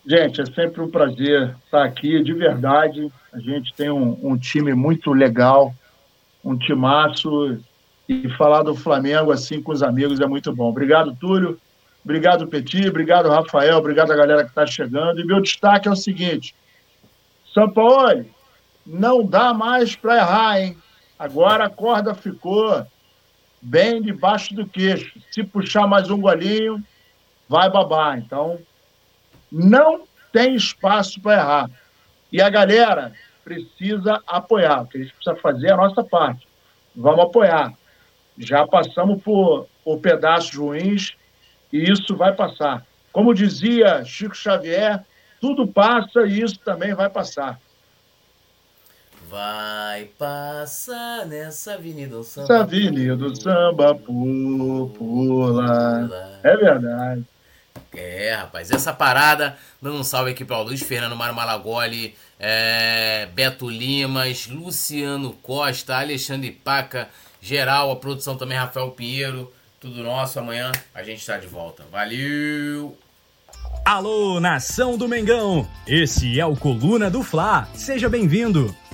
Gente, 0.06 0.41
é 0.41 0.45
sempre 0.48 0.82
um 0.82 0.91
prazer 0.91 1.56
estar 1.64 1.86
aqui, 1.86 2.22
de 2.22 2.34
verdade. 2.34 3.10
A 3.32 3.40
gente 3.40 3.73
tem 3.73 3.90
um, 3.90 4.19
um 4.22 4.38
time 4.38 4.73
muito 4.73 5.14
legal, 5.14 5.73
um 6.43 6.57
timaço 6.57 7.59
e 8.07 8.30
falar 8.31 8.63
do 8.63 8.76
Flamengo 8.76 9.31
assim 9.31 9.61
com 9.61 9.72
os 9.72 9.84
amigos 9.84 10.19
é 10.19 10.26
muito 10.26 10.53
bom. 10.53 10.69
Obrigado, 10.69 11.15
Túlio. 11.15 11.59
Obrigado, 12.03 12.47
Petit. 12.47 12.89
Obrigado, 12.89 13.30
Rafael. 13.30 13.77
Obrigado 13.77 14.11
a 14.11 14.15
galera 14.15 14.43
que 14.43 14.49
está 14.49 14.65
chegando. 14.65 15.22
E 15.22 15.26
meu 15.26 15.41
destaque 15.41 15.88
é 15.88 15.91
o 15.91 15.95
seguinte: 15.95 16.55
São 17.53 17.69
Paulo, 17.69 18.26
não 18.85 19.26
dá 19.26 19.53
mais 19.53 19.95
para 19.95 20.18
errar, 20.18 20.59
hein? 20.59 20.77
Agora 21.18 21.65
a 21.65 21.69
corda 21.69 22.15
ficou 22.15 22.85
bem 23.61 24.01
debaixo 24.01 24.55
do 24.55 24.65
queixo. 24.65 25.19
Se 25.30 25.43
puxar 25.43 25.85
mais 25.85 26.09
um 26.09 26.19
golinho, 26.19 26.84
vai 27.47 27.69
babar. 27.69 28.18
Então, 28.18 28.59
não 29.51 30.01
tem 30.31 30.55
espaço 30.55 31.22
para 31.22 31.34
errar. 31.34 31.72
E 32.31 32.41
a 32.41 32.49
galera 32.49 33.13
precisa 33.43 34.22
apoiar. 34.27 34.81
O 34.81 34.88
que 34.88 34.97
a 34.97 35.01
gente 35.01 35.13
precisa 35.13 35.35
fazer 35.41 35.68
é 35.68 35.73
a 35.73 35.77
nossa 35.77 36.03
parte. 36.03 36.47
Vamos 36.95 37.26
apoiar. 37.26 37.73
Já 38.38 38.65
passamos 38.65 39.22
por, 39.22 39.68
por 39.84 39.99
pedaços 39.99 40.55
ruins 40.55 41.13
e 41.72 41.91
isso 41.91 42.15
vai 42.15 42.34
passar. 42.34 42.85
Como 43.11 43.34
dizia 43.34 44.03
Chico 44.05 44.35
Xavier, 44.35 45.03
tudo 45.39 45.68
passa 45.68 46.22
e 46.26 46.41
isso 46.41 46.59
também 46.59 46.93
vai 46.93 47.09
passar. 47.09 47.59
Vai 49.30 50.05
passar 50.18 51.26
nessa 51.26 51.76
avenida 51.76 52.18
do 52.18 52.23
samba. 52.23 52.45
Essa 52.45 52.63
avenida 52.63 53.15
do 53.15 53.34
samba 53.34 53.95
pula. 53.95 54.99
É 56.43 56.57
verdade. 56.57 57.26
É, 57.93 58.34
rapaz, 58.35 58.72
essa 58.72 58.93
parada, 58.93 59.57
dando 59.81 59.97
um 59.97 60.03
salve 60.03 60.31
aqui 60.31 60.45
para 60.45 60.57
o 60.57 60.63
Luiz 60.63 60.81
Fernando 60.81 61.15
Mário 61.15 61.35
Malagoli, 61.35 62.15
é, 62.39 63.27
Beto 63.34 63.69
Limas, 63.69 64.47
Luciano 64.47 65.34
Costa, 65.34 65.97
Alexandre 65.97 66.51
Paca, 66.51 67.09
geral, 67.41 67.91
a 67.91 67.95
produção 67.97 68.38
também, 68.38 68.57
Rafael 68.57 68.91
Pinheiro, 68.91 69.51
tudo 69.80 70.03
nosso. 70.03 70.39
Amanhã 70.39 70.72
a 70.93 71.03
gente 71.03 71.19
está 71.19 71.38
de 71.38 71.47
volta. 71.47 71.84
Valeu! 71.91 72.97
Alô, 73.84 74.39
nação 74.39 74.97
do 74.97 75.07
Mengão! 75.07 75.68
Esse 75.85 76.39
é 76.39 76.45
o 76.45 76.55
Coluna 76.55 77.09
do 77.09 77.23
Fla. 77.23 77.68
Seja 77.73 78.07
bem-vindo! 78.07 78.73